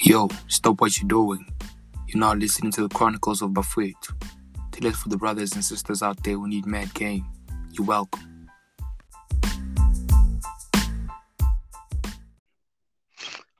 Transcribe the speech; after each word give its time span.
Yo, 0.00 0.28
stop 0.46 0.80
what 0.80 0.96
you're 1.00 1.08
doing. 1.08 1.44
You're 2.06 2.20
now 2.20 2.32
listening 2.32 2.70
to 2.72 2.82
the 2.86 2.94
Chronicles 2.94 3.42
of 3.42 3.50
Bafwet. 3.50 3.94
Tell 4.70 4.88
it 4.88 4.94
for 4.94 5.08
the 5.08 5.16
brothers 5.16 5.54
and 5.54 5.64
sisters 5.64 6.02
out 6.02 6.22
there 6.22 6.34
who 6.34 6.46
need 6.46 6.66
mad 6.66 6.94
game. 6.94 7.26
You're 7.72 7.84
welcome. 7.84 8.48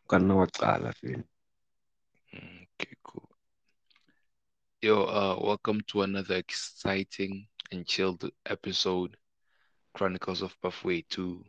Kanna 0.09 0.35
waqala 0.35 0.95
fini. 0.95 1.25
Okay, 2.33 2.95
cool. 3.03 3.29
Yo, 4.81 5.03
uh, 5.03 5.37
welcome 5.45 5.81
to 5.89 6.03
another 6.03 6.37
exciting 6.37 7.49
and 7.73 7.85
chilled 7.85 8.31
episode, 8.47 9.17
Chronicles 9.93 10.43
of 10.43 10.55
Buffway 10.63 11.05
2. 11.09 11.45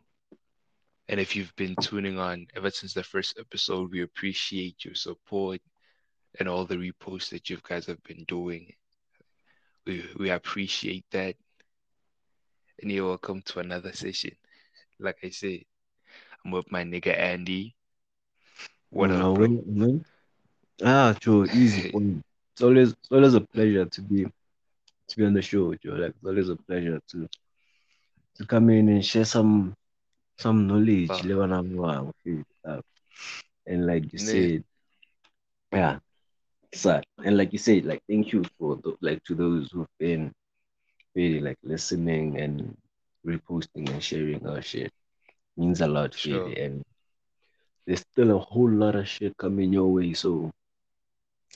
And 1.10 1.18
if 1.18 1.34
you've 1.34 1.54
been 1.56 1.74
tuning 1.74 2.20
on 2.20 2.46
ever 2.54 2.70
since 2.70 2.94
the 2.94 3.02
first 3.02 3.36
episode, 3.36 3.90
we 3.90 4.02
appreciate 4.02 4.84
your 4.84 4.94
support 4.94 5.60
and 6.38 6.48
all 6.48 6.64
the 6.64 6.76
reposts 6.76 7.30
that 7.30 7.50
you 7.50 7.58
guys 7.68 7.86
have 7.86 8.00
been 8.04 8.22
doing. 8.28 8.72
We 9.84 10.04
we 10.16 10.30
appreciate 10.30 11.04
that. 11.10 11.34
And 12.80 12.92
you're 12.92 13.08
welcome 13.08 13.42
to 13.46 13.58
another 13.58 13.92
session. 13.92 14.36
Like 15.00 15.18
I 15.24 15.30
said, 15.30 15.64
I'm 16.44 16.52
with 16.52 16.70
my 16.70 16.84
nigga 16.84 17.18
Andy. 17.18 17.74
What 18.90 19.10
No, 19.10 19.32
up, 19.32 19.36
bro? 19.36 19.48
when- 19.48 20.04
Ah, 20.84 21.16
Joe, 21.18 21.44
easy. 21.44 21.90
It's 22.52 22.62
always 22.62 22.92
it's 22.92 23.10
always 23.10 23.34
a 23.34 23.40
pleasure 23.40 23.84
to 23.86 24.02
be 24.02 24.26
to 25.08 25.16
be 25.16 25.24
on 25.24 25.34
the 25.34 25.42
show, 25.42 25.74
Joe. 25.74 25.94
Like 25.94 26.10
it's 26.10 26.24
always 26.24 26.48
a 26.50 26.56
pleasure 26.56 27.00
to 27.08 27.28
to 28.36 28.46
come 28.46 28.70
in 28.70 28.88
and 28.88 29.04
share 29.04 29.24
some 29.24 29.74
some 30.40 30.66
knowledge. 30.66 31.08
Level 31.24 31.46
number 31.46 31.76
one, 31.82 32.12
feel, 32.24 32.42
uh, 32.64 32.80
And 33.66 33.86
like 33.86 34.12
you 34.12 34.18
said, 34.18 34.64
yeah. 35.72 35.98
So 36.72 37.00
and 37.24 37.36
like 37.36 37.52
you 37.52 37.58
said, 37.58 37.84
like 37.84 38.02
thank 38.08 38.32
you 38.32 38.44
for 38.58 38.76
the, 38.76 38.96
like 39.00 39.22
to 39.24 39.34
those 39.34 39.70
who've 39.72 39.86
been 39.98 40.32
really 41.14 41.40
like 41.40 41.58
listening 41.62 42.40
and 42.40 42.76
reposting 43.26 43.90
and 43.90 44.02
sharing 44.02 44.46
our 44.46 44.62
shit. 44.62 44.92
Means 45.56 45.80
a 45.80 45.86
lot, 45.86 46.14
Sure. 46.14 46.44
really. 46.44 46.60
And 46.60 46.84
there's 47.86 48.00
still 48.00 48.36
a 48.36 48.38
whole 48.38 48.70
lot 48.70 48.94
of 48.94 49.08
shit 49.08 49.36
coming 49.36 49.72
your 49.72 49.92
way. 49.92 50.14
So 50.14 50.50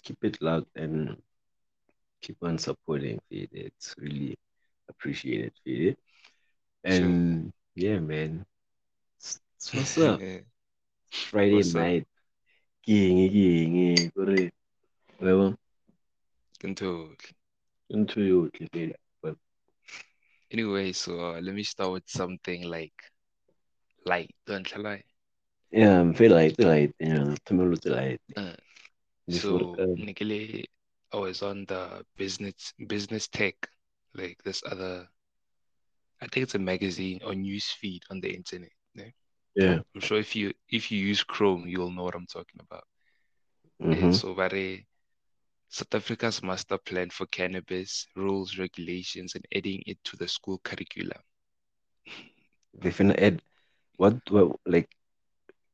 keep 0.03 0.19
it 0.25 0.43
locked 0.43 0.77
and 0.77 1.17
keep 2.21 2.37
on 2.43 2.59
supporting 2.59 3.21
it. 3.31 3.49
It's 3.53 3.95
really 3.99 4.37
appreciated, 4.89 5.53
Fede. 5.65 5.97
And 6.83 7.53
yeah, 7.75 7.99
man. 7.99 8.45
S- 9.65 9.75
s- 9.75 9.99
What's 9.99 9.99
up? 9.99 10.23
Friday 11.31 11.65
What's 11.65 11.75
up? 11.77 11.93
night. 11.93 12.07
King, 12.85 13.31
king, 13.31 14.11
kore. 14.15 14.51
Yabo? 15.23 15.57
Into 16.65 17.17
Into 17.91 18.21
you, 18.23 18.51
Fede. 18.73 18.97
But 19.23 19.37
Anyway, 20.51 20.93
so 20.93 21.21
uh, 21.35 21.41
let 21.41 21.55
me 21.55 21.63
start 21.63 21.93
with 21.93 22.09
something 22.09 22.63
like 22.65 22.95
light, 24.07 24.35
don't 24.47 24.71
you 24.75 24.83
lie? 24.83 25.05
yeah, 25.71 26.01
I'm 26.01 26.15
feel 26.15 26.33
like 26.33 26.55
like 26.59 26.93
you 27.01 27.15
know, 27.15 27.37
tomorrow 27.45 27.77
light. 27.87 28.21
Uh, 28.37 28.55
before 29.29 29.61
so 29.61 29.79
um, 29.79 29.97
Nikile, 29.99 30.65
I 31.13 31.17
was 31.17 31.43
on 31.43 31.65
the 31.67 32.05
business 32.17 32.73
business 32.87 33.29
tech, 33.29 33.57
like 34.15 34.43
this 34.45 34.63
other, 34.65 35.09
I 36.21 36.27
think 36.29 36.45
it's 36.45 36.55
a 36.55 36.59
magazine 36.59 37.21
or 37.25 37.35
news 37.35 37.71
feed 37.71 38.03
on 38.11 38.21
the 38.21 38.35
internet. 38.35 38.73
yeah? 38.95 39.11
Yeah. 39.55 39.81
I'm 39.95 40.01
sure 40.01 40.19
if 40.19 40.35
you 40.37 40.53
if 40.69 40.91
you 40.91 40.99
use 41.01 41.23
Chrome, 41.25 41.67
you'll 41.67 41.91
know 41.91 42.05
what 42.05 42.15
I'm 42.15 42.27
talking 42.27 42.61
about. 42.61 42.85
Mm-hmm. 43.83 44.13
so 44.13 44.35
very 44.35 44.87
South 45.69 45.95
Africa's 45.95 46.43
master 46.43 46.79
plan 46.79 47.11
for 47.11 47.27
cannabis, 47.27 48.07
rules, 48.17 48.59
regulations, 48.59 49.35
and 49.35 49.45
adding 49.55 49.83
it 49.87 49.99
to 50.05 50.17
the 50.17 50.29
school 50.29 50.59
curriculum. 50.63 51.23
They 52.75 52.91
finna 52.91 53.17
add 53.21 53.43
what, 53.97 54.19
what 54.31 54.57
like 54.67 54.89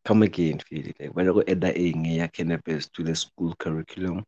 come 0.05 0.23
again, 0.23 0.61
Fede. 0.61 0.95
Like 1.01 1.15
when 1.15 1.29
I 1.29 1.33
go 1.33 1.43
add 1.47 1.61
that 1.63 1.77
in 1.77 2.29
cannabis 2.33 2.89
to 2.95 3.03
the 3.05 3.15
school 3.15 3.55
curriculum. 3.59 4.25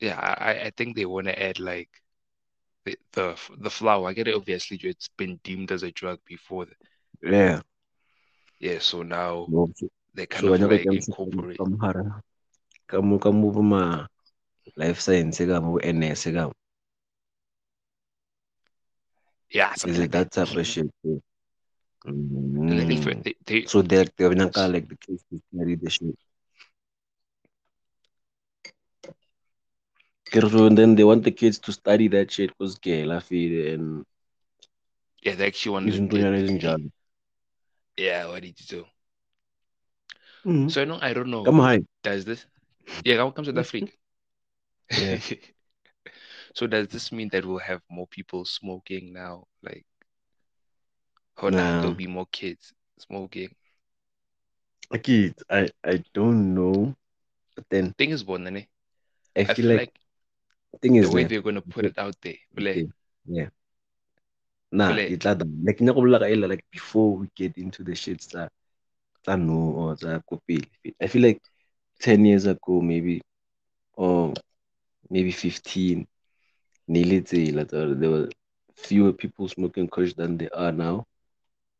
Yeah, 0.00 0.18
I, 0.18 0.66
I- 0.66 0.70
think 0.70 0.96
they 0.96 1.06
want 1.06 1.26
to 1.26 1.42
add 1.42 1.58
like 1.60 1.90
the, 2.84 2.96
the 3.12 3.36
the 3.58 3.70
flower. 3.70 4.08
I 4.08 4.12
get 4.14 4.28
it. 4.28 4.34
Obviously, 4.34 4.78
it's 4.82 5.08
been 5.16 5.38
deemed 5.44 5.72
as 5.72 5.82
a 5.82 5.92
drug 5.92 6.20
before. 6.26 6.66
The, 6.66 6.74
Yeah. 7.22 7.62
Yeah, 8.60 8.78
so 8.78 9.02
now 9.02 9.46
No, 9.48 9.66
so 9.74 9.88
they 10.14 10.26
kind 10.26 10.46
so 10.46 10.54
of 10.54 10.60
like 10.70 10.84
go 10.84 10.92
incorporate. 10.92 11.56
come 11.56 11.78
hara. 11.80 12.22
Come 12.86 13.18
come 13.18 13.44
over 13.44 13.62
my 13.62 14.06
life 14.76 15.00
science 15.00 15.38
ka 15.38 15.60
mo 15.60 15.78
NS. 15.78 16.26
Yeah, 19.50 19.72
Is 19.74 19.84
it 19.84 19.98
like 19.98 20.10
that 20.12 20.30
type 20.30 20.54
of 20.54 20.66
shit? 20.66 20.90
too? 21.02 21.22
And 22.04 22.78
then 22.78 22.88
they, 22.88 22.96
fir- 22.96 23.14
Mm. 23.14 23.24
they, 23.24 23.34
they 23.46 23.62
So 23.66 23.82
they're 23.82 24.06
they're 24.16 24.34
not 24.34 24.56
like 24.56 24.88
the 24.88 24.96
kids 24.96 25.24
to 25.30 25.40
study 25.52 25.74
the 25.74 25.90
shit. 25.90 26.16
And 30.32 30.78
then 30.78 30.94
they 30.94 31.02
want 31.04 31.24
the 31.24 31.32
kids 31.32 31.58
to 31.60 31.72
study 31.72 32.06
that 32.08 32.30
shit 32.30 32.50
because 32.56 32.78
gay 32.78 33.04
la 33.04 33.18
feel 33.20 33.74
and 33.74 34.04
yeah 35.22 35.34
they 35.34 35.46
actually 35.48 35.72
wanted 35.72 35.94
izinto 35.94 36.14
it. 36.16 36.22
nyana 36.22 36.38
ezinjalo. 36.38 36.90
Yeah, 37.96 38.26
what 38.28 38.42
did 38.42 38.58
you 38.60 38.66
do? 38.66 38.84
Mm-hmm. 40.44 40.68
So 40.68 40.82
I 40.82 40.84
know 40.84 40.98
I 41.00 41.12
don't 41.12 41.30
know. 41.30 41.44
Come 41.44 41.58
high. 41.58 41.82
Does 42.02 42.24
this? 42.24 42.46
Yeah, 43.04 43.16
come 43.16 43.32
come 43.32 43.44
South 43.44 43.58
Africa. 43.58 43.92
Yeah. 44.90 45.18
So 46.54 46.66
does 46.66 46.88
this 46.88 47.12
mean 47.12 47.28
that 47.30 47.44
we'll 47.44 47.58
have 47.58 47.80
more 47.88 48.06
people 48.06 48.44
smoking 48.44 49.12
now? 49.12 49.46
Like, 49.62 49.84
or 51.38 51.50
nah, 51.50 51.80
there'll 51.80 51.94
be 51.94 52.06
more 52.06 52.26
kids 52.32 52.72
smoking. 52.98 53.54
Okay, 54.92 55.32
I 55.48 55.70
I 55.84 56.02
don't 56.12 56.54
know, 56.54 56.94
but 57.54 57.64
then 57.70 57.94
Thing 57.98 58.10
is, 58.10 58.24
one, 58.24 58.46
I 58.48 58.66
I 59.36 59.54
feel 59.54 59.66
like, 59.66 59.78
like 59.78 60.00
thing 60.82 60.96
the 61.00 61.06
is 61.06 61.10
way 61.10 61.22
that 61.22 61.28
they're 61.28 61.42
gonna 61.42 61.62
put 61.62 61.84
it 61.86 61.98
out 61.98 62.16
there, 62.22 62.34
like, 62.56 62.88
yeah. 63.26 63.48
Nah, 64.72 64.90
Like- 64.94 65.10
it 65.10 65.24
like 65.24 65.42
like 65.64 65.80
na 65.80 65.92
go 65.92 66.00
bolela 66.00 66.20
ka 66.20 66.46
like 66.46 66.64
before 66.70 67.16
we 67.16 67.26
get 67.34 67.58
into 67.58 67.82
the 67.82 67.94
shit 67.94 68.20
tsa 68.20 68.48
tsa 69.24 69.36
no 69.36 69.74
or 69.74 69.96
ko 70.28 70.38
pele. 70.46 70.62
I 71.00 71.06
feel 71.08 71.22
like 71.22 71.42
10 71.98 72.24
years 72.24 72.46
ago 72.46 72.80
maybe 72.80 73.20
or 73.96 74.32
maybe 75.10 75.32
15 75.32 76.06
nearly 76.86 77.20
tsa- 77.20 77.50
there 77.98 78.10
were 78.10 78.28
fewer 78.76 79.12
people 79.12 79.48
smoking 79.48 79.88
kush 79.88 80.14
than 80.14 80.38
there 80.38 80.54
are 80.54 80.72
now. 80.72 81.04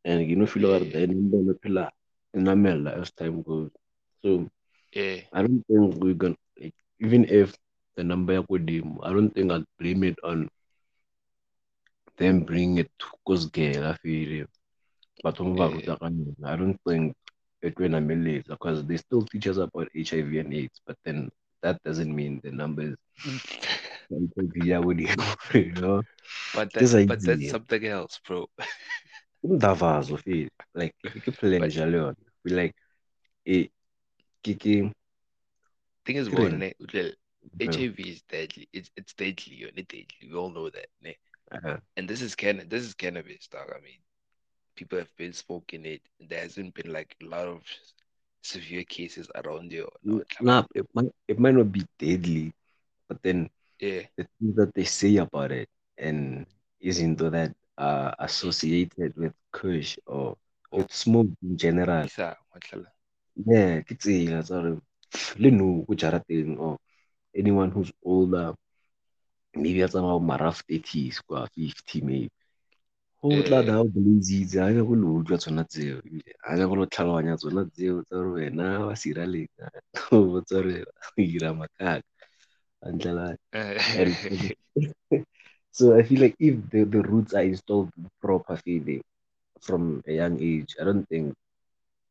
And 0.04 0.26
you 0.28 0.34
know 0.36 0.46
feel 0.46 0.68
like 0.68 0.92
the 0.92 1.06
number 1.06 1.38
no 1.38 1.54
pila 1.54 1.90
namela 2.34 2.98
as 3.00 3.12
time 3.12 3.42
goes. 3.42 3.70
So 4.22 4.50
yeah, 4.92 5.22
I 5.32 5.42
don't 5.42 5.62
think 5.66 5.94
we're 6.02 6.14
gonna 6.14 6.36
like 6.58 6.74
even 6.98 7.24
if 7.30 7.54
the 7.94 8.02
number 8.02 8.34
ya 8.34 8.42
kodimo, 8.42 8.98
I 9.02 9.12
don't 9.12 9.30
think 9.30 9.52
I'll 9.52 9.64
blame 9.78 10.02
it 10.04 10.18
on 10.24 10.48
them 12.20 12.44
bring 12.44 12.78
it 12.78 12.90
to 13.00 13.06
Kosgela 13.28 13.98
feel 14.00 14.46
but. 15.22 15.40
I 16.44 16.56
don't 16.56 16.78
think 16.86 17.14
it 17.62 17.78
will 17.78 17.94
ameliorate 17.94 18.46
because 18.48 18.86
they 18.86 18.96
still 18.98 19.22
teach 19.22 19.48
us 19.48 19.58
about 19.58 19.88
HIV 19.94 20.38
and 20.38 20.54
AIDS, 20.54 20.80
but 20.86 20.96
then 21.04 21.30
that 21.62 21.82
doesn't 21.84 22.14
mean 22.14 22.40
the 22.44 22.52
numbers 22.52 22.96
you 25.54 25.72
know. 25.74 26.02
but 26.52 26.72
This 26.78 26.94
that, 26.94 26.94
but 27.06 27.24
idea. 27.24 27.24
that's 27.24 27.48
something 27.48 27.84
else, 27.86 28.20
bro. 28.26 28.46
Like 30.74 30.94
ke 31.24 31.30
pleasure 31.40 31.86
leon. 31.86 32.14
We 32.44 32.50
like 32.52 32.74
eh, 33.46 33.64
it 33.64 33.70
kiki 34.42 34.92
Thing 36.04 36.16
is, 36.16 36.30
Kidding. 36.30 36.56
one, 36.56 36.58
ne, 36.58 36.74
well, 36.82 37.12
HIV 37.60 38.10
is 38.10 38.22
deadly. 38.22 38.68
It's 38.72 38.90
it's 38.96 39.14
deadly, 39.14 39.54
you're 39.56 39.70
deadly. 39.72 40.06
We 40.22 40.34
all 40.34 40.50
know 40.50 40.70
that, 40.70 40.88
ne? 41.02 41.16
Uh, 41.50 41.76
And 41.96 42.08
this 42.08 42.22
is 42.22 42.34
can 42.34 42.66
this 42.68 42.84
is 42.84 42.94
cannabis, 42.94 43.48
dog. 43.48 43.70
I 43.70 43.80
mean, 43.80 44.00
people 44.76 44.98
have 44.98 45.14
been 45.16 45.32
smoking 45.32 45.84
it. 45.84 46.02
There 46.18 46.40
hasn't 46.40 46.74
been 46.74 46.92
like 46.92 47.16
a 47.22 47.26
lot 47.26 47.46
of 47.46 47.62
severe 48.42 48.84
cases 48.84 49.28
around 49.34 49.72
here. 49.72 49.86
No, 50.02 50.22
nah, 50.40 50.64
it 50.74 50.86
might 50.94 51.10
it 51.28 51.38
might 51.38 51.54
not 51.54 51.72
be 51.72 51.84
deadly, 51.98 52.52
but 53.08 53.22
then 53.22 53.50
yeah, 53.80 54.02
the 54.16 54.26
things 54.38 54.56
that 54.56 54.74
they 54.74 54.84
say 54.84 55.16
about 55.16 55.52
it 55.52 55.68
and 55.98 56.46
isn't 56.80 57.16
that 57.18 57.54
uh, 57.78 58.12
associated 58.18 59.16
with 59.16 59.32
kush 59.52 59.98
or 60.06 60.36
with 60.72 60.92
smoke 60.92 61.28
in 61.42 61.56
general. 61.56 62.06
Yeah, 63.46 63.82
tsa 63.98 64.42
gore 64.42 64.80
le 65.38 65.50
nou 65.50 65.84
or 66.58 66.78
anyone 67.34 67.70
who's 67.70 67.92
older 68.02 68.54
maybe 69.56 69.82
a 69.82 69.88
tsamaya 69.88 70.14
bo 70.18 70.20
mara 70.20 70.50
30s 70.52 71.20
kwa 71.26 71.48
50 71.54 72.00
maybe 72.02 72.30
go 73.22 73.42
Yeah. 73.42 73.42
tla 73.42 73.62
da 73.62 73.80
o 73.80 73.84
blazitse 73.84 74.56
ga 74.58 74.72
ke 74.74 74.82
go 74.86 74.94
le 74.94 75.06
utlwa 75.06 75.38
tsona 75.38 75.64
tseo 75.64 75.98
ebile 76.06 76.32
ga 76.42 76.56
ke 76.56 76.64
go 76.68 76.74
lo 76.76 76.86
tlhaloganya 76.86 77.36
tsona 77.36 77.62
tseo 77.70 78.02
tsa 78.02 78.16
gore 78.16 78.30
wena 78.36 78.86
wa 78.86 78.94
sira 78.96 79.24
lenga 79.26 79.66
o 80.12 80.16
botsa 80.30 80.54
gore 80.62 80.76
o 80.84 81.20
ira 81.20 81.50
makaka 81.54 82.02
Andlela- 82.86 83.36
eh. 83.52 83.80
and 83.94 84.16
so 85.72 85.96
I 85.98 86.02
feel 86.02 86.20
like 86.20 86.36
if 86.38 86.54
the, 86.70 86.84
the 86.84 87.02
roots 87.02 87.34
are 87.34 87.42
installed 87.42 87.90
proper 88.20 88.56
feeling 88.56 89.02
from 89.60 90.02
a 90.06 90.12
young 90.12 90.40
age, 90.40 90.76
I 90.80 90.84
don't 90.84 91.06
think 91.08 91.34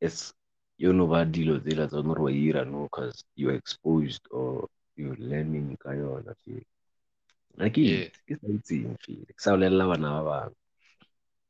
it's 0.02 0.34
you 0.78 0.94
know 0.94 1.08
bad 1.08 1.32
deal 1.32 1.56
or 1.56 1.60
that's 1.60 1.94
not 1.94 2.20
what 2.20 2.34
you 2.34 2.54
know 2.54 2.84
because 2.92 3.24
you're 3.36 3.54
exposed 3.54 4.22
or 4.32 4.68
you're 4.98 5.16
learning 5.20 5.78
ka 5.84 5.90
yona 5.92 6.34
feel. 6.46 6.62
Like 7.60 7.78
Yeah. 7.78 8.08
it, 8.08 8.18
it's 8.28 8.42
something 8.42 8.98
feel. 9.04 9.26
Ke 9.28 9.42
sa 9.42 9.52
bolelela 9.52 9.92
bana 9.92 10.24
ba 10.24 10.24
bang. 10.24 10.56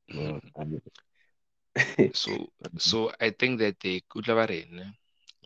No, 0.10 0.42
I 0.58 0.64
mean, 0.66 0.82
so 2.14 2.50
so 2.78 3.12
I 3.22 3.30
think 3.30 3.60
that 3.60 3.80
they 3.80 4.02
could 4.10 4.26
have 4.26 4.50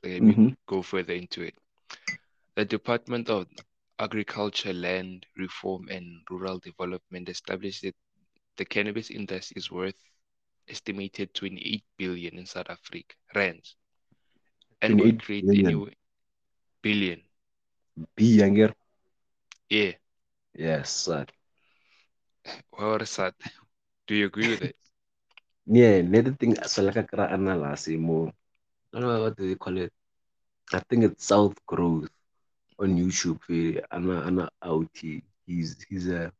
let 0.03 0.21
me 0.21 0.55
go 0.65 0.81
further 0.81 1.13
into 1.13 1.43
it. 1.43 1.55
The 2.55 2.65
Department 2.65 3.29
of 3.29 3.47
Agriculture, 3.99 4.73
Land 4.73 5.25
Reform 5.37 5.87
and 5.89 6.21
Rural 6.29 6.59
Development 6.59 7.27
established 7.27 7.81
that 7.83 7.95
the 8.57 8.65
cannabis 8.65 9.11
industry 9.11 9.55
is 9.57 9.71
worth 9.71 9.95
estimated 10.69 11.33
28 11.33 11.83
billion 11.97 12.37
in 12.37 12.45
South 12.45 12.69
Africa 12.69 13.15
rands 13.35 13.75
and 14.81 14.99
would 14.99 15.21
create 15.21 15.45
billion. 15.45 15.67
anyway 15.67 15.95
billion. 16.81 17.21
be 18.15 18.25
younger. 18.25 18.73
Yeah. 19.69 19.93
Yes, 20.55 20.89
sir. 20.89 21.25
What 22.71 23.01
is 23.01 23.15
that? 23.17 23.35
Do 24.07 24.15
you 24.15 24.25
agree 24.25 24.49
with 24.49 24.63
it? 24.63 24.75
Yeah, 25.65 25.95
another 26.05 26.31
thing 26.33 26.55
so 26.65 26.83
like 26.83 26.97
I 26.97 27.03
can 27.03 27.19
analyze 27.19 27.87
more. 27.89 28.31
I 28.93 28.99
don't 28.99 29.09
know 29.09 29.21
what 29.23 29.37
do 29.37 29.47
they 29.47 29.55
call 29.55 29.77
it. 29.77 29.91
I 30.73 30.79
think 30.89 31.03
it's 31.03 31.25
South 31.25 31.55
Growth 31.65 32.09
on 32.79 32.97
YouTube. 32.97 33.39
Anna 33.91 34.21
Anna 34.27 34.49
Auti. 34.63 35.21
He's 35.45 35.77
he's 35.89 36.07
a 36.09 36.31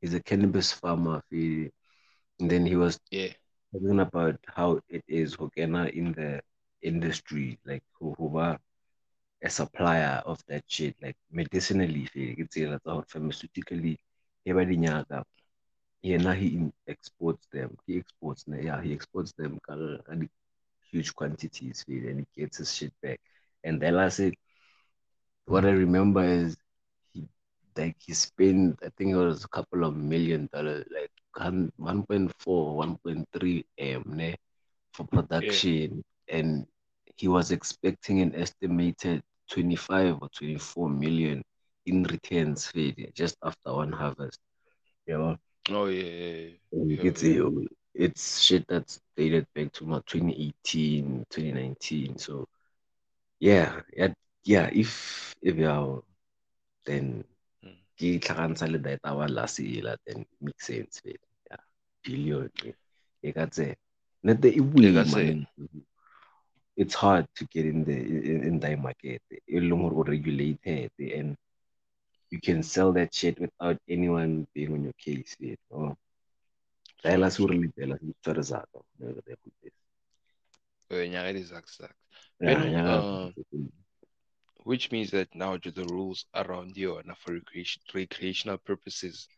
he's 0.00 0.14
a 0.14 0.20
cannabis 0.20 0.72
farmer. 0.72 1.22
And 1.30 2.50
then 2.50 2.66
he 2.66 2.76
was 2.76 2.98
Yeah. 3.10 3.32
talking 3.72 4.00
about 4.00 4.38
how 4.46 4.80
it 4.88 5.04
is 5.08 5.36
Hokena 5.36 5.90
in 5.92 6.12
the 6.12 6.40
industry, 6.82 7.58
like 7.64 7.82
who 7.98 8.14
who 8.18 8.36
are 8.38 8.58
a 9.42 9.50
supplier 9.50 10.22
of 10.26 10.42
that 10.48 10.64
shit, 10.66 10.96
like 11.02 11.16
medicinally, 11.30 12.08
eh, 12.16 12.34
it's 12.38 12.56
a 12.56 12.78
lot 12.84 13.08
pharmaceutically, 13.08 13.96
everybody 14.46 14.76
nyaga. 14.76 15.24
Yeah, 16.02 16.18
now 16.18 16.32
he 16.32 16.70
exports 16.86 17.46
them. 17.52 17.76
He 17.86 17.98
exports 17.98 18.44
them. 18.44 18.62
Yeah, 18.62 18.80
he 18.82 18.92
exports 18.92 19.32
them 19.32 19.58
huge 20.90 21.14
quantities, 21.14 21.84
eh, 21.88 22.08
and 22.08 22.20
he 22.20 22.40
gets 22.42 22.58
his 22.58 22.74
shit 22.74 22.92
back. 23.02 23.20
And 23.64 23.80
then 23.80 23.96
I 23.96 24.08
said, 24.08 24.34
what 25.46 25.64
I 25.64 25.70
remember 25.70 26.24
is 26.24 26.56
he 27.12 27.28
like 27.76 27.96
he 28.04 28.14
spent 28.14 28.78
I 28.82 28.88
think 28.96 29.12
it 29.12 29.16
was 29.16 29.44
a 29.44 29.48
couple 29.48 29.84
of 29.84 29.96
million 29.96 30.48
dollars, 30.52 30.86
like 30.92 31.10
hun- 31.34 31.72
1.4, 31.78 32.76
1.3 32.76 33.64
M 33.78 34.02
ne, 34.06 34.36
for 34.92 35.06
production, 35.06 36.02
and 36.28 36.66
he 37.16 37.28
was 37.28 37.50
expecting 37.50 38.20
an 38.20 38.34
estimated 38.34 39.22
25 39.50 40.18
or 40.20 40.28
24 40.28 40.88
million 40.90 41.42
in 41.86 42.02
returns 42.04 42.66
fee 42.66 43.10
just 43.14 43.36
after 43.42 43.72
one 43.72 43.92
harvest. 43.92 44.38
You 45.06 45.18
know, 45.18 45.36
Oh 45.70 45.86
yeah. 45.86 46.50
yeah, 46.72 46.84
yeah, 46.86 47.02
it's 47.10 47.22
it's 47.94 48.40
shit 48.40 48.66
that's 48.68 49.00
dated 49.16 49.46
back 49.54 49.72
to 49.72 49.84
about 49.84 50.06
2018, 50.06 51.24
2019. 51.30 52.18
So 52.18 52.46
yeah, 53.40 53.80
yeah, 53.96 54.12
yeah. 54.44 54.70
If 54.72 55.34
if 55.42 55.56
you're 55.56 56.02
then 56.84 57.24
Mm. 57.64 57.80
ke 57.98 58.20
tlhagantsha 58.22 58.70
le 58.70 58.78
data 58.78 59.14
wa 59.14 59.26
la 59.26 59.46
sela 59.46 59.96
then 60.06 60.20
it 60.22 60.38
makes 60.40 60.66
sense 60.66 61.00
fela 61.02 61.26
yeah 61.50 61.62
billion 62.04 62.50
e 63.22 63.32
ka 63.32 63.46
tsena 63.46 63.74
nete 64.22 64.48
e 64.54 64.60
boima. 64.60 65.46
It's 66.76 66.94
hard 66.94 67.26
to 67.36 67.44
get 67.46 67.64
in 67.66 67.84
the 67.84 67.96
in, 67.96 68.42
in 68.44 68.60
the 68.60 68.76
market 68.76 69.22
regulated 70.06 70.90
and 70.98 71.36
you 72.30 72.40
can 72.40 72.62
sell 72.62 72.92
that 72.92 73.14
shit 73.14 73.40
without 73.40 73.78
anyone 73.88 74.46
being 74.54 74.72
on 74.72 74.84
your 74.84 74.92
case 74.98 75.36
you 75.40 75.56
know 75.70 75.96
Dahil 77.04 77.22
Sure, 77.22 77.30
sa 77.30 77.36
sure. 77.36 77.48
rilipela 77.48 77.96
sa 78.24 78.32
zako 78.42 78.84
nyaga 80.90 81.32
di 81.32 81.42
zak 81.42 81.66
zak. 81.68 81.94
yeah 82.40 82.98
uh, 82.98 83.30
which 84.66 84.90
means 84.90 85.10
that 85.10 85.28
now 85.34 85.56
the 85.70 85.84
rules 85.86 86.26
around 86.34 86.76
you 86.76 86.96
are 86.96 87.02
for 87.22 87.34
recreation, 87.34 87.80
recreational 87.94 88.58
purposes, 88.58 89.28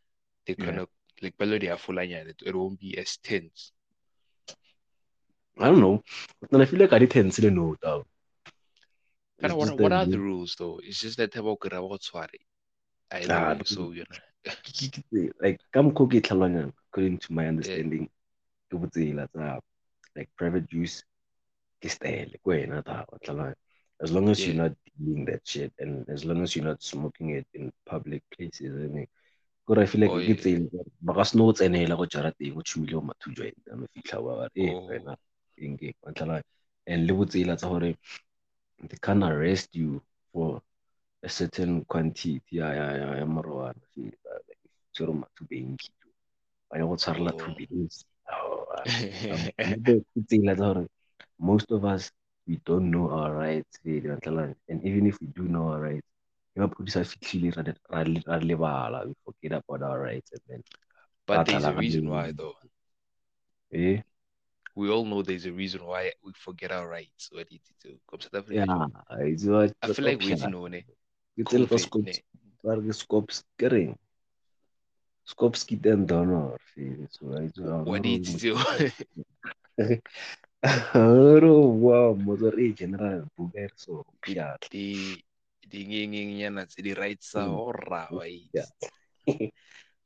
they 0.46 0.54
Yeah. 0.56 0.64
kind 0.64 0.78
of 0.80 0.88
like 1.20 1.36
below 1.36 1.58
the 1.58 1.68
afulanya, 1.68 2.26
it, 2.26 2.40
it 2.46 2.54
won't 2.54 2.80
be 2.80 2.96
as 2.96 3.18
tense. 3.18 3.72
I 5.60 5.66
don't 5.68 5.80
know 5.80 6.02
but 6.40 6.50
then 6.50 6.60
I 6.62 6.64
feel 6.64 6.80
like 6.80 6.92
I 6.92 6.98
didn't 6.98 7.32
see 7.32 7.42
the 7.42 7.50
note 7.50 7.78
out 7.84 8.06
Kind 9.40 9.52
of 9.52 9.58
what, 9.58 9.78
what 9.78 9.92
are 9.92 10.04
the 10.04 10.18
rules 10.18 10.56
though? 10.58 10.80
It's 10.82 11.00
just 11.00 11.16
that 11.18 11.36
about 11.36 11.58
what 11.62 12.30
I 13.10 13.26
Ah, 13.30 13.54
know, 13.54 13.62
so 13.64 13.92
you 13.92 14.04
know. 14.10 14.18
ke- 14.44 14.90
ke- 14.90 15.04
ke- 15.10 15.32
like 15.40 15.60
o 15.74 15.90
ke 16.06 16.18
according 16.30 17.18
to 17.18 17.32
my 17.32 17.46
understanding 17.46 18.08
tsa 18.70 19.60
like 20.16 20.28
private 20.36 20.72
use 20.72 21.04
ke 21.80 21.88
style 21.90 22.30
ko 22.42 22.50
wena 22.50 22.82
taba 22.82 23.14
tlhaloganya 23.22 23.54
as 24.02 24.10
long 24.12 24.28
as 24.28 24.38
you're 24.44 24.54
not 24.54 24.74
doing 24.98 25.24
that 25.24 25.42
shit 25.46 25.72
and 25.78 26.08
as 26.08 26.24
long 26.24 26.42
as 26.42 26.54
you're 26.56 26.66
not 26.66 26.82
smoking 26.82 27.30
it 27.30 27.46
in 27.54 27.72
public 27.86 28.22
places 28.34 28.74
I 28.74 28.88
mean 28.94 29.06
kore 29.66 29.80
I 29.82 29.86
feel 29.86 30.00
like 30.02 30.10
Oh, 30.10 30.18
ke 30.18 30.28
yeah. 30.28 30.34
tsela 30.42 30.70
gore 30.72 30.90
ba 31.00 31.12
ka 31.14 31.22
se 31.24 31.38
no 31.38 31.46
go 31.46 31.52
tsenela 31.52 31.96
go 31.96 32.06
jara 32.06 32.32
teng 32.34 32.56
o 32.58 32.62
tshumile 32.62 32.92
go 32.98 33.02
mathu 33.10 33.34
joint 33.38 33.58
a 33.70 33.76
fitlha 33.94 34.18
ba 34.26 34.32
ba 34.42 34.46
re 34.54 34.66
eh 34.68 34.74
Oh. 34.74 34.88
wena 34.90 35.16
eng 35.64 35.78
wa 36.02 36.10
tlhaloganya 36.12 36.48
and 36.90 37.00
le 37.06 37.12
botsela 37.18 37.54
tsa 37.56 37.68
gore 37.72 37.90
they 38.88 38.98
can 39.06 39.22
arrest 39.30 39.68
you 39.80 40.00
for 40.32 40.60
a 41.22 41.28
certain 41.28 41.84
quantity 41.84 42.40
ya 42.58 42.68
ya 42.78 42.86
ya 43.00 43.08
ya 43.20 43.26
marijuana 43.26 43.80
See, 43.94 44.08
uh, 44.30 44.40
like 44.48 44.60
tshwere 44.92 45.12
mathu 45.20 45.42
benki 45.50 45.88
ba 46.68 46.74
ya 46.78 46.84
go 46.88 46.96
tshwarela 46.96 47.32
days 47.58 47.96
Oh, 48.32 48.64
tsela 50.28 50.52
tsa 50.56 50.66
gore 50.74 50.84
most 51.38 51.68
of 51.76 51.84
us 51.84 52.10
we 52.46 52.54
don't 52.68 52.90
know 52.94 53.06
our 53.18 53.32
rights 53.44 53.78
and 54.68 54.78
even 54.88 55.06
if 55.06 55.16
we 55.20 55.26
do 55.38 55.44
know 55.54 55.64
our 55.72 55.80
rights 55.88 56.08
ke 56.52 56.58
maphodisa 56.62 57.00
a 57.04 57.08
fitlhile 57.10 57.50
ra 57.56 57.62
di- 57.68 57.80
ra 57.94 58.00
le- 58.12 58.24
ra 58.30 58.36
lebala. 58.50 58.98
We 59.08 59.14
forget 59.24 59.52
about 59.60 59.82
our 59.88 60.00
rights 60.08 60.30
and 60.36 60.42
then 60.48 60.62
But 61.26 61.44
there's 61.44 61.66
a 61.66 61.74
reason 61.74 62.08
why 62.08 62.32
though. 62.32 62.54
eh 63.72 64.02
We 64.78 64.86
all 64.94 65.04
know 65.04 65.22
there's 65.26 65.44
a 65.44 65.50
reason 65.50 65.82
why 65.82 66.12
we 66.22 66.30
forget 66.38 66.70
our 66.70 66.86
rights. 66.86 67.34
What 67.34 67.50
did 67.50 67.58
you 67.66 67.74
do? 67.82 67.92
Africa. 68.14 68.62
yeah 68.62 68.86
it's 69.26 69.44
what 69.44 69.74
I 69.82 69.92
feel 69.92 70.06
like 70.06 70.22
we 70.22 70.34
didn't 70.38 70.54
know 70.54 70.70
tsela 71.46 71.66
tsa 71.66 71.78
COVID, 71.78 71.86
scopes 71.86 72.18
ne. 72.18 72.22
ba 72.62 72.70
re 72.78 72.82
ke 72.86 72.94
scopes 72.94 73.36
ke 73.58 73.66
reng 73.74 73.92
scopes 75.26 75.60
ke 75.66 75.74
ten 75.82 76.06
donor 76.06 76.58
fee 76.70 77.06
so 77.10 77.34
I 77.34 77.46
don't 77.54 77.66
know 77.66 77.82
What 77.90 78.02
did 78.06 78.22
you 78.26 78.38
do? 78.38 78.54
Wow, 81.86 82.14
Mozart 82.14 82.58
General 82.74 83.26
Buger 83.34 83.70
so 83.74 84.06
yeah. 84.26 84.58
Di 84.70 85.14
di 85.62 85.80
ngingingnyana 85.90 86.66
tse 86.66 86.82
di 86.82 86.94
rights 86.94 87.34
tsa 87.34 87.46
Mm. 87.46 87.54
horra 87.54 88.02
wa. 88.10 88.24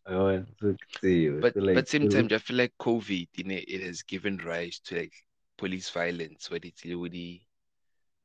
Oh, 0.06 0.44
so 0.60 0.74
tseo, 0.96 1.40
But 1.40 1.54
so 1.54 1.60
like 1.60 1.74
but 1.76 1.88
same 1.88 2.08
time, 2.08 2.28
I 2.32 2.38
feel 2.38 2.56
like 2.56 2.72
COVID, 2.80 3.28
you 3.36 3.44
know, 3.44 3.54
it 3.56 3.82
has 3.82 4.02
given 4.02 4.38
rise 4.38 4.80
to 4.86 4.96
like 4.96 5.12
police 5.56 5.90
violence, 5.90 6.50
where 6.50 6.60
it's 6.62 6.82
the 6.82 7.40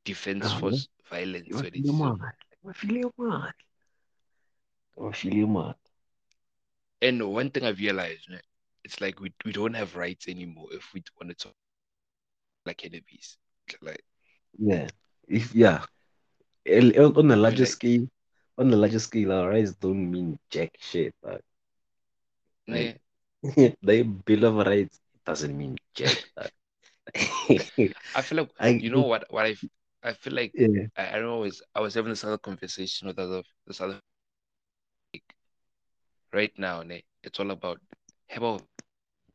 defense 0.04 0.46
Ah, 0.48 0.58
force 0.58 0.88
violence, 1.08 1.46
feel 1.48 1.70
it's. 1.72 1.90
Wa 2.62 2.72
feel 2.72 3.12
mad. 3.16 3.54
Wa 4.96 5.12
feel 5.12 5.46
mad. 5.46 5.76
and 7.00 7.22
one 7.32 7.50
thing 7.50 7.62
I've 7.64 7.78
realized, 7.78 8.28
it's 8.84 9.00
like 9.00 9.20
we 9.20 9.32
we 9.44 9.52
don't 9.52 9.74
have 9.74 9.94
rights 9.94 10.26
anymore 10.28 10.68
if 10.72 10.92
we 10.94 11.02
want 11.20 11.30
to 11.30 11.44
talk 11.44 11.54
like 12.66 12.78
cannabis. 12.78 13.36
Like 13.80 14.02
Yeah. 14.58 14.88
If 15.28 15.54
yeah. 15.54 15.84
On 16.66 17.28
the 17.28 17.36
larger 17.36 17.62
like- 17.64 17.68
scale, 17.68 18.08
on 18.58 18.70
the 18.70 18.76
larger 18.76 18.98
scale, 18.98 19.30
our 19.32 19.50
rights 19.50 19.72
don't 19.74 20.10
mean 20.10 20.38
jack 20.50 20.74
shit. 20.80 21.14
But 21.22 21.42
ne, 22.68 22.94
like, 23.42 23.76
the 23.82 24.02
Bill 24.02 24.44
of 24.44 24.56
Rights 24.66 25.00
doesn't 25.24 25.56
mean 25.56 25.76
jack. 25.94 26.24
I 28.14 28.22
feel 28.22 28.38
like 28.38 28.50
I 28.60 28.68
you 28.68 28.90
know 28.90 29.02
what 29.02 29.24
what 29.30 29.46
I 29.46 29.56
I 30.02 30.12
feel 30.12 30.34
like 30.34 30.52
yeah. 30.54 30.86
I, 30.96 31.08
I 31.08 31.12
don't 31.12 31.26
know 31.26 31.44
is 31.44 31.62
I 31.74 31.80
was 31.80 31.94
having 31.94 32.10
this 32.10 32.24
other 32.24 32.38
conversation 32.38 33.08
with 33.08 33.18
other 33.18 33.42
this 33.66 33.80
other 33.80 33.98
like, 35.14 35.34
right 36.32 36.52
now, 36.58 36.82
ne, 36.82 37.02
it's 37.22 37.40
all 37.40 37.50
about 37.50 37.80
how 38.28 38.36
about 38.38 38.62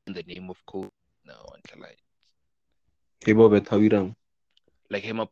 in 0.08 0.14
the 0.14 0.24
name 0.24 0.50
of 0.50 0.64
code 0.66 0.90
now 1.26 1.46
until 1.56 1.82
like 1.82 1.98
Hey, 3.26 3.34
Bob, 3.34 3.68
how 3.68 3.78
you 3.78 3.90
doing? 3.90 4.16
like 4.90 5.04
him 5.04 5.20
up 5.20 5.32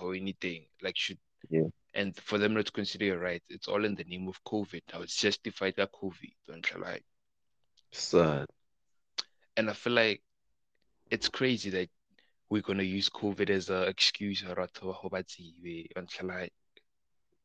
or 0.00 0.14
anything 0.14 0.64
like 0.82 0.96
should 0.96 1.18
Yeah. 1.50 1.68
And 1.94 2.16
for 2.16 2.38
them 2.38 2.54
not 2.54 2.66
to 2.66 2.72
consider 2.72 3.14
it 3.14 3.18
right 3.18 3.42
it's 3.48 3.68
all 3.68 3.84
in 3.84 3.94
the 3.94 4.04
name 4.04 4.28
of 4.28 4.42
COVID 4.44 4.82
now 4.92 5.02
it's 5.02 5.16
justified 5.16 5.74
by 5.76 5.86
COVID 5.86 6.32
until 6.48 6.80
like 6.80 7.04
Sad. 7.92 8.46
and 9.56 9.70
I 9.70 9.72
feel 9.72 9.94
like 9.94 10.22
it's 11.10 11.28
crazy 11.28 11.70
that 11.70 11.88
we're 12.50 12.62
gonna 12.62 12.82
use 12.82 13.08
COVID 13.08 13.50
as 13.50 13.70
an 13.70 13.88
excuse 13.88 14.44
or 14.44 14.68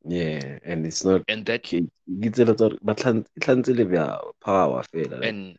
Yeah, 0.05 0.59
and 0.65 0.85
it's 0.85 1.05
not 1.05 1.23
and 1.29 1.45
that 1.45 1.65
okay. 1.65 1.88
Ditsela 2.09 2.55
tsa 2.55 2.69
gore 2.69 2.77
ba 2.81 2.93
tlan- 2.93 3.25
tlantse 3.39 3.75
le 3.75 3.85
bja 3.85 4.33
power 4.41 4.83
and 5.23 5.57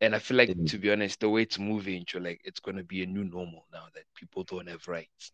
and 0.00 0.14
I 0.14 0.18
feel 0.18 0.36
like 0.38 0.50
Mm. 0.50 0.66
to 0.70 0.78
be 0.78 0.90
honest, 0.90 1.20
the 1.20 1.28
way 1.28 1.42
it's 1.42 1.58
moving, 1.58 2.04
you're 2.12 2.22
like 2.22 2.40
it's 2.44 2.60
gonna 2.60 2.82
be 2.82 3.02
a 3.02 3.06
new 3.06 3.24
normal 3.24 3.66
now 3.72 3.86
that 3.94 4.04
people 4.14 4.44
don't 4.44 4.68
have 4.68 4.86
rights. 4.88 5.32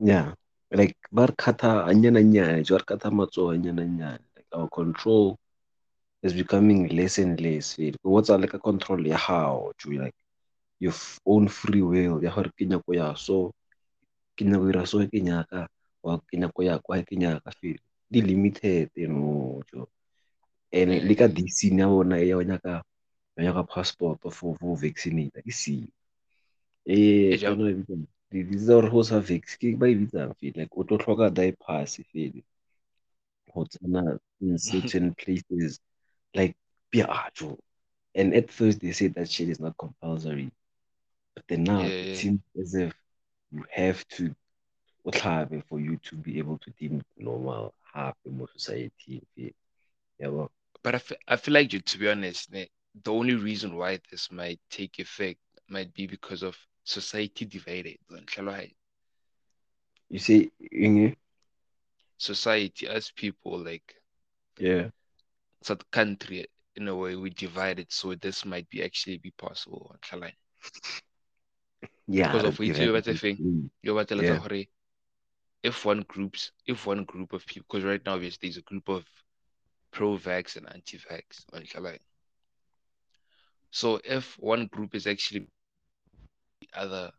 Yeah. 0.00 0.34
Like 0.74 0.96
ba 1.12 1.26
re 1.30 1.34
kgatha 1.38 1.86
hanyane-nyane, 1.86 2.66
ba 2.66 2.78
re 2.78 2.84
kgatha 2.84 3.10
matsoho 3.14 3.54
hanyane-nyane. 3.54 4.18
Like 4.34 4.50
our 4.52 4.68
control 4.68 5.38
is 6.22 6.32
becoming 6.34 6.88
less 6.90 7.18
and 7.18 7.38
less. 7.40 7.78
What's 8.02 8.28
like 8.28 8.54
a 8.54 8.58
control 8.58 9.06
ya 9.06 9.16
hao, 9.16 9.70
to 9.78 9.90
like 9.92 10.14
your 10.80 10.94
own 11.26 11.46
free 11.48 11.82
will 11.82 12.18
ya 12.22 12.34
gore 12.34 12.50
ke 12.58 12.66
nyako 12.66 12.90
ya 12.94 13.14
so 13.14 13.52
ke 14.36 14.42
nyako 14.44 14.68
ira 14.68 14.82
so 14.86 14.98
ke 15.06 15.22
nyaka 15.22 15.68
wa 16.02 16.18
ke 16.18 16.34
nyako 16.36 16.60
ya 16.66 16.78
kwa 16.82 17.02
ke 17.06 17.14
nyaka 17.16 17.50
fela. 17.62 17.78
Di 18.10 18.20
limited 18.20 18.90
you 18.94 19.08
know, 19.08 19.62
jo. 19.72 19.88
And 20.72 20.90
Yeah, 20.90 21.14
ka 21.14 21.30
yeah. 21.30 21.38
DC 21.38 21.70
ya 21.78 21.86
bona 21.86 22.18
ya 22.18 22.36
o 22.36 22.42
nyaka 22.42 22.82
ya 23.38 23.40
nyaka 23.46 23.62
passport 23.62 24.18
for 24.32 24.56
for 24.58 24.76
vaccinate 24.76 25.38
ke 25.38 25.52
si. 25.54 25.86
Eh, 26.86 27.32
Eh, 27.32 27.38
ja- 27.38 27.54
bitsang 27.54 28.06
di 28.42 28.56
tsa 28.56 28.74
gore 28.74 28.90
go 28.90 29.02
sa 29.02 29.18
vex 29.20 29.56
ke 29.56 29.76
ba 29.78 29.86
e 29.86 29.94
bitsang 29.94 30.34
fela. 30.38 30.56
Like 30.56 30.72
o 30.76 30.82
tlo 30.84 30.98
tlhoka 30.98 31.30
diapers 31.34 31.96
fela 32.12 32.42
go 33.54 33.64
tsena 33.64 34.18
in 34.40 34.58
certain 34.58 35.14
places. 35.14 35.80
Like 36.34 36.56
piajo 36.92 37.52
ah, 37.52 37.56
and 38.14 38.34
at 38.34 38.50
first 38.50 38.80
they 38.80 38.92
said 38.92 39.14
that 39.14 39.30
shit 39.30 39.48
is 39.48 39.60
not 39.60 39.76
compulsory. 39.78 40.50
But 41.34 41.44
then 41.48 41.64
now 41.64 41.86
Yeah, 41.86 42.02
it 42.02 42.14
yeah. 42.14 42.16
seems 42.16 42.40
as 42.60 42.74
if 42.74 42.94
you 43.52 43.64
have 43.70 44.06
to 44.16 44.34
o 45.04 45.10
tlhabe 45.10 45.62
for 45.68 45.80
you 45.80 45.96
to 45.98 46.16
be 46.16 46.38
able 46.38 46.58
to 46.58 46.70
deem 46.78 47.02
normal 47.16 47.74
hape 47.94 48.26
mo 48.30 48.46
society 48.46 49.22
fela. 49.36 49.52
Yabo 50.20 50.48
But 50.82 50.94
I 50.94 50.98
feel, 50.98 51.18
I 51.28 51.36
feel 51.36 51.54
like 51.54 51.72
you 51.72 51.80
to 51.80 51.98
be 51.98 52.08
honest, 52.08 52.50
the 52.52 52.68
only 53.12 53.34
reason 53.34 53.76
why 53.76 53.98
this 54.10 54.30
might 54.30 54.60
take 54.70 54.98
effect 54.98 55.40
might 55.68 55.92
be 55.94 56.06
because 56.06 56.42
of 56.42 56.56
society 56.84 57.44
divided. 57.46 57.98
you 60.10 60.18
say 60.18 60.50
Inge? 60.72 61.16
Society 62.18 62.86
as 62.88 63.10
people 63.10 63.58
like 63.58 63.94
yeah 64.58 64.88
it's 65.60 65.70
a 65.70 65.76
country 65.90 66.46
in 66.76 66.88
a 66.88 66.94
way 66.94 67.16
we 67.16 67.30
divided 67.30 67.90
so 67.90 68.14
this 68.14 68.44
might 68.44 68.68
be 68.70 68.82
actually 68.84 69.18
be 69.18 69.32
possible 69.32 69.96
yeah 72.06 72.32
because 72.32 72.44
of 72.44 72.58
which 72.58 72.76
dira 72.76 72.96
you 72.96 73.02
ka 73.02 73.12
thing 73.14 73.70
you 73.82 73.94
batla 73.94 74.22
Yeah. 74.22 74.64
if 75.62 75.84
one 75.84 76.04
groups 76.06 76.52
if 76.66 76.86
one 76.86 77.04
group 77.04 77.32
of 77.32 77.44
people 77.46 77.64
because 77.68 77.84
right 77.84 78.04
now 78.06 78.14
obviously 78.14 78.48
there's 78.48 78.58
a 78.58 78.62
group 78.62 78.88
of 78.88 79.04
pro-vax 79.90 80.56
and 80.56 80.66
anti-vax 80.74 81.44
so 83.70 84.00
if 84.04 84.38
one 84.38 84.66
group 84.66 84.94
is 84.94 85.06
actually 85.06 85.40
the 85.40 85.53
other 86.76 87.12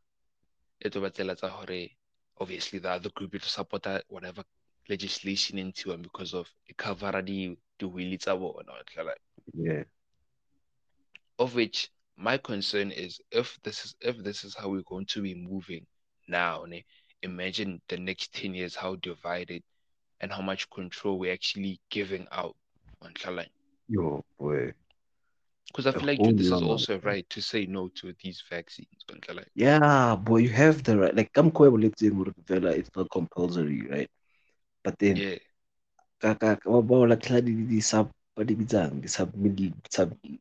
it 0.79 0.95
will 0.95 1.03
batla 1.09 1.35
tsa 1.35 1.49
hore 1.49 1.89
obviously 2.39 2.79
the 2.79 2.89
other 2.89 3.09
group 3.09 3.33
will 3.33 3.39
support 3.39 3.83
that 3.83 4.03
whatever 4.07 4.43
legislation 4.89 5.57
into 5.57 5.91
and 5.91 6.03
because 6.03 6.33
of 6.33 6.47
it 6.67 6.77
cover 6.77 7.21
the 7.21 7.57
the 7.79 7.87
wheelie 7.87 8.19
tsa 8.19 8.35
bona 8.35 8.73
yeah. 9.53 9.83
Of 11.37 11.55
which 11.55 11.89
my 12.17 12.37
concern 12.37 12.91
is 12.91 13.19
if 13.31 13.59
this 13.63 13.85
is 13.85 13.95
if 14.01 14.17
this 14.17 14.43
is 14.43 14.55
how 14.55 14.69
we're 14.69 14.83
going 14.83 15.05
to 15.07 15.21
be 15.21 15.35
moving 15.35 15.85
now 16.27 16.63
ne, 16.65 16.85
imagine 17.21 17.81
the 17.89 17.97
next 17.97 18.33
10 18.33 18.53
years 18.53 18.75
how 18.75 18.95
divided 18.95 19.63
and 20.21 20.31
how 20.31 20.41
much 20.41 20.69
control 20.69 21.19
we're 21.19 21.33
actually 21.33 21.79
giving 21.89 22.25
out 22.31 22.55
on 23.01 23.13
yo 23.89 24.23
boy 24.39 24.71
Because 25.67 25.87
I 25.87 25.91
feel 25.91 26.07
like 26.07 26.21
this 26.23 26.47
is 26.47 26.61
also 26.61 26.99
right 26.99 27.29
to 27.29 27.41
say 27.41 27.65
no 27.65 27.89
to 27.89 28.13
these 28.23 28.43
vaccines 28.49 29.05
Shaline. 29.07 29.45
Yeah, 29.55 30.15
boy, 30.15 30.37
you 30.37 30.49
have 30.49 30.83
the 30.83 30.97
right. 30.97 31.15
Like, 31.15 31.31
I'm 31.35 31.51
quite 31.51 31.71
vela, 32.47 32.71
it's 32.71 32.89
not 32.95 33.09
compulsory, 33.11 33.87
right? 33.87 34.09
But 34.83 34.99
then, 34.99 35.17
Yeah. 35.17 35.37
sub 37.81 38.11
di 38.33 38.55
bitsang 38.55 40.11
di 40.21 40.39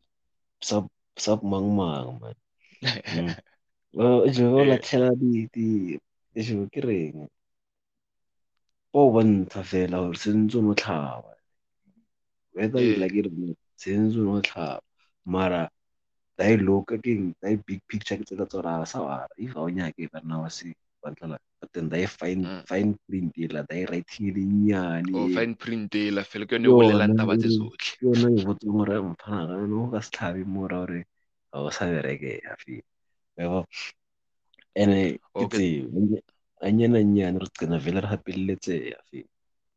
sub 0.61 0.88
sub 1.16 1.43
mang 1.43 1.76
mang 1.76 2.21
man. 2.21 2.35
Mm. 2.83 3.37
Well, 3.95 4.26
je 4.26 4.43
go 4.43 4.64
la 4.64 4.76
di 5.14 5.49
di 5.52 5.99
je 6.35 6.66
ke 6.73 6.81
reng. 6.83 7.28
O 8.93 9.11
bontsha 9.12 9.62
fela 9.62 9.99
gore 10.02 10.16
sentse 10.16 10.61
no 10.61 10.75
tlhaba. 10.75 11.35
Whether 12.52 12.83
you 12.83 12.97
like 12.97 13.12
it 13.14 13.26
or 13.26 13.31
not, 13.31 13.57
no 13.87 14.40
tlhaba. 14.43 14.81
Mara 15.25 15.69
dai 16.38 16.57
loka 16.57 16.99
king 17.02 17.35
dai 17.43 17.57
big 17.57 17.81
picture 17.88 18.16
ke 18.19 18.25
tsela 18.26 18.47
tsora 18.47 18.85
sa 18.87 19.00
wa 19.02 19.26
if 19.38 19.57
o 19.57 19.69
nya 19.69 19.90
ke 19.93 20.11
bana 20.12 20.40
wa 20.43 20.49
se 20.49 20.75
bantla 21.02 21.38
but 21.61 21.71
then 21.73 21.88
dai 21.88 22.04
fine 22.07 22.43
Mm. 22.45 22.62
fine 22.69 22.90
print 23.09 23.33
la 23.52 23.62
dai 23.62 23.85
writing 23.88 24.35
le 24.37 24.43
nyane. 24.45 25.12
O 25.14 25.28
fine 25.33 25.54
print 25.54 25.95
e 25.95 26.11
la 26.11 26.23
fela 26.23 26.45
ke 26.47 26.52
yone 26.59 26.69
o 26.69 26.76
bolelang 26.76 27.16
taba 27.16 27.37
tse 27.38 27.49
e- 27.49 27.57
tsotlhe. 27.57 27.93
ke 27.97 28.04
yona 28.04 28.28
e 28.35 28.45
botsa 28.45 28.69
gore 28.76 28.97
mphana 29.00 29.43
ka 29.49 29.66
no 29.73 29.88
ka 29.93 30.00
se 30.04 30.11
tlhabe 30.11 30.43
mora 30.45 30.78
gore 30.85 31.00
ga 31.52 31.59
o 31.61 31.71
sa 31.71 31.85
bereke 31.87 32.40
afi 32.52 32.83
yabo 33.38 33.64
ene 34.75 35.19
ke 35.35 35.45
tse 35.49 35.66
anyana 36.66 37.00
nyane 37.04 37.38
re 37.40 37.49
tsena 37.57 37.78
vele 37.78 38.00
re 38.04 38.09
gapeletse 38.12 38.75
afi 39.00 39.25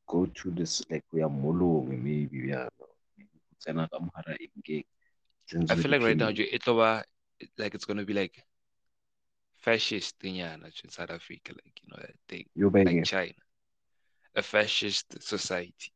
go 0.10 0.26
to 0.26 0.52
this 0.52 0.82
like 0.90 1.06
we 1.14 1.22
are 1.22 1.30
molong 1.32 1.88
maybe 2.04 2.50
ya 2.50 2.68
tsena 3.62 3.88
ka 3.92 4.00
mogara 4.00 4.34
eng 4.40 4.84
I 5.70 5.76
feel 5.76 5.92
like 5.92 6.02
right 6.02 6.18
now 6.18 6.30
you- 6.30 6.48
it 6.52 6.68
over 6.68 7.04
like 7.58 7.76
it's 7.76 7.86
gonna 7.86 8.06
be 8.06 8.14
like 8.14 8.44
fascist 9.64 10.20
nyana 10.22 10.68
in 10.84 10.90
South 10.90 11.10
Africa, 11.12 11.54
like 11.54 11.80
you 11.82 11.90
know 11.90 11.98
that 12.02 12.16
thing. 12.28 12.46
yo 12.56 12.70
Like 12.86 13.02
benge 13.02 13.04
China. 13.04 13.34
A 14.36 14.42
fascist 14.42 15.22
society. 15.22 15.92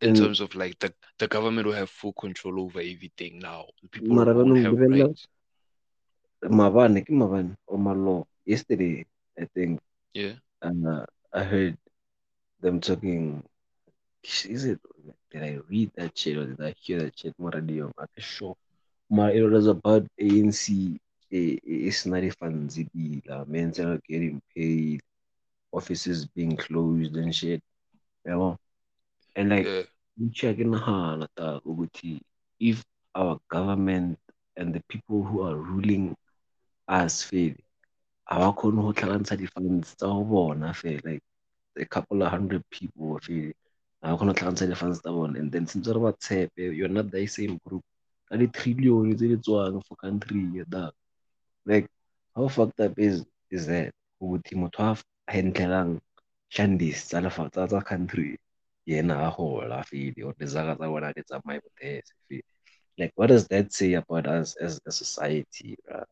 in 0.00 0.12
terms 0.12 0.40
of 0.40 0.54
like 0.54 0.78
the, 0.80 0.92
the 1.18 1.28
government 1.28 1.66
will 1.66 1.74
have 1.74 1.90
full 1.90 2.12
control 2.12 2.60
over 2.60 2.80
everything 2.80 3.38
now. 3.40 3.66
People 3.90 4.28
won't 4.40 4.58
have 4.58 4.76
rights. 4.88 5.26
mabane 6.58 6.98
ke 7.06 7.12
mabane 7.20 7.50
or 7.70 7.78
malo 7.86 8.16
yesterday 8.52 8.94
I 9.42 9.44
think 9.54 9.72
Yeah. 10.14 10.34
and 10.66 10.78
uh, 10.86 11.04
I 11.32 11.42
heard 11.52 11.76
them 12.62 12.80
talking. 12.80 13.42
Is 14.54 14.64
it? 14.64 14.80
Did 15.32 15.42
I 15.42 15.58
read 15.68 15.90
that 15.96 16.16
shit 16.16 16.36
or 16.36 16.46
did 16.46 16.60
I 16.60 16.74
hear 16.78 17.00
that 17.00 17.18
shit? 17.18 17.34
More 17.38 17.50
radio. 17.50 17.86
I'm 17.86 17.92
not 17.98 18.10
sure. 18.18 18.54
My 19.10 19.30
it 19.32 19.42
was 19.42 19.66
about 19.66 20.06
ANC. 20.20 20.98
It's 21.30 22.04
not 22.04 22.22
funds. 22.38 22.74
The 22.76 23.44
men 23.48 23.72
are 23.80 23.98
getting 24.06 24.42
paid, 24.54 25.00
offices 25.72 26.26
being 26.26 26.56
closed 26.56 27.16
and 27.16 27.34
shit. 27.34 27.62
You 28.26 28.32
know? 28.32 28.58
And 29.34 29.48
like, 29.48 29.66
Yeah. 29.66 29.82
checking 30.34 30.74
if 32.60 32.84
our 33.14 33.38
government 33.48 34.18
and 34.56 34.74
the 34.74 34.82
people 34.88 35.22
who 35.22 35.40
are 35.40 35.56
ruling 35.56 36.14
us 36.86 37.22
fail, 37.22 37.54
our 38.28 38.52
who 38.52 38.92
tlhakantsha 38.92 39.36
di-funds 39.38 39.94
tsa 39.96 40.06
ho 40.06 40.22
bona 40.24 40.72
fela 40.72 41.00
like 41.04 41.22
a 41.76 41.86
couple 41.86 42.22
of 42.22 42.30
hundred 42.30 42.62
people 42.70 43.18
feel 43.20 43.52
ga 44.02 44.16
kgona 44.16 44.32
go 44.32 44.38
tlhakantsha 44.38 44.66
di-funds 44.66 45.00
tsa 45.00 45.10
bone 45.12 45.36
and 45.38 45.52
then 45.52 45.66
since 45.66 45.86
re 45.86 46.00
ba 46.00 46.12
tshepe 46.12 46.90
not 46.90 47.10
the 47.10 47.26
same 47.26 47.58
group 47.64 47.84
ka 48.28 48.36
di-trillion 48.36 49.16
tse 49.16 49.28
di 49.28 49.36
tswang 49.36 49.80
for 49.86 49.96
country 49.96 50.42
ya 50.54 50.64
that 50.68 50.94
like 51.66 51.86
how 52.34 52.48
fucked 52.48 52.80
up 52.80 52.98
is 52.98 53.24
is 53.50 53.66
that 53.66 53.94
ukuthi 54.20 54.54
motho 54.56 54.82
a 54.82 55.32
handlelang 55.32 56.00
shandis 56.50 57.06
tsa 57.06 57.20
lefa 57.20 57.50
tsa 57.50 57.66
tsa 57.66 57.80
country 57.80 58.38
yena 58.86 59.28
a 59.28 59.30
gola 59.36 59.82
fele 59.84 60.24
or 60.26 60.34
desaka 60.34 60.74
tsa 60.76 60.86
bona 60.88 61.12
di 61.14 61.22
tsamaye 61.22 61.60
botese 61.62 62.12
fele 62.28 62.42
like 62.98 63.12
what 63.14 63.28
does 63.28 63.46
that 63.48 63.72
say 63.72 63.94
about 63.94 64.26
us 64.26 64.56
as 64.56 64.80
a 64.86 64.92
society 64.92 65.76
bruh? 65.86 66.04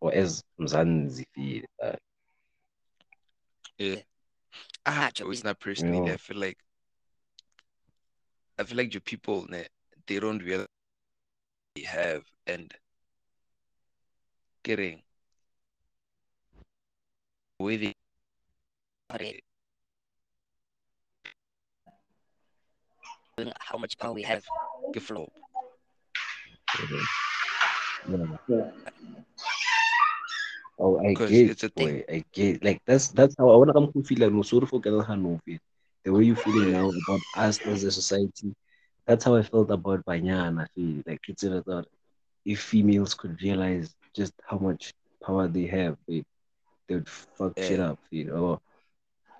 or 0.00 0.12
as 0.14 0.42
Mzansi 0.60 1.24
feel 1.34 1.64
uh, 1.82 1.96
Yeah. 3.78 4.00
Ah, 4.86 5.10
it's 5.14 5.44
not 5.44 5.60
personally. 5.60 6.06
Yeah. 6.06 6.14
I 6.14 6.16
feel 6.16 6.38
like 6.38 6.56
I 8.58 8.64
feel 8.64 8.78
like 8.78 8.94
your 8.94 9.02
people 9.02 9.46
ne, 9.50 9.66
they 10.06 10.18
don't 10.18 10.42
realize 10.42 10.66
have 11.84 12.24
and 12.46 12.72
getting 14.62 15.02
with 17.60 17.82
it 17.82 17.94
how 23.60 23.76
much 23.76 23.98
power 23.98 24.14
we 24.14 24.22
have. 24.22 24.44
ke 24.94 25.00
flop 25.00 25.28
Yeah. 28.08 28.24
Yeah. 28.48 28.70
Oh, 30.78 31.00
I 31.00 31.14
get, 31.14 31.50
it's 31.50 31.64
a 31.64 31.68
thing. 31.68 32.04
boy. 32.04 32.04
I 32.08 32.24
get. 32.32 32.62
Like 32.64 32.80
that's 32.86 33.08
that's 33.08 33.34
how 33.38 33.50
I 33.50 33.56
wanna 33.56 33.72
come 33.72 33.92
to 33.92 34.02
feel 34.02 34.18
like 34.20 34.32
no 34.32 34.42
sorry 34.42 34.66
for 34.66 34.80
getting 34.80 34.98
no 35.22 35.40
feel. 35.44 35.58
The 36.06 36.12
way 36.14 36.24
you 36.24 36.36
feeling 36.36 36.72
now 36.72 36.88
about 36.90 37.24
us 37.34 37.60
as 37.66 37.84
a 37.84 37.92
society, 37.92 38.54
that's 39.06 39.24
how 39.26 39.36
I 39.36 39.42
felt 39.42 39.70
about 39.70 40.06
Banyana. 40.06 40.66
Feel 40.74 41.02
like 41.06 41.20
it's 41.28 41.44
a 41.44 41.62
thought 41.62 41.86
if 42.46 42.60
females 42.62 43.14
could 43.14 43.42
realize 43.42 43.94
just 44.14 44.32
how 44.48 44.58
much 44.58 44.94
power 45.24 45.48
they 45.48 45.66
have, 45.66 45.96
they 46.08 46.24
they 46.88 46.96
would 46.96 47.08
fuck 47.08 47.54
shit 47.58 47.80
up, 47.80 47.98
you 48.10 48.26
know. 48.26 48.60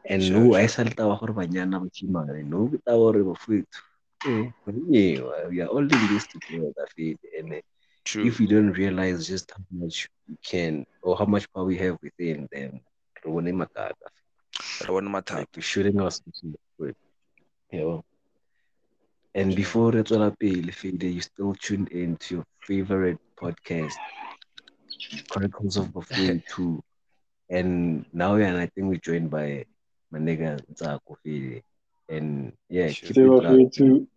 And 0.08 0.22
Sure, 0.22 0.40
no, 0.48 0.54
I 0.56 0.66
said 0.66 0.88
that 0.88 0.96
gore 0.96 1.34
Banyana 1.34 1.80
ba 1.80 1.88
chimane. 1.90 2.44
No, 2.44 2.68
kita 2.68 2.92
gore 3.00 3.22
bafethu. 3.24 3.80
Eh, 4.26 4.50
yeah, 4.90 5.48
we 5.48 5.60
are 5.62 5.68
all 5.68 5.90
in 5.92 6.06
this 6.08 6.26
together, 6.26 6.86
feel 6.96 7.16
and 7.38 7.62
True. 8.04 8.26
if 8.26 8.38
we 8.40 8.46
don't 8.46 8.72
realize 8.72 9.26
just 9.26 9.52
how 9.52 9.64
much 9.70 10.08
we 10.28 10.36
can 10.42 10.84
or 11.02 11.16
how 11.16 11.26
much 11.26 11.50
power 11.52 11.64
we 11.64 11.76
have 11.78 11.98
within, 12.02 12.48
then 12.52 12.80
re 13.24 13.32
bone 13.32 13.68
makaka. 14.60 14.88
I 14.88 14.92
want 14.92 15.06
my 15.10 15.20
time. 15.20 15.38
Like 15.38 15.48
we 15.56 15.62
shouldn't 15.62 16.00
us 16.00 16.20
with 16.78 16.96
you 17.72 17.80
know. 17.80 18.04
And 19.34 19.52
Sure. 19.52 19.56
before 19.56 19.90
re 19.92 20.02
tswela 20.02 20.30
pele, 20.38 20.72
Fede, 20.72 21.04
you 21.04 21.20
still 21.20 21.54
tuned 21.54 21.88
in 21.88 22.16
to 22.16 22.36
your 22.36 22.44
favorite 22.60 23.18
podcast, 23.36 23.94
Chronicles 25.28 25.76
of 25.76 25.92
Buffalo 25.92 26.40
2. 26.48 26.82
And 27.50 28.04
now 28.12 28.36
yeah, 28.36 28.48
and 28.48 28.58
I 28.58 28.66
think 28.66 28.88
we're 28.88 28.96
joined 28.96 29.30
by 29.30 29.64
my 30.10 30.18
nigga 30.18 30.60
Ntsako 30.72 31.16
Fede. 31.22 31.62
And 32.08 32.52
yeah, 32.68 32.92
Sure. 32.92 33.08
keep 33.08 33.16
Say 33.16 33.22
it 33.22 33.28
what 33.28 33.44
locked. 33.44 33.56
we 33.56 33.68
too. 33.68 34.08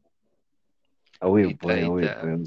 Away, 1.21 1.53
boy, 1.53 1.85
away, 1.85 2.03
ita. 2.05 2.21
boy. 2.21 2.45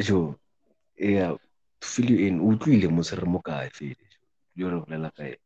Jo, 0.00 0.38
yeah, 0.96 1.36
to 1.80 1.86
fill 1.88 2.10
you 2.10 2.26
in, 2.26 2.40
o 2.40 2.52
utlwile 2.52 2.88
mose 2.88 3.12
re 3.16 3.26
mo 3.26 3.40
kae 3.40 3.68
Fede? 3.72 4.06
Yo 4.56 4.70
re 4.70 4.80
bolela 4.80 5.10
kae? 5.12 5.36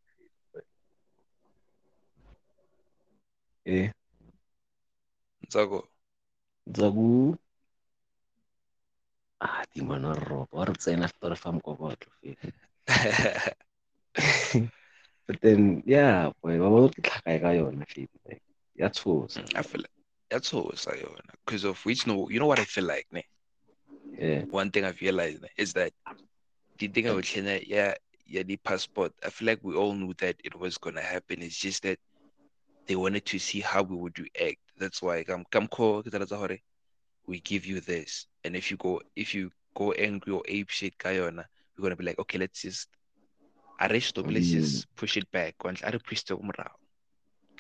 Eh, 3.67 3.91
Ntsako. 5.45 5.79
Ntsako. 6.71 7.07
Ah, 9.41 9.65
di 9.75 9.81
mana 9.83 10.15
roba, 10.15 10.49
wa 10.59 10.65
re 10.65 10.75
tsena 10.81 11.09
feta 11.13 11.29
re 11.31 11.37
fa 11.43 11.51
mokokotlo 11.53 12.11
Fede. 12.21 12.53
But 15.29 15.41
then, 15.43 15.83
yeah, 15.87 16.31
boy, 16.43 16.59
ba 16.59 16.69
bona 16.71 16.89
ke 16.95 17.01
tlhaka 17.03 17.35
ka 17.43 17.51
yona. 17.59 17.85
Like, 18.27 18.43
ya 18.77 18.89
tshosa. 18.89 19.43
I 19.55 19.63
feel 19.63 19.83
like 19.83 19.91
that's 20.31 20.55
always 20.55 20.87
like 20.87 21.05
because 21.47 21.65
of 21.65 21.79
which 21.87 22.07
no 22.07 22.29
you 22.31 22.41
know 22.41 22.47
what 22.47 22.59
I 22.61 22.65
feel 22.65 22.85
like 22.85 23.07
ne? 23.13 23.23
Yeah, 24.19 24.43
one 24.51 24.71
thing 24.71 24.85
I've 24.85 25.01
realized 25.01 25.43
ne, 25.43 25.49
is 25.59 25.73
that 25.75 25.93
the 26.79 26.89
thing 26.89 27.09
I 27.09 27.13
would 27.13 27.27
say 27.27 27.65
yeah 27.69 27.95
yeah 28.27 28.43
the 28.43 28.57
passport 28.59 29.13
I 29.25 29.31
feel 29.31 29.47
like 29.47 29.61
we 29.63 29.75
all 29.75 29.95
knew 29.95 30.15
that 30.19 30.37
it 30.45 30.55
was 30.59 30.79
gonna 30.79 31.03
happen 31.03 31.43
it's 31.43 31.57
just 31.59 31.83
that 31.85 31.99
they 32.87 32.97
wanted 32.97 33.25
to 33.27 33.39
see 33.39 33.61
how 33.61 33.83
we 33.83 33.97
would 33.97 34.19
react. 34.19 34.59
That's 34.79 35.03
why 35.03 35.25
come 35.25 35.45
come 35.51 35.69
call 35.69 36.03
we 37.27 37.41
give 37.41 37.67
you 37.67 37.81
this. 37.81 38.27
And 38.45 38.55
if 38.55 38.71
you 38.71 38.77
go 38.77 39.01
if 39.17 39.35
you 39.35 39.51
go 39.75 39.93
angry 39.93 40.33
or 40.33 40.43
ape 40.47 40.71
shit 40.71 40.97
kayona 40.99 41.45
we're 41.77 41.83
gonna 41.83 41.97
be 41.97 42.05
like 42.05 42.19
okay 42.19 42.39
let's 42.39 42.63
just 42.63 42.89
arrest 43.81 44.15
them 44.15 44.29
let's 44.29 44.51
just 44.51 44.87
push 44.97 45.17
it 45.17 45.31
back. 45.31 45.55
Once 45.65 45.83
I 45.83 45.91
push 45.91 46.23
the 46.23 46.37
umrao 46.37 46.71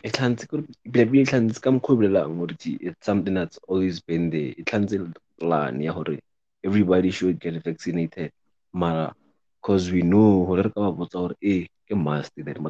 tlhantse 0.04 0.46
kore 0.46 0.62
ebile 0.94 1.24
tlhantse 1.24 1.60
ka 1.60 1.70
mokgwa 1.70 1.92
o 1.92 1.96
bolelang 1.96 2.38
gore 2.38 2.54
ke- 2.54 2.78
it's 2.80 3.04
something 3.04 3.34
that's 3.34 3.58
always 3.68 4.00
been 4.00 4.30
there. 4.30 4.54
Tlhantse 4.54 5.12
plan 5.38 5.80
ya 5.80 5.92
gore 5.92 6.18
everybody 6.64 7.10
should 7.10 7.40
get 7.40 7.54
vaccinated. 7.64 8.30
Mara 8.72 9.14
because 9.60 9.90
we 9.90 10.02
know 10.02 10.44
gore 10.46 10.62
re 10.62 10.70
ka 10.70 10.80
ba 10.80 10.92
botsa 10.92 11.18
gore 11.18 11.36
ee 11.42 11.62
eh, 11.62 11.66
ke 11.88 11.94
must 11.96 12.32
then 12.36 12.62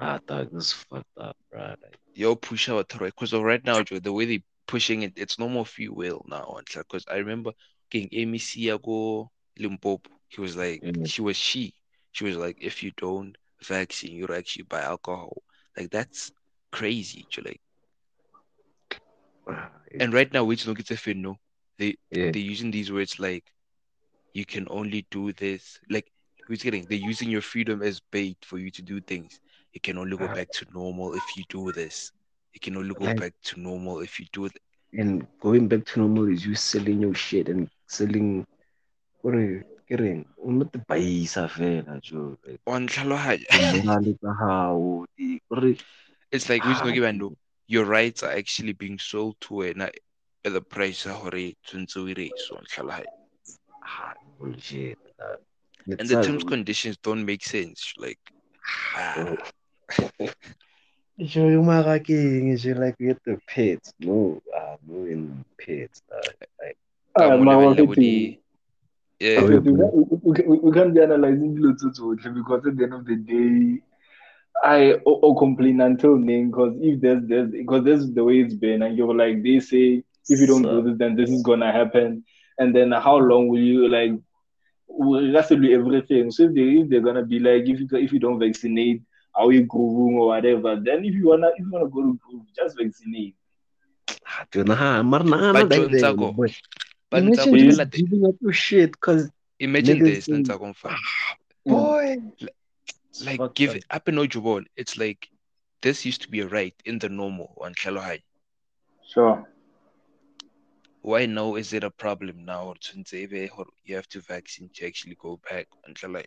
ah 0.00 0.18
dog 0.26 0.50
this 0.52 0.66
is 0.66 0.72
fucked 0.72 1.18
up 1.18 1.36
bro. 1.50 1.60
Like, 1.82 1.98
yo 2.14 2.34
push 2.36 2.68
out 2.68 2.88
because 2.98 3.32
right 3.32 3.64
now 3.64 3.82
Joe, 3.82 3.98
the 3.98 4.12
way 4.12 4.24
they 4.26 4.42
pushing 4.66 5.02
it 5.02 5.12
it's 5.16 5.38
no 5.38 5.48
more 5.48 5.66
free 5.66 5.88
will 5.88 6.24
now 6.28 6.58
because 6.74 7.04
I 7.10 7.16
remember 7.16 7.52
getting 7.90 8.08
Amy 8.12 8.38
Siago 8.38 9.28
Limpopo 9.58 10.10
he 10.28 10.40
was 10.40 10.56
like 10.56 10.82
Mm. 10.82 11.08
she 11.08 11.22
was 11.22 11.36
she. 11.36 11.74
She 12.12 12.24
was 12.24 12.36
like 12.36 12.58
if 12.60 12.82
you 12.82 12.92
don't 12.96 13.36
vaccine 13.62 14.16
you'll 14.16 14.34
actually 14.34 14.64
buy 14.64 14.82
alcohol. 14.82 15.42
Like 15.76 15.90
that's 15.90 16.32
crazy 16.70 17.26
Joe, 17.30 17.42
like 17.44 17.60
and 20.00 20.12
right 20.12 20.32
now 20.32 20.44
which 20.44 20.64
don't 20.64 20.76
get 20.76 20.90
a 20.90 21.14
no. 21.14 21.38
They 21.78 21.96
yeah. 22.10 22.30
they're 22.32 22.42
using 22.42 22.70
these 22.70 22.92
words 22.92 23.18
like 23.18 23.52
you 24.34 24.44
can 24.44 24.66
only 24.70 25.06
do 25.10 25.32
this. 25.32 25.80
Like 25.90 26.11
who's 26.46 26.62
getting 26.62 26.84
they're 26.84 26.98
using 26.98 27.30
your 27.30 27.42
freedom 27.42 27.82
as 27.82 28.00
bait 28.10 28.36
for 28.42 28.58
you 28.58 28.70
to 28.70 28.82
do 28.82 29.00
things. 29.00 29.40
You 29.72 29.80
can 29.80 29.96
only 29.98 30.16
go 30.16 30.26
Ah. 30.28 30.34
back 30.34 30.50
to 30.52 30.66
normal 30.72 31.14
if 31.14 31.36
you 31.36 31.44
do 31.48 31.72
this. 31.72 32.12
You 32.54 32.60
can 32.60 32.76
only 32.76 32.94
go 32.94 33.04
Like- 33.04 33.20
back 33.20 33.34
to 33.44 33.60
normal 33.60 34.00
if 34.00 34.18
you 34.20 34.26
do 34.32 34.48
th- 34.48 34.60
and 34.94 35.26
going 35.40 35.68
back 35.68 35.86
to 35.86 36.00
normal 36.00 36.28
is 36.28 36.44
you 36.44 36.54
selling 36.54 37.00
your 37.00 37.14
shit 37.14 37.48
and 37.48 37.68
selling 37.86 38.46
what 39.22 39.34
are 39.34 39.40
you 39.40 39.64
o 40.44 40.50
not 40.50 40.72
baisa 40.88 41.48
fela 41.48 42.00
jo 42.02 42.36
like 42.46 42.60
on 42.66 42.86
tlhalohanya. 42.88 43.44
di-moral 43.72 44.14
tsa 44.20 44.32
hao 44.40 45.06
it's 46.30 46.48
like 46.48 46.64
which 46.64 46.80
no 46.84 46.92
give 46.92 47.36
your 47.68 47.84
rights 47.84 48.22
are 48.22 48.32
actually 48.32 48.72
being 48.72 48.98
sold 48.98 49.36
to 49.40 49.54
wena 49.54 49.88
at 50.44 50.52
the 50.52 50.60
price 50.60 51.04
of 51.06 51.12
hore 51.20 51.44
tshwantse 51.64 51.96
o 51.96 52.06
ire 52.08 52.28
so 52.36 52.56
on 52.56 52.64
tlhalohanya. 52.64 53.12
bullshit 54.38 54.98
uh, 55.90 55.96
and 55.98 56.08
the 56.08 56.16
a- 56.16 56.16
terms 56.16 56.44
conditions 56.44 56.96
don't 57.02 57.24
make 57.24 57.44
sense 57.44 57.92
like 57.98 58.18
ah, 58.94 59.34
Sure, 61.30 61.50
you 61.54 61.62
mara 61.68 61.94
ke 62.06 62.16
eng 62.38 62.48
je 62.62 62.70
like 62.80 62.96
we 62.98 63.06
get 63.10 63.20
the 63.28 63.34
pets 63.50 63.88
no 64.06 64.16
ah 64.60 64.74
no 64.86 64.96
in 65.14 65.22
pets 65.60 65.98
uh, 66.16 66.30
like 66.60 66.76
ka 67.16 67.24
Ah, 67.24 67.30
mo 67.34 67.42
mara 67.46 67.66
lebella 67.70 67.82
bo 67.88 67.94
yeah. 69.20 69.42
We, 69.48 69.58
we, 69.58 69.72
can't- 69.78 69.94
we, 69.94 70.30
we, 70.50 70.58
we 70.64 70.70
can't 70.76 70.92
be 70.94 71.00
analyzing 71.06 71.54
dilo 71.56 71.70
tse 71.76 71.88
tsotlhe 71.96 72.28
because 72.38 72.66
at 72.66 72.76
the 72.76 72.84
end 72.84 72.94
of 72.94 73.04
the 73.06 73.16
day, 73.16 73.80
I 74.62 74.92
or, 75.04 75.18
or 75.24 75.36
complain 75.38 75.80
until 75.80 76.16
then 76.18 76.50
because 76.50 76.74
if 76.80 77.00
there's 77.00 77.22
there's 77.28 77.50
because 77.50 77.84
that's 77.84 78.06
the 78.12 78.24
way 78.24 78.40
it's 78.40 78.54
been 78.54 78.82
and 78.82 78.96
you're 78.96 79.14
like 79.14 79.42
they 79.42 79.58
say 79.60 80.02
if 80.28 80.40
you 80.40 80.46
don't 80.46 80.68
do 80.68 80.82
this 80.82 80.96
then 80.98 81.16
this 81.16 81.30
is 81.30 81.42
gonna 81.42 81.72
happen. 81.72 82.24
And 82.58 82.74
then 82.74 82.92
how 82.92 83.16
long 83.16 83.48
will 83.48 83.60
you 83.60 83.88
like 83.88 84.12
will 84.12 84.31
that's 85.32 85.48
do 85.48 85.72
everything 85.72 86.30
so 86.30 86.44
if 86.44 86.54
they 86.54 86.62
if 86.80 86.88
they're 86.88 87.00
gonna 87.00 87.24
be 87.24 87.38
like 87.38 87.62
if 87.68 87.80
you 87.80 87.88
if 87.92 88.12
you 88.12 88.18
don't 88.18 88.38
vaccinate 88.38 89.02
are 89.34 89.46
we 89.46 89.62
grooving 89.62 90.18
or 90.18 90.28
whatever 90.28 90.76
then 90.76 91.04
if 91.04 91.14
you 91.14 91.28
wanna 91.28 91.48
if 91.56 91.64
you 91.64 91.70
wanna 91.70 91.88
go 91.88 92.02
to 92.02 92.18
groove 92.22 92.42
just 92.54 92.76
vaccinate 92.78 93.34
ah, 94.26 94.44
Jonah, 94.52 94.74
ha, 94.74 95.02
mara 95.02 95.24
nagana 95.24 95.52
But 95.52 95.68
back 95.68 95.78
John 95.78 95.90
then, 95.92 96.00
Tsako, 96.02 96.36
boy. 96.36 96.54
but 97.10 97.22
Imagine 97.22 97.54
Ntsako, 97.54 97.76
that- 97.76 97.90
giving 97.90 98.26
up 98.26 98.34
your 98.40 98.52
shit 98.52 98.92
because 98.92 99.30
imagine 99.58 99.98
niggas 99.98 100.04
this 100.14 100.24
say- 100.26 100.32
Ntsako 100.32 100.74
mfana. 100.74 100.98
boy 101.66 102.16
like 103.24 103.36
fucked 103.38 103.54
give 103.56 103.70
up. 103.70 103.76
it 103.76 103.84
up 103.90 104.08
in 104.08 104.14
Ojibon, 104.16 104.64
it's 104.76 104.96
like 104.98 105.28
this 105.82 106.04
used 106.06 106.22
to 106.22 106.28
be 106.30 106.40
a 106.40 106.48
right 106.48 106.74
in 106.84 106.98
the 106.98 107.08
normal 107.08 107.54
on 107.60 107.74
Tlhalohanya. 107.74 108.22
sure 109.06 109.48
Why 111.02 111.26
now 111.26 111.56
is 111.56 111.72
it 111.72 111.84
a 111.84 111.90
problem 111.90 112.44
now? 112.44 112.68
or 112.68 112.74
tshwantse 112.76 113.12
You 113.84 113.94
have 113.96 114.08
to 114.08 114.20
vaccine 114.20 114.70
to 114.74 114.86
actually 114.86 115.16
go 115.20 115.40
back 115.50 115.66
on 115.86 115.94
Tlhalohanya. 115.94 116.26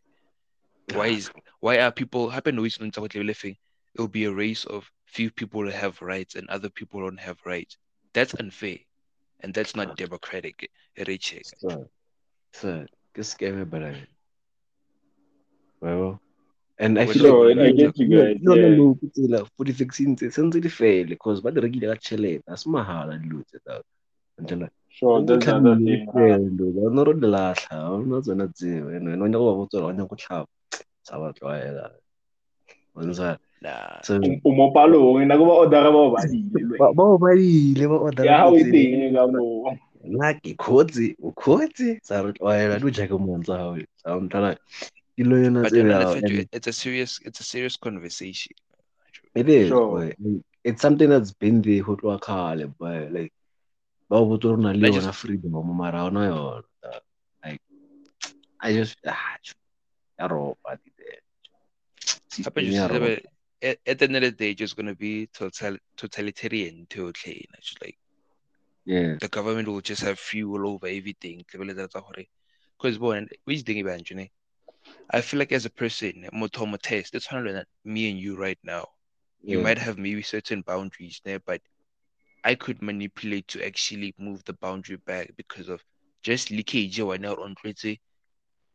Why 0.94 1.08
is 1.08 1.32
why 1.62 1.80
are 1.80 1.92
people 1.92 2.30
happen 2.30 2.58
always 2.58 2.78
on 2.80 2.92
Ntsako 2.92 3.10
Tlhalohanya, 3.10 3.58
It'll 3.96 4.10
be 4.10 4.26
a 4.26 4.34
race 4.34 4.66
of 4.66 4.92
few 5.06 5.32
people 5.32 5.62
who 5.64 5.70
have 5.70 6.02
rights 6.02 6.36
and 6.36 6.50
other 6.50 6.70
people 6.70 7.00
don't 7.00 7.20
have 7.20 7.38
rights. 7.46 7.78
That's 8.14 8.34
unfair. 8.36 8.78
And 9.40 9.54
that's 9.54 9.76
not 9.76 9.96
democratic. 9.96 10.70
Richie. 11.08 11.42
So, 11.58 11.90
so 12.54 12.86
this 13.14 13.30
scary, 13.30 13.64
but 13.64 13.84
I, 13.84 14.08
well, 15.82 16.20
and 16.80 17.00
I 17.00 17.06
Well, 17.06 17.14
feel 17.14 17.56
like 17.56 17.58
I 17.60 17.72
get 17.72 17.98
you 17.98 18.08
guys, 18.08 18.38
No, 18.42 18.56
no, 18.56 18.70
no, 18.70 19.00
it's 19.02 19.50
for 19.58 19.64
the 19.64 19.72
vaccines, 19.72 20.22
it's 20.22 20.36
something 20.36 20.62
di 20.62 20.70
fail 20.70 21.08
because 21.08 21.42
ba 21.42 21.52
di 21.52 21.62
rekile 21.62 21.88
ka 21.94 21.96
tšhelete 21.96 22.44
a 22.48 22.58
se 22.58 22.70
mahala 22.70 23.18
dilo 23.18 23.44
tse 23.46 23.60
tsa 23.60 23.64
until 23.64 23.64
like 23.64 23.64
sure 23.64 23.64
that's 23.64 23.64
the 23.64 23.64
other 23.66 23.84
thing 23.84 23.92
huh? 23.92 23.95
Uh, 24.40 24.68
ba 25.06 26.90
no 26.92 27.04
ro 27.04 27.14
di 27.14 27.28
latlha 27.28 27.68
ga 27.70 27.92
ona 27.92 28.48
tseo 28.48 28.88
and 28.96 29.08
wena 29.08 29.24
o 29.24 29.28
nyaka 29.28 29.40
go 29.40 29.52
ba 29.52 29.60
botsa 29.60 29.84
o 29.84 29.92
nyaka 29.92 30.10
go 30.10 30.16
tlhapa 30.16 30.48
sa 31.04 31.20
ba 31.20 31.34
tlwaela. 31.34 31.92
Bontsha 32.96 33.38
So 34.04 34.20
o 34.20 34.52
mo 34.52 34.72
palong 34.72 35.26
nako 35.28 35.44
ba 35.48 35.54
order 35.64 35.92
ba 35.92 36.02
ba 36.12 36.22
dile 36.28 36.78
ba 36.80 36.94
ba 36.94 37.04
o 37.04 37.18
badile 37.18 37.86
ba 37.88 37.98
order 37.98 38.24
ya 38.26 38.38
ha 38.38 38.48
o 38.48 38.56
pizza 38.56 38.72
teng 38.72 39.16
ka 39.16 39.24
mo 39.28 39.76
nna 40.06 40.30
ke 40.38 40.54
kgotse 40.54 41.16
o 41.20 41.32
kgotse 41.32 42.00
sa 42.04 42.22
re 42.22 42.32
tlwaela 42.36 42.80
di 42.80 42.92
jaaka 42.92 43.18
montsa 43.18 43.58
gago 43.58 43.84
sa 43.98 44.16
o 44.16 44.22
dilo 45.18 45.36
yona 45.40 45.64
tse 45.64 45.76
then 45.76 45.88
bjao, 45.88 46.12
Alefethu, 46.12 46.40
and 46.40 46.50
it's 46.52 46.68
a 46.68 46.74
serious 46.74 47.20
it's 47.24 47.40
a 47.40 47.44
serious 47.44 47.76
conversation. 47.78 48.54
it 49.34 49.50
is 49.50 49.68
Sure. 49.70 50.14
it's 50.64 50.82
something 50.82 51.10
that's 51.10 51.32
been 51.34 51.62
there 51.62 51.84
go 51.84 51.96
tloga 51.96 52.20
kgale 52.20 52.68
boy. 52.78 53.08
Like 53.12 53.34
ba 54.10 54.16
o 54.22 54.26
botse 54.30 54.44
gore 54.48 54.60
o 54.60 54.62
na 54.62 54.72
le 54.74 54.88
I 54.88 54.92
just- 54.92 55.08
yona 55.08 55.14
freedom 55.14 55.54
mara 55.78 56.00
ga 56.00 56.06
ona 56.10 56.22
yona 56.30 56.64
like 57.44 57.62
i 58.62 58.74
just 58.74 58.98
ah 59.08 59.38
tjo, 59.44 59.54
ya 60.20 60.28
ropa 60.28 60.78
di 60.84 60.92
there 60.98 61.22
Hape 62.44 62.62
System 62.62 62.66
you 62.66 62.74
ya 62.74 62.88
that 62.88 63.24
at, 63.62 63.78
at 63.86 64.00
the 64.00 64.06
end 64.06 64.16
of 64.18 64.22
the 64.22 64.32
day, 64.32 64.52
it's 64.52 64.60
just 64.60 64.76
gonna 64.76 64.96
be 64.96 65.28
total 65.28 65.78
totalitarian 65.98 66.88
to 66.90 67.12
Just 67.14 67.82
like 67.82 67.98
yes 68.86 69.20
the 69.20 69.28
government 69.28 69.68
will 69.68 69.82
just 69.82 70.02
have 70.04 70.20
fuel 70.20 70.68
over 70.68 70.88
everything. 70.88 71.44
Because 71.52 72.98
boy, 72.98 73.26
which 73.46 73.62
thing 73.62 73.78
you 73.78 74.30
I 75.10 75.22
feel 75.22 75.40
like 75.40 75.52
as 75.52 75.66
a 75.66 75.70
person, 75.70 76.28
motomo 76.34 76.78
test, 76.82 77.14
that's 77.14 77.32
one 77.32 77.46
that 77.46 77.68
me 77.84 78.10
and 78.10 78.20
you 78.20 78.36
right 78.38 78.60
now. 78.64 78.86
You 79.46 79.58
Yeah. 79.58 79.64
might 79.64 79.78
have 79.78 79.98
maybe 79.98 80.22
certain 80.22 80.62
boundaries 80.62 81.22
there, 81.24 81.40
but 81.40 81.62
I 82.46 82.56
could 82.56 82.82
manipulate 82.82 83.48
to 83.50 83.66
actually 83.66 84.14
move 84.20 84.44
the 84.46 84.54
boundary 84.54 84.98
back 84.98 85.32
because 85.38 85.70
of 85.70 85.84
just 86.24 86.52
leakage 86.52 87.00
or 87.00 87.18
now 87.18 87.36
on 87.36 87.56
Twitter. 87.56 87.96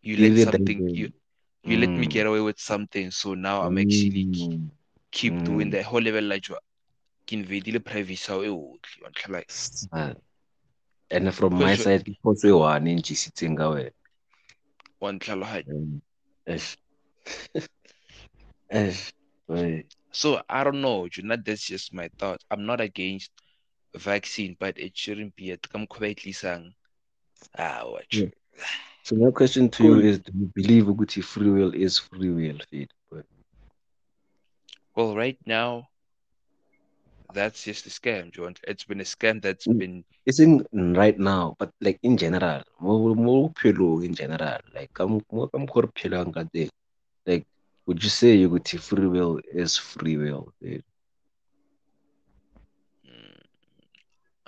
You 0.03 0.17
let 0.19 0.37
it 0.37 0.51
something 0.51 0.79
them- 0.79 0.83
you 0.93 1.11
you 1.65 1.79
let 1.79 1.97
me 1.97 2.07
Mm. 2.07 2.13
get 2.17 2.27
away 2.27 2.41
with 2.41 2.59
something, 2.61 3.11
so 3.11 3.35
now 3.35 3.63
I'm 3.63 3.79
actually 3.79 4.29
Mm. 4.35 4.71
keep 5.13 5.43
doing 5.45 5.71
Mm. 5.71 5.71
the 5.71 5.83
whole 5.83 6.03
level 6.03 6.25
like 6.25 6.49
you 6.49 6.57
ke 7.27 7.33
invadile 7.39 7.81
privacy 7.91 8.33
ya 8.33 8.37
hao 8.37 8.45
e 8.45 8.49
otlhe 8.49 8.97
wa 9.03 9.11
ntlha 9.11 9.29
like 9.37 9.49
Sad. 9.49 10.17
and 11.11 11.35
from 11.35 11.55
my 11.61 11.75
side 11.77 12.05
ke 12.07 12.13
phoso 12.23 12.47
e 12.49 12.53
one 12.53 12.87
e 12.91 12.95
ntjisitseng 12.99 13.57
ka 13.61 13.67
wena 13.73 13.93
wa 15.01 15.11
ntlhaloganya 15.13 15.67
Um, 15.71 16.03
eish. 16.47 16.77
Eish, 18.71 19.13
so 20.13 20.41
I 20.49 20.65
don't 20.65 20.81
know 20.81 21.09
Juna, 21.09 21.37
that's 21.39 21.67
just 21.67 21.93
my 21.93 22.09
thought 22.19 22.41
I'm 22.51 22.67
not 22.67 22.81
against 22.81 23.31
vaccine 23.95 24.57
but 24.59 24.79
it 24.79 24.97
shouldn't 24.97 25.35
be 25.37 25.51
It 25.51 25.69
ka 25.69 25.79
mokgwa 25.79 26.01
ba 26.01 26.09
e 26.09 26.35
ah 27.59 27.83
what 27.87 28.07
Yeah. 28.13 28.31
So 29.03 29.17
my 29.17 29.31
question 29.31 29.69
to 29.71 29.83
Cool. 29.83 30.03
you 30.03 30.09
is, 30.09 30.19
do 30.19 30.33
you 30.39 30.51
believe 30.55 30.85
ukuthi 30.87 31.23
free 31.25 31.51
will 31.51 31.75
is 31.75 31.99
free 31.99 32.31
will, 32.31 32.59
Fade? 32.71 32.93
But 33.11 33.25
well 34.95 35.17
right 35.17 35.39
now 35.47 35.89
that's 37.33 37.65
just 37.65 37.87
a 37.87 37.91
scam 37.91 38.33
John 38.33 38.55
it's 38.67 38.85
been 38.85 39.01
a 39.01 39.05
scam 39.05 39.41
that's 39.43 39.67
Mm. 39.67 39.79
been 39.79 40.05
isn't 40.27 40.67
right 40.73 41.19
now, 41.19 41.57
but 41.59 41.71
like 41.81 41.99
in 42.03 42.17
general, 42.17 42.63
mo 42.81 43.15
mo 43.15 43.49
bophelong 43.49 44.05
in 44.05 44.15
general, 44.15 44.61
like 44.75 44.93
ka 44.93 45.07
mo 45.07 45.21
mo- 45.33 45.49
ka 45.49 45.59
mokgwa 45.59 45.83
re 45.85 45.91
phelang 45.97 46.33
ka 46.33 46.45
like 47.27 47.45
would 47.87 48.03
you 48.05 48.11
say 48.11 48.37
ukuthi 48.47 48.79
free 48.79 49.07
will 49.07 49.41
is 49.53 49.77
free 49.77 50.17
will? 50.17 50.53
Fade? 50.61 50.85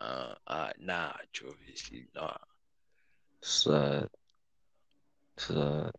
Uh, 0.03 0.35
uh 0.47 0.71
nah 0.81 1.13
obviously 1.49 2.07
nah 2.15 2.37
So, 3.43 4.09
so, 5.37 5.91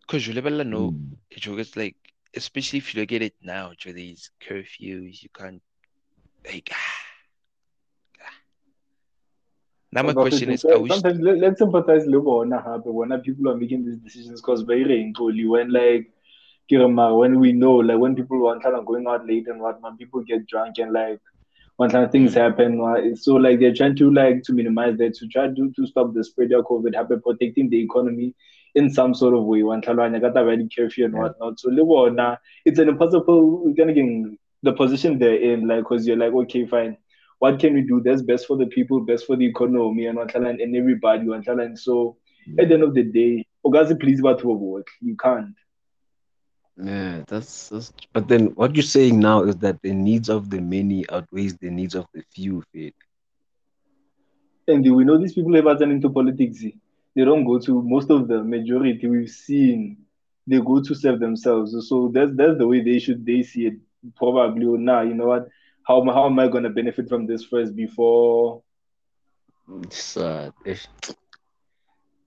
because 0.00 0.26
you 0.26 0.34
level 0.34 0.64
no 0.64 0.94
mm, 0.94 1.16
Joe, 1.36 1.58
it's 1.58 1.76
like 1.76 1.96
especially 2.34 2.78
if 2.78 2.94
you 2.94 3.00
look 3.00 3.12
at 3.12 3.22
it 3.22 3.34
now 3.42 3.72
Joe, 3.76 3.92
these 3.92 4.30
curfews 4.40 5.22
you 5.22 5.28
can't 5.38 5.62
like 6.44 6.70
now 9.92 10.02
my 10.02 10.14
But 10.14 10.14
question 10.14 10.50
it- 10.50 10.50
is 10.50 10.64
I 10.70 10.76
wish 10.76 11.02
sometimes 11.02 11.20
let, 11.20 11.38
let's 11.38 11.58
sympathize 11.58 12.06
le 12.06 12.20
bona 12.20 12.60
hape 12.66 12.84
bona 12.98 13.18
people 13.18 13.48
are 13.50 13.56
making 13.56 13.84
these 13.86 13.98
decisions 14.06 14.40
because 14.40 14.64
ba 14.64 14.74
ireng 14.84 15.14
totally 15.18 15.46
when 15.54 15.72
like 15.72 16.06
ke 16.68 16.78
re 16.82 16.88
mara, 16.98 17.14
when 17.22 17.38
we 17.44 17.52
know 17.52 17.76
like 17.90 17.98
when 18.04 18.14
people 18.20 18.40
want 18.46 18.64
are 18.64 18.82
going 18.90 19.06
out 19.06 19.26
late 19.26 19.48
and 19.48 19.60
whatnot 19.60 19.98
people 19.98 20.22
get 20.32 20.46
drunk 20.46 20.78
and 20.78 20.92
like 20.92 21.20
one 21.76 21.90
time 21.90 22.08
things 22.10 22.34
happen 22.34 23.16
so 23.16 23.34
like 23.34 23.58
they're 23.58 23.74
trying 23.74 23.96
to 23.96 24.10
like 24.12 24.42
to 24.42 24.52
minimize 24.52 24.96
that 24.98 25.14
to 25.14 25.26
try 25.28 25.48
to 25.48 25.72
to 25.72 25.86
stop 25.86 26.12
the 26.14 26.24
spread 26.24 26.52
of 26.52 26.64
covid 26.64 26.94
happen 26.94 27.20
protecting 27.20 27.68
the 27.70 27.80
economy 27.80 28.34
in 28.74 28.88
some 28.90 29.14
sort 29.14 29.34
of 29.34 29.44
way 29.44 29.62
one 29.62 29.82
time 29.82 29.96
got 29.96 30.36
a 30.36 30.44
very 30.44 30.68
curfew 30.74 31.04
and 31.04 31.14
whatnot 31.14 31.58
so 31.58 31.70
it's 32.64 32.78
an 32.78 32.88
impossible 32.88 33.72
gonna 33.76 33.92
get 33.92 34.06
the 34.62 34.72
position 34.72 35.18
they're 35.18 35.36
in 35.36 35.66
like 35.66 35.80
because 35.80 36.06
you're 36.06 36.16
like 36.16 36.32
okay 36.32 36.66
fine 36.66 36.96
what 37.42 37.58
can 37.58 37.74
we 37.74 37.82
do 37.82 38.00
that's 38.00 38.22
best 38.22 38.46
for 38.46 38.56
the 38.56 38.66
people, 38.66 39.00
best 39.00 39.26
for 39.26 39.34
the 39.34 39.44
economy 39.44 40.06
and 40.06 40.16
and 40.16 40.76
everybody 40.76 41.26
Wantalan. 41.26 41.76
So 41.76 42.16
at 42.56 42.68
the 42.68 42.74
end 42.74 42.84
of 42.84 42.94
the 42.94 43.02
day, 43.02 43.44
Ogazi 43.66 43.98
please 43.98 44.22
what. 44.22 44.44
You 45.00 45.16
can't. 45.16 45.52
Yeah, 46.76 47.22
that's, 47.26 47.68
that's. 47.68 47.92
But 48.12 48.28
then 48.28 48.46
what 48.54 48.74
you're 48.74 48.82
saying 48.82 49.18
now 49.20 49.42
is 49.44 49.56
that 49.56 49.80
the 49.82 49.92
needs 49.92 50.28
of 50.28 50.50
the 50.50 50.60
many 50.60 51.04
outweighs 51.10 51.56
the 51.58 51.70
needs 51.70 51.94
of 51.94 52.06
the 52.14 52.22
few, 52.34 52.62
Fade. 52.72 52.94
And 54.68 54.84
we 54.94 55.04
know 55.04 55.18
these 55.18 55.34
people 55.34 55.56
ever 55.56 55.76
turn 55.76 55.90
into 55.90 56.10
politics. 56.10 56.62
They 57.14 57.24
don't 57.24 57.44
go 57.44 57.58
to 57.58 57.82
most 57.82 58.10
of 58.10 58.28
the 58.28 58.42
majority 58.42 59.06
we've 59.08 59.28
seen, 59.30 59.98
they 60.46 60.58
go 60.60 60.80
to 60.82 60.94
serve 60.94 61.20
themselves. 61.20 61.74
So 61.88 62.10
that's 62.12 62.32
that's 62.34 62.58
the 62.58 62.66
way 62.66 62.82
they 62.82 62.98
should 62.98 63.24
they 63.26 63.42
see 63.42 63.66
it. 63.66 63.74
Probably 64.16 64.66
or 64.66 64.78
now, 64.78 65.02
you 65.02 65.14
know 65.14 65.26
what? 65.26 65.48
How, 65.86 66.00
am- 66.00 66.08
how 66.08 66.26
am 66.26 66.38
I 66.38 66.48
gonna 66.48 66.70
benefit 66.70 67.08
from 67.08 67.26
this 67.26 67.44
first 67.44 67.74
before 67.76 68.62
So, 69.90 70.52
if, 70.64 70.86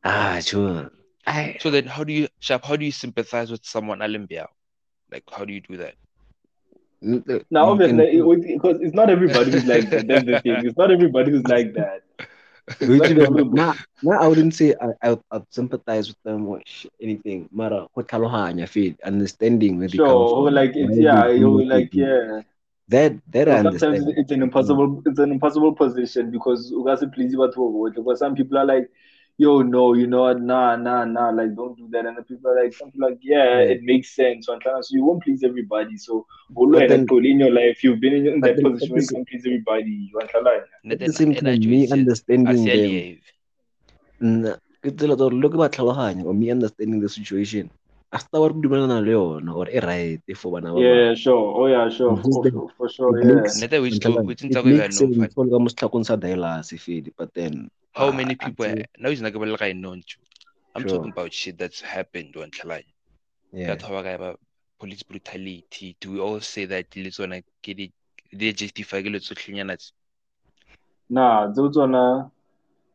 ah, 0.03 0.39
sure. 0.41 0.91
I, 1.27 1.57
So 1.59 1.69
then, 1.71 1.85
how 1.85 2.03
do 2.03 2.13
you, 2.13 2.27
Sharp? 2.39 2.65
How 2.65 2.75
do 2.75 2.85
you 2.85 2.91
sympathize 2.91 3.51
with 3.51 3.65
someone 3.65 3.99
Alimbiao? 3.99 4.47
Like, 5.11 5.23
how 5.31 5.45
do 5.45 5.53
you 5.53 5.61
do 5.61 5.77
that? 5.77 5.95
Uh, 7.05 7.39
now 7.51 7.67
obviously 7.69 8.21
because 8.21 8.77
it's 8.81 8.95
not 8.95 9.09
everybody 9.09 9.51
who's 9.51 9.65
like 9.65 9.89
that. 9.89 10.07
That's 10.07 10.25
the 10.25 10.38
thing. 10.43 10.65
It's 10.65 10.77
not 10.77 10.91
everybody 10.91 11.31
who's 11.31 11.45
like 11.47 11.73
that. 11.75 12.01
It's 12.79 12.89
Which 12.89 12.99
not 12.99 13.11
is- 13.11 13.17
everybody. 13.17 13.49
nah, 13.51 13.73
nah, 14.01 14.23
I 14.23 14.27
wouldn't 14.27 14.53
say 14.53 14.73
I, 14.81 14.88
I 15.01 15.09
would 15.11 15.21
I'd 15.31 15.43
sympathize 15.51 16.07
with 16.07 16.21
them 16.23 16.47
or 16.47 16.61
sh- 16.65 16.88
anything. 17.01 17.47
Mara, 17.51 17.88
go 17.95 18.01
tlhalohanya, 18.01 18.67
feel 18.67 18.93
understanding 19.03 19.77
where 19.79 19.88
they 19.88 19.99
come 19.99 20.25
Sure, 20.27 20.27
from. 20.27 20.53
like 20.53 20.71
it's 20.75 20.97
yeah, 20.97 21.27
you 21.29 21.63
like 21.65 21.89
yeah. 21.93 22.41
That 22.89 23.17
that 23.31 23.47
I 23.49 23.57
sometimes 23.61 23.67
understand. 23.67 24.13
it's 24.17 24.31
an 24.31 24.41
impossible 24.41 25.01
it's 25.05 25.19
an 25.19 25.31
impossible 25.31 25.73
position 25.73 26.31
because 26.31 26.71
Ugasi 26.71 27.13
please 27.13 27.35
what 27.38 27.53
because 27.95 28.19
some 28.19 28.35
people 28.35 28.57
are 28.57 28.65
like, 28.65 28.89
yo, 29.38 29.62
no, 29.62 29.93
you 29.93 30.08
know 30.08 30.21
what, 30.24 30.41
nah, 30.41 30.76
nah, 30.76 31.04
nah, 31.04 31.30
like 31.30 31.56
don't 31.56 31.78
do 31.78 31.88
that. 31.91 32.06
And 32.06 32.17
the 32.17 32.24
people 32.24 32.52
are 32.52 32.63
like, 32.63 32.74
some 32.74 32.91
people 32.91 33.08
are 33.08 33.10
like, 33.12 33.19
yeah, 33.21 33.60
Yeah. 33.60 33.74
it 33.76 33.84
makes 33.84 34.15
sense. 34.15 34.45
So 34.48 34.58
you 34.91 35.04
won't 35.04 35.24
please 35.24 35.43
everybody. 35.43 35.98
So 35.98 36.26
all 36.56 36.71
But 36.71 36.80
right, 36.80 36.89
then- 36.89 37.08
in 37.10 37.39
your 37.39 37.52
life, 37.52 37.84
you've 37.84 38.00
been 38.00 38.13
in, 38.13 38.28
in 38.28 38.39
that 38.41 38.56
then 38.58 38.71
position 38.71 38.91
at 38.91 38.93
where 38.93 39.02
you 39.02 39.08
can't 39.08 39.28
please 39.28 39.43
everybody. 39.45 39.91
You 39.91 40.15
want 40.15 40.30
to 40.32 40.39
lie. 40.39 40.62
At 40.91 41.00
the 41.00 41.12
same 41.12 41.36
time, 41.36 41.60
me 41.60 41.91
understanding 41.91 42.65
them, 42.65 42.84
them. 42.84 43.19
Nna, 44.21 44.54
ke 44.82 44.91
tsela 44.95 45.15
tsa 45.19 45.28
gore 45.28 45.36
le 45.43 45.50
ke 45.50 45.58
ba 45.60 45.67
tlhaloganya 45.69 46.24
or 46.26 46.34
me 46.34 46.50
understanding 46.52 47.02
the 47.02 47.10
situation. 47.10 47.69
A 48.13 48.19
se 48.19 48.28
taba 48.32 48.48
re 48.48 48.56
dumelana 48.56 49.04
le 49.04 49.12
yona 49.12 49.54
or 49.54 49.67
e 49.69 49.80
right 49.80 50.38
for 50.38 50.54
bana 50.54 50.71
ba. 50.74 50.80
Yeah, 50.80 51.13
sure. 51.13 51.52
Oh 51.60 51.67
yeah, 51.67 51.89
sure. 51.89 52.15
For, 52.15 52.50
for, 52.50 52.69
for 52.78 52.88
sure, 52.89 53.19
it 53.19 53.26
yeah. 53.28 53.41
makes- 53.43 53.60
which 53.60 54.00
which 54.32 54.43
it 54.43 54.52
ntse 54.52 54.54
go 54.56 54.63
makes 54.63 54.80
ya 54.80 54.88
no 54.88 54.91
sense 54.91 55.36
go 55.36 55.41
le 55.43 55.50
ka 55.52 55.60
mo 55.60 55.67
setlhakong 55.67 56.06
sa 56.08 56.15
dialysis 56.15 56.80
fedi 56.80 57.12
but 57.17 57.34
then 57.34 57.67
How 57.95 58.12
ah, 58.12 58.12
many 58.12 58.36
people 58.36 58.65
until- 58.65 58.86
now 58.99 59.10
is 59.10 59.21
not 59.21 59.34
gonna 59.34 59.51
like 59.60 59.75
know 59.75 59.95
I'm 60.75 60.86
Sure. 60.86 60.86
talking 60.86 61.12
about 61.12 61.34
shit 61.34 61.58
that's 61.58 61.81
happened 61.81 62.36
on 62.38 62.51
Tlhalanya. 62.51 62.86
yeah 63.53 63.67
That's 63.67 63.84
how 63.84 63.95
I 63.95 64.10
about 64.12 64.39
police 64.79 65.03
brutality. 65.03 65.97
Do 65.99 66.12
we 66.13 66.19
all 66.19 66.39
say 66.41 66.65
that 66.65 66.88
let's 66.95 67.19
wanna 67.19 67.41
get 67.63 67.79
it 67.79 67.91
they 68.34 68.51
justify 68.53 69.01
ke 69.01 69.08
letso 69.15 69.34
tlhenyana 69.36 69.77
Nah, 71.10 71.47
those 71.53 71.77
one, 71.77 71.95
uh, 71.95 72.29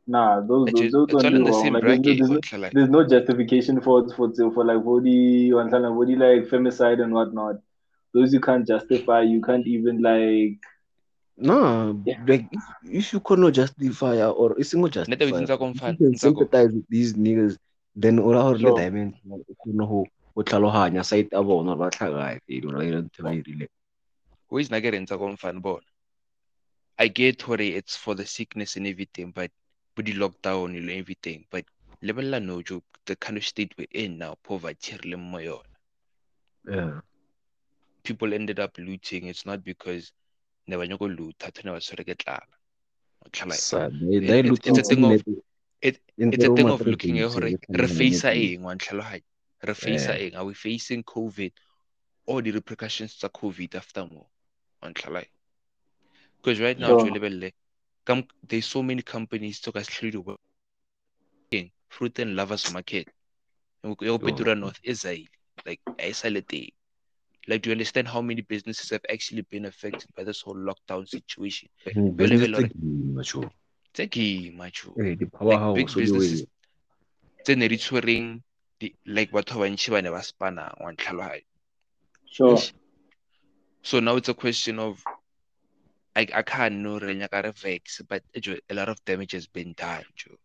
nah, 0.07 0.41
those 0.41 0.71
It's 0.71 0.73
those, 0.73 0.91
just- 0.93 0.93
those 0.93 1.09
it's 1.09 1.25
one 1.25 1.25
all 1.25 1.37
in 1.37 1.45
the 1.45 1.53
wrong. 1.53 1.55
same 1.55 1.75
Like 1.75 1.85
there's 1.87 2.01
no, 2.01 2.13
bracket 2.13 2.15
there's, 2.15 2.31
no, 2.31 2.41
on 2.55 2.71
there's 2.73 2.91
no 2.91 3.07
justification 3.07 3.81
for 3.81 4.09
for 4.15 4.33
for 4.55 4.65
like 4.65 4.85
body 4.85 5.53
one 5.53 5.71
kind 5.71 5.85
of 5.87 5.95
body 5.97 6.17
like 6.17 6.49
femicide 6.51 7.03
and 7.03 7.13
whatnot. 7.13 7.57
Those 8.15 8.33
you 8.35 8.41
can't 8.41 8.67
justify. 8.67 9.23
You 9.23 9.41
can't 9.43 9.67
even 9.67 10.03
like 10.03 10.61
no 11.41 11.57
Yeah. 12.05 12.17
like 12.27 12.47
if, 12.53 12.65
if 12.85 13.13
you 13.13 13.21
cannot 13.21 13.53
justify 13.55 14.23
or 14.25 14.59
it's 14.59 14.75
not 14.75 14.91
Neta 15.07 15.25
justify 15.25 15.27
within 15.27 15.45
if 15.45 15.87
you 15.87 15.95
mfana, 15.95 15.97
can 15.97 16.15
Ntsako. 16.15 16.17
sympathize 16.17 16.73
with 16.73 16.87
these 16.89 17.15
niggas 17.15 17.57
then 17.97 18.19
o 18.19 18.33
ra 18.33 18.43
gore 18.43 18.59
le 18.59 18.73
Sure. 18.73 18.81
dimension 18.81 19.33
o 19.33 19.45
kgone 19.61 19.85
go 19.89 20.07
go 20.35 20.43
tlhaloganya 20.43 21.05
side 21.05 21.29
ya 21.33 21.43
bona 21.43 21.77
ba 21.77 21.91
tlhagae 21.91 22.39
fedi 22.47 22.67
ora 22.69 22.85
ira 22.85 23.01
ntho 23.03 23.23
ba 23.25 23.33
e 23.35 23.43
rileng 23.43 23.69
Who 24.49 24.59
is 24.59 24.69
getting 24.69 25.07
Tsako 25.07 25.29
mfana 25.37 25.61
bona? 25.63 25.87
I 26.99 27.09
get 27.09 27.47
what 27.49 27.61
it's 27.61 27.97
for 27.97 28.15
the 28.15 28.27
sickness 28.27 28.77
and 28.77 28.87
everything, 28.87 29.33
but 29.33 29.51
with 29.97 30.07
the 30.07 30.15
lockdown 30.15 30.77
and 30.77 30.91
everything, 30.91 31.47
but 31.51 31.65
level 32.03 32.41
no 32.41 32.63
joke, 32.63 32.85
the 33.07 33.17
kind 33.17 33.39
of 33.39 33.45
state 33.45 33.73
we're 33.79 33.87
in 33.93 34.19
now, 34.19 34.37
poverty 34.43 34.97
re 35.03 35.13
leng 35.13 35.31
mo 35.31 35.39
yona. 35.39 35.63
yeah 36.69 37.01
people 38.05 38.33
ended 38.35 38.59
up 38.59 38.77
looting, 38.79 39.27
it's 39.27 39.47
not 39.47 39.63
because 39.65 40.13
ne 40.71 40.77
ba 40.79 40.87
nyako 40.87 41.09
loot, 41.11 41.37
thato 41.39 41.63
ne 41.65 41.71
ba 41.75 41.81
tshwere 41.83 42.05
ke 42.07 42.15
tlala. 42.15 42.47
O 43.27 43.29
tlhala- 43.29 43.59
Sa- 43.59 43.89
they- 43.91 44.17
It- 44.17 44.27
they 44.27 44.39
it- 44.41 44.47
look 44.47 44.67
it's 44.67 44.79
a 44.79 44.83
thing 44.83 45.05
of- 45.05 45.25
it- 45.83 46.01
It's 46.17 46.45
a 46.45 46.55
thing 46.57 46.71
of 46.71 46.81
looking 46.87 47.19
at 47.19 47.33
eh, 47.37 47.57
re 47.83 47.89
facea 47.89 48.31
tlhaloganya 48.31 48.55
eng? 48.55 48.63
Wa 48.63 48.75
ntlhalohanya 48.75 49.25
re 49.69 49.75
facea 49.75 50.15
eng? 50.25 50.35
Are 50.37 50.45
we 50.45 50.55
facing 50.55 51.03
covid? 51.03 51.53
Or 52.27 52.43
the 52.43 52.51
repercussions 52.53 53.17
tsa 53.17 53.29
covid 53.29 53.75
after 53.75 54.07
more 54.07 54.29
wa 54.83 54.89
ntlhalai 54.89 55.27
because 56.37 56.61
right 56.61 56.79
now 56.79 56.93
jo 56.97 57.11
lebelle 57.11 57.53
there's 58.49 58.67
so 58.67 58.83
many 58.83 59.03
companies 59.03 59.61
tse 59.61 59.73
ka 59.73 59.83
se 59.83 59.91
tlhole 60.11 60.37
di 61.51 61.73
fruit 61.89 62.19
and 62.21 62.37
lovers 62.37 62.71
market. 62.73 63.09
Ya 63.83 63.95
go 63.95 64.19
Pitura 64.19 64.55
north 64.57 64.79
e 64.83 64.93
zaile 64.93 65.29
like 65.67 65.81
a 65.99 66.09
e 66.09 66.13
sa 66.13 66.29
le 66.29 66.43
teng 66.43 66.71
like 67.49 67.63
do 67.63 67.71
you 67.71 67.73
understand 67.75 68.07
how 68.09 68.21
many 68.21 68.43
businesses 68.43 68.91
have 68.91 69.01
actually 69.11 69.43
been 69.51 69.65
affected 69.67 70.09
by 70.17 70.25
this 70.25 70.41
whole 70.43 70.55
lockdown 70.57 71.09
situation 71.09 71.69
Mm, 71.87 72.15
Jwale 72.15 72.17
business 72.17 72.41
be 72.41 72.47
tse 72.47 72.53
lore- 72.53 72.69
kima, 72.69 73.23
tjo. 73.23 73.51
tse 73.95 74.07
ke 74.07 74.53
macho 74.55 74.95
Eh, 75.01 75.17
like 75.19 75.33
powerhouse 75.33 75.77
big 75.77 75.89
all 75.89 75.95
the 75.95 76.01
way. 76.01 76.05
businesses 76.05 76.47
tse 77.45 77.55
ne 77.57 77.69
di 77.69 77.77
tshwereng 77.77 78.43
di- 78.81 78.95
like 79.07 79.31
batho 79.33 79.59
ba 79.59 79.67
bantšhi 79.67 79.91
ba 79.91 80.03
ne 80.03 80.11
ba 80.11 80.23
spanang 80.23 80.75
wa 80.81 80.93
ntlhalohanya 80.93 81.45
Sure. 82.31 82.59
so 83.83 83.99
now 84.01 84.17
it's 84.17 84.29
a 84.29 84.35
question 84.35 84.79
of 84.79 85.03
I, 86.15 86.27
I 86.35 86.43
can't 86.43 86.75
know 86.83 86.99
re 86.99 87.15
nyaka 87.15 87.43
re 87.45 87.53
vex 87.57 88.03
but 88.09 88.23
a 88.37 88.75
lot 88.75 88.89
of 88.89 89.03
damage 89.05 89.33
has 89.33 89.47
been 89.47 89.73
done 89.73 90.05
jo. 90.15 90.37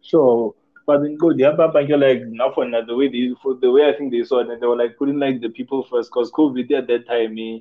Sure. 0.00 0.54
But 0.88 1.02
then 1.02 1.18
go 1.18 1.34
the 1.34 1.44
other 1.44 1.68
bank 1.68 1.90
like 1.90 2.22
now 2.28 2.50
for 2.50 2.64
the 2.88 2.96
way 2.96 3.08
they 3.08 3.34
for 3.42 3.54
the 3.54 3.70
way 3.70 3.88
I 3.88 3.92
think 3.96 4.10
they 4.10 4.24
saw 4.24 4.40
it 4.40 4.48
and 4.48 4.62
they 4.62 4.66
were 4.66 4.76
like 4.76 4.96
putting 4.98 5.18
like 5.20 5.42
the 5.42 5.50
people 5.50 5.82
first 5.84 6.10
because 6.10 6.32
COVID 6.32 6.72
at 6.72 6.88
that 6.88 7.06
time 7.06 7.38
eh, 7.38 7.58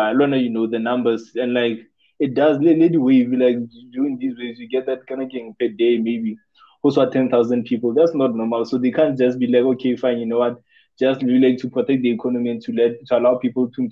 I 0.00 0.14
don't 0.14 0.30
know, 0.30 0.38
you 0.38 0.50
know, 0.50 0.66
the 0.66 0.78
numbers 0.78 1.32
and 1.36 1.52
like 1.52 1.80
it 2.18 2.34
does 2.34 2.58
lady 2.58 2.96
you 3.12 3.36
like 3.36 3.58
doing 3.92 4.18
these 4.18 4.38
ways, 4.38 4.58
you 4.58 4.68
get 4.68 4.86
that 4.86 5.06
kind 5.06 5.22
of 5.22 5.30
thing 5.30 5.54
per 5.60 5.68
day, 5.68 5.98
maybe 5.98 6.38
also 6.82 7.02
ten 7.12 7.28
thousand 7.28 7.64
people. 7.64 7.92
That's 7.92 8.14
not 8.14 8.34
normal. 8.34 8.64
So 8.64 8.78
they 8.78 8.90
can't 8.90 9.18
just 9.18 9.38
be 9.38 9.46
like, 9.46 9.64
okay, 9.74 9.96
fine, 9.96 10.18
you 10.20 10.26
know 10.26 10.38
what, 10.38 10.62
just 10.98 11.22
really 11.22 11.50
like 11.50 11.58
to 11.60 11.68
protect 11.68 12.02
the 12.02 12.10
economy 12.10 12.52
and 12.52 12.62
to 12.62 12.72
let 12.72 13.06
to 13.06 13.18
allow 13.18 13.36
people 13.36 13.70
to 13.70 13.88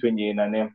then 0.55 0.73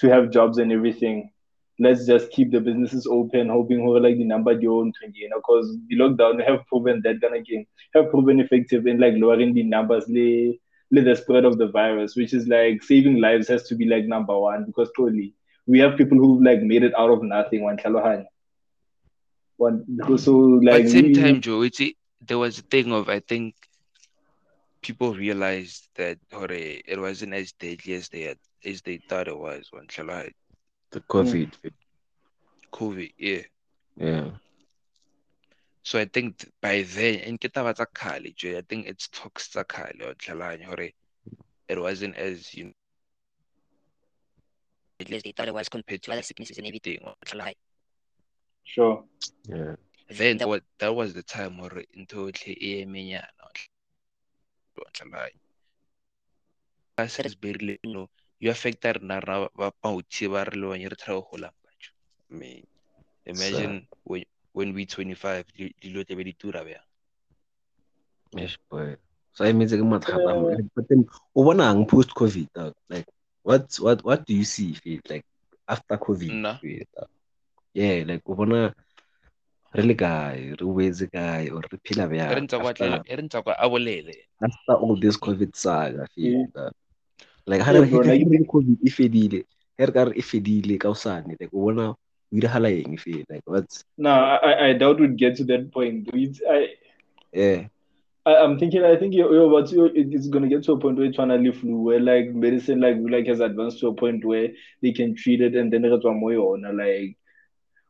to 0.00 0.08
have 0.10 0.30
jobs 0.30 0.58
and 0.58 0.70
everything 0.70 1.30
let's 1.78 2.06
just 2.06 2.30
keep 2.30 2.50
the 2.50 2.60
businesses 2.60 3.06
open, 3.06 3.48
hoping 3.48 3.80
who 3.80 3.98
like 4.00 4.16
the 4.16 4.24
number 4.24 4.52
you 4.52 4.74
own 4.74 4.92
20, 4.98 5.18
you 5.18 5.28
know, 5.28 5.36
because 5.38 5.76
the 5.88 5.96
lockdown 5.96 6.44
have 6.46 6.66
proven 6.66 7.00
that 7.04 7.20
kind 7.20 7.36
of 7.36 7.44
game, 7.44 7.66
have 7.94 8.10
proven 8.10 8.40
effective 8.40 8.86
in 8.86 8.98
like 8.98 9.14
lowering 9.16 9.54
the 9.54 9.62
numbers, 9.62 10.04
le 10.08 10.54
the 10.90 11.16
spread 11.16 11.44
of 11.44 11.58
the 11.58 11.68
virus, 11.68 12.16
which 12.16 12.32
is 12.32 12.46
like 12.46 12.82
saving 12.82 13.20
lives 13.20 13.48
has 13.48 13.68
to 13.68 13.74
be 13.74 13.84
like 13.84 14.04
number 14.06 14.38
one 14.38 14.64
because 14.64 14.90
totally 14.96 15.34
we 15.66 15.80
have 15.80 15.96
people 15.96 16.16
who 16.16 16.42
like 16.44 16.62
made 16.62 16.82
it 16.82 16.94
out 16.96 17.10
of 17.10 17.22
nothing. 17.22 17.62
One 17.62 17.76
Shalohan. 17.76 18.24
One 19.56 19.84
so 20.18 20.32
like 20.32 20.74
at 20.74 20.82
the 20.84 20.90
same 20.90 21.14
time 21.14 21.40
joe 21.40 21.62
it's 21.62 21.80
it, 21.80 21.94
there 22.20 22.36
was 22.36 22.58
a 22.58 22.62
thing 22.62 22.92
of 22.92 23.08
i 23.08 23.20
think 23.20 23.54
people 24.82 25.14
realized 25.14 25.88
that 25.94 26.18
hore, 26.30 26.52
it 26.52 27.00
wasn't 27.00 27.32
as 27.32 27.52
deadly 27.52 27.94
as 27.94 28.10
they 28.10 28.22
had 28.22 28.38
as 28.66 28.82
they 28.82 28.98
thought 29.08 29.28
it 29.28 29.38
was 29.38 29.70
wa 29.72 29.80
ntlhalohanya 29.80 30.32
The 30.96 31.02
COVID. 31.12 31.52
Mm. 31.60 31.72
covid 32.72 33.12
yeah 33.18 33.42
Yeah. 34.00 34.30
So 35.84 35.98
I 36.00 36.06
think 36.06 36.50
by 36.60 36.82
then, 36.88 37.20
in 37.20 37.36
ke 37.36 37.52
taba 37.52 37.74
tsa 37.76 37.84
I 38.56 38.62
think 38.64 38.86
it's 38.88 39.08
talks 39.08 39.48
tsa 39.52 39.64
kgale 39.64 40.00
wa 40.08 40.12
ntlhaloganya 40.16 40.64
hore 40.72 40.88
it 41.68 41.78
wasn't 41.78 42.16
as 42.16 42.54
you 42.54 42.64
know, 42.64 42.72
At 45.00 45.10
least 45.10 45.24
they 45.24 45.32
thought 45.32 45.48
it 45.48 45.54
was 45.54 45.68
compared 45.68 46.00
to 46.02 46.12
other 46.12 46.22
sicknesses 46.22 46.56
and 46.56 46.66
everything. 46.66 46.98
wa 47.04 47.12
ntlhaloganya. 47.20 47.60
sure. 48.64 49.04
Yeah. 49.44 49.76
then 50.08 50.38
That- 50.38 50.48
what 50.48 50.64
that 50.78 50.94
was 50.96 51.12
the 51.12 51.22
time 51.22 51.58
where 51.60 51.68
hore 51.76 51.84
ntho 51.92 52.24
yotlhe 52.32 52.56
e 52.56 52.80
emenyana 52.84 53.28
wa 53.44 53.50
ntlha- 53.52 53.68
wa 58.40 58.52
ntlhaloganya. 58.52 58.54
Ka 58.54 58.54
se 58.54 58.62
se 58.62 58.70
berile 58.70 58.90
no 58.90 58.90
you 58.90 58.90
affecta 58.90 58.92
rena 58.92 59.20
rena 59.20 59.48
ba 59.56 59.72
bautsi 59.82 60.28
ba 60.30 60.44
re 60.44 60.56
le 60.60 60.66
banye 60.68 60.88
re 60.88 60.96
try 60.96 61.14
go 61.14 61.26
gola 61.30 61.50
batho. 61.50 61.90
I 62.30 62.34
mean 62.34 62.64
imagine 63.26 63.88
when 64.04 64.24
when 64.52 64.74
we 64.74 64.84
25 64.84 65.44
di- 65.56 65.74
dilo 65.80 66.04
tlabe 66.04 66.24
di 66.24 66.32
tura 66.32 66.64
bjang 66.64 66.82
Yes, 68.36 68.56
boy. 68.70 68.96
So 69.32 69.44
I 69.44 69.52
mean, 69.52 69.62
it's 69.62 69.72
like 69.72 69.80
mathata. 69.82 70.68
But 70.74 70.88
then, 70.88 71.06
o 71.34 71.44
bonang 71.44 71.88
post 71.88 72.10
COVID, 72.14 72.48
dog? 72.52 72.74
Like, 72.90 73.06
what, 73.42 73.72
what, 73.80 74.04
what 74.04 74.26
do 74.26 74.34
you 74.34 74.44
see? 74.44 74.74
Feel 74.74 75.00
like 75.08 75.24
after 75.68 75.96
COVID? 75.96 76.30
Nna? 76.30 76.60
feel, 76.60 76.82
dog? 76.94 77.08
Yeah, 77.72 78.04
like 78.06 78.22
o 78.26 78.34
bona 78.34 78.74
re 79.74 79.82
le 79.82 79.94
kae, 79.94 80.54
re 80.58 80.66
wetse 80.66 81.08
kae, 81.12 81.50
or 81.52 81.60
re 81.62 81.78
phela 81.84 82.08
re 82.10 82.16
bjang 82.18 82.42
ntse 82.44 82.58
kwa 82.58 82.70
after, 82.70 82.84
tlela- 82.84 83.02
e 83.06 83.16
re 83.16 83.22
ntse 83.22 83.42
kwa 83.42 83.54
a 83.58 83.68
bolele 83.68 84.14
after 84.42 84.74
all 84.74 84.96
this 85.00 85.16
COVID 85.16 85.54
saga, 85.56 86.06
feel, 86.14 86.46
Yeah. 86.54 86.70
Dog? 87.46 87.58
Like, 87.58 87.62
ha 87.62 87.72
Yeah, 87.72 87.80
re 87.80 87.88
bro, 87.88 88.02
ha 88.02 88.10
like- 88.10 88.26
re 88.30 88.44
COVID 88.44 88.78
e 88.84 88.90
fedile, 88.90 89.44
ha 89.78 89.84
re 89.86 89.92
ka 89.92 90.04
re 90.04 90.12
e 90.16 90.22
fedile 90.22 90.78
ka 90.78 90.88
hosane, 90.88 91.36
like 91.40 91.50
o 91.52 91.60
bona 91.60 91.90
o 91.90 91.96
diragala 92.32 92.68
eng 92.84 92.96
feel, 92.96 93.24
like 93.30 93.42
what's, 93.46 93.84
No, 93.98 94.10
I, 94.10 94.36
I- 94.36 94.68
I 94.68 94.72
doubt 94.74 95.00
we'd 95.00 95.16
get 95.16 95.36
to 95.36 95.44
that 95.44 95.70
point. 95.72 96.08
It's, 96.12 96.40
I, 96.48 96.68
yeah, 97.32 97.66
I, 98.26 98.36
I'm 98.36 98.58
thinking. 98.58 98.82
I 98.82 98.96
think 98.96 99.14
you're, 99.14 99.32
you're 99.32 99.46
about 99.46 99.68
to, 99.70 99.84
it's 99.94 100.28
gonna 100.28 100.48
get 100.48 100.64
to 100.64 100.72
a 100.72 100.78
point 100.78 100.96
where 100.98 101.06
it's 101.06 101.16
finally 101.16 101.52
flu, 101.52 101.76
where 101.82 102.00
like 102.00 102.34
medicine 102.34 102.80
like 102.80 102.96
like 103.00 103.26
has 103.28 103.40
advanced 103.40 103.78
to 103.80 103.88
a 103.88 103.94
point 103.94 104.24
where 104.24 104.48
they 104.82 104.92
can 104.92 105.14
treat 105.14 105.40
it 105.40 105.54
and 105.54 105.72
then 105.72 105.84
it's 105.84 106.04
one 106.04 106.18
more 106.18 106.32
on 106.34 106.62
like 106.76 107.16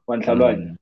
one 0.05 0.21
Mm. 0.23 0.77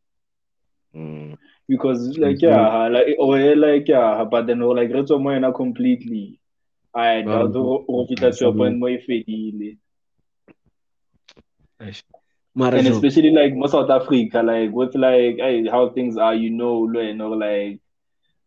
Mm. 0.94 1.36
because 1.68 2.18
like 2.18 2.42
yeah 2.42 2.86
like 2.88 3.16
or 3.18 3.38
like 3.56 3.88
yeah 3.88 4.24
but 4.30 4.46
then 4.46 4.60
like 4.60 4.90
it's 4.90 5.10
one 5.10 5.22
more 5.22 5.52
completely. 5.52 6.40
I 6.94 7.22
Well, 7.22 7.48
doubt 7.48 7.56
o- 7.56 7.84
o 7.88 8.06
fitla 8.06 8.30
to 8.38 8.48
a 8.48 8.52
some- 8.52 8.56
point 8.56 8.78
more 8.78 8.98
fedile. 9.06 9.78
Eish. 11.80 12.02
Mara 12.54 12.78
and 12.78 12.86
especially 12.88 13.30
like 13.30 13.54
most 13.54 13.72
South 13.72 13.90
Africa, 13.90 14.42
like 14.42 14.70
with 14.72 14.94
like 14.94 15.36
hey, 15.36 15.66
how 15.68 15.90
things 15.90 16.16
are, 16.16 16.34
you 16.34 16.50
know, 16.50 16.88
you 16.92 17.14
know, 17.14 17.30
like 17.30 17.80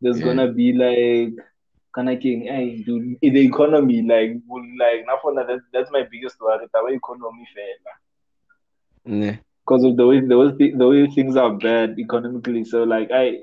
there's 0.02 0.20
Yeah. 0.20 0.26
gonna 0.26 0.48
be 0.52 0.74
like 0.74 1.34
kind 1.94 2.10
of 2.10 2.20
king, 2.20 2.44
hey, 2.44 2.84
dude, 2.84 3.18
in 3.22 3.34
the 3.34 3.42
economy, 3.46 4.02
like, 4.04 4.32
will 4.48 4.64
like 4.80 5.06
now 5.08 5.18
for 5.22 5.34
that, 5.36 5.60
that's 5.74 5.92
my 5.92 6.04
biggest 6.12 6.40
worry. 6.42 6.68
The 6.74 6.84
way 6.84 6.94
economy 6.96 7.48
fail 7.56 7.78
ne, 9.06 9.40
because 9.66 9.84
of 9.84 9.98
the 9.98 10.06
way 10.08 10.20
the 10.22 10.38
way 10.38 10.72
the 10.72 10.88
way 10.88 11.08
things 11.08 11.36
are 11.36 11.54
bad 11.54 12.00
economically. 12.00 12.64
So 12.66 12.84
like 12.84 13.10
I. 13.12 13.42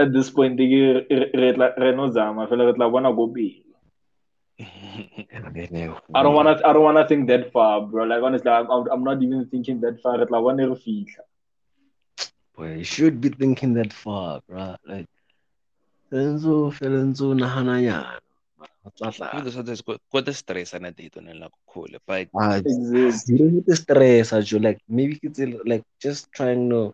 At 0.00 0.12
this 0.12 0.30
point, 0.30 0.56
they 0.58 0.64
re- 0.64 1.06
re- 1.10 1.52
re- 1.52 1.74
re- 1.82 1.96
no 1.96 2.10
zama. 2.10 2.44
I 2.44 2.48
feel 2.48 2.58
like 2.58 2.80
I 2.80 2.86
wanna 2.86 3.12
go 3.14 3.26
big. 3.26 3.54
I 6.14 6.22
don't 6.22 6.34
wanna. 6.34 6.60
I 6.64 6.72
don't 6.72 6.82
wanna 6.82 7.06
think 7.08 7.28
that 7.28 7.52
far, 7.52 7.80
bro. 7.86 8.04
Like 8.04 8.22
honestly, 8.22 8.50
I'm, 8.50 8.70
I'm 8.70 8.86
I'm 8.90 9.04
not 9.04 9.22
even 9.22 9.46
thinking 9.46 9.80
that 9.82 10.00
far. 10.02 10.18
Like, 10.18 10.32
I 10.32 10.38
wanna 10.38 10.74
feel. 10.76 11.04
Boy, 12.56 12.76
you 12.78 12.84
should 12.84 13.20
be 13.20 13.28
thinking 13.30 13.74
that 13.74 13.92
far, 13.92 14.40
bro. 14.48 14.76
Like, 14.86 15.06
senzo 16.10 16.70
felenzo 16.70 17.34
nahananya. 17.34 18.20
Even 19.32 19.50
sometimes 19.52 19.82
ko 19.82 19.96
ko 20.12 20.20
the 20.20 20.32
stress 20.34 20.74
ana 20.74 20.90
dito 20.92 21.20
nela 21.20 21.48
ko 21.48 21.58
khole 21.72 21.98
but 22.06 22.28
Ah, 22.34 22.56
you 22.56 23.36
don't 23.38 23.52
need 23.54 23.66
to 23.66 23.76
stress, 23.76 24.32
Ajo. 24.32 24.58
Like, 24.58 24.78
maybe 24.88 25.18
it's 25.22 25.38
like 25.64 25.84
just 26.00 26.30
trying 26.32 26.68
to. 26.70 26.92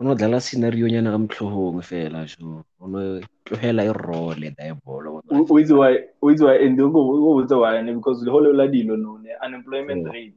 Ono 0.00 0.14
dlala 0.14 0.40
scenario 0.40 0.86
nyana 0.88 1.10
ka 1.12 1.18
motlhogong 1.18 1.82
fela 1.82 2.24
jo. 2.26 2.64
Ono 2.80 3.20
tlogela 3.44 3.82
e 3.84 3.92
role 3.92 4.50
da 4.56 4.64
e 4.68 4.72
bolo. 4.84 5.22
Which 5.28 5.70
why, 5.70 5.98
which 6.20 6.40
why, 6.40 6.56
and 6.56 6.76
don't 6.76 6.92
go, 6.92 7.00
why, 7.60 7.82
because 7.82 8.22
the 8.24 8.30
whole 8.30 8.46
of 8.60 8.74
no, 8.74 9.18
unemployment 9.42 10.04
Yeah. 10.04 10.12
rate, 10.12 10.34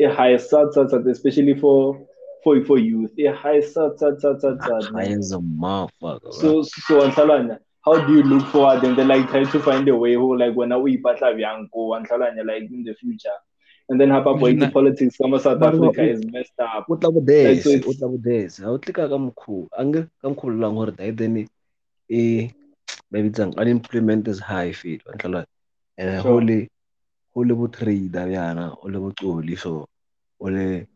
a 0.00 0.14
high, 0.14 0.36
sad, 0.36 0.72
sad, 0.72 0.90
sad, 0.90 1.06
especially 1.06 1.54
for 1.54 2.06
for 2.44 2.62
for 2.64 2.78
youth, 2.78 3.12
a 3.18 3.32
high, 3.32 3.60
sad, 3.60 3.98
sad, 3.98 4.20
sad, 4.20 4.40
sad, 4.40 4.62
sad. 4.62 4.84
Ah, 4.86 4.92
high 4.92 5.08
man. 5.08 5.18
as 5.18 5.32
a 5.32 5.38
motherfucker. 5.38 6.32
So 6.32 6.62
so 6.62 7.00
Antalanya, 7.00 7.58
how 7.84 7.96
do 8.06 8.14
you 8.14 8.22
look 8.22 8.46
forward 8.48 8.84
and 8.84 8.96
then 8.96 9.08
like 9.08 9.28
try 9.28 9.44
to 9.44 9.60
find 9.60 9.88
a 9.88 9.96
way 9.96 10.14
who 10.14 10.38
like 10.38 10.54
when 10.54 10.70
we 10.82 10.98
patla 11.02 11.34
bianco 11.34 11.92
Antalanya 11.98 12.44
like 12.46 12.70
in 12.70 12.84
the 12.84 12.94
future, 12.94 13.38
and 13.88 14.00
then 14.00 14.08
hapa 14.10 14.34
boy 14.38 14.52
the 14.54 14.66
Nah. 14.66 14.70
politics 14.72 15.16
from 15.16 15.38
South 15.38 15.60
But 15.60 15.74
Africa 15.74 16.02
is 16.02 16.24
messed 16.32 16.58
up. 16.60 16.86
o 16.88 16.96
tla 16.96 17.10
bo 17.12 17.20
Like, 17.20 17.62
so 17.62 17.70
dese 17.70 17.74
it's- 17.76 17.88
o 17.88 17.92
tla 17.92 18.08
bo 18.08 18.16
dese 18.18 18.58
ha 18.64 18.70
o 18.70 18.78
tle 18.78 18.92
ka 18.92 19.08
ka 19.08 19.16
mokgwa 19.18 19.68
a 19.78 19.84
nke 19.84 20.08
ka 20.20 20.28
mokgwa 20.28 20.50
o 20.52 20.84
lang 20.86 21.16
then 21.16 21.48
e 22.08 22.50
ba 23.10 23.18
bitsang 23.22 23.54
unemployment 23.56 24.28
is 24.28 24.40
high 24.40 24.72
fit 24.72 25.04
wa 25.06 25.12
ntlhala 25.14 25.46
and 25.98 26.22
Sure. 26.22 26.32
go 26.32 26.38
le 26.40 26.68
go 27.34 27.40
le 27.44 27.54
bo 27.54 27.66
trader 27.68 28.26
bjana 28.28 28.76
o 28.82 28.88
le 28.88 28.98
bo 28.98 29.10
tsoli 29.12 29.56
so 29.56 29.86
o 30.40 30.48
le 30.48 30.86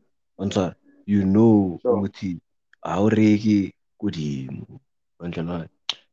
you 1.07 1.23
know 1.25 1.79
Sure. 1.83 1.97
ukuthi 1.97 2.39
ha 2.85 3.01
o 3.01 3.09
reke 3.09 3.73
kodimo 4.01 4.81
wa 5.21 5.29
ntlhala 5.29 5.69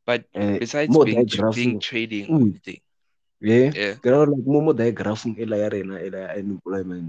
but 0.05 0.21
eh 0.33 0.59
besides 0.59 0.93
mo 0.93 1.03
being 1.05 1.25
diagraphing 1.25 1.55
being 1.55 1.79
trading 1.79 2.25
Mm. 2.29 2.47
everything 2.47 2.79
yeah 3.49 3.69
Yeah. 3.73 3.95
ke 4.01 4.07
ra 4.11 4.19
like 4.31 4.47
mo 4.53 4.59
mo 4.65 4.71
diagrapheng 4.79 5.35
e 5.43 5.45
la 5.51 5.57
ya 5.63 5.67
rena 5.73 5.95
e 6.05 6.07
la 6.13 6.19
ya 6.25 6.29
unemployment 6.41 7.07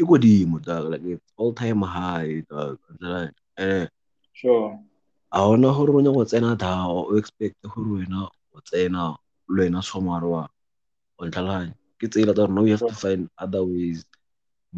e 0.00 0.02
godimo 0.10 0.56
dog 0.66 0.84
like 0.92 1.04
it's 1.14 1.30
all 1.40 1.52
time 1.60 1.82
high 1.96 2.32
dog 2.50 2.76
Like, 3.00 3.34
eh 3.64 3.86
Sure. 4.32 4.78
a 5.36 5.38
ona 5.52 5.68
gore 5.76 5.92
o 5.96 6.00
nyaka 6.04 6.16
go 6.18 6.24
tsena 6.30 6.50
dao 6.64 6.96
o 7.10 7.12
expect 7.20 7.56
gore 7.72 7.90
wena 7.98 8.20
o 8.54 8.58
tsena 8.66 9.02
le 9.54 9.60
wena 9.64 9.80
somare 9.90 10.26
wa 10.34 10.42
o 11.18 11.22
ntlhalanya 11.26 11.74
ke 11.98 12.06
tsela 12.12 12.32
tsa 12.34 12.42
gore 12.44 12.54
now 12.54 12.64
you 12.66 12.74
have 12.76 12.86
to 12.90 12.94
find 13.04 13.22
other 13.44 13.62
ways 13.72 13.98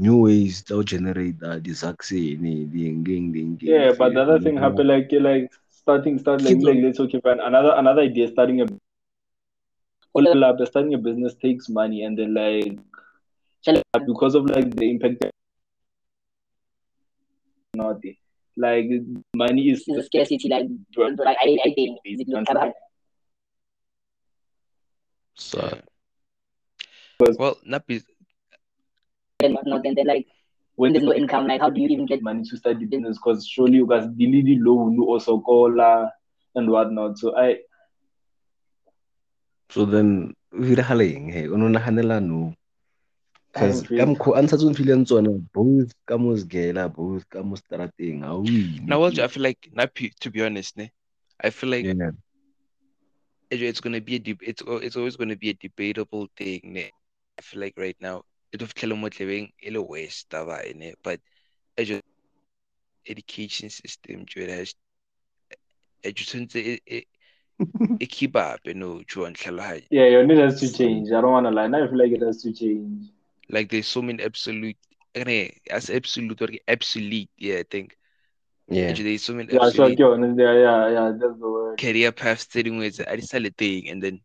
new 0.05 0.17
ways 0.27 0.55
to 0.69 0.83
generate 0.93 1.39
uh, 1.49 1.59
di-success 1.65 2.37
ding 2.43 2.97
ding 3.07 3.27
ding 3.35 3.51
Yeah, 3.61 3.93
but 3.99 4.15
the 4.15 4.23
other 4.23 4.39
thing 4.41 4.57
happened 4.57 4.89
like 4.89 5.09
like 5.13 5.51
starting 5.71 6.19
start 6.19 6.43
like 6.43 6.59
like 6.61 6.79
let's 6.83 7.01
okay 7.01 7.21
fine. 7.21 7.41
Another 7.41 7.73
another 7.77 8.03
idea 8.03 8.29
starting 8.29 8.61
a 8.63 8.67
all 10.15 10.23
lab 10.23 10.57
starting 10.67 10.95
a 10.95 10.99
business 10.99 11.35
takes 11.35 11.69
money 11.69 12.03
and 12.05 12.19
then 12.19 12.35
like 12.35 12.79
because 14.07 14.35
of 14.35 14.45
like 14.51 14.75
the 14.77 14.91
impact 14.91 15.25
not 17.75 18.01
the- 18.03 18.17
like 18.57 18.87
money 19.35 19.71
is 19.71 19.85
the 19.87 20.03
scarcity 20.03 20.49
like 20.49 20.67
like 20.97 21.39
I 21.41 21.57
I 21.65 21.73
think 21.75 21.99
Based 22.05 22.21
it 22.21 22.35
on 22.35 22.41
looks 22.41 22.53
like 22.55 22.75
so 25.35 25.59
Yeah. 25.59 25.81
Because- 27.19 27.39
Well, 27.39 27.57
Napi, 27.67 28.03
and 29.43 29.55
whatnot 29.55 29.87
and 29.87 29.97
then 29.97 30.07
like 30.07 30.27
when 30.77 30.93
when 30.93 30.93
there's 30.93 31.05
no 31.05 31.15
income 31.15 31.47
like 31.47 31.61
how 31.61 31.71
do 31.71 31.81
you 31.81 31.89
even 31.89 32.07
get 32.07 32.23
money 32.23 32.43
to 32.45 32.57
start 32.57 32.79
the 32.79 32.85
business 32.87 33.17
because 33.17 33.47
surely 33.47 33.77
you 33.77 33.87
guys 33.87 34.07
delete 34.19 34.61
loan 34.61 34.99
also 35.01 35.41
call 35.41 35.81
uh, 35.81 36.09
and 36.55 36.69
whatnot. 36.71 37.19
So 37.19 37.37
I 37.37 37.59
so 39.73 39.81
then 39.93 40.09
o 40.59 40.63
hiregaleng 40.69 41.25
he 41.35 41.41
o 41.53 41.55
ne 41.57 41.65
o 41.69 41.71
naganela 41.75 42.17
no 42.29 42.39
because 43.53 43.79
ka 43.97 44.03
mokgwa 44.09 44.33
a 44.39 44.43
ntse 44.43 44.55
o 44.67 44.71
mfileng 44.73 45.05
tsone 45.07 45.31
both 45.55 45.91
ka 46.09 46.15
mo 46.23 46.31
segela 46.41 46.83
both 46.97 47.23
ka 47.33 47.39
mo 47.49 47.55
strateng 47.63 48.19
ga 48.25 48.31
o 48.39 48.43
now 48.87 49.01
well, 49.01 49.13
I 49.21 49.27
feel 49.29 49.43
like 49.43 49.69
Napi, 49.77 50.13
to 50.21 50.31
be 50.31 50.43
honest, 50.43 50.77
ne, 50.77 50.91
I 51.41 51.51
feel 51.51 51.71
like 51.71 51.89
yeah. 51.95 52.11
it- 53.51 53.63
it's 53.63 53.81
gonna 53.81 54.01
be 54.01 54.17
a 54.17 54.19
deb- 54.19 54.43
it's 54.43 54.63
it's 54.67 54.97
always 54.97 55.17
gonna 55.17 55.37
be 55.37 55.51
a 55.51 55.55
debatable 55.55 56.29
thing. 56.37 56.61
Ne? 56.73 56.91
I 57.39 57.43
feel 57.43 57.61
like 57.61 57.75
right 57.77 57.97
now 58.01 58.25
it 58.53 58.63
of 58.63 58.75
Kilomotleving 58.75 59.53
in 59.61 59.77
a 59.77 59.83
waste 59.83 60.31
taba, 60.31 60.59
ne? 60.75 60.95
but 61.03 61.21
I 61.79 61.85
just 61.85 62.03
education 63.09 63.71
system 63.71 64.25
it 64.37 64.49
has 64.49 64.75
education 66.05 66.49
it, 66.55 67.07
it, 67.63 67.69
it 68.01 68.11
keep 68.11 68.37
up, 68.37 68.61
you 68.65 68.75
know, 68.75 69.03
Juan 69.15 69.35
Khalahaj. 69.35 69.85
yeah, 69.91 70.07
your 70.07 70.25
need 70.27 70.39
has 70.39 70.61
to 70.61 70.73
change. 70.73 71.11
I 71.13 71.21
don't 71.21 71.31
wanna 71.33 71.51
lie. 71.51 71.67
Now 71.69 71.85
I 71.85 71.89
feel 71.89 71.99
like 71.99 72.13
it 72.13 72.23
has 72.23 72.43
to 72.43 72.53
change. 72.53 73.07
Like 73.51 73.71
there's 73.71 73.87
so 73.89 74.03
many 74.03 74.23
absolute 74.23 74.77
as 75.71 75.91
absolute 75.91 76.41
or 76.43 76.49
obsolete, 76.69 77.31
yeah, 77.37 77.59
I 77.59 77.65
think. 77.71 77.97
yeah 78.69 78.89
Actually, 78.89 79.11
there's 79.11 79.23
so 79.25 79.35
many 79.35 79.53
Yeah, 79.53 79.71
sure, 79.71 79.87
absolute 79.87 79.93
okay, 79.93 80.03
honest, 80.05 80.39
yeah, 80.39 80.53
yeah, 80.55 80.89
yeah, 80.91 81.13
that's 81.19 81.39
the 81.41 81.51
word. 81.51 81.79
career 81.79 82.13
paths 82.13 82.47
sitting 82.51 82.79
with 82.79 82.99
a 83.01 83.51
thing 83.51 83.89
and 83.89 84.03
then 84.03 84.21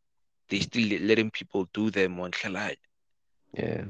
they 0.49 0.59
still 0.59 0.87
le- 0.87 1.05
letting 1.05 1.29
people 1.31 1.67
do 1.73 1.89
them 1.89 2.19
on 2.19 2.31
Khalahaj. 2.31 2.75
yeah 3.53 3.85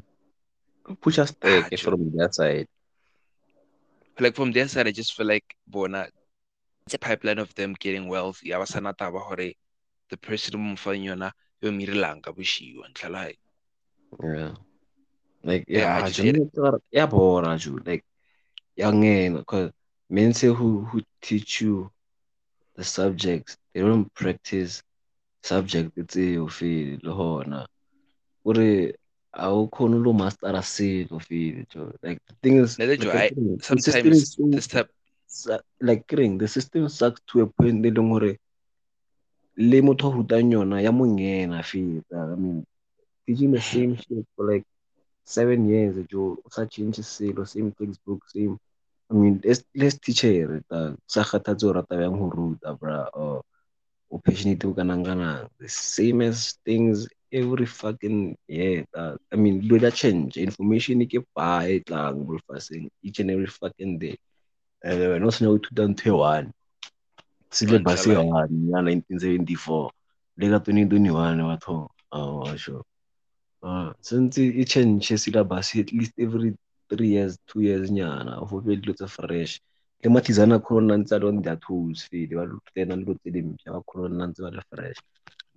push 1.02 1.20
us 1.20 1.32
back 1.32 1.66
Ah, 1.66 1.70
Joe. 1.76 1.98
from 1.98 2.12
that 2.18 2.34
side 2.36 2.68
like 4.20 4.36
from 4.36 4.52
their 4.52 4.68
side, 4.68 4.88
I 4.88 4.92
just 4.92 5.14
feel 5.14 5.28
like 5.28 5.44
Bona, 5.68 6.08
it's 6.88 6.94
a 6.94 7.00
pipeline 7.00 7.38
of 7.38 7.54
them 7.56 7.76
getting 7.78 8.08
wealthy. 8.08 8.54
I 8.54 8.58
was 8.58 8.72
taba 8.72 9.20
hore 9.20 9.52
the 10.10 10.18
person 10.18 10.60
mo 10.60 10.76
fang 10.76 11.04
yona 11.04 11.32
yo 11.62 11.72
mirilang 11.72 12.24
ka 12.24 12.32
boshiwa 12.32 12.88
ntlhala 12.90 13.36
yeah 14.24 14.54
like 15.44 15.66
Yeah, 15.68 15.80
yeah, 15.80 15.96
I 15.98 16.10
yeah 16.10 16.10
just 16.10 16.80
yeah 16.92 17.06
bora 17.08 17.58
ju 17.58 17.80
like 17.86 18.04
young 18.78 19.02
because 19.36 19.72
men 20.10 20.34
say 20.34 20.48
who 20.48 20.86
who 20.86 21.02
teach 21.22 21.62
you 21.62 21.92
the 22.76 22.84
subjects 22.84 23.58
they 23.74 23.82
don't 23.82 24.08
practice 24.14 24.82
subject 25.44 25.92
tseo 26.08 26.48
feel 26.50 27.00
le 27.04 27.12
hona 27.12 27.66
ore 28.46 28.94
a 29.34 29.50
o 29.52 29.68
khone 29.68 30.00
lo 30.06 30.14
mastera 30.14 30.64
selo 30.64 31.20
feel 31.20 31.66
jo 31.70 31.92
like 32.02 32.20
the 32.28 32.36
thing 32.42 32.58
is 32.64 32.80
like, 32.80 33.14
I- 33.14 33.32
saying, 33.36 33.58
the 33.70 33.78
system 33.82 34.14
sometimes 34.14 34.38
this 34.52 34.68
type 34.68 34.90
like 35.82 36.08
kidding 36.08 36.38
the 36.38 36.48
system 36.48 36.90
sucks 36.90 37.22
to 37.28 37.42
a 37.42 37.48
point 37.48 37.86
e 37.86 37.92
leng 37.92 38.10
hore 38.10 38.34
le 39.58 39.82
motho 39.82 40.08
a 40.10 40.14
rutang 40.16 40.52
yona 40.54 40.82
ya 40.82 40.92
mongena 40.92 41.64
feta. 41.64 42.34
I 42.34 42.36
mean 42.36 42.66
teaching 43.26 43.52
the 43.52 43.62
same 43.62 43.96
shit 43.96 44.26
for 44.36 44.46
like 44.52 44.66
seven 45.26 45.68
years 45.68 45.96
jo 46.08 46.38
o 46.40 46.48
sa 46.50 46.64
change 46.66 47.04
selo 47.04 47.44
same 47.44 47.72
textbook 47.76 48.24
same 48.32 48.56
i 49.10 49.14
mean 49.14 49.42
let's, 49.44 49.64
let's 49.76 49.98
teach 50.00 50.22
her 50.24 50.64
ta 50.70 50.96
sa 51.08 51.24
kgathatse 51.28 51.68
o 51.68 51.74
rata 51.76 52.00
yang 52.00 52.16
ho 52.16 52.30
ruta 52.32 52.72
bra 52.80 53.12
or 53.12 53.44
o 54.08 54.16
passionate 54.24 54.64
o 54.64 54.72
kanang 54.72 55.04
the 55.60 55.68
same 55.68 56.22
as 56.22 56.56
things 56.64 57.08
every 57.34 57.68
fucking 57.68 58.38
year 58.48 58.86
ta. 58.94 59.20
I 59.34 59.36
mean 59.36 59.60
di 59.60 59.76
a 59.76 59.92
change 59.92 60.38
information 60.38 61.04
ke 61.04 61.20
pa 61.36 61.68
e 61.68 61.84
tlang 61.84 62.24
mo 62.24 62.40
each 63.04 63.20
and 63.20 63.32
every 63.32 63.52
fucking 63.52 64.00
day 64.00 64.16
and 64.84 65.00
wena 65.00 65.26
o 65.26 65.32
senya 65.32 65.50
o 65.52 65.58
ithuta 65.58 65.88
ntho 65.88 66.08
e 66.08 66.12
one. 66.12 66.48
Syllabus 67.52 68.08
e 68.08 68.16
one 68.16 68.52
ya 68.72 68.80
1974 68.82 69.90
le 70.38 70.46
ka 70.50 70.60
2021 70.60 71.44
batho. 71.50 71.90
Oh 72.12 72.56
sure. 72.56 72.84
Since 74.02 74.38
e 74.38 74.64
change 74.66 75.08
syllabus 75.18 75.76
at 75.80 75.92
least 75.92 76.14
every 76.20 76.54
three 76.90 77.10
years 77.10 77.38
two 77.48 77.62
years 77.62 77.90
nyana 77.92 78.40
go 78.50 78.62
be 78.62 78.76
dilo 78.78 78.94
tse 78.94 79.08
fresh. 79.08 79.60
Le 80.04 80.10
mathizana 80.10 80.60
kgone 80.60 80.86
nna 80.86 80.98
ntse 80.98 81.16
a 81.16 81.20
le 81.20 81.28
on 81.28 81.42
their 81.42 81.58
toes 81.58 82.08
fele 82.10 82.36
ba 82.38 82.46
tsena 82.72 82.96
dilo 82.96 83.14
tse 83.18 83.32
dimpšha 83.34 83.72
ba 83.74 83.82
kgone 83.82 84.14
nna 84.14 84.28
ntse 84.30 84.42
ba 84.46 84.50
le 84.56 84.62
fresh. 84.70 85.00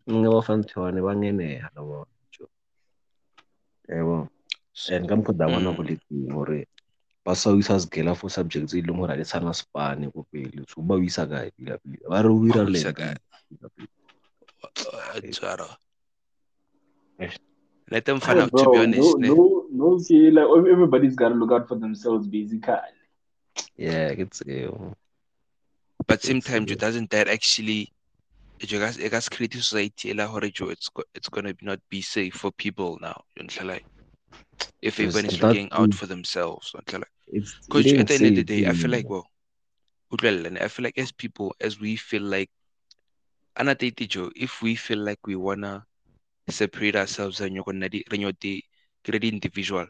Nge 0.09 0.29
ba 0.33 0.41
fa 0.43 0.57
ntho 0.57 0.81
yone 0.81 1.01
ba 1.03 1.13
ngeneya 1.15 1.71
le 1.77 1.81
bona 1.83 2.07
jo 2.33 2.49
ebo 3.91 4.29
and 4.91 5.09
ka 5.09 5.15
mokgwa 5.17 5.35
da 5.37 5.47
bona 5.47 5.71
Mm. 5.71 5.77
go 5.77 5.83
le 5.83 5.95
teng 5.97 6.29
gore 6.33 6.67
ba 7.25 7.35
sa 7.37 7.51
o 7.53 7.59
isa 7.59 7.77
sekela 7.77 8.17
for 8.17 8.31
subjects 8.31 8.73
e 8.75 8.81
leng 8.83 8.97
gore 8.99 9.13
a 9.13 9.17
di 9.17 9.25
tshwana 9.25 9.53
spane 9.55 10.11
ko 10.11 10.25
pele 10.33 10.65
so 10.69 10.81
ba 10.83 10.95
o 10.97 11.03
isa 11.05 11.27
kae 11.29 11.51
pila 11.57 11.77
pila 11.79 12.05
ba 12.09 12.23
re 12.25 12.29
o 12.33 12.41
Ba 12.49 12.49
ira 12.49 12.63
o 12.65 12.71
isa 12.73 12.93
land 12.93 12.97
kae? 12.97 13.15
pila 13.49 13.69
pila. 13.77 13.89
Tsara. 15.33 15.69
Yes. 17.19 17.37
Let 17.91 18.05
them 18.05 18.21
find 18.21 18.39
out 18.41 18.53
to 18.57 18.71
be 18.71 18.79
honest. 18.79 19.19
no, 19.19 19.35
no, 19.35 19.67
no, 19.73 19.99
see, 19.99 20.31
like 20.31 20.47
everybody's 20.47 21.17
got 21.17 21.31
to 21.31 21.35
look 21.35 21.51
out 21.53 21.67
for 21.69 21.75
themselves, 21.77 22.27
basically. 22.27 22.77
yeah 23.77 24.13
ke 24.15 24.25
tseo 24.31 24.95
But 26.07 26.23
same 26.23 26.39
It's, 26.39 26.47
time, 26.47 26.65
Joe, 26.67 26.75
doesn't 26.77 27.11
that 27.11 27.29
actually 27.29 27.93
Joe, 28.61 28.79
guys, 28.79 28.99
it 28.99 29.13
has 29.13 29.29
created 29.29 29.63
society 29.65 30.13
la 30.13 30.27
hore 30.27 30.45
it's 30.45 30.89
it's 31.15 31.29
gonna 31.29 31.55
be 31.55 31.65
not 31.67 31.81
be 31.89 32.01
safe 32.01 32.35
for 32.35 32.53
people 32.53 32.99
now. 33.01 33.25
ntlhala. 33.41 33.81
If 34.83 34.99
everybody's 34.99 35.35
and 35.35 35.43
looking 35.43 35.69
out 35.73 35.95
for 35.95 36.07
themselves. 36.07 36.73
ntlhala. 36.73 37.05
it's 37.29 37.55
Because 37.67 37.93
at 37.93 38.07
the 38.09 38.15
end 38.15 38.27
of 38.27 38.35
the 38.35 38.45
day, 38.45 38.67
I 38.67 38.73
feel 38.73 38.91
like, 38.91 39.09
well, 39.09 39.27
utlwela, 40.13 40.61
I 40.61 40.69
feel 40.69 40.85
like 40.85 40.99
as 40.99 41.13
people, 41.13 41.55
as 41.61 41.79
we 41.81 41.97
feel 41.97 42.23
like, 42.23 42.51
anatete 43.57 44.09
Joe, 44.09 44.31
if 44.37 44.63
we 44.63 44.75
feel 44.75 44.99
like 44.99 45.27
we 45.27 45.37
wanna 45.37 45.85
separate 46.49 46.97
ourselves 46.97 47.41
and 47.41 47.55
you're 47.55 47.65
gonna 47.65 47.89
di 47.89 48.05
individual, 49.23 49.87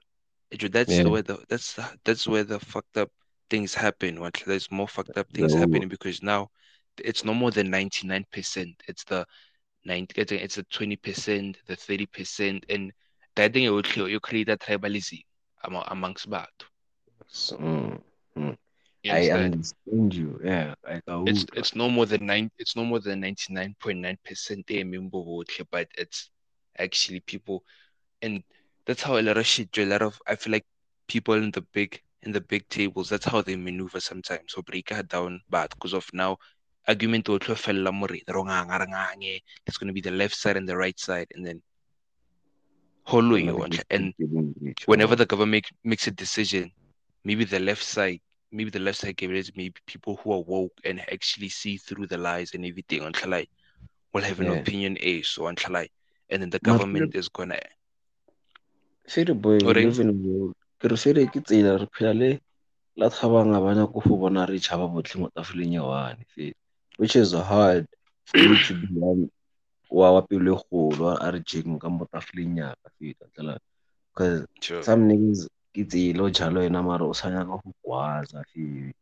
eh, 0.53 0.57
Joe, 0.57 0.69
that's 0.69 0.97
Yeah. 0.97 1.03
the 1.05 1.11
way 1.11 1.21
the 1.23 1.39
that's 1.49 1.75
the- 1.75 1.99
that's 2.05 2.27
where 2.27 2.45
the 2.45 2.59
fucked 2.61 2.97
up 2.97 3.11
things 3.49 3.75
happen. 3.75 4.21
What 4.21 4.43
there's 4.47 4.71
more 4.71 4.89
fucked 4.89 5.17
up 5.17 5.29
things 5.33 5.53
The- 5.53 5.59
happening 5.59 5.89
because 5.89 6.23
now 6.23 6.51
it's 6.99 7.25
no 7.25 7.35
more 7.35 7.51
than 7.51 7.71
ninety 7.71 8.07
nine 8.07 8.27
percent. 8.33 8.83
It's 8.89 9.05
the 9.05 9.27
90, 9.85 10.21
it's 10.21 10.33
it's 10.33 10.55
the 10.57 10.65
twenty 10.65 10.97
percent, 10.97 11.59
the 11.67 11.77
thirty 11.77 12.07
percent, 12.07 12.65
and 12.69 12.93
that 13.37 13.53
thing 13.53 13.71
will 13.71 14.09
you 14.09 14.21
create 14.21 14.49
a 14.49 14.57
tribalism 14.57 15.23
among 15.65 15.85
amongst 15.89 16.29
batho. 16.29 16.67
So, 17.29 17.57
mm, 17.57 18.01
mm. 18.37 18.57
I 19.09 19.31
understand? 19.31 20.15
you. 20.15 20.41
Yeah, 20.45 20.75
like 20.85 21.03
it's 21.27 21.47
it's 21.55 21.75
no 21.75 21.89
more 21.89 22.05
than 22.07 22.27
nine 22.27 22.51
it's 22.59 22.77
no 22.77 22.85
more 22.85 23.01
than 23.01 23.23
99.9% 23.23 25.71
but 25.71 25.89
it's 25.97 26.31
actually 26.79 27.21
people 27.21 27.65
and 28.23 28.43
that's 28.87 29.03
how 29.03 29.19
a 29.19 29.23
lot 29.23 29.39
of 29.39 29.47
shit 29.47 29.77
a 29.79 29.87
lot 29.87 30.03
of 30.03 30.21
i 30.27 30.35
feel 30.35 30.53
like 30.53 30.67
people 31.09 31.35
in 31.35 31.51
the 31.51 31.63
big 31.73 32.01
in 32.23 32.33
the 32.33 32.41
big 32.41 32.69
tables 32.69 33.09
that's 33.09 33.27
how 33.27 33.41
they 33.41 33.57
maneuver 33.57 34.01
sometimes 34.01 34.53
so 34.53 34.63
break 34.63 34.91
it 34.91 35.09
down 35.09 35.41
but 35.49 35.71
because 35.71 35.95
of 35.95 36.07
now 36.13 36.37
argument 36.87 37.29
o 37.29 37.39
tlo 37.39 37.57
fella 37.57 37.93
mo 37.93 38.07
re 38.07 38.23
ro 38.29 38.45
nganga 38.45 38.81
re 38.81 38.87
ngange 38.87 39.43
it's 39.67 39.79
going 39.79 39.89
to 39.89 39.95
be 39.95 40.01
the 40.01 40.11
left 40.11 40.37
side 40.37 40.57
and 40.57 40.69
the 40.69 40.77
right 40.77 40.99
side 40.99 41.27
and 41.35 41.47
then 41.47 41.63
I'm 43.13 43.33
you 43.33 43.55
want- 43.57 43.83
and 43.91 44.15
whenever 44.87 45.17
the 45.17 45.27
government 45.27 45.51
make, 45.53 45.69
makes 45.85 46.07
a 46.07 46.11
decision, 46.11 46.71
maybe 47.25 47.45
the 47.45 47.61
left 47.61 47.83
side, 47.83 48.21
maybe 48.53 48.71
the 48.71 48.79
left 48.79 48.99
side 48.99 49.17
gave 49.17 49.31
it 49.33 49.51
maybe 49.57 49.75
people 49.87 50.17
who 50.17 50.33
are 50.33 50.41
woke 50.41 50.73
and 50.85 51.01
actually 51.01 51.49
see 51.49 51.77
through 51.77 52.07
the 52.07 52.19
lies 52.19 52.55
and 52.55 52.65
everything 52.65 53.03
on 53.03 53.13
Chalai 53.13 53.47
will 54.13 54.23
have 54.23 54.41
an 54.41 54.47
Yeah. 54.47 54.61
opinion 54.61 54.97
A 55.01 55.23
so 55.23 55.47
on 55.47 55.57
Chalai. 55.57 55.89
and 56.31 56.43
then 56.43 56.51
the 56.51 56.61
government 56.61 57.15
is 57.17 57.29
gonna 57.29 57.59
Fere 59.09 59.35
boy, 59.35 59.59
O 59.65 59.73
reng? 59.75 59.87
live 59.87 59.99
in 60.01 60.11
mo- 60.23 60.55
ke 60.79 60.85
re 60.91 60.97
fere 60.97 61.27
ke 61.27 61.43
tsela 61.43 61.79
re 61.81 61.87
phela 61.87 62.13
le 62.17 62.41
la 62.97 63.09
thabang 63.09 63.57
a 63.57 63.61
bana 63.61 63.87
go 63.87 64.01
bona 64.17 64.47
re 64.47 64.59
tšhaba 64.59 64.87
botlhe 64.95 65.17
mo 65.19 65.29
tafoleng 65.35 65.73
ya 65.75 65.83
one 65.83 66.25
which 66.97 67.17
is 67.17 67.33
hard 67.33 67.87
to 68.27 68.75
be 68.79 68.87
wa 69.91 70.13
wa 70.15 70.23
pelo 70.23 70.55
e 70.55 70.59
kgolo 70.59 71.19
a 71.19 71.31
re 71.31 71.41
jeng 71.41 71.79
ka 71.79 71.89
mo 71.89 72.07
tafoleng 72.07 72.57
yaka 72.57 72.89
fela 72.99 73.27
tla 73.35 73.59
because 74.15 74.47
sure. 74.61 74.83
some 74.83 75.09
niggas 75.09 75.49
ke 75.75 75.83
tsela 75.87 76.23
o 76.23 76.31
jalo 76.31 76.63
yena 76.63 76.83
mara 76.83 77.05
o 77.05 77.13
sa 77.13 77.31
nyaka 77.31 77.59
go 77.59 77.75
gwaza 77.85 78.45
fela. 78.55 78.93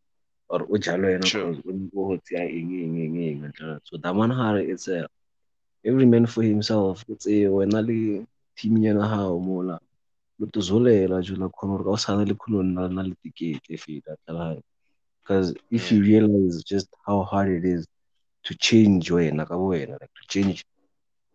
Or 0.49 0.63
o 0.63 0.77
jalo 0.81 1.21
cause 1.21 1.61
o 1.61 1.71
nyaka 1.73 1.93
go 1.93 2.17
tseya 2.25 2.49
eng 2.49 2.73
eng 2.73 2.97
eng 3.05 3.17
eng 3.17 3.53
tla 3.53 3.81
so 3.85 3.97
that 3.97 4.15
one 4.15 4.31
hare 4.31 4.59
it's 4.59 4.89
a 4.89 5.07
every 5.85 6.07
man 6.07 6.27
for 6.27 6.43
himself 6.43 7.05
o 7.09 7.15
tse 7.15 7.45
wena 7.49 7.85
le 7.85 8.27
team 8.57 8.77
yana 8.81 9.09
hao 9.09 9.39
mola 9.39 9.79
lo 10.39 10.47
tozolela 10.47 11.21
jo 11.23 11.37
la 11.37 11.49
khona 11.49 11.77
gore 11.77 11.85
ka 11.85 11.91
o 11.91 11.97
sana 11.97 12.25
le 12.25 12.35
khona 12.35 12.65
nna 12.65 12.89
na 12.89 13.03
le 13.03 13.15
tikete 13.23 13.77
fela 13.77 14.17
tla 14.25 14.57
because 15.21 15.53
if 15.71 15.93
you 15.93 16.01
mm. 16.01 16.07
realize 16.09 16.65
just 16.65 16.89
how 17.05 17.23
hard 17.23 17.53
it 17.53 17.65
is 17.65 17.87
to 18.43 18.55
change 18.55 19.13
wena 19.13 19.45
ka 19.45 19.57
wena 19.57 20.01
like 20.01 20.15
to 20.17 20.25
change 20.29 20.65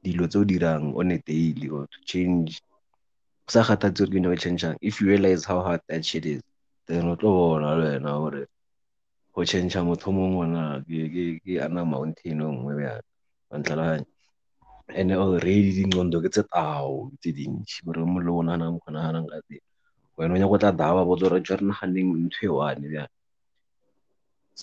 dilo 0.03 0.27
tse 0.27 0.37
o 0.39 0.43
dirang 0.43 0.93
on 0.99 1.11
a 1.11 1.17
daily 1.17 1.69
or 1.69 1.87
to 1.87 1.99
change. 2.05 2.61
Sa 3.47 3.63
kgathatse 3.63 4.03
gore 4.03 4.11
ke 4.11 4.19
nyaka 4.19 4.37
changeang. 4.43 4.77
If 4.81 5.01
you 5.01 5.07
realize 5.07 5.45
how 5.45 5.61
hard 5.61 5.81
that 5.87 6.05
shit 6.05 6.25
is 6.25 6.41
then 6.87 7.07
o 7.07 7.15
tlo 7.15 7.31
bona 7.31 7.75
le 7.75 7.85
wena 7.95 8.11
gore 8.19 8.47
go 9.33 9.41
change 9.43 9.73
motho 9.75 10.07
o 10.07 10.15
mongwe 10.17 10.45
na. 10.51 10.63
Ke 10.83 11.53
ana 11.63 11.85
mountain 11.85 12.41
o 12.41 12.51
nngwe 12.51 12.73
bjang? 12.79 13.03
Wa 13.51 13.99
and 14.93 15.11
already 15.13 15.71
oh, 15.71 15.75
dingqondo 15.79 16.19
ke 16.19 16.29
tse 16.29 16.43
tao 16.51 17.09
tse 17.23 17.31
dintšhi 17.31 17.87
gore 17.87 18.03
mo 18.03 18.19
le 18.19 18.31
o 18.31 18.41
naganang 18.43 18.79
go 18.83 18.89
naganang 18.91 19.27
ka 19.31 19.39
teng. 19.47 19.63
Wena 20.19 20.33
o 20.33 20.37
nyaka 20.37 20.51
go 20.51 20.57
tla 20.59 20.71
daba 20.71 21.07
botse 21.07 21.23
gore 21.23 21.39
jwa 21.39 21.55
re 21.57 21.65
naganeng 21.71 22.09
ntho 22.27 22.43
e 22.43 22.51
one 22.51 23.07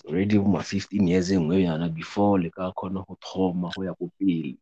already 0.07 0.38
ma 0.38 0.62
fifteen 0.62 1.09
years 1.09 1.30
e 1.30 1.36
nngwe 1.36 1.57
yana 1.66 1.88
before 1.88 2.38
le 2.43 2.51
ka 2.51 2.72
kgona 2.72 3.01
go 3.07 3.14
thoma 3.24 3.70
go 3.74 3.82
ya 3.84 3.95
ko 3.99 4.07
pele 4.18 4.57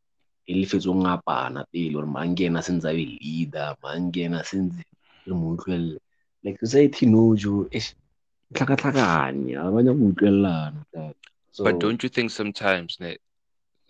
e 0.48 0.52
le 0.58 0.66
fetse 0.70 0.88
ngapana 1.02 1.60
pele 1.70 1.92
gore 1.94 2.08
mangena 2.16 2.60
sentse 2.66 2.86
a 2.90 2.94
be 2.96 3.04
leader 3.20 3.76
mangena 3.84 4.38
sentse 4.50 4.82
re 5.26 5.32
mo 5.38 5.46
utlwelele 5.54 6.00
like 6.44 6.58
society 6.64 7.04
no 7.06 7.22
jo 7.36 7.52
tlhakatlhakane 8.54 9.52
ga 9.56 9.70
ba 9.74 9.78
nyaka 9.84 9.98
go 9.98 10.06
utlwelelana 10.12 10.80
so 11.52 11.64
But 11.64 11.80
don't 11.80 12.02
you 12.02 12.08
think 12.08 12.30
sometimes 12.30 12.96
ne, 13.00 13.16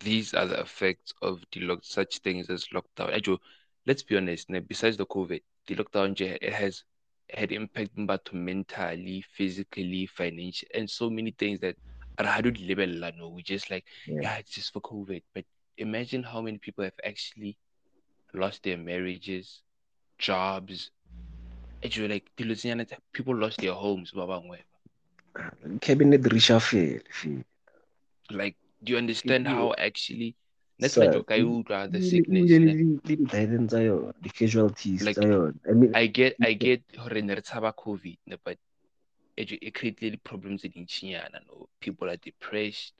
these 0.01 0.33
are 0.35 0.47
the 0.47 0.61
effects 0.61 1.13
of 1.21 1.45
the 1.53 1.61
lock, 1.61 1.81
such 1.83 2.19
things 2.19 2.49
as 2.49 2.67
lockdown? 2.73 3.15
Ajo, 3.15 3.39
let's 3.87 4.03
be 4.03 4.17
honest, 4.17 4.49
ne, 4.51 4.61
besides 4.61 4.97
the 4.97 5.07
COVID, 5.07 5.41
the 5.67 5.75
lockdown 5.77 6.19
it 6.21 6.53
has 6.53 6.85
had 7.31 7.53
impact 7.53 7.91
but 7.97 8.33
mentally, 8.33 9.23
physically, 9.37 10.07
financially, 10.07 10.71
and 10.75 10.89
so 10.89 11.11
many 11.11 11.31
things 11.33 11.61
that 11.61 11.77
are 12.19 12.27
hard 12.27 12.55
to 12.55 12.65
level. 12.65 13.13
No, 13.19 13.29
we 13.29 13.43
just 13.43 13.71
like 13.71 13.85
Yeah. 14.07 14.23
yeah, 14.23 14.37
it's 14.39 14.51
just 14.51 14.73
for 14.73 14.81
COVID. 14.81 15.23
But 15.35 15.45
imagine 15.79 16.23
how 16.23 16.41
many 16.43 16.59
people 16.59 16.85
have 16.85 16.99
actually 17.05 17.57
lost 18.35 18.63
their 18.63 18.77
marriages, 18.77 19.63
jobs. 20.19 20.91
Ajo, 21.83 22.07
like 22.09 22.31
dilo 22.37 22.55
tse 22.55 22.97
people 23.13 23.37
lost 23.37 23.59
their 23.61 23.73
homes. 23.75 24.13
cabinet 25.81 26.23
reshuffle. 26.23 27.01
Like, 28.31 28.57
do 28.83 28.93
you 28.93 28.99
understand 28.99 29.47
how 29.47 29.75
actually? 29.79 30.37
That's 30.79 30.95
Sir, 30.95 31.05
like 31.05 31.15
okay, 31.15 31.43
the 31.43 32.01
sickness. 32.01 32.51
e- 32.51 32.59
ne? 32.59 32.73
le 32.75 33.01
di 33.05 33.17
guidance 33.17 33.67
tsa 33.69 33.81
yona 33.83 34.13
di 34.23 34.31
casualties 34.31 35.03
Like, 35.03 35.19
i 35.19 35.73
mean 35.73 35.95
I 35.95 36.07
get 36.07 36.37
I 36.41 36.53
get 36.55 36.83
hore 36.97 37.21
ne 37.23 37.35
re 37.35 37.43
COVID, 37.43 38.19
but 38.45 38.59
it, 39.37 39.75
created 39.75 40.23
problems 40.23 40.65
in 40.65 40.87
China. 40.87 41.41
No, 41.49 41.69
people 41.81 42.09
are 42.11 42.17
depressed. 42.17 42.95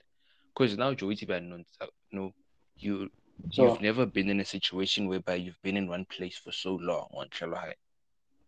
Because 0.53 0.77
now 0.77 0.93
Joey 0.93 1.15
unknown. 1.29 1.65
No, 2.11 2.33
you 2.79 3.09
So 3.51 3.63
you've 3.65 3.81
never 3.81 4.05
been 4.05 4.29
in 4.29 4.39
a 4.39 4.45
situation 4.45 5.07
whereby 5.07 5.35
you've 5.35 5.61
been 5.63 5.77
in 5.77 5.87
one 5.87 6.05
place 6.05 6.37
for 6.37 6.51
so 6.51 6.75
long 6.75 7.07
on 7.13 7.27
High, 7.31 7.73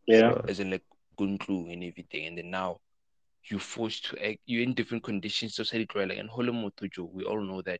yeah, 0.07 0.19
Sure. 0.29 0.45
as 0.47 0.59
in 0.59 0.71
like 0.71 0.83
Guntlu 1.19 1.73
and 1.73 1.83
everything, 1.83 2.27
and 2.27 2.37
then 2.37 2.51
now 2.51 2.79
you're 3.49 3.59
forced 3.59 4.05
to 4.05 4.25
act. 4.25 4.39
You're 4.45 4.63
in 4.63 4.73
different 4.73 5.03
conditions. 5.03 5.55
Society 5.55 5.87
like 5.95 6.17
and 6.17 6.29
Holomoto 6.29 6.91
Joe. 6.91 7.09
We 7.11 7.23
all 7.23 7.41
know 7.41 7.61
that 7.63 7.79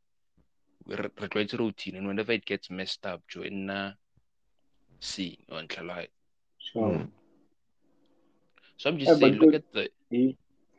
we're 0.87 1.09
regulated 1.19 1.59
routine, 1.59 1.97
and 1.97 2.07
whenever 2.07 2.31
it 2.31 2.45
gets 2.45 2.69
messed 2.69 3.05
up, 3.05 3.21
Joe, 3.27 3.43
in 3.43 3.69
uh, 3.69 3.93
see 4.99 5.37
on 5.51 5.67
High. 5.69 6.07
sure. 6.57 6.97
Mm. 6.97 7.07
So 8.77 8.89
I'm 8.89 8.97
just 8.97 9.11
Yeah, 9.13 9.27
saying, 9.27 9.33
look 9.35 9.53
good. 9.53 9.55
at 9.55 9.71
the 9.73 9.89
Eh, 10.11 10.31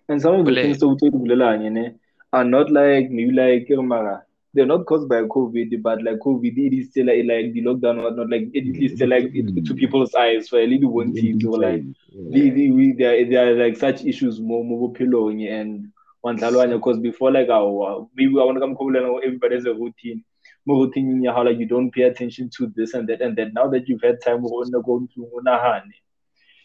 And 0.09 0.21
some 0.21 0.35
of 0.41 0.45
the 0.47 0.53
Bole- 0.53 0.63
things 0.63 0.79
that 0.81 0.89
we 0.89 1.11
bulelanye 1.11 1.71
ne 1.73 1.95
are 2.33 2.45
not 2.45 2.71
like 2.71 3.11
maybe 3.11 3.31
like 3.33 3.71
eh, 3.71 3.77
mara, 3.77 4.25
they're 4.55 4.67
not 4.67 4.85
caused 4.87 5.09
by 5.09 5.23
COVID, 5.23 5.81
but 5.83 6.03
like 6.03 6.19
COVID 6.19 6.57
it 6.59 6.77
is 6.77 6.91
still 6.91 7.07
like, 7.07 7.25
like 7.25 7.53
the 7.53 7.63
lockdown 7.63 8.03
was 8.03 8.15
not 8.17 8.29
like 8.29 8.51
it 8.53 8.85
is 8.85 8.93
still 8.97 9.09
like 9.09 9.31
it, 9.33 9.65
to 9.65 9.75
people's 9.75 10.15
eyes 10.15 10.49
for 10.49 10.59
a 10.59 10.67
little 10.67 10.93
one 10.93 11.15
teeth 11.15 11.45
or 11.45 11.59
like 11.59 11.83
the, 12.13 12.51
the, 12.51 12.71
we, 12.71 12.93
there, 12.93 13.25
there 13.29 13.49
are 13.49 13.65
like 13.65 13.77
such 13.77 14.05
issues 14.05 14.41
more 14.41 14.65
more 14.65 14.93
pillow 14.93 15.31
and 15.31 15.93
one 16.21 16.37
because 16.37 16.99
before 16.99 17.33
like 17.33 17.49
our 17.49 18.07
maybe 18.15 18.33
I 18.39 18.45
want 18.45 18.57
to 18.57 18.61
come 18.61 18.77
come 18.77 18.95
everybody 19.25 19.57
has 19.57 19.65
a 19.65 19.75
routine 19.75 20.23
more 20.67 20.85
routine 20.85 21.11
in 21.11 21.25
how 21.25 21.45
like 21.45 21.59
you 21.59 21.67
don't 21.67 21.91
pay 21.91 22.03
attention 22.03 22.51
to 22.59 22.73
this 22.77 22.95
and 22.95 23.09
that 23.09 23.21
and 23.21 23.37
then 23.37 23.53
now 23.55 23.69
that 23.69 23.89
you've 23.89 24.03
had 24.03 24.21
time 24.21 24.43
we're 24.43 24.65
gonna 24.65 24.83
go 24.83 25.07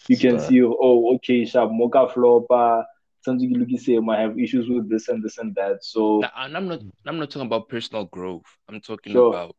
you 0.08 0.18
can 0.18 0.40
see 0.40 0.62
oh 0.62 1.16
okay 1.16 1.46
sharp 1.46 1.72
mocha 1.72 2.08
flopper 2.14 2.86
something 3.28 3.49
you 3.51 3.59
look 3.59 3.80
say 3.80 3.97
oh, 3.97 4.01
might 4.01 4.19
have 4.19 4.39
issues 4.39 4.69
with 4.69 4.89
this 4.89 5.09
and 5.09 5.21
this 5.21 5.38
and 5.38 5.53
that 5.55 5.84
so 5.84 6.23
and 6.23 6.55
I'm 6.55 6.67
not 6.67 6.82
I'm 7.05 7.19
not 7.19 7.30
talking 7.30 7.45
about 7.47 7.69
personal 7.69 8.05
growth. 8.05 8.45
I'm 8.69 8.80
talking 8.82 9.11
Sure. 9.13 9.28
about 9.28 9.55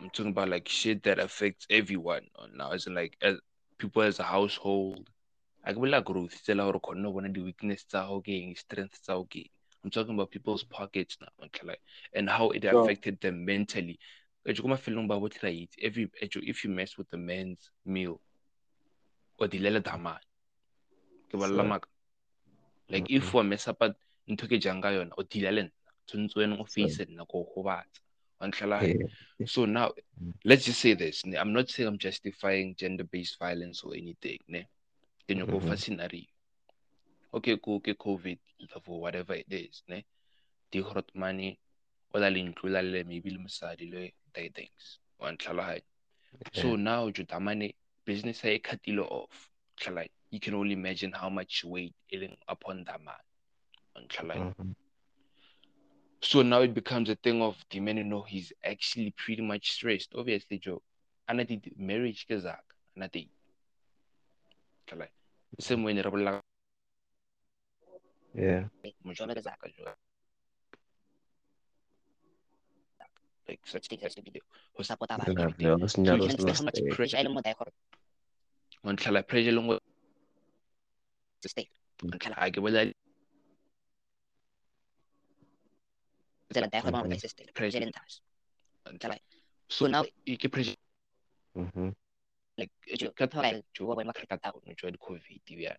I'm 0.00 0.10
talking 0.10 0.30
about 0.30 0.48
like 0.48 0.68
shit 0.68 1.02
that 1.02 1.18
affects 1.18 1.66
everyone 1.70 2.22
now. 2.54 2.70
As 2.72 2.86
in 2.86 2.94
like 2.94 3.16
as 3.20 3.36
people 3.78 4.02
as 4.02 4.18
a 4.18 4.22
household. 4.24 5.08
I 5.64 5.72
will 5.72 5.90
like 5.90 6.04
growth. 6.04 6.32
It's 6.34 6.48
like 6.48 6.56
no 6.96 7.10
one 7.10 7.26
of 7.26 7.34
the 7.34 7.40
weakness 7.42 7.84
okay, 7.94 8.54
strength 8.54 8.98
okay. 9.08 9.48
I'm 9.84 9.90
talking 9.90 10.14
about 10.14 10.30
people's 10.30 10.64
pockets 10.64 11.16
now, 11.20 11.28
okay, 11.46 11.66
like 11.66 11.80
and 12.14 12.28
how 12.30 12.50
it 12.50 12.64
Sure. 12.64 12.82
affected 12.82 13.20
them 13.20 13.44
mentally. 13.44 13.98
Like, 14.44 14.58
you 14.58 14.64
come 14.64 14.76
feeling 14.76 15.04
about 15.04 15.20
what 15.20 15.36
I 15.42 15.48
eat. 15.48 15.70
Every 15.80 16.10
if 16.20 16.64
you 16.64 16.70
mess 16.70 16.98
with 16.98 17.08
the 17.10 17.16
men's 17.16 17.70
meal 17.86 18.20
or 19.38 19.46
the 19.48 19.58
lela 19.58 19.80
dama. 19.80 20.18
ke 21.30 21.34
bolela 21.38 21.62
Sure. 21.62 21.68
maka. 21.74 21.91
Like 22.92 23.10
if 23.10 23.32
wa 23.34 23.42
mess 23.42 23.68
up 23.68 23.80
at 23.82 23.96
ntho 24.28 24.46
ke 24.46 24.60
jang 24.60 24.82
ka 24.82 24.88
yona 24.92 25.16
o 25.16 25.22
deala 25.24 25.50
le 25.50 25.62
nna. 25.62 25.72
Tshwanetse 26.06 26.36
wena 26.36 26.60
o 26.60 26.64
face 26.64 27.04
nna 27.08 27.24
ko 27.26 27.48
go 27.54 27.62
batsa 27.64 28.00
wa 28.42 28.48
ntlhala 28.48 28.82
so 29.46 29.64
now 29.64 29.92
mm. 30.20 30.32
let's 30.44 30.64
just 30.66 30.80
say 30.80 30.94
this 30.94 31.24
ne? 31.24 31.38
i'm 31.38 31.52
not 31.52 31.70
saying 31.70 31.88
i'm 31.88 31.98
justifying 31.98 32.74
gender-based 32.74 33.38
violence 33.38 33.82
or 33.84 33.94
anything 33.94 34.38
ne. 34.48 34.66
Ke 35.28 35.34
nyaka 35.38 35.52
go 35.52 35.58
mm-hmm. 35.58 35.68
fa 35.70 35.76
scenario. 35.76 36.26
Okay 37.32 37.56
ko 37.56 37.78
ke 37.80 37.94
covid 37.94 38.38
for 38.82 39.00
whatever 39.00 39.34
it 39.34 39.46
is 39.48 39.82
ne. 39.88 40.04
Di 40.70 40.82
got 40.82 41.06
money 41.14 41.58
o 42.12 42.18
la 42.18 42.28
le 42.28 42.42
ntlo 42.42 42.70
la 42.70 42.80
le 42.80 43.04
maybe 43.04 43.30
le 43.30 43.38
mosadi 43.38 43.90
le 43.90 44.12
they 44.34 44.48
things. 44.48 44.98
Wa 45.18 45.30
ntlhala 45.30 45.80
so 46.52 46.76
now 46.76 47.08
jutamane 47.10 47.74
business 48.04 48.44
e 48.44 48.58
cutile 48.58 49.06
off. 49.06 49.48
Ntlhala, 49.78 50.08
you 50.32 50.40
can 50.40 50.54
only 50.54 50.72
imagine 50.72 51.12
how 51.12 51.28
much 51.28 51.62
weight 51.62 51.94
is 52.10 52.28
upon 52.48 52.84
that 52.84 53.00
man. 53.04 53.20
Mhm. 53.94 54.74
So 56.22 56.40
now 56.40 56.62
it 56.62 56.72
becomes 56.72 57.10
a 57.10 57.16
thing 57.16 57.42
of 57.42 57.62
the 57.70 57.80
man, 57.80 57.98
you 57.98 58.04
know, 58.04 58.22
he's 58.22 58.52
actually 58.64 59.10
pretty 59.12 59.42
much 59.42 59.72
stressed. 59.72 60.14
Obviously, 60.16 60.58
Joe. 60.58 60.82
And 61.28 61.40
I 61.40 61.44
did 61.44 61.74
marriage 61.76 62.26
kazak. 62.26 62.62
And 62.94 63.04
I 63.04 63.08
did. 63.08 63.28
Same 65.60 65.84
way 65.84 65.92
Yeah. 68.34 68.68
mujona 69.04 69.34
kazaka 69.36 69.68
Joe. 69.76 69.92
Like 73.48 73.60
such 73.66 73.88
thing 73.88 73.98
has 74.00 74.14
to 74.14 74.22
be 74.22 74.30
there. 74.30 74.42
Ho 74.76 74.82
support 74.82 75.10
Yeah, 75.10 75.16
abantu. 75.18 75.60
yeah, 75.60 75.76
that's 75.78 75.92
So 75.92 76.02
not- 76.02 76.16
you 76.16 76.28
that's 76.28 76.34
can 76.36 76.44
not 76.46 76.48
understand 76.48 76.56
how 76.56 76.64
much 76.64 76.76
safe. 76.76 76.94
pressure 76.96 77.16
Jalo 77.18 77.34
mo 77.34 77.40
tayo 77.42 77.54
gore 77.58 77.72
ntlhala 78.94 79.22
pressure 79.26 79.52
long 81.42 81.48
to 81.48 81.48
stay. 81.48 81.66
ntlhala 82.02 82.34
ha 82.38 82.50
ke 82.50 82.60
bolela 82.60 82.92
Tsela 86.52 86.68
tayo 86.70 86.82
gore 86.84 86.92
mo 86.92 87.04
Mhm. 87.04 87.10
tayo 87.10 87.28
stay. 87.30 87.46
Pressure. 87.54 87.80
Jalo 87.80 87.90
ntas. 87.90 88.20
ntlhala 88.92 89.16
so 89.68 89.86
now 89.86 90.02
ke 90.26 90.48
pressure 90.50 90.76
Mhm. 91.56 91.94
like 92.58 92.70
ka 93.16 93.26
thora 93.26 93.62
jo 93.74 93.86
ba 93.86 93.94
bona 93.94 94.12
ka 94.12 94.36
tao 94.36 94.60
no 94.66 94.72
jo 94.74 94.90
di 94.90 94.98
covid 94.98 95.42
ya 95.48 95.74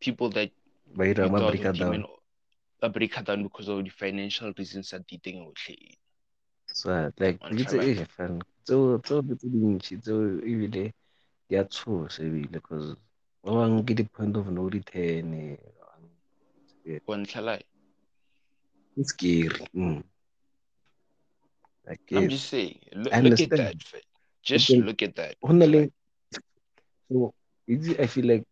people 0.00 0.28
that 0.30 0.50
Ba 0.96 1.04
ira 1.06 1.24
you 1.24 1.30
ma 1.30 1.38
thought 1.38 1.54
break 1.54 1.62
would 1.64 1.78
down. 1.78 2.02
demon- 2.02 2.18
ba 2.80 2.88
break 2.88 3.14
down 3.24 3.42
because 3.46 3.68
of 3.68 3.84
the 3.84 3.90
financial 3.90 4.52
reasons 4.58 4.90
that 4.90 5.06
di 5.06 5.18
teng 5.18 5.46
otlhe 5.46 5.96
So 6.72 6.88
like 7.20 7.38
On 7.44 7.52
ke 7.54 7.62
tse 7.68 7.76
Chala. 7.78 8.00
eh 8.00 8.04
fan 8.08 8.40
tseo 8.64 8.98
so, 9.06 9.22
ke 9.22 9.36
tse 9.38 9.46
dintšhi 9.52 9.94
tseo 10.02 10.40
ebile 10.42 10.90
di 11.48 11.54
a 11.56 11.62
tshosa 11.64 12.24
ebile 12.26 12.58
cause 12.64 12.96
ba 13.42 13.50
bangwe 13.52 13.82
ke 13.86 13.94
di-point 13.94 14.36
of 14.36 14.46
no 14.50 14.68
return 14.68 15.34
eh, 15.34 17.00
Chala. 17.26 17.58
it's 18.96 19.10
scary 19.10 19.66
mm. 19.74 20.02
I 21.88 21.98
I'm 22.12 22.24
eh, 22.24 22.26
just 22.28 22.48
saying. 22.48 22.78
Look, 22.94 23.12
look 23.12 23.40
at 23.40 23.50
that. 23.50 23.74
Just 24.42 24.70
look 24.70 25.02
at 25.02 25.16
that. 25.16 25.34
ho 25.42 25.52
le 25.52 25.90
so 27.08 27.34
itse 27.66 27.98
I 27.98 28.06
feel 28.06 28.26
like 28.26 28.44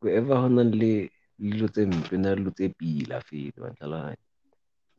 wherever 0.00 0.34
ho 0.36 0.48
na 0.48 0.62
le 0.62 1.10
dilo 1.38 1.68
tse 1.68 1.86
mpe 1.86 2.18
na 2.18 2.34
dilo 2.34 2.50
tse 2.50 2.68
pila 2.78 3.20
feel 3.20 3.52
wa 3.58 3.70
tlhaloganya 3.70 4.16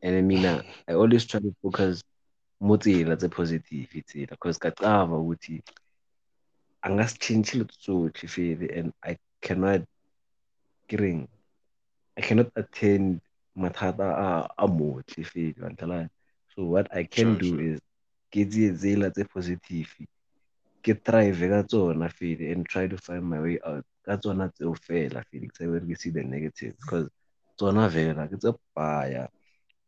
and 0.02 0.28
mina 0.28 0.52
uh, 0.56 0.62
I 0.88 0.94
always 0.94 1.26
try 1.26 1.40
to 1.40 1.54
focus 1.62 2.02
mo 2.60 2.76
tsela 2.76 3.16
tse 3.16 3.28
positive 3.28 4.02
tsela 4.08 4.32
because 4.36 4.58
kacava 4.58 5.16
ukuthi 5.16 5.62
angasitshintshi 6.82 7.58
lutho 7.58 7.76
tsotlhe 7.80 8.28
feel 8.28 8.60
and 8.78 8.92
I 9.02 9.16
cannot 9.42 9.82
kidding 10.88 11.28
I 12.16 12.20
cannot 12.22 12.50
attend 12.56 13.20
mathata 13.56 14.48
a 14.58 14.66
motle 14.68 15.24
feel 15.26 15.54
wa 15.62 15.68
tlhaloganya 15.70 16.08
so 16.54 16.64
what 16.64 16.86
I 16.94 17.04
can 17.04 17.36
Sure, 17.36 17.40
do 17.42 17.50
sure. 17.50 17.64
is 17.68 17.80
ke 18.32 18.42
tseye 18.50 18.70
tsela 18.80 19.10
tse 19.12 19.24
positive 19.34 19.90
ke 20.84 20.92
thrive 21.04 21.40
ka 21.52 21.62
tsona 21.62 22.08
feel 22.12 22.40
and 22.52 22.66
try 22.66 22.86
to 22.86 22.96
find 22.96 23.24
my 23.24 23.40
way 23.40 23.58
out 23.64 23.84
ka 24.06 24.16
tsona 24.16 24.48
tseo 24.54 24.74
fela 24.86 25.22
feel 25.30 25.44
ke 25.48 25.54
sa 25.56 25.64
see 26.02 26.10
the 26.10 26.22
negative 26.24 26.74
because 26.80 27.08
tsona 27.58 27.88
vela 27.88 28.28
ke 28.28 28.36
tse 28.38 28.52
baya 28.74 29.26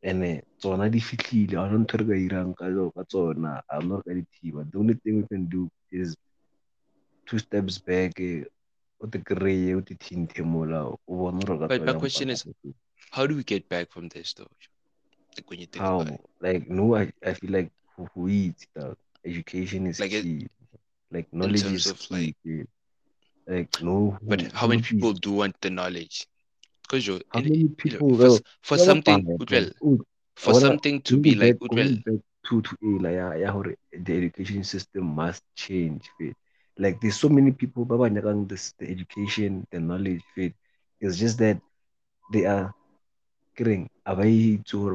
and 0.03 0.43
tsona 0.61 0.89
di 0.91 1.01
fitlhile 1.01 1.55
ga 1.57 1.77
ntho 1.83 1.97
re 2.01 2.05
ka 2.11 2.17
irang 2.27 2.53
ka 2.59 2.67
ka 2.97 3.03
tsona 3.11 3.61
a 3.71 3.83
not 3.83 4.05
ka 4.05 4.13
di 4.15 4.25
thiba. 4.35 4.65
The 4.71 4.79
only 4.79 4.95
thing 4.95 5.17
we 5.21 5.27
can 5.29 5.47
do 5.47 5.69
is 5.91 6.17
two 7.27 7.39
steps 7.39 7.79
back 7.79 8.13
o 9.01 9.07
te 9.07 9.19
kry-e 9.29 9.75
o 9.75 9.81
te 9.81 9.95
thinthe 9.95 10.43
mola 10.43 10.81
o 10.91 10.99
bone 11.07 11.45
gore 11.45 11.69
But 11.69 11.85
my 11.87 11.95
question 11.95 12.31
is, 12.31 12.45
how 13.11 13.27
do 13.27 13.37
we 13.37 13.45
get 13.45 13.69
back 13.69 13.91
from 13.91 14.09
this 14.09 14.35
though? 14.35 14.51
Like 15.37 15.51
when 15.51 15.61
you 15.61 15.67
think 15.67 15.85
how 15.85 16.01
about 16.01 16.13
it. 16.15 16.21
like 16.41 16.69
no 16.69 16.95
I, 16.97 17.13
I 17.25 17.35
feel 17.35 17.53
like 17.53 17.71
who, 18.15 18.29
eats 18.29 18.67
dog. 18.75 18.97
education 19.25 19.87
is 19.87 20.01
Like 20.01 20.13
it- 20.13 20.25
like 21.11 21.33
knowledge 21.33 21.65
is 21.73 21.87
of, 21.87 21.99
key 21.99 22.35
like- 22.47 22.69
like 23.47 23.83
no 23.83 24.19
But 24.23 24.41
who- 24.43 24.51
how 24.53 24.67
many 24.67 24.83
people 24.83 25.13
do 25.15 25.33
want 25.33 25.61
the 25.61 25.71
knowledge? 25.71 26.27
Because 26.83 27.07
you're 27.07 27.21
how 27.33 27.41
in- 27.41 27.45
many 27.45 27.59
you 27.59 27.69
know, 27.69 27.75
people 27.77 28.09
for, 28.17 28.27
s- 28.27 28.41
well, 28.41 28.41
for 28.63 28.77
ba 28.77 28.85
something, 28.85 29.25
paya, 29.25 29.39
Utwel, 29.41 29.73
bro. 29.81 29.99
for 30.37 30.55
something 30.55 31.01
to 31.03 31.17
be 31.17 31.35
like 31.35 31.59
going 31.69 32.03
to 32.49 32.63
to 32.63 32.99
like 33.01 33.15
ya 33.17 33.51
hore 33.53 33.75
the 33.93 34.13
education 34.17 34.65
system 34.65 35.05
must 35.05 35.43
change 35.55 36.11
fit 36.19 36.37
like 36.79 37.01
there's 37.01 37.19
so 37.19 37.29
many 37.29 37.51
people 37.51 37.85
ba 37.85 37.99
ba 37.99 38.07
nyakang 38.11 38.47
this 38.49 38.73
the 38.79 38.87
education 38.87 39.67
the 39.71 39.81
knowledge 39.83 40.23
fit 40.35 40.55
it's 41.03 41.19
just 41.19 41.39
that 41.39 41.59
they 42.33 42.47
are 42.47 42.71
kidding 43.59 43.91
away 44.07 44.57
to 44.63 44.87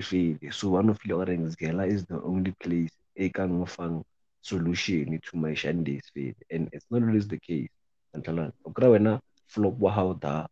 fit 0.00 0.40
so 0.50 0.72
one 0.72 0.88
of 0.88 0.98
the 1.04 1.12
orange 1.12 1.52
gela 1.60 1.84
is 1.84 2.04
the 2.08 2.16
only 2.24 2.52
place 2.64 2.92
e 3.16 3.28
kang 3.28 3.60
fang 3.68 4.00
solution 4.40 5.20
to 5.22 5.36
my 5.36 5.52
shandies 5.54 6.08
fit 6.14 6.36
and 6.50 6.68
it's 6.72 6.86
not 6.90 7.02
always 7.02 7.28
the 7.28 7.38
case. 7.38 7.70
Okra 8.64 8.88
wena 8.90 9.20
flop 9.46 9.74
wa 9.78 9.90
how 9.90 10.12
da 10.14 10.46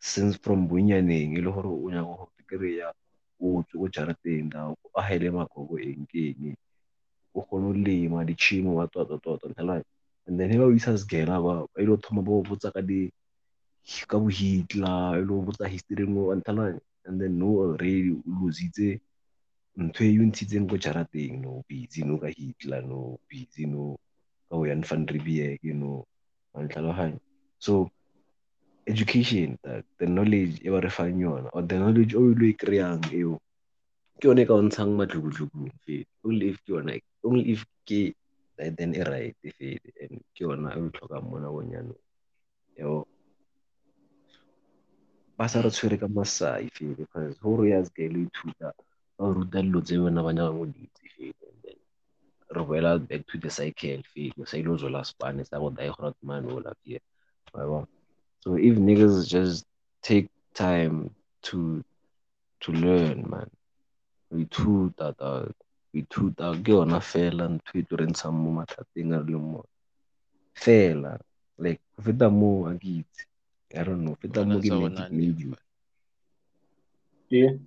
since 0.00 0.36
from 0.36 0.68
bonyaneng 0.68 1.36
e 1.36 1.40
le 1.40 1.50
gore 1.52 1.66
o 1.68 1.90
nyaka 1.90 2.16
go 2.16 2.30
kry-a 2.46 2.90
o 3.40 3.62
tswe 3.62 3.78
ko 3.78 3.86
jarateng 3.88 4.50
da 4.50 4.70
o 4.70 4.74
agele 4.96 5.30
magogo 5.30 5.76
eng 5.78 6.06
ke 6.06 6.34
eng 6.34 6.56
kgone 7.42 7.66
go 7.66 7.72
lema 7.86 8.24
ditšhimo 8.24 8.74
wa 8.74 8.86
tota 8.86 9.18
and 10.26 10.40
then 10.40 10.50
he 10.50 10.58
ba 10.58 10.64
o 10.64 10.72
isa 10.72 10.98
segela 10.98 11.40
ba 11.42 11.66
ile 11.78 11.86
go 11.86 11.96
thoma 11.96 12.22
ba 12.22 12.30
go 12.30 12.42
botsa 12.42 12.72
ka 12.72 12.80
di 12.80 13.10
ka 14.06 14.18
bo 14.18 14.26
Hitler 14.26 15.18
e 15.18 15.22
le 15.22 15.34
botsa 15.46 15.68
history 15.68 16.06
mo 16.06 16.34
nthala 16.34 16.78
and 17.06 17.20
then 17.20 17.38
no 17.38 17.46
already 17.62 18.10
o 18.10 18.22
lositse 18.26 18.98
ntho 19.78 20.02
e 20.04 20.18
o 20.18 20.24
ntshitseng 20.26 20.66
ko 20.66 20.76
jarateng 20.76 21.42
no 21.44 21.62
busy 21.68 22.02
no 22.02 22.18
ka 22.18 22.26
Hitler 22.26 22.82
no 22.82 23.18
busy 23.30 23.66
no 23.66 23.94
ka 24.50 24.56
Jan 24.66 24.82
van 24.82 25.06
Riebeeck 25.06 25.62
no 25.74 26.02
ntlhaloganya 26.56 27.20
so 27.58 27.90
education 28.86 29.58
the, 29.62 29.84
the 29.98 30.06
knowledge 30.06 30.58
e 30.66 30.68
ba 30.70 30.80
re 30.80 30.90
fang 30.90 31.18
yona 31.20 31.50
or 31.52 31.62
the 31.62 31.78
knowledge 31.78 32.14
o 32.18 32.30
ile 32.34 32.50
e 32.50 32.58
kry-ang 32.58 33.02
eo 33.14 33.38
ke 34.18 34.26
yone 34.26 34.42
e 34.42 34.48
ka 34.48 34.54
o 34.54 34.62
ntshang 34.62 34.92
matlhukutlhukung 34.98 35.70
fela 35.84 36.06
only 36.26 36.50
if 36.50 36.58
ke 36.64 36.74
yona 36.74 36.98
only 37.26 37.42
if 37.52 37.66
ke 37.86 38.14
then 38.56 38.94
e 38.94 39.02
right 39.02 39.36
fela 39.42 39.80
and 40.00 40.22
ke 40.34 40.40
yona 40.46 40.70
e 40.76 40.80
o 40.80 40.86
e 40.86 40.90
tlhokang 40.94 41.26
mo 41.28 41.36
nakong 41.42 41.72
yanong 41.74 42.02
yo. 42.78 43.04
Ba 45.36 45.48
sa 45.48 45.60
re 45.60 45.70
tshwere 45.70 45.98
ka 46.00 46.08
masai 46.08 46.70
fela 46.72 46.94
because 46.96 47.36
go 47.42 47.56
re 47.60 47.70
ya 47.74 47.82
se 47.84 48.08
le 48.08 48.24
ithuta 48.24 48.72
ba 49.18 49.24
ruta 49.34 49.60
dilo 49.62 49.80
tse 49.82 49.98
bona 49.98 50.22
ba 50.22 50.32
nyakang 50.32 50.58
go 50.58 50.64
di 50.70 50.88
itse 50.88 51.04
fela 51.14 51.44
and 51.50 51.58
then 51.64 51.78
re 52.54 52.62
boela 52.64 52.90
back 53.08 53.26
to 53.26 53.36
the 53.38 53.50
cycle 53.50 54.00
fela. 54.14 54.46
Sa 54.46 54.56
ile 54.56 54.70
o 54.72 54.76
zola 54.78 55.04
spane 55.04 55.44
sa 55.44 55.58
go 55.58 55.70
dae 55.70 55.90
gore 55.92 56.14
mane 56.22 56.48
o 56.48 56.62
bona. 57.52 57.86
So 58.40 58.54
if 58.54 58.78
niggas 58.78 59.28
just 59.28 59.66
take 60.02 60.30
time 60.54 61.10
to 61.42 61.84
to 62.60 62.72
learn, 62.72 63.28
man, 63.28 63.50
we 64.30 64.46
too 64.46 64.94
that 64.96 65.20
we 65.96 66.02
too 66.12 66.28
that 66.36 66.60
ke 66.64 66.68
yona 66.76 67.00
fela 67.00 67.48
ntho 67.48 67.72
e 67.80 67.82
tlo 67.88 67.96
re 67.96 68.06
ntshang 68.12 68.36
mo 68.36 68.50
mathateng 68.60 69.16
a 69.16 69.18
re 69.24 69.32
leng 69.32 69.48
mo 69.52 69.60
fela 70.62 71.12
like 71.58 71.80
go 71.96 72.02
feta 72.04 72.28
moo 72.28 72.68
a 72.68 72.76
ke 72.76 73.00
itse 73.00 73.24
I 73.72 73.82
don't 73.84 74.04
know 74.04 74.14
feta 74.20 74.44
moo 74.44 74.60
ke 74.60 74.68
Wena 74.68 74.88
nne 74.92 75.00
sa 75.00 75.08
ke 75.08 75.16
maybe 75.16 75.44
Yeah. 77.28 77.58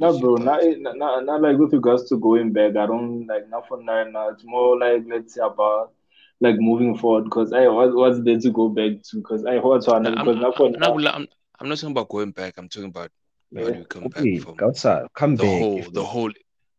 No, 0.00 0.18
bro. 0.20 0.36
Not, 0.36 0.60
not, 0.78 0.96
not 0.98 1.24
not 1.24 1.40
like 1.40 1.56
with 1.56 1.72
regards 1.72 2.08
to 2.10 2.16
going 2.18 2.52
back. 2.52 2.76
I 2.76 2.86
don't 2.86 3.26
like 3.26 3.48
not 3.48 3.66
for 3.66 3.82
now. 3.82 4.04
now. 4.04 4.28
It's 4.28 4.44
more 4.44 4.78
like 4.78 5.04
let's 5.08 5.34
say 5.34 5.40
about 5.42 5.92
like 6.40 6.56
moving 6.58 6.96
forward. 6.96 7.24
Because 7.24 7.52
I 7.52 7.66
what, 7.68 7.94
what's 7.94 8.20
there 8.22 8.38
to 8.38 8.50
go 8.50 8.68
back 8.68 9.02
to? 9.10 9.16
Because 9.16 9.46
I 9.46 9.54
heard 9.54 9.82
one. 9.86 10.02
No, 10.02 10.14
I'm, 10.14 10.40
not 10.40 10.56
for 10.56 10.66
I'm, 10.68 10.78
now. 10.78 10.92
I'm, 10.94 11.26
I'm 11.58 11.68
not 11.68 11.78
talking 11.78 11.92
about 11.92 12.08
going 12.08 12.32
back. 12.32 12.54
I'm 12.58 12.68
talking 12.68 12.90
about 12.90 13.10
how 13.56 13.62
Yeah. 13.62 13.72
do 13.72 13.78
you 13.78 13.84
come 13.86 14.08
back 14.08 14.42
from 14.42 14.56
Kausa, 14.56 15.08
come 15.14 15.36
the 15.36 15.42
back 15.44 15.58
whole, 15.58 15.90
the 15.90 16.04
whole. 16.04 16.32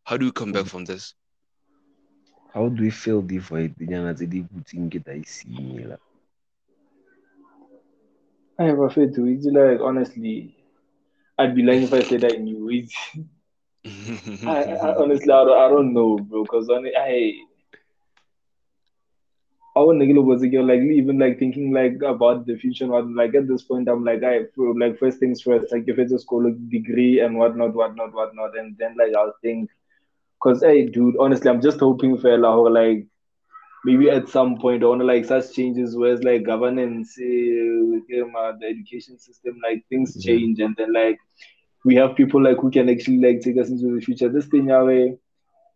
How 0.04 0.16
do 0.16 0.24
you 0.26 0.32
come 0.32 0.52
back 0.52 0.64
Mhm. 0.64 0.68
from 0.68 0.84
this? 0.84 1.14
how 2.54 2.68
do 2.68 2.82
we 2.82 2.90
feel 3.02 3.20
the 3.30 3.38
void 3.48 3.70
dinyana 3.78 4.10
tse 4.16 4.26
di 4.32 4.40
butseng 4.50 4.86
ke 4.92 4.98
da 5.06 5.12
isimela 5.24 5.96
I 8.58 8.64
have 8.64 8.78
afraid 8.80 9.14
to 9.14 9.26
it. 9.26 9.42
Like 9.44 9.80
honestly, 9.80 10.56
I'd 11.38 11.54
be 11.54 11.62
lying 11.62 11.84
if 11.84 11.92
I 11.92 12.02
said 12.02 12.24
I 12.24 12.36
knew 12.36 12.68
it. 12.70 12.90
I, 14.46 14.62
I 14.64 14.94
honestly 14.96 15.32
I 15.32 15.44
don't, 15.44 15.58
I 15.58 15.68
don't 15.68 15.92
know, 15.94 16.18
bro. 16.18 16.44
Because 16.44 16.68
I 16.70 17.34
I 19.76 19.80
want 19.80 20.00
to 20.00 20.20
was 20.22 20.42
again 20.42 20.66
like 20.66 20.80
even 20.80 21.18
like 21.18 21.38
thinking 21.38 21.72
like 21.72 22.00
about 22.02 22.46
the 22.46 22.56
future 22.56 22.84
and 22.84 22.92
what 22.92 23.08
like 23.10 23.34
at 23.34 23.46
this 23.48 23.62
point 23.62 23.88
I'm 23.88 24.04
like 24.04 24.22
I 24.22 24.44
for, 24.54 24.78
like 24.78 24.98
first 24.98 25.18
things 25.20 25.42
first 25.42 25.72
like 25.72 25.84
if 25.86 25.98
it's 25.98 26.12
a 26.12 26.18
school 26.18 26.52
degree 26.68 27.20
and 27.20 27.38
whatnot 27.38 27.74
whatnot 27.74 28.12
whatnot 28.14 28.56
and 28.58 28.76
then 28.78 28.96
like 28.98 29.14
I'll 29.14 29.34
think 29.42 29.70
because 30.42 30.62
hey 30.62 30.86
dude 30.86 31.16
honestly 31.20 31.50
I'm 31.50 31.60
just 31.62 31.80
hoping 31.80 32.18
for 32.18 32.36
like, 32.38 32.72
like 32.72 33.06
maybe 33.84 34.10
at 34.10 34.28
some 34.28 34.58
point 34.58 34.82
I 34.82 34.86
want 34.86 35.00
to 35.00 35.06
like 35.06 35.24
such 35.24 35.52
changes 35.54 35.96
where 35.96 36.12
it's 36.14 36.24
like 36.24 36.44
governance 36.44 37.16
uh, 37.18 37.86
within 37.92 38.32
uh, 38.38 38.52
the 38.60 38.66
education 38.66 39.18
system 39.18 39.56
like 39.62 39.84
things 39.88 40.16
Yeah. 40.16 40.22
change 40.22 40.60
and 40.60 40.74
then 40.76 40.92
like 40.92 41.18
we 41.84 41.94
have 41.96 42.16
people 42.16 42.42
like 42.42 42.58
who 42.58 42.70
can 42.70 42.88
actually 42.88 43.18
like 43.18 43.40
take 43.40 43.58
us 43.58 43.70
into 43.70 43.94
the 43.94 44.00
future 44.00 44.28
this 44.28 44.46
thing 44.46 44.70
away 44.70 45.16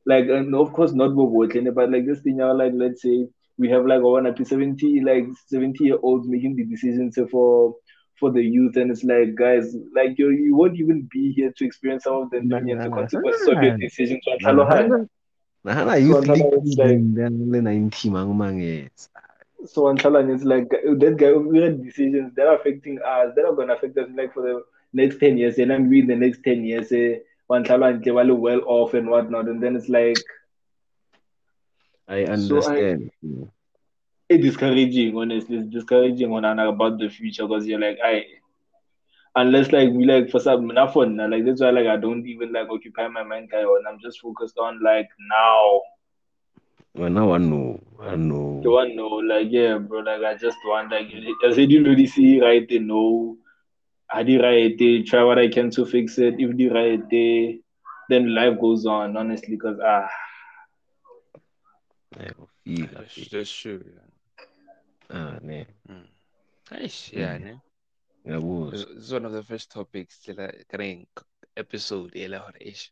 like 0.06 0.26
and 0.28 0.54
of 0.54 0.72
course 0.72 0.92
not 0.92 1.14
Bobo 1.14 1.46
but 1.72 1.90
like 1.92 2.06
this 2.06 2.20
thing 2.20 2.38
like 2.38 2.72
let's 2.74 3.02
say 3.02 3.26
we 3.58 3.68
have 3.70 3.86
like 3.86 4.02
one 4.02 4.26
up 4.26 4.36
to 4.36 4.44
70 4.44 5.00
like 5.04 5.24
70 5.46 5.84
year 5.84 5.98
olds 6.02 6.28
making 6.28 6.56
the 6.56 6.64
decisions 6.64 7.18
for 7.30 7.74
for 8.18 8.30
the 8.30 8.42
youth 8.42 8.76
and 8.76 8.90
it's 8.90 9.04
like 9.04 9.34
guys 9.34 9.76
like 9.94 10.18
you 10.18 10.30
you 10.30 10.54
won't 10.54 10.76
even 10.78 11.08
be 11.10 11.32
here 11.32 11.52
to 11.56 11.64
experience 11.64 12.04
some 12.04 12.16
of 12.22 12.30
the 12.30 12.40
Nah, 12.40 12.60
the 12.60 12.88
nah, 12.88 12.88
consequences 12.90 13.46
of 13.48 13.62
your 13.62 13.72
decisions 13.78 14.22
So 14.26 15.96
youth 15.98 16.28
league 16.28 16.46
it's 16.52 16.76
like- 16.78 17.02
90 17.62 18.10
mang 18.10 18.36
mang 18.36 18.58
so 19.66 19.88
it's 19.88 20.44
like 20.44 20.68
that 20.70 21.16
guy 21.18 21.32
we 21.32 21.60
had 21.60 21.82
decisions 21.82 22.32
that 22.34 22.46
are 22.46 22.56
affecting 22.56 22.98
us 23.04 23.32
that 23.34 23.44
are 23.44 23.54
gonna 23.54 23.74
affect 23.74 23.96
us 23.98 24.08
like 24.14 24.32
for 24.32 24.42
the 24.42 24.62
next 24.92 25.18
10 25.18 25.36
years 25.38 25.58
and 25.58 25.70
then 25.70 25.88
we 25.88 26.00
in 26.00 26.06
the 26.06 26.16
next 26.16 26.42
10 26.42 26.64
years 26.64 26.92
eh, 26.92 27.16
one 27.46 27.64
Talan 27.64 28.02
well 28.38 28.60
off 28.66 28.94
and 28.94 29.08
whatnot 29.08 29.48
and 29.48 29.62
then 29.62 29.76
it's 29.76 29.88
like 29.88 30.16
I 32.08 32.24
So 32.34 32.66
I- 32.66 32.86
understand. 32.86 33.55
It's 34.28 34.42
discouraging 34.44 35.16
honestly 35.16 35.56
it's 35.58 35.68
discouraging 35.68 36.30
when 36.30 36.44
I'm 36.44 36.58
about 36.58 36.98
the 36.98 37.08
future 37.08 37.46
because 37.46 37.66
you're 37.66 37.80
like 37.80 37.98
I 38.04 38.24
unless 39.36 39.72
like 39.72 39.90
we 39.92 40.04
like 40.04 40.30
for 40.30 40.40
some 40.40 40.66
not 40.68 40.92
for 40.92 41.06
now, 41.06 41.28
like 41.28 41.44
that's 41.44 41.60
why 41.60 41.70
like 41.70 41.86
I 41.86 41.96
don't 41.96 42.26
even 42.26 42.52
like 42.52 42.68
occupy 42.70 43.08
my 43.08 43.22
mind 43.22 43.50
guy 43.50 43.62
on 43.62 43.86
I'm 43.86 44.00
just 44.00 44.20
focused 44.20 44.58
on 44.58 44.80
like 44.82 45.08
now. 45.30 45.82
Well, 46.94 47.10
now 47.10 47.32
I 47.32 47.38
know. 47.38 47.80
I 48.00 48.16
know. 48.16 48.62
You 48.62 48.70
want 48.72 48.90
to 48.90 48.96
know, 48.96 49.08
like, 49.08 49.48
yeah, 49.50 49.78
bro, 49.78 50.00
like, 50.00 50.22
I 50.22 50.34
just 50.36 50.58
want, 50.64 50.90
like, 50.90 51.08
I 51.44 51.52
said, 51.52 51.70
you 51.70 51.84
really 51.84 52.06
see 52.06 52.40
right 52.40 52.66
there, 52.68 52.80
no. 52.80 53.36
I 54.12 54.22
did 54.22 54.40
right 54.42 54.74
there, 54.78 55.02
try 55.04 55.22
what 55.24 55.38
I 55.38 55.48
can 55.48 55.70
to 55.72 55.84
fix 55.86 56.18
it. 56.18 56.34
If 56.38 56.56
the 56.56 56.68
right 56.68 57.00
there, 57.10 57.54
then 58.08 58.34
life 58.34 58.60
goes 58.60 58.86
on, 58.86 59.16
honestly, 59.16 59.56
because, 59.56 59.78
ah, 59.84 60.08
Yeah, 62.18 62.30
feel, 62.64 62.88
I 62.96 63.04
That's, 63.04 63.14
feel. 63.14 63.26
that's 63.30 63.52
true. 63.52 63.82
Ah, 65.10 65.38
ne. 65.42 65.66
Mm. 65.88 66.06
Eish, 66.72 67.12
yeah, 67.12 67.38
Mm. 67.38 67.44
ne? 67.44 67.54
Ngiyabuzwa. 68.26 68.70
This 68.72 68.84
this 68.90 69.04
is 69.06 69.12
one 69.12 69.26
of 69.26 69.32
the 69.32 69.42
first 69.42 69.70
topics 69.70 70.18
ka 70.26 70.50
reng 70.76 71.06
episode 71.56 72.10
e 72.18 72.26
le 72.28 72.38
hore 72.38 72.58
ish. 72.60 72.90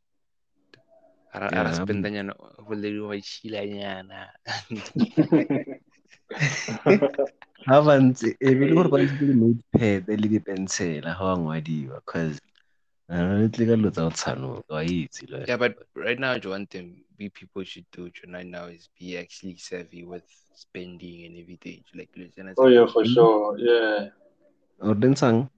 Ara 1.35 1.51
Yeah, 1.51 1.61
ara 1.61 1.75
spenda 1.75 2.09
nyana 2.11 2.33
ho 2.39 2.75
le 2.75 2.89
wa 3.03 3.17
chila 3.19 3.67
nyana. 3.67 4.31
Ha 7.67 7.81
ba 7.83 7.95
ntse 7.99 8.37
e 8.41 8.55
be 8.55 8.65
le 8.69 8.75
gore 8.77 8.89
ba 8.93 8.99
ntse 9.03 9.25
le 9.27 9.35
notepad 9.35 10.05
le 10.21 10.27
di-pencil 10.29 11.03
ha 11.09 11.23
wa 11.25 11.35
ngwadiwa 11.41 11.99
le 13.09 13.49
tle 13.49 13.67
ka 13.67 13.77
dilo 13.77 13.91
tsa 13.91 14.03
go 14.03 14.11
tshanoka 14.11 14.75
wa 14.75 14.83
itse 14.83 15.27
le 15.29 15.45
Yeah, 15.47 15.57
but 15.57 15.77
right 15.95 16.19
now, 16.19 16.39
the 16.39 16.49
one 16.49 16.67
thing 16.67 17.05
we 17.19 17.29
people 17.29 17.65
should 17.65 17.85
do 17.93 18.11
right 18.33 18.47
now 18.47 18.67
is 18.67 18.89
be 18.99 19.19
actually 19.19 19.57
savvy 19.57 20.05
with 20.05 20.25
spending 20.55 21.27
and 21.27 21.37
everything. 21.37 21.85
Like, 21.95 22.11
listen, 22.17 22.53
oh, 22.57 22.67
yeah, 22.69 22.87
for 22.87 23.05
sure, 23.05 23.59
yeah. 23.59 24.09
or 24.81 24.95
then 24.95 25.17
sang 25.17 25.49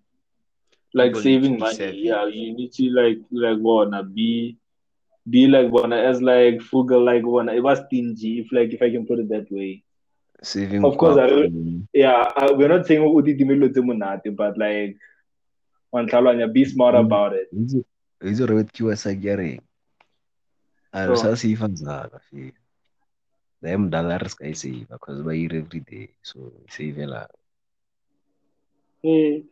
Like 0.95 1.13
People 1.13 1.23
saving 1.23 1.59
money, 1.59 1.77
savvy. 1.77 1.99
yeah, 1.99 2.27
you 2.27 2.55
need 2.55 2.73
to, 2.73 2.91
like, 2.91 3.19
like, 3.31 3.59
wanna 3.59 4.03
be, 4.03 4.57
be 5.29 5.47
like, 5.47 5.71
wanna, 5.71 5.97
as 5.97 6.23
like, 6.23 6.61
frugal, 6.63 7.05
like, 7.05 7.25
wanna, 7.25 7.53
it 7.53 7.63
was 7.63 7.81
stingy, 7.87 8.41
if, 8.41 8.51
like, 8.53 8.73
if 8.73 8.83
I 8.83 8.91
can 8.91 9.07
put 9.07 9.19
it 9.19 9.29
that 9.29 9.51
way. 9.51 9.83
saving 10.43 10.85
Of 10.85 10.97
course, 10.97 11.19
I 11.19 11.51
Yeah, 11.93 12.31
I, 12.37 12.53
we're 12.53 12.69
not 12.69 12.87
saying 12.87 13.03
o 13.03 13.21
di 13.21 13.35
dimelo 13.35 13.69
tse 13.71 13.81
monate, 13.81 14.35
but 14.35 14.57
like, 14.59 14.97
one 15.97 16.07
tlhaloganya, 16.09 16.49
be 16.53 16.65
smart 16.65 16.95
about 17.05 17.33
it. 17.41 17.49
itse 17.61 17.79
itse 18.23 18.41
gore 18.45 18.55
with 18.61 18.71
Kiyosaki 18.77 19.25
ya 19.31 19.37
reng 19.41 19.61
a 20.93 21.01
re 21.09 21.17
Sure. 21.17 21.17
sa 21.17 21.35
save 21.43 21.65
zaka 21.83 22.19
fela 22.29 22.53
the 23.63 23.69
mdala 23.83 24.17
re 24.23 24.29
ska 24.35 24.45
e 24.53 24.55
save 24.63 24.87
because 24.93 25.21
ba 25.27 25.33
ire 25.43 25.57
every 25.65 25.81
day 25.91 26.07
so 26.23 26.39
save 26.77 26.99
la 27.13 27.23
Eh. 29.05 29.43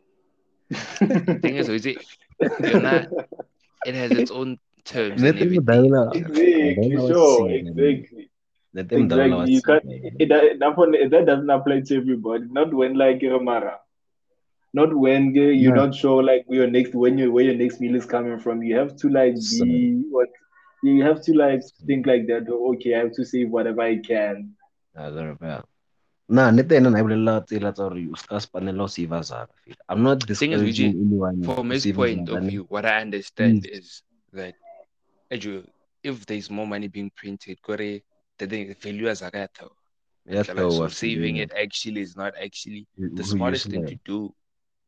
thing 1.41 1.55
is, 1.61 1.69
is 1.69 1.85
it, 1.85 1.97
you're 2.65 2.81
it 3.85 3.95
has 3.95 4.11
its 4.21 4.31
own 4.31 4.57
terms 4.83 5.21
ne 5.21 5.29
and 5.29 5.37
te 5.39 5.45
everything. 5.45 5.61
mdala 5.61 6.01
Exactly, 6.11 6.75
Mdala 6.75 7.01
wa 7.05 7.13
sure, 7.13 7.47
save, 7.49 7.55
exactly. 7.61 8.25
ne 8.73 8.83
te 8.83 8.95
mdala 8.97 9.35
wa 9.37 9.43
Exactly. 9.45 9.53
You 9.53 9.61
can't, 9.61 9.83
save. 9.85 10.15
it, 10.19 10.29
that, 10.29 10.43
that, 11.11 11.25
doesn't 11.25 11.49
apply 11.49 11.81
to 11.81 11.93
everybody. 11.97 12.45
Not 12.51 12.73
when 12.73 12.95
like 12.95 13.21
Mara. 13.41 13.79
Not 14.75 14.93
when 15.03 15.33
you're 15.33 15.53
Yeah. 15.53 15.81
not 15.81 15.95
sure 15.95 16.21
like 16.29 16.43
where 16.47 16.59
your 16.61 16.71
next 16.77 16.93
when 16.93 17.17
you 17.17 17.31
where 17.31 17.45
your 17.49 17.55
next 17.63 17.79
meal 17.79 17.95
is 17.95 18.05
coming 18.05 18.39
from. 18.43 18.61
You 18.61 18.75
have 18.81 18.95
to 19.01 19.07
like 19.09 19.35
be 19.35 20.03
what 20.15 20.29
you 20.83 21.01
have 21.03 21.21
to 21.27 21.33
like 21.33 21.61
think 21.87 22.05
like 22.11 22.27
that. 22.27 22.49
Okay, 22.71 22.91
I 22.95 22.99
have 23.03 23.13
to 23.19 23.23
save 23.23 23.49
whatever 23.55 23.81
I 23.81 23.95
can. 24.09 24.51
Ah, 24.97 25.09
gore 25.15 25.35
ba 25.39 25.63
na 26.27 26.49
ena 26.49 26.89
na 26.89 26.99
bolelela 27.05 27.45
tsela 27.47 27.71
tsa 27.71 27.87
gore 27.87 28.03
o 28.11 28.15
ska 28.15 28.35
spanela 28.45 28.83
ho 28.83 28.87
save 28.87 29.17
zaka 29.31 29.53
fela 29.63 29.81
i'm 29.89 30.03
not 30.03 30.19
Thing 30.23 30.51
is, 30.51 30.61
discouraging 30.61 30.93
Vijay, 30.93 31.05
anyone 31.07 31.43
From 31.43 31.69
his 31.69 31.85
point 31.85 32.29
of 32.29 32.43
view, 32.43 32.65
what 32.69 32.85
I 32.85 33.01
understand 33.01 33.61
Please. 33.63 33.79
is 33.79 34.03
that 34.33 34.55
Edu, 35.31 35.53
if 36.03 36.25
there's 36.25 36.49
more 36.49 36.67
money 36.67 36.87
being 36.87 37.11
printed, 37.15 37.61
kore 37.61 37.77
the 38.39 38.47
thing 38.47 38.75
value 38.81 39.07
as 39.07 39.21
a 39.21 39.29
gata. 39.31 39.69
Ya 40.25 40.43
So 40.43 40.87
saving 40.87 41.37
it 41.37 41.51
actually 41.55 42.01
is 42.01 42.17
not 42.17 42.33
actually 42.47 42.87
the 42.97 43.23
who 43.23 43.29
smartest 43.35 43.69
thing 43.69 43.85
to 43.85 43.97
do 44.03 44.33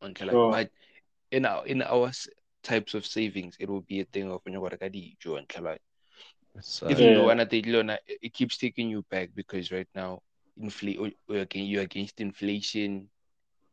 until 0.02 0.28
Sure. 0.28 0.28
like, 0.28 0.41
but 0.50 0.70
in 1.32 1.45
our 1.45 1.66
in 1.66 1.82
our 1.82 2.12
types 2.64 2.93
of 2.93 3.06
savings 3.06 3.56
it 3.60 3.70
will 3.70 3.82
be 3.82 4.00
a 4.02 4.06
thing 4.06 4.32
of 4.32 4.41
when 4.43 4.54
you 4.54 4.62
got 4.62 4.80
dijo 4.80 5.38
until 5.38 5.64
like 5.64 5.82
So, 6.62 6.88
even 6.88 7.14
though 7.14 7.24
Yeah. 7.24 7.32
one 7.32 7.39
of 7.39 7.50
the 7.50 7.62
loan 7.64 7.89
it 8.08 8.34
keeps 8.34 8.58
taking 8.58 8.89
you 8.89 9.04
back 9.10 9.30
because 9.36 9.72
right 9.72 9.88
now 9.95 10.22
inflate 10.58 10.98
you're 11.28 11.41
against 11.41 11.70
you're 11.70 11.84
against 11.84 12.20
inflation 12.20 13.10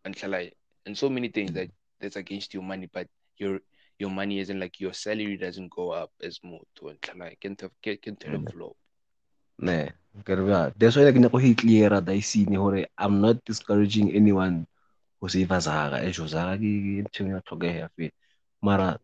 until 0.04 0.30
like 0.30 0.54
and 0.86 0.96
so 0.96 1.08
many 1.08 1.28
things 1.28 1.52
that 1.52 1.68
that's 2.00 2.16
against 2.16 2.54
your 2.54 2.62
money 2.62 2.88
but 2.92 3.06
your 3.38 3.60
your 3.98 4.10
money 4.10 4.38
isn't 4.38 4.60
like 4.60 4.80
your 4.80 4.92
salary 4.92 5.36
doesn't 5.36 5.70
go 5.70 5.90
up 5.90 6.10
as 6.22 6.38
more 6.42 6.62
to 6.76 6.88
until 6.88 7.18
like 7.18 7.40
can 7.40 7.56
get 7.82 8.02
can 8.02 8.16
Mm. 8.26 8.46
flow 8.50 8.76
ne 9.66 9.76
ke 10.26 10.32
re 10.38 10.44
ba 10.50 10.60
that's 10.78 10.96
why 10.96 11.12
ke 11.14 11.18
nyako 11.22 11.38
go 11.44 11.50
clear 11.62 11.90
da 12.08 12.12
isini 12.22 12.56
hore 12.62 12.80
i'm 13.02 13.16
not 13.24 13.36
discouraging 13.50 14.08
anyone 14.20 14.56
e 15.28 15.46
ke 17.10 17.24
ya 17.28 17.40
tlhokega 17.40 18.10
mara 18.62 18.98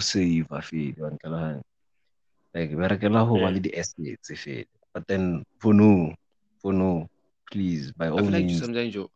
save 0.00 0.46
like 2.52 3.60
di-assets 3.60 4.68
but 4.92 5.06
then 5.06 5.44
for 5.58 5.74
no 5.74 6.14
for 6.60 6.72
no 6.72 7.08
please 7.50 7.92
by 7.92 8.06
I 8.06 8.10
all 8.10 8.18
feel 8.18 8.30
like 8.30 8.50
sometimes 8.50 8.94
you 8.94 9.10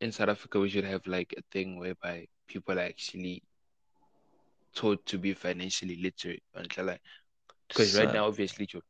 in 0.00 0.12
South 0.12 0.28
Africa 0.28 0.60
we 0.60 0.68
should 0.68 0.84
have 0.84 1.06
like 1.06 1.34
a 1.36 1.42
thing 1.50 1.78
whereby 1.78 2.26
people 2.46 2.78
are 2.78 2.84
actually 2.84 3.42
taught 4.74 5.04
to 5.06 5.18
be 5.18 5.34
financially 5.34 5.96
literate 5.96 6.42
because 7.68 7.98
right 7.98 8.12
now 8.12 8.26
obviously 8.26 8.66
Joe, 8.66 8.82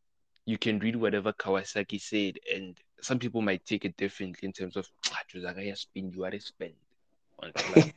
you 0.44 0.58
can 0.58 0.78
read 0.78 0.96
whatever 0.96 1.32
Kiyosaki 1.32 2.00
said 2.00 2.38
and 2.54 2.76
some 3.00 3.18
people 3.18 3.42
might 3.42 3.64
take 3.64 3.84
it 3.84 3.96
differently 3.96 4.46
in 4.46 4.52
terms 4.52 4.76
of 4.76 4.86
"Ah, 5.12 5.20
Joe, 5.28 5.40
Zaka, 5.40 5.64
ya 5.66 5.74
spend 5.74 6.14
you 6.14 6.24
are 6.24 6.38
spend 6.40 6.74
until 7.42 7.70
like 7.70 7.94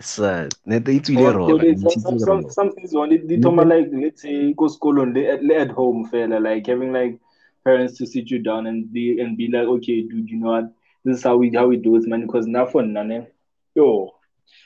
sa 0.00 0.48
nete 0.68 0.92
tswile 1.04 1.32
Or 1.46 1.58
wrong 1.58 1.58
they- 1.58 1.74
some, 1.76 1.96
ntshitse 1.96 2.16
some, 2.18 2.18
some, 2.18 2.42
wrong. 2.42 2.50
some 2.50 2.72
things 2.72 2.92
want 2.94 3.12
it. 3.12 3.28
They 3.28 3.36
like 3.36 3.88
let's 3.92 4.22
say 4.22 4.52
go 4.54 4.68
school 4.68 5.00
on 5.00 5.12
the 5.12 5.26
at, 5.28 5.42
at 5.50 5.70
home 5.70 6.04
fella, 6.06 6.38
like 6.40 6.66
having 6.66 6.92
like 6.92 7.18
parents 7.64 7.98
to 7.98 8.06
sit 8.06 8.30
you 8.30 8.40
down 8.40 8.66
and 8.66 8.92
be 8.92 9.20
and 9.20 9.36
be 9.36 9.48
like, 9.52 9.66
okay, 9.76 10.02
dude, 10.02 10.28
you 10.30 10.38
know 10.38 10.50
what? 10.52 10.64
This 11.04 11.18
is 11.18 11.22
how 11.24 11.36
we 11.36 11.50
how 11.54 11.66
we 11.68 11.76
do 11.76 11.96
it, 11.96 12.06
man. 12.06 12.22
Because 12.26 12.46
now 12.46 12.66
for 12.66 12.82
none, 12.82 13.26
yo, 13.74 14.12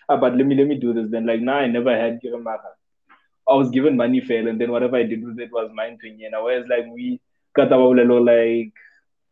ah, 0.09 0.17
but 0.17 0.37
let 0.37 0.47
me 0.47 0.57
let 0.57 0.67
me 0.67 0.77
do 0.77 0.93
this. 0.95 1.11
Then 1.11 1.27
like 1.27 1.41
now 1.41 1.57
I 1.59 1.67
never 1.67 1.95
had 1.97 2.21
Kiramaka. 2.23 2.73
I 3.49 3.55
was 3.55 3.71
given 3.71 3.97
money 3.97 4.21
fail, 4.21 4.47
and 4.49 4.61
then 4.61 4.71
whatever 4.73 4.97
I 4.97 5.05
did 5.05 5.25
with 5.25 5.39
it 5.41 5.51
was 5.53 5.71
mine 5.75 5.99
to 6.03 6.09
you 6.09 6.31
know. 6.31 6.45
Whereas 6.45 6.67
like 6.69 6.87
we 6.93 7.21
got 7.59 7.73
our 7.73 7.95
little 7.95 8.25
like 8.25 8.73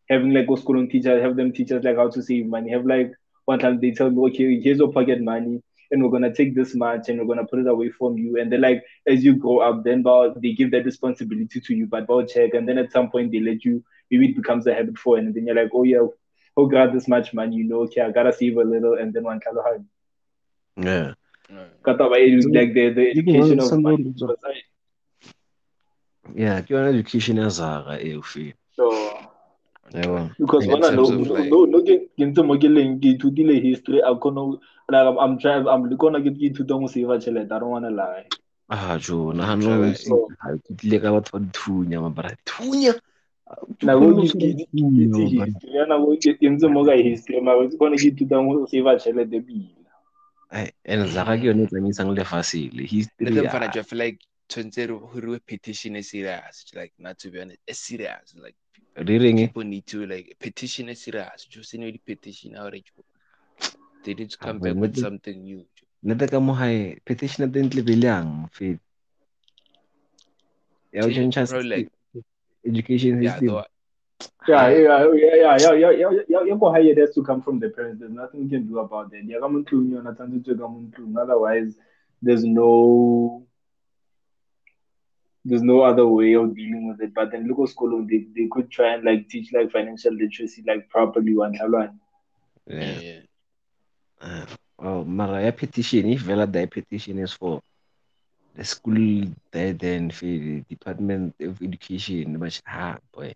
having 0.09 0.33
like 0.33 0.47
go 0.47 0.55
school 0.55 0.79
and 0.79 0.89
teachers 0.89 1.21
have 1.21 1.35
them 1.35 1.51
teach 1.53 1.71
us 1.71 1.83
like 1.83 1.97
how 1.97 2.09
to 2.09 2.21
save 2.21 2.45
money. 2.47 2.71
Have 2.71 2.85
like 2.85 3.11
one 3.45 3.59
time 3.59 3.79
they 3.79 3.91
tell 3.91 4.09
me, 4.09 4.21
okay, 4.29 4.59
here's 4.61 4.79
your 4.79 4.91
pocket 4.91 5.21
money, 5.21 5.61
and 5.91 6.03
we're 6.03 6.11
gonna 6.11 6.33
take 6.33 6.55
this 6.55 6.75
much 6.75 7.09
and 7.09 7.19
we're 7.19 7.33
gonna 7.33 7.47
put 7.47 7.59
it 7.59 7.67
away 7.67 7.89
from 7.89 8.17
you. 8.17 8.37
And 8.39 8.51
then 8.51 8.61
like 8.61 8.83
as 9.07 9.23
you 9.23 9.35
grow 9.35 9.59
up, 9.59 9.83
then 9.83 10.01
about 10.01 10.41
they 10.41 10.53
give 10.53 10.71
that 10.71 10.85
responsibility 10.85 11.61
to 11.61 11.75
you, 11.75 11.87
but 11.87 12.03
about 12.03 12.29
check, 12.29 12.53
and 12.53 12.67
then 12.67 12.77
at 12.77 12.91
some 12.91 13.09
point 13.09 13.31
they 13.31 13.39
let 13.39 13.63
you 13.65 13.83
maybe 14.11 14.29
it 14.29 14.35
becomes 14.35 14.67
a 14.67 14.73
habit 14.73 14.97
for, 14.97 15.17
and 15.17 15.33
then 15.33 15.45
you're 15.47 15.55
like, 15.55 15.71
oh 15.73 15.83
yeah, 15.83 16.05
oh 16.57 16.67
god, 16.67 16.93
this 16.93 17.07
much 17.07 17.33
money, 17.33 17.57
you 17.57 17.65
know, 17.65 17.81
okay, 17.83 18.01
I 18.01 18.11
gotta 18.11 18.33
save 18.33 18.57
a 18.57 18.63
little, 18.63 18.95
and 18.95 19.13
then 19.13 19.23
one 19.23 19.39
kind 19.39 19.57
of 19.57 19.65
yeah 20.77 21.13
got 21.83 21.95
about 21.95 22.11
like 22.11 22.73
the 22.73 22.89
the 22.93 23.09
education 23.09 23.59
of 23.59 23.67
some 23.67 23.81
money. 23.81 24.13
People- 26.27 26.41
yeah 26.41 26.61
ke 26.61 26.69
yona 26.75 26.89
education 26.93 27.37
ya 27.37 27.47
zaka 27.49 27.97
eo 28.03 28.21
fela 28.21 28.53
So 28.75 28.85
because 30.37 30.65
In 30.65 30.71
when 30.71 30.83
I 30.83 30.89
know 30.91 31.07
terms 31.07 31.21
of, 31.21 31.27
no 31.27 31.33
like- 31.33 31.49
no 31.51 31.65
no 31.65 31.79
ke 31.81 31.95
ke 32.17 32.23
ntse 32.27 32.41
mo 32.45 32.57
ke 32.59 32.67
leng 32.69 32.99
ke 33.01 33.15
ithutile 33.17 33.55
history 33.61 34.03
I 34.03 34.11
kono 34.19 34.59
like 34.89 35.07
I'm, 35.07 35.17
I'm 35.17 35.37
trying 35.39 35.67
I'm 35.67 35.87
gonna 35.97 36.19
get 36.21 36.35
ke 36.35 36.51
ithuta 36.51 36.79
mo 36.79 36.87
save 36.87 37.07
tšhelete 37.17 37.51
I 37.51 37.59
don't 37.59 37.69
wanna 37.71 37.89
lie. 37.89 38.27
Ah 38.69 38.97
jo 38.99 39.31
nagano 39.31 39.79
try 39.79 39.93
So- 39.95 40.27
ke 40.67 40.75
tlile 40.75 40.99
ka 41.01 41.09
batho 41.15 41.31
ba 41.31 41.39
dithunya 41.39 41.97
mabara 42.03 42.35
dithunya. 42.35 42.93
Nako 43.87 44.27
ke 44.27 44.35
Dithunya, 44.35 44.67
ke 44.67 44.67
ke 44.67 44.79
itse 45.07 45.23
mabara. 45.23 45.45
history 45.47 45.71
ya 45.79 45.83
nako 45.87 46.07
ke 46.19 46.31
ke 46.35 46.45
ntse 46.51 46.67
mo 46.67 46.83
ka 46.85 46.93
history 46.99 47.39
mara 47.41 47.63
ke 47.71 47.75
kone 47.79 47.95
ke 47.97 48.07
ithuta 48.11 48.37
mo 48.43 48.65
save 48.67 48.91
tšhelete 48.99 49.39
pila. 49.47 49.91
Ai, 50.51 50.71
and 50.85 51.07
zaka 51.09 51.39
ke 51.39 51.47
yone 51.47 51.63
e 51.63 51.67
tsamaisang 51.71 52.11
lefatshe 52.11 52.67
le 52.75 52.83
history 52.83 53.31
them 53.31 53.47
find 53.47 53.63
out 53.71 53.77
I 53.77 53.81
feel 53.87 53.99
like 54.03 54.19
tshwanetse 54.47 54.87
re 54.87 55.21
re 55.21 55.39
petition 55.39 55.95
is 55.95 56.09
serious 56.09 56.65
like 56.73 56.93
not 56.99 57.17
to 57.19 57.31
be 57.31 57.41
honest 57.41 57.59
it's 57.67 57.79
serious 57.79 58.35
like 58.43 58.55
re 58.95 59.33
people 59.33 59.63
need 59.63 59.85
to 59.85 60.05
like 60.05 60.35
petition 60.39 60.89
is 60.89 61.01
serious 61.03 61.45
just 61.49 61.73
any 61.75 61.97
petition 62.05 62.55
out 62.55 62.73
they 64.03 64.13
need 64.13 64.29
to 64.29 64.37
Ah, 64.41 64.45
come 64.45 64.59
but 64.59 64.69
back 64.73 64.75
with 64.81 64.91
maybe- 64.95 65.01
something 65.01 65.37
new 65.43 65.65
nete 66.03 66.27
ka 66.31 66.39
mo 66.39 66.53
gae 66.55 66.99
petition 67.05 67.43
ya 67.45 67.51
teng 67.53 67.69
tle 67.69 67.81
belang 67.83 68.47
fela 68.51 68.79
ya 70.93 71.01
go 71.03 71.09
Change- 71.11 71.33
change 71.35 71.49
probably 71.49 71.69
like 71.69 71.91
education 72.65 73.23
yeah 73.23 73.31
system 73.39 73.47
though 73.47 73.65
Yeah, 74.47 74.69
yeah, 74.69 75.03
yeah, 75.13 75.35
yeah, 75.43 75.57
yeah, 75.59 75.73
yeah, 75.75 75.91
yeah, 75.91 76.11
yeah, 76.27 76.43
yeah, 76.47 76.55
go 76.55 76.71
higher. 76.71 76.91
It 76.91 76.97
has 76.97 77.13
to 77.15 77.21
come 77.21 77.41
from 77.41 77.59
the 77.59 77.69
parents. 77.69 77.99
There's 77.99 78.11
nothing 78.11 78.43
we 78.43 78.49
can 78.49 78.65
do 78.65 78.79
about 78.79 79.11
that. 79.11 79.23
Yeah, 79.25 79.39
come 79.41 79.55
on, 79.57 79.65
clue, 79.65 79.83
you're 79.83 80.01
not 80.01 80.17
to 80.17 80.55
come 80.55 80.75
on, 80.77 80.91
clue. 80.95 81.13
Otherwise, 81.19 81.75
there's 82.21 82.45
no, 82.45 83.45
there's 85.47 85.63
no 85.63 85.81
other 85.81 86.05
way 86.05 86.35
of 86.35 86.53
dealing 86.55 86.89
with 86.89 86.99
it. 87.01 87.13
But 87.15 87.31
then 87.31 87.47
local 87.47 87.67
school, 87.67 88.05
they, 88.05 88.27
they 88.35 88.47
could 88.51 88.69
try 88.69 88.93
and 88.93 89.03
like 89.03 89.29
teach 89.29 89.53
like 89.53 89.71
financial 89.71 90.13
literacy 90.13 90.63
like 90.67 90.89
properly 90.89 91.35
one 91.35 91.55
one. 91.55 91.99
Yeah. 92.67 92.99
Yeah. 92.99 93.19
Uh, 94.19 94.45
oh, 94.79 95.03
mara 95.05 95.45
ya 95.45 95.51
petition, 95.51 96.09
if 96.09 96.21
vela 96.21 96.45
the 96.45 96.67
petition 96.67 97.19
is 97.19 97.31
for 97.31 97.61
the 98.55 98.65
school 98.65 99.29
there 99.51 99.73
then 99.73 100.11
for 100.11 100.25
the 100.25 100.65
Department 100.67 101.35
of 101.39 101.61
Education, 101.61 102.37
but 102.39 102.59
ah 102.67 102.97
boy. 103.13 103.31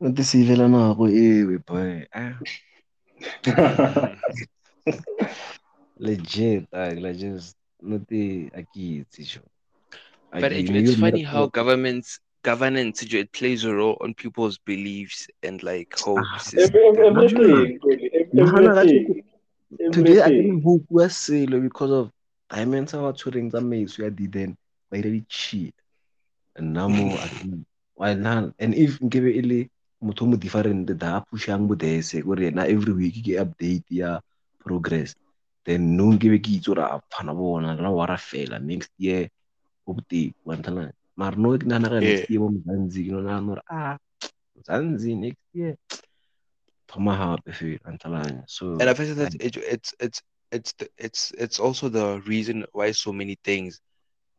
Not 0.00 0.16
the 0.16 0.24
civil 0.24 0.64
na 0.68 0.96
ako 0.96 1.12
eh, 1.12 1.58
boy. 1.60 2.08
Ah, 2.14 2.40
legit, 6.00 6.64
ah, 6.72 6.94
like 6.96 7.18
just 7.20 7.52
not 7.82 8.06
the 8.08 8.48
akitsi 8.56 9.26
sure. 9.28 9.44
But 10.32 10.52
it, 10.52 10.70
it's 10.70 10.94
funny 10.94 11.22
how 11.22 11.46
governments 11.46 12.20
governance 12.42 13.02
it 13.02 13.32
plays 13.32 13.64
a 13.64 13.74
role 13.74 13.96
on 14.00 14.14
people's 14.14 14.58
beliefs 14.58 15.28
and 15.42 15.62
like 15.62 15.94
hopes. 15.96 16.54
Every, 16.54 16.86
every, 16.88 17.06
everything, 17.06 17.80
Nahana 18.34 18.72
ka 18.74 18.82
everything, 18.82 19.22
today 19.92 20.20
I 20.22 20.26
everything. 20.26 20.30
didn't 20.30 20.60
book 20.60 20.82
was 20.88 21.16
selo 21.16 21.60
because 21.60 21.90
of 21.90 22.10
diamonds 22.50 22.94
are 22.94 23.12
tshwereng 23.12 23.50
tsa 23.50 23.60
maiso 23.60 24.02
ya 24.02 24.10
diden 24.10 24.56
ba 24.90 24.98
ira 24.98 25.10
di 25.10 25.22
cheat 25.28 25.74
and 26.56 26.72
now 26.74 26.88
mo 26.88 27.14
I 27.18 27.28
think 27.36 27.66
why 27.94 28.14
now 28.14 28.50
and 28.58 28.74
if 28.74 28.98
nkebe 29.00 29.30
e 29.34 29.42
le 29.42 29.60
motho 30.02 30.26
mo 30.26 30.36
different 30.36 30.86
da 30.98 31.18
a 31.18 31.24
pushang 31.26 31.66
bodese 31.68 32.22
gore 32.22 32.42
yena 32.50 32.66
every 32.66 32.92
week 32.92 33.22
ke 33.22 33.36
update 33.38 33.86
ya 33.90 34.20
progress 34.58 35.14
then 35.66 35.96
no 35.96 36.10
nkebe 36.14 36.38
ke 36.42 36.58
itse 36.58 36.70
gore 36.70 36.82
a 36.82 37.00
phana 37.12 37.34
bona 37.34 37.76
rena 37.76 37.90
wa 37.90 38.06
ra 38.06 38.16
fela 38.16 38.58
next 38.58 38.90
year 38.98 39.28
o 39.86 39.94
boteng 39.94 40.34
wa 40.44 40.56
mara 41.16 41.36
no 41.36 41.58
ke 41.58 41.64
nagana 41.66 41.88
ka 41.88 42.00
next 42.00 42.30
year 42.30 42.40
mo 42.40 42.48
mzanzi 42.50 43.00
ke 43.06 43.10
no 43.12 43.20
nagana 43.20 43.46
gore 43.46 43.62
ah 43.70 43.96
mzanzi 44.56 45.16
next 45.16 45.44
year. 45.52 45.76
Thoma 46.88 47.14
hape 47.16 47.52
fela 47.52 47.92
ntlhalanya 47.94 48.44
so 48.46 48.72
And 48.80 48.88
I 48.90 48.94
think 48.94 49.16
that 49.16 49.34
it, 49.34 49.56
it's 49.56 49.94
it's 50.00 50.20
it's 50.50 50.72
the, 50.72 50.88
it's 50.98 51.32
it's 51.38 51.58
also 51.60 51.88
the 51.88 52.20
reason 52.26 52.66
why 52.72 52.90
so 52.90 53.12
many 53.12 53.38
things 53.44 53.80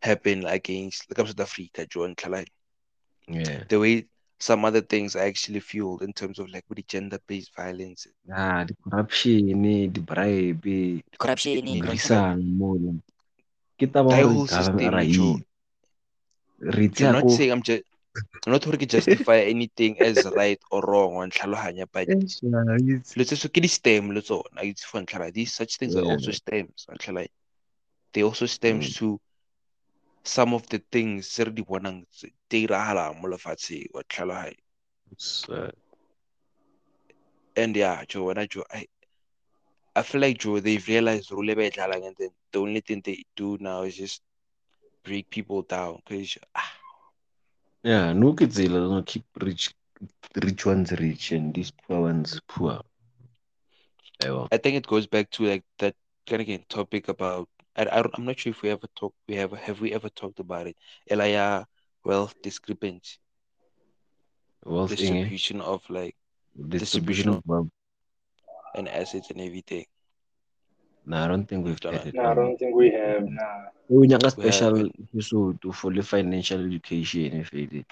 happen 0.02 0.46
against 0.46 1.08
like 1.10 1.28
South 1.28 1.40
Africa, 1.40 1.86
John 1.86 2.16
like 2.28 2.52
yeah. 3.28 3.64
The 3.70 3.80
way 3.80 4.06
some 4.40 4.66
other 4.66 4.82
things 4.82 5.16
are 5.16 5.24
actually 5.24 5.60
fueled 5.60 6.02
in 6.02 6.12
terms 6.12 6.40
of 6.40 6.50
like 6.50 6.66
with 6.68 6.78
the 6.78 6.86
gender-based 6.88 7.56
violence. 7.56 8.08
ah 8.34 8.66
di 8.66 8.74
corruption 8.84 9.62
di 9.94 10.02
bribe 10.02 11.04
corruption 11.18 11.62
di 11.62 11.80
kita 13.82 14.06
mau 14.06 14.46
rai. 14.94 15.10
ritse 16.62 17.02
not 17.10 17.26
saying 17.34 17.50
I'm 17.50 17.66
just 17.66 17.82
I'm 18.46 18.52
not 18.54 18.62
going 18.66 18.78
to 18.78 18.86
justify 18.86 19.38
anything 19.54 19.98
as 20.02 20.26
right 20.36 20.60
or 20.70 20.82
wrong 20.86 21.18
on 21.18 21.32
tlhalohanya 21.32 21.88
but 21.90 22.06
lo 22.06 23.24
tse 23.26 23.36
so 23.36 23.50
ke 23.50 23.64
di-stem 23.66 24.14
lo 24.14 24.22
tsona 24.22 24.62
itse 24.62 24.86
for 24.86 25.02
ntlhala 25.02 25.34
these 25.34 25.54
such 25.54 25.82
things 25.82 25.96
yeah. 25.96 26.06
are 26.06 26.14
also 26.14 26.30
stems 26.30 26.86
on 26.90 27.02
tlhala 27.02 27.26
they 28.14 28.22
also 28.22 28.46
stems 28.46 28.94
mm. 28.94 28.98
to 29.00 29.08
some 30.22 30.54
of 30.54 30.68
the 30.70 30.78
things 30.94 31.34
tse 31.34 31.50
re 31.50 31.52
di 31.56 31.64
bonang 31.66 32.06
tse 32.14 32.30
di 32.46 32.68
iragalang 32.70 33.18
mo 33.18 33.26
lefatsheng 33.34 33.90
wa 33.96 34.06
tlhalohanya 34.06 34.62
and 37.58 37.74
yeah 37.74 38.06
jo 38.06 38.30
wena 38.30 38.46
jo 38.46 38.62
I 39.96 40.02
feel 40.04 40.22
like 40.22 40.38
Joe 40.40 40.60
they've 40.60 40.88
realized 40.88 41.32
rule 41.32 41.50
e 41.52 41.70
dlalang, 41.76 42.06
and 42.08 42.16
then 42.18 42.32
the 42.52 42.60
only 42.60 42.82
thing 42.82 43.02
they 43.04 43.24
do 43.36 43.58
now 43.60 43.82
is 43.84 43.96
just 43.98 44.22
break 45.04 45.30
people 45.30 45.62
down 45.64 46.02
because 46.06 46.38
ah, 46.56 46.72
yeah 47.90 48.08
no 48.20 48.28
ke 48.38 48.46
tsela 48.54 48.80
no 48.92 49.00
keep 49.10 49.26
rich 49.48 49.64
rich 50.46 50.62
ones 50.72 50.90
rich 51.04 51.26
and 51.38 51.46
these 51.56 51.72
poor 51.80 52.00
ones 52.10 52.30
poor. 52.52 52.78
I 54.52 54.58
think 54.58 54.76
it 54.78 54.88
goes 54.88 55.08
back 55.08 55.30
to 55.32 55.46
like 55.46 55.64
that 55.80 55.96
kind 56.28 56.42
of 56.42 56.48
again 56.48 56.64
topic 56.70 57.08
about 57.08 57.50
I, 57.76 57.84
I 57.86 58.04
I'm 58.14 58.26
not 58.26 58.40
sure 58.40 58.52
if 58.52 58.62
we 58.62 58.70
ever 58.70 58.88
talked 58.96 59.18
we 59.28 59.36
have 59.36 59.52
have 59.52 59.82
we 59.82 59.92
ever 59.94 60.10
talked 60.10 60.40
about 60.40 60.68
it. 60.68 60.78
Elaya 61.10 61.66
wealth 62.04 62.36
discrepancy. 62.42 63.18
Wealth 64.66 64.96
distribution 64.96 65.62
of 65.62 65.90
like 65.90 66.16
distribution 66.78 67.30
of 67.30 67.42
wealth 67.46 67.70
and 68.76 68.88
assets 68.88 69.32
and 69.32 69.42
everything. 69.42 69.86
Nah, 71.06 71.26
I 71.26 71.28
don't 71.28 71.46
think 71.46 71.66
we've, 71.66 71.80
done 71.80 71.96
it. 71.96 72.14
Nah, 72.14 72.32
I 72.32 72.36
don't 72.36 72.58
think 72.58 72.76
we 72.76 72.92
have. 72.92 73.26
Nah. 73.26 73.70
We 73.90 74.08
need 74.08 74.24
a 74.24 74.30
special 74.30 74.86
episode 74.86 75.62
to 75.62 75.72
fully 75.72 76.02
financial 76.02 76.66
education 76.66 77.42
if 77.42 77.54
it 77.54 77.70
did. 77.70 77.86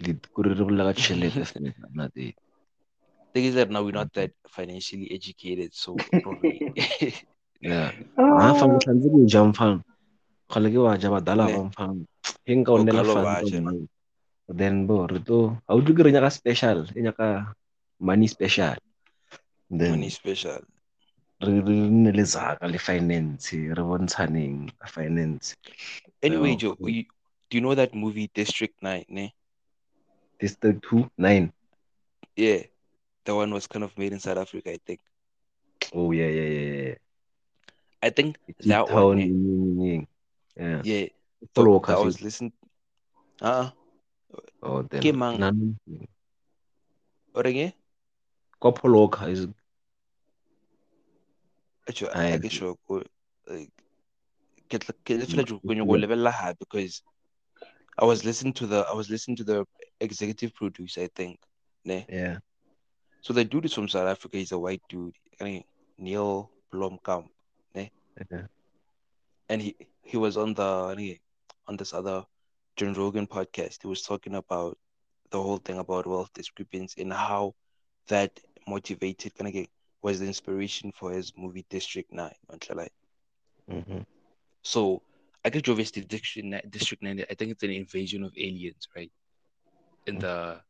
The 0.00 0.14
thing 3.32 3.44
is 3.44 3.54
that 3.54 3.70
now 3.70 3.82
we're 3.82 3.92
not 3.92 4.12
that 4.14 4.32
financially 4.48 5.10
educated, 5.12 5.72
so 5.72 5.96
probably. 6.22 6.72
yeah. 7.60 7.92
Ah, 8.18 8.54
mhlanzi 8.54 9.10
kuja 9.10 9.44
mfana. 9.44 9.82
Khale 10.50 10.70
ke 10.70 10.78
waja 10.82 11.10
badala 11.10 11.46
ba 11.46 11.64
mfana. 11.64 12.04
Ke 12.46 12.56
nka 12.56 12.72
onela. 12.72 13.86
Then 14.48 14.86
bo 14.86 15.06
re 15.06 15.18
to 15.20 15.56
ha 15.68 15.74
o 15.74 15.80
tlhoke 15.80 16.04
re 16.04 16.12
nyaka 16.12 16.30
special, 16.32 16.86
e 16.96 17.02
nyaka 17.02 17.54
money 18.00 18.26
special 18.26 18.74
then 19.70 19.90
money 19.90 20.10
special. 20.10 20.60
re 21.40 21.52
nne 21.62 22.12
le 22.12 22.24
zaka 22.24 22.68
le 22.68 22.78
finance 22.78 23.52
re 23.56 23.82
bontshaneng 23.82 24.70
finance. 24.86 25.56
Anyway 26.22 26.50
Yeah. 26.52 26.56
Joe 26.56 26.76
you, 26.80 27.04
do 27.48 27.56
you 27.56 27.60
know 27.62 27.74
that 27.74 27.94
movie 27.94 28.28
District 28.34 28.76
9 28.82 29.04
ne? 29.08 29.32
district 30.40 30.84
2 30.88 31.08
9 31.18 31.52
yeah 32.36 32.62
the 33.24 33.34
one 33.34 33.52
was 33.52 33.66
kind 33.66 33.84
of 33.84 33.96
made 33.98 34.12
in 34.12 34.20
South 34.20 34.38
Africa 34.38 34.72
I 34.72 34.78
think. 34.84 35.00
Oh 35.92 36.12
yeah 36.12 36.28
yeah 36.28 36.48
yeah 36.48 36.68
yeah. 36.88 36.94
I 38.02 38.10
think 38.10 38.36
Cape 38.46 38.68
that 38.68 38.90
one 38.90 39.16
ne? 39.16 39.24
in 39.24 40.06
yeah. 40.56 40.80
Yeah. 40.84 41.06
Follow 41.54 41.80
the, 41.80 41.92
I 41.92 41.98
was 42.04 42.20
listening 42.20 42.52
uh 43.40 43.70
oh 44.62 44.82
then 44.82 45.00
Ke 45.00 45.12
mang? 45.16 45.40
nan 45.40 45.76
or 47.34 47.46
again? 47.46 47.72
Ko 48.60 48.72
pholoka 48.72 49.28
is 49.28 49.48
Aye. 51.92 52.40
I 52.42 52.48
sure 52.48 52.76
go 52.88 53.02
like 53.46 53.70
get 54.68 54.84
get 55.04 55.22
feel 55.26 55.38
like 55.38 55.50
you 55.50 55.60
go 55.86 55.92
level 55.92 56.30
high 56.30 56.54
because 56.58 57.02
I 57.98 58.04
was 58.04 58.24
listening 58.24 58.52
to 58.54 58.66
the 58.66 58.86
I 58.88 58.94
was 58.94 59.10
listening 59.10 59.36
to 59.38 59.44
the 59.44 59.64
executive 60.00 60.54
producer 60.54 61.02
I 61.02 61.08
think 61.14 61.38
ne? 61.84 62.06
yeah 62.08 62.38
so 63.20 63.32
the 63.32 63.44
dude 63.44 63.66
is 63.66 63.74
from 63.74 63.88
South 63.88 64.08
Africa 64.08 64.36
he's 64.38 64.52
a 64.52 64.58
white 64.58 64.82
dude 64.88 65.14
Neil 65.98 66.50
Blomkamp 66.72 67.28
Né? 67.74 67.90
yeah 68.30 68.46
and 69.48 69.60
he 69.60 69.76
he 70.02 70.16
was 70.16 70.36
on 70.36 70.54
the 70.54 71.18
on 71.66 71.76
this 71.76 71.92
other 71.92 72.24
John 72.76 72.94
Rogan 72.94 73.26
podcast. 73.26 73.82
He 73.82 73.88
was 73.88 74.02
talking 74.02 74.34
about 74.34 74.78
the 75.30 75.42
whole 75.42 75.58
thing 75.58 75.78
about 75.78 76.06
wealth 76.06 76.32
discrepancy 76.32 77.02
and 77.02 77.12
how 77.12 77.54
that 78.08 78.40
motivated 78.66 79.34
kind 79.34 79.48
of 79.48 79.66
was 80.02 80.20
the 80.20 80.26
inspiration 80.26 80.92
for 80.92 81.12
his 81.12 81.32
movie 81.36 81.66
District 81.70 82.12
Nine. 82.12 82.34
until 82.48 82.76
like 82.76 82.92
mhm 83.70 84.06
so. 84.62 85.02
I 85.42 85.48
get 85.48 85.66
obviously 85.70 86.02
District 86.02 86.46
Nine, 86.46 86.60
District 86.68 87.02
Nine. 87.02 87.24
I 87.30 87.34
think 87.34 87.52
it's 87.52 87.62
an 87.62 87.70
invasion 87.70 88.24
of 88.24 88.32
aliens, 88.36 88.86
right? 88.94 89.10
In 90.06 90.18
mm. 90.18 90.20
the 90.20 90.60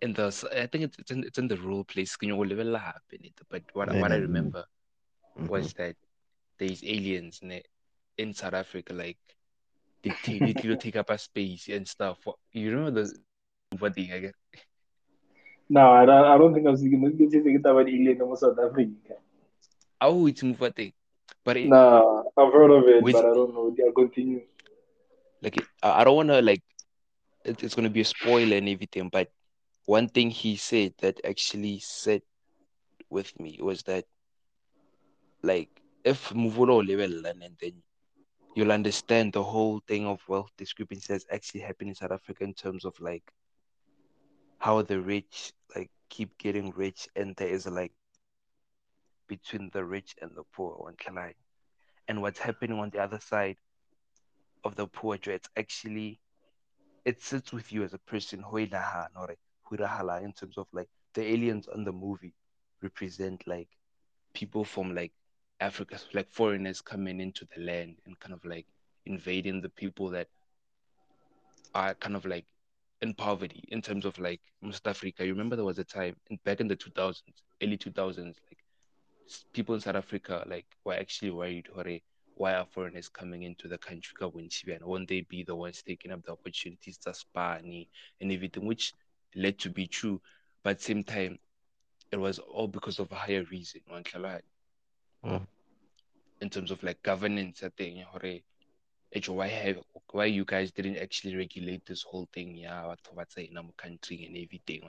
in 0.00 0.12
the 0.12 0.26
I 0.52 0.66
think 0.66 0.84
it's 0.84 0.98
it's 0.98 1.10
in, 1.10 1.24
it's 1.24 1.38
in 1.38 1.48
the 1.48 1.56
rule 1.56 1.84
place. 1.84 2.16
Can 2.16 2.28
you 2.28 2.44
level 2.44 2.76
happen 2.76 3.18
it? 3.24 3.40
But 3.50 3.62
what 3.72 3.88
what 3.96 4.12
I 4.12 4.16
Yeah. 4.16 4.20
remember 4.28 4.64
was 5.48 5.72
mm-hmm. 5.72 5.82
that 5.82 5.96
there's 6.58 6.84
aliens 6.84 7.40
ne, 7.42 7.62
in 8.18 8.32
South 8.34 8.54
Africa, 8.54 8.92
like 8.92 9.18
they 10.02 10.10
take 10.22 10.62
they 10.62 10.76
take 10.76 10.96
up 10.96 11.10
a 11.10 11.18
space 11.18 11.68
and 11.68 11.88
stuff. 11.88 12.18
You 12.52 12.70
remember 12.70 13.02
the 13.02 13.18
what 13.78 13.94
thing 13.94 14.12
I 14.12 14.18
guess? 14.20 14.34
No, 15.68 15.90
I 15.92 16.04
don't, 16.04 16.24
I 16.24 16.38
don't 16.38 16.54
think 16.54 16.66
I'm 16.66 16.76
thinking. 16.76 17.02
Let's 17.02 17.16
just 17.16 17.32
think 17.44 17.60
about 17.60 17.88
alien 17.88 18.20
in 18.20 18.36
South 18.36 18.58
Africa. 18.58 19.14
Oh, 20.00 20.26
it's 20.26 20.42
move 20.42 20.58
thing, 20.76 20.92
but 21.44 21.56
it, 21.56 21.68
No, 21.68 22.30
I've 22.36 22.52
heard 22.52 22.70
of 22.70 22.84
it, 22.86 23.02
but 23.02 23.24
I 23.24 23.34
don't 23.34 23.54
know. 23.54 23.74
Yeah, 23.76 23.90
continue. 23.94 24.42
like 25.42 25.66
I 25.82 26.04
don't 26.04 26.16
want 26.16 26.28
to 26.28 26.42
like 26.42 26.62
it, 27.44 27.62
it's 27.62 27.74
gonna 27.74 27.90
be 27.90 28.02
a 28.02 28.04
spoiler 28.04 28.56
and 28.56 28.68
everything. 28.68 29.08
But 29.08 29.30
one 29.86 30.08
thing 30.08 30.30
he 30.30 30.56
said 30.56 30.94
that 31.00 31.20
actually 31.24 31.78
said 31.80 32.22
with 33.10 33.38
me 33.40 33.58
was 33.62 33.82
that 33.84 34.04
like 35.42 35.68
if 36.04 36.30
Muvulo 36.30 36.86
level 36.86 37.26
and 37.26 37.56
then 37.60 37.72
you'll 38.54 38.72
understand 38.72 39.32
the 39.32 39.42
whole 39.42 39.80
thing 39.86 40.06
of 40.06 40.20
wealth 40.28 40.50
discrepancy 40.56 41.12
that's 41.12 41.26
actually 41.30 41.60
happening 41.60 41.90
in 41.90 41.94
South 41.94 42.12
Africa 42.12 42.44
in 42.44 42.54
terms 42.54 42.84
of 42.84 42.98
like 43.00 43.22
how 44.64 44.80
the 44.80 44.98
rich 44.98 45.52
like 45.76 45.90
keep 46.08 46.38
getting 46.38 46.70
rich 46.70 47.06
and 47.16 47.36
there 47.36 47.48
is 47.48 47.66
like 47.66 47.92
between 49.28 49.68
the 49.74 49.84
rich 49.84 50.14
and 50.22 50.30
the 50.34 50.42
poor 50.54 50.74
one 50.78 50.94
can 50.96 51.18
I 51.18 51.34
and 52.08 52.22
what's 52.22 52.38
happening 52.38 52.78
on 52.78 52.88
the 52.88 53.00
other 53.00 53.20
side 53.20 53.58
of 54.64 54.74
the 54.74 54.86
poor 54.86 55.18
it's 55.26 55.50
actually 55.54 56.18
it 57.04 57.20
sits 57.20 57.52
with 57.52 57.70
you 57.72 57.84
as 57.84 57.92
a 57.92 57.98
person. 57.98 58.42
In 58.54 58.70
terms 60.32 60.56
of 60.56 60.66
like 60.72 60.88
the 61.12 61.22
aliens 61.22 61.68
on 61.68 61.84
the 61.84 61.92
movie 61.92 62.32
represent 62.82 63.46
like 63.46 63.68
people 64.32 64.64
from 64.64 64.94
like 64.94 65.12
Africa, 65.60 65.98
like 66.14 66.30
foreigners 66.30 66.80
coming 66.80 67.20
into 67.20 67.46
the 67.54 67.62
land 67.62 67.96
and 68.06 68.18
kind 68.18 68.32
of 68.32 68.42
like 68.46 68.64
invading 69.04 69.60
the 69.60 69.68
people 69.68 70.08
that 70.10 70.28
are 71.74 71.92
kind 71.96 72.16
of 72.16 72.24
like 72.24 72.46
in 73.04 73.14
poverty 73.14 73.62
in 73.68 73.82
terms 73.82 74.06
of 74.06 74.18
like 74.18 74.40
South 74.64 74.86
Africa. 74.86 75.24
You 75.24 75.32
remember 75.32 75.56
there 75.56 75.64
was 75.64 75.78
a 75.78 75.84
time 75.84 76.16
in, 76.30 76.38
back 76.44 76.60
in 76.60 76.68
the 76.68 76.76
2000s, 76.76 77.20
early 77.62 77.76
2000s, 77.76 78.18
like 78.18 78.58
people 79.52 79.74
in 79.74 79.80
South 79.82 79.94
Africa 79.94 80.44
like 80.48 80.66
were 80.84 80.94
actually 80.94 81.30
worried, 81.30 81.68
hore, 81.72 81.98
why 82.36 82.54
are 82.54 82.66
foreigners 82.66 83.08
coming 83.08 83.42
into 83.42 83.68
the 83.68 83.78
country? 83.78 84.14
bjana? 84.18 84.86
Won't 84.86 85.08
they 85.08 85.20
be 85.20 85.44
the 85.44 85.54
ones 85.54 85.82
taking 85.82 86.12
up 86.12 86.24
the 86.24 86.32
opportunities 86.32 86.96
to 86.98 87.10
Spani 87.10 87.88
and 88.20 88.32
everything, 88.32 88.64
which 88.66 88.94
led 89.36 89.58
to 89.58 89.70
be 89.70 89.86
true. 89.86 90.20
But 90.62 90.70
at 90.70 90.78
the 90.78 90.84
same 90.84 91.04
time, 91.04 91.38
it 92.10 92.16
was 92.16 92.38
all 92.38 92.68
because 92.68 92.98
of 92.98 93.12
a 93.12 93.16
higher 93.16 93.44
reason. 93.50 93.82
Mm. 95.24 95.46
In 96.40 96.50
terms 96.50 96.70
of 96.70 96.82
like 96.82 97.02
governance, 97.02 97.62
I 97.62 97.68
think, 97.68 98.02
hore, 98.04 98.40
why 99.28 99.48
have 99.48 99.78
why 100.14 100.26
you 100.26 100.44
guys 100.44 100.72
didn't 100.72 100.98
actually 100.98 101.36
regulate 101.36 101.84
this 101.86 102.02
whole 102.02 102.28
thing, 102.32 102.56
yeah, 102.56 102.82
batho 102.84 103.14
ba 103.16 103.26
in 103.42 103.58
our 103.58 103.72
country 103.76 104.24
and 104.26 104.36
everything, 104.36 104.82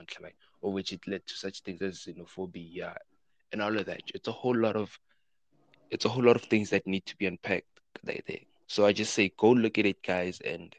or 0.61 0.73
which 0.73 0.93
it 0.93 1.07
led 1.07 1.25
to 1.27 1.33
such 1.35 1.61
things 1.61 1.81
as 1.81 2.05
xenophobia 2.05 2.67
yeah, 2.71 2.93
and 3.51 3.61
all 3.61 3.77
of 3.77 3.85
that. 3.87 4.01
It's 4.13 4.27
a 4.27 4.31
whole 4.31 4.55
lot 4.55 4.75
of 4.75 4.99
it's 5.91 6.05
a 6.05 6.09
whole 6.09 6.23
lot 6.23 6.35
of 6.35 6.43
things 6.43 6.69
that 6.69 6.87
need 6.87 7.05
to 7.07 7.15
be 7.17 7.25
unpacked 7.25 7.81
there. 8.03 8.21
there. 8.27 8.39
So 8.67 8.85
I 8.85 8.93
just 8.93 9.13
say 9.13 9.31
go 9.37 9.51
look 9.51 9.77
at 9.79 9.85
it, 9.85 10.01
guys, 10.03 10.39
and 10.41 10.75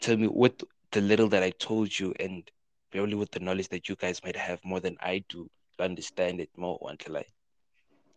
tell 0.00 0.16
me 0.16 0.26
what 0.28 0.62
the 0.92 1.00
little 1.00 1.28
that 1.28 1.42
I 1.42 1.50
told 1.50 1.98
you 1.98 2.14
and 2.18 2.50
probably 2.90 3.14
with 3.14 3.30
the 3.32 3.40
knowledge 3.40 3.68
that 3.68 3.88
you 3.88 3.96
guys 3.96 4.22
might 4.24 4.36
have 4.36 4.64
more 4.64 4.80
than 4.80 4.96
I 5.00 5.24
do 5.28 5.48
to 5.78 5.84
understand 5.84 6.40
it 6.40 6.50
more 6.56 6.78
until 6.88 7.18
I 7.18 7.24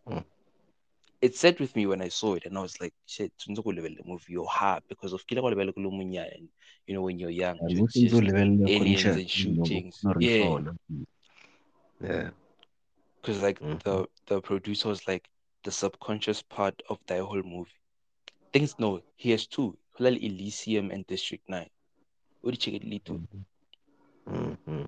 Mm. 0.07 0.23
It 1.23 1.35
sat 1.35 1.59
with 1.59 1.75
me 1.75 1.85
when 1.87 2.01
I 2.01 2.09
saw 2.09 2.33
it 2.35 2.45
and 2.45 2.57
I 2.57 2.61
was 2.61 2.79
like, 2.81 2.93
shit, 3.05 3.31
tshwanetse 3.39 3.63
go 3.63 3.71
lebelela 3.71 3.97
the 3.97 4.03
movie 4.11 4.33
yo 4.37 4.45
hard 4.45 4.83
because 4.89 5.13
of 5.13 5.25
kile 5.27 5.41
go 5.41 5.49
lebelela 5.53 5.73
ke 5.73 5.77
le 5.85 5.91
monyane 5.99 6.33
and 6.37 6.49
you 6.87 6.93
know 6.95 7.01
when 7.07 7.19
you're 7.19 7.37
young, 7.43 7.57
And 7.59 7.79
it's 7.79 7.93
just 7.93 8.21
aliens 8.67 9.15
and 9.15 9.29
you 9.41 9.53
know, 9.57 9.63
shootings. 9.67 9.95
Yeah. 10.19 10.39
reform, 10.39 10.77
Yeah. 12.01 12.29
because 13.21 13.41
like 13.41 13.59
Mhm. 13.61 13.79
the 13.83 14.07
the 14.27 14.41
producer 14.41 14.89
was 14.89 15.07
like 15.07 15.29
the 15.63 15.71
subconscious 15.71 16.41
part 16.41 16.81
of 16.89 16.99
the 17.07 17.23
whole 17.23 17.43
movie. 17.43 17.71
Things 18.51 18.75
no, 18.79 19.01
he 19.15 19.31
has 19.31 19.47
two. 19.47 19.77
Hulal 19.97 20.17
Elysium 20.21 20.91
and 20.91 21.05
District 21.07 21.47
Nine. 21.49 21.69
What 22.41 22.51
did 22.51 22.65
you 22.65 22.73
get 22.73 22.83
lead 22.83 23.05
to? 23.05 23.21
Mhm. 24.27 24.87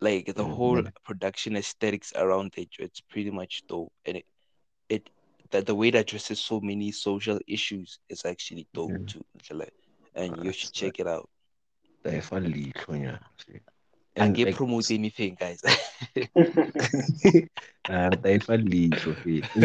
Like 0.00 0.26
the 0.34 0.44
Mm, 0.44 0.56
whole 0.56 0.82
production 1.04 1.56
aesthetics 1.56 2.12
around 2.14 2.52
it, 2.56 2.68
it's 2.78 3.00
pretty 3.00 3.30
much 3.30 3.62
dope. 3.68 3.92
And 4.04 4.16
it 4.18 4.24
it 4.24 4.35
that 5.50 5.66
the 5.66 5.74
way 5.74 5.88
it 5.88 5.94
addresses 5.94 6.40
so 6.40 6.60
many 6.60 6.90
social 6.92 7.38
issues 7.46 7.98
is 8.08 8.24
actually 8.24 8.66
dope 8.74 8.92
Yeah. 8.92 9.06
too. 9.06 9.24
Like, 9.50 9.72
and 10.14 10.36
you 10.44 10.52
should 10.52 10.72
check 10.72 10.98
it 10.98 11.06
out. 11.06 11.28
They 12.04 12.20
fall 12.20 12.40
leihlo 12.40 12.94
nya. 13.02 13.18
see. 13.38 13.60
I 14.18 14.20
And 14.22 14.34
can't 14.34 14.46
like 14.46 14.56
promote 14.56 14.90
anything, 14.90 15.36
guys. 15.38 15.60
they 18.22 18.38
fall 18.38 18.62
leihlo 18.72 19.16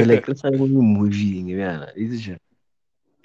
like 0.10 0.26
sa 0.36 0.48
le 0.50 0.58
mo 0.58 0.82
movie. 0.82 1.44
It's 1.96 2.22
just 2.26 2.42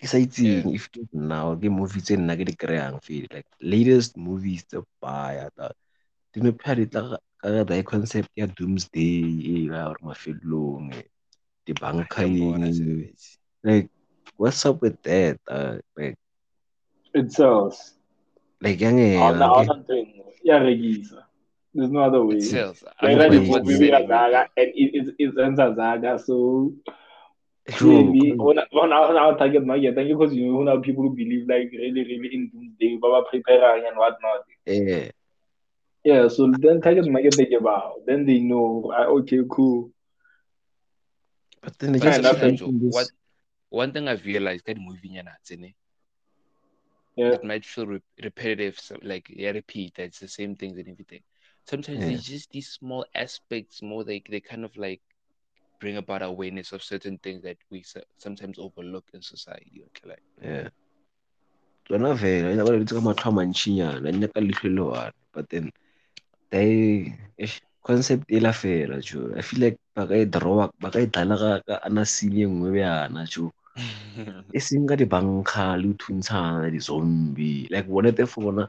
ke 0.00 0.06
sa 0.06 0.18
if 0.20 0.84
it 0.92 1.08
now 1.12 1.54
ke 1.56 1.68
movie 1.72 2.04
nna 2.16 2.34
ke 2.38 2.44
di 2.48 2.54
kry-ang 2.62 3.00
like 3.32 3.48
latest 3.72 4.16
movies 4.16 4.62
tse 4.68 4.78
baya 5.00 5.48
ta 5.56 5.66
di 6.32 6.38
no 6.44 6.52
phela 6.60 6.76
di 6.80 6.86
tla 6.92 7.02
ka 7.40 7.48
ka 7.54 7.64
the 7.64 7.82
concept 7.92 8.30
ya 8.40 8.46
doomsday 8.46 9.16
e 9.54 9.54
ya 9.72 9.92
gore 10.04 11.00
mafelong 11.66 12.06
di 12.06 12.12
Ya 12.16 12.26
bankeng 12.28 12.30
mbona 12.34 12.68
eh, 12.68 13.12
like 13.64 13.88
what's 14.36 14.64
up 14.66 14.80
with 14.82 14.96
that 15.02 15.38
uh, 15.48 15.78
like 15.96 16.16
It 17.14 17.32
sells. 17.32 17.94
like 18.60 18.80
yang 18.80 18.98
All 19.14 19.34
ena 19.34 19.42
all 19.42 19.64
ke 19.64 19.64
that 19.66 19.86
thing. 19.86 20.22
Yeah, 20.42 20.60
regisa. 20.60 21.24
There's 21.74 21.90
no 21.90 22.00
other 22.00 22.24
It 22.28 22.40
way. 22.40 22.42
sells. 22.42 22.82
I 23.00 23.04
Like 23.04 23.16
mean, 23.16 23.18
that 23.18 23.32
but 23.32 23.34
is 23.34 23.48
what's 23.48 23.70
movie 23.70 23.90
selling 23.90 24.08
right 24.08 24.08
Zaga 24.08 24.46
now? 24.46 24.48
and 24.56 24.70
it 24.74 24.90
is 24.94 25.10
it's 25.18 25.36
ends 25.38 25.58
Zaga. 25.58 26.18
So 26.18 26.72
true 27.68 28.14
clearly, 28.14 28.36
cause- 28.36 28.40
when 28.40 28.58
when 28.72 28.92
our 28.92 29.16
our 29.16 29.36
target 29.38 29.64
market, 29.66 29.94
thank 29.94 30.08
you 30.08 30.16
because 30.18 30.34
you 30.34 30.52
know 30.52 30.62
now 30.62 30.80
people 30.80 31.02
who 31.04 31.14
believe 31.14 31.48
like 31.48 31.70
really 31.72 32.02
really 32.04 32.30
in 32.34 32.50
doomsday, 32.52 32.96
Baba 33.00 33.26
preparing 33.30 33.86
and 33.86 33.96
whatnot. 33.96 34.42
yeah 34.66 35.10
Yeah, 36.04 36.28
so 36.28 36.46
then 36.58 36.80
target 36.80 37.06
market 37.10 37.36
they 37.36 37.46
give 37.46 37.66
out. 37.66 38.04
Then 38.06 38.24
they 38.26 38.38
know. 38.40 38.92
ah, 38.94 39.06
Okay, 39.06 39.40
cool. 39.50 39.90
But 41.62 41.78
then 41.78 41.92
they 41.92 41.98
But 41.98 42.06
just 42.06 42.20
Fair 42.20 42.20
keep 42.20 42.36
enough. 42.36 42.40
sometimes 42.40 42.60
making 42.60 42.80
what 42.90 43.08
one 43.70 43.92
thing 43.92 44.08
I've 44.08 44.24
realized 44.24 44.66
that 44.66 44.78
movie 44.78 45.10
nyana 45.10 45.34
tsene, 45.44 45.74
Yeah. 47.16 47.32
it 47.32 47.44
might 47.44 47.64
feel 47.64 47.86
re- 47.86 48.02
repetitive, 48.22 48.78
so 48.78 48.96
like 49.02 49.26
yeah, 49.30 49.50
repeat. 49.50 49.98
It's 49.98 50.20
the 50.20 50.28
same 50.28 50.56
things 50.56 50.78
and 50.78 50.88
everything. 50.88 51.22
Sometimes 51.68 52.00
Yeah. 52.00 52.06
there's 52.06 52.24
just 52.24 52.50
these 52.50 52.68
small 52.68 53.04
aspects, 53.14 53.82
more 53.82 54.04
like 54.04 54.26
they 54.30 54.40
kind 54.40 54.64
of 54.64 54.76
like 54.76 55.00
bring 55.80 55.96
about 55.96 56.22
awareness 56.22 56.72
of 56.72 56.82
certain 56.82 57.18
things 57.18 57.42
that 57.42 57.58
we 57.70 57.84
sometimes 58.18 58.58
overlook 58.58 59.04
in 59.14 59.22
society. 59.22 59.82
Okay, 59.86 60.08
like 60.10 60.22
yeah 60.42 60.68
tsona 61.86 62.16
fela 62.16 62.50
ena 62.52 62.64
ba 62.64 62.72
le 62.72 62.84
ka 62.84 63.00
matlho 63.00 63.28
a 63.30 63.36
mantšhinyana 63.38 64.08
nyaka 64.12 64.40
letlho 64.40 64.68
le 64.76 64.82
one 64.84 65.12
but 65.32 65.48
then 65.50 65.70
they 66.50 67.12
eish, 67.38 67.60
concept 67.86 68.24
e 68.30 68.40
la 68.40 68.52
fela 68.52 69.00
jo 69.08 69.20
i 69.38 69.42
feel 69.42 69.60
like 69.64 69.78
ba 69.96 70.04
ka 70.04 70.14
e 70.14 70.24
drawa 70.28 70.68
ba 70.76 70.92
ka 70.92 71.00
e 71.00 71.06
dlala 71.08 71.36
ka 71.40 71.50
ka 71.64 71.74
ana 71.88 72.04
scene 72.04 72.44
e 72.44 72.46
nngwe 72.46 72.68
bjana 72.76 73.24
jo 73.24 73.48
e 74.56 74.60
seng 74.60 74.84
ka 74.84 74.94
dibankga 75.00 75.80
le 75.80 75.96
thuntshana 75.96 76.68
di-zombie 76.68 77.64
like 77.72 77.88
bone 77.88 78.12
te 78.12 78.28
for 78.28 78.44
bona 78.44 78.68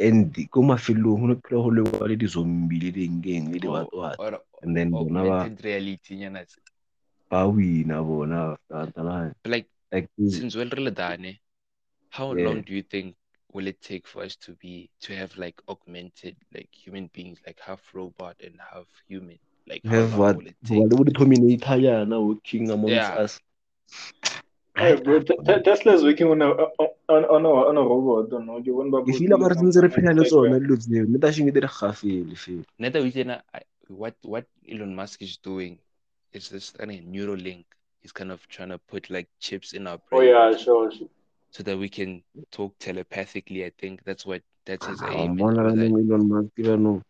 and 0.00 0.32
ko 0.48 0.64
mafelong 0.64 1.20
ho 1.20 1.26
no 1.28 1.36
phela 1.44 1.60
ho 1.60 1.70
lewa 1.76 2.08
le 2.08 2.16
di-zombie 2.16 2.80
le 2.80 2.90
dengkeng 2.96 3.52
le 3.52 3.60
oh, 3.68 3.84
or, 3.84 3.84
dibatwatsi 3.84 4.16
oh, 4.24 4.32
oh, 4.32 4.62
and 4.64 4.72
then 4.72 4.88
bona 4.90 5.20
ba 5.28 5.38
reality 5.60 6.16
nyana 6.16 6.40
tse. 6.48 6.56
ba 7.28 7.44
wina 7.44 8.00
bona 8.00 8.56
like 9.44 9.68
like 9.92 10.08
since 10.28 10.56
we're 10.56 10.68
really 10.72 10.90
done, 10.90 11.36
how 12.10 12.32
Yeah. 12.32 12.48
long 12.48 12.62
do 12.62 12.72
you 12.72 12.82
think 12.82 13.16
will 13.52 13.66
it 13.66 13.80
take 13.80 14.06
for 14.06 14.22
us 14.22 14.36
to 14.36 14.52
be 14.60 14.90
to 15.00 15.16
have 15.16 15.36
like 15.36 15.60
augmented 15.68 16.36
like 16.54 16.68
human 16.72 17.08
beings, 17.12 17.40
like 17.46 17.60
half 17.60 17.80
robot 17.94 18.36
and 18.44 18.60
half 18.60 18.86
human? 19.08 19.38
Like 19.68 19.84
have 19.86 20.10
long 20.12 20.18
what 20.20 20.36
will 20.38 20.46
it 20.48 20.56
ho 20.68 20.74
ba 20.74 20.80
take? 20.80 20.90
le 20.90 20.96
bo 20.96 21.04
di-terminator 21.04 21.78
yana 21.86 22.16
working 22.26 22.70
amongst 22.70 22.94
Yeah. 22.96 23.22
us 23.24 23.40
Hey, 24.78 24.94
bro, 25.02 25.18
Te- 25.28 25.34
Te- 25.46 25.62
Tesla's 25.66 26.04
working 26.04 26.28
on 26.30 26.40
a 26.40 26.50
on 27.14 27.24
on 27.36 27.44
a 27.44 27.50
on 27.70 27.76
a 27.76 27.82
robot. 27.82 28.30
Don't 28.30 28.46
know. 28.46 28.58
You 28.58 28.76
won't 28.76 28.92
ke 29.08 29.10
feel 29.18 29.34
gore 29.42 29.50
be 29.50 29.60
sentse 29.62 29.82
re 29.82 29.88
phela 29.96 30.12
le 30.18 30.22
tsone 30.30 30.54
dilo 30.62 30.76
tseo 30.78 31.02
mme 31.08 31.18
ta 31.24 31.32
shenge 31.38 31.50
di 31.56 31.60
re 31.64 31.70
gafele 31.78 32.36
fela 32.44 32.62
Another 32.78 33.02
reason 33.02 33.30
I, 33.34 33.40
I- 33.58 33.66
what 33.88 34.14
what 34.22 34.46
Elon 34.70 34.94
Musk 34.94 35.22
is 35.22 35.36
doing 35.48 35.78
is 36.32 36.48
this 36.54 36.70
kind 36.70 36.92
of 36.94 37.00
Neuralink. 37.16 37.64
He's 38.02 38.12
kind 38.12 38.30
of 38.30 38.46
trying 38.48 38.68
to 38.70 38.78
put 38.78 39.10
like 39.10 39.26
chips 39.40 39.72
in 39.72 39.86
our 39.88 39.98
brain. 39.98 40.20
Oh 40.20 40.24
yeah, 40.30 40.56
sure. 40.56 40.92
sure. 40.92 41.08
so 41.50 41.62
that 41.64 41.76
we 41.76 41.88
can 41.88 42.22
talk 42.52 42.78
telepathically. 42.78 43.64
I 43.64 43.72
think 43.82 44.04
that's 44.04 44.24
what 44.26 44.42
that's 44.64 44.86
his 44.86 45.02
Ah, 45.02 45.10
aim. 45.10 45.36
wa 45.42 45.48
And 45.48 45.58
mmona 45.58 45.58
all 45.58 45.74
that. 45.74 45.90
jaanong 45.90 46.06
Elon 46.06 46.28
Musk 46.28 46.54
jaanong 46.68 47.00
Ah, 47.02 47.06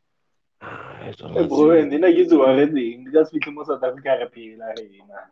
e 1.07 1.13
tsona 1.13 1.35
Hey, 1.35 1.47
bro, 1.47 1.71
tseo. 1.71 1.81
and 1.81 1.93
then 1.93 2.05
I 2.05 2.13
get 2.13 2.29
to 2.31 2.43
already. 2.43 3.05
Just 3.13 3.33
because 3.33 3.55
most 3.55 3.71
of 3.71 3.83
Africa 3.83 4.11
are 4.21 4.29
paying 4.29 4.59
like 4.59 4.91
nah. 5.09 5.27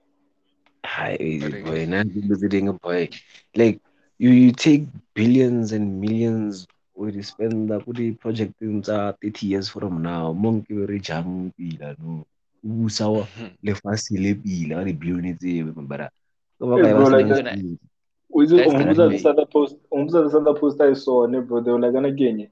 Hai, 0.85 1.17
Correct. 1.41 1.65
boy 1.65 1.87
na 1.87 2.03
dilo 2.05 2.35
tse 2.39 2.61
boy 2.83 3.09
like 3.57 3.81
you, 4.19 4.31
you 4.31 4.53
take 4.53 4.87
billions 5.15 5.73
and 5.73 6.01
millions 6.01 6.67
o 6.97 7.11
di 7.11 7.23
spenda 7.23 7.81
ko 7.85 7.93
di-projecteng 7.93 8.81
tsa 8.83 9.13
thirty 9.21 9.47
years 9.53 9.69
from 9.69 10.03
now 10.03 10.33
mo 10.33 10.49
nke 10.57 10.71
be 10.79 10.85
re 10.87 10.99
jang 10.99 11.51
pila 11.59 11.93
no 11.99 12.23
o 12.65 12.69
busa 12.69 13.05
wa 13.11 13.25
lefatshe 13.67 14.15
le 14.25 14.33
pila 14.39 14.81
ka 14.81 14.85
di-billion 14.89 15.37
tseo 15.37 15.73
bara 15.91 16.07
ke 16.59 16.63
ba 16.65 16.77
bro, 16.79 16.89
ba 16.99 17.05
like 17.11 17.27
senang 17.27 17.35
that- 17.35 17.59
speed. 17.59 17.79
We 18.29 18.45
just 18.47 18.57
That's 18.57 18.75
on 18.75 18.79
gonna 18.79 18.95
the 18.95 19.09
be- 19.09 19.25
other 19.29 19.47
post 19.47 19.77
on 19.91 20.07
the 20.09 20.55
post 20.55 20.81
I 20.81 20.93
saw, 20.95 21.27
ne, 21.27 21.41
bro. 21.41 21.61
They 21.61 21.71
were 21.71 21.81
like 21.81 21.93
gonna 21.93 22.11
gain 22.13 22.49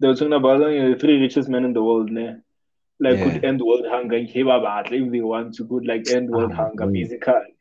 They 0.00 0.08
were 0.08 0.14
talking 0.14 0.32
about 0.32 0.62
uh, 0.62 0.68
the 0.68 0.96
three 0.98 1.20
richest 1.20 1.48
men 1.48 1.64
in 1.64 1.72
the 1.72 1.82
world, 1.82 2.10
ne? 2.10 2.36
Like 3.00 3.20
could 3.22 3.44
end 3.44 3.60
world 3.62 3.86
hunger 3.88 4.18
he 4.18 4.40
about 4.40 4.92
if 4.92 5.10
they 5.10 5.20
want 5.20 5.54
to 5.54 5.66
could 5.66 5.86
like 5.86 6.06
end 6.08 6.30
world 6.30 6.52
Ah, 6.52 6.56
hunger 6.56 6.86
boy. 6.86 6.92
basically. 6.92 7.54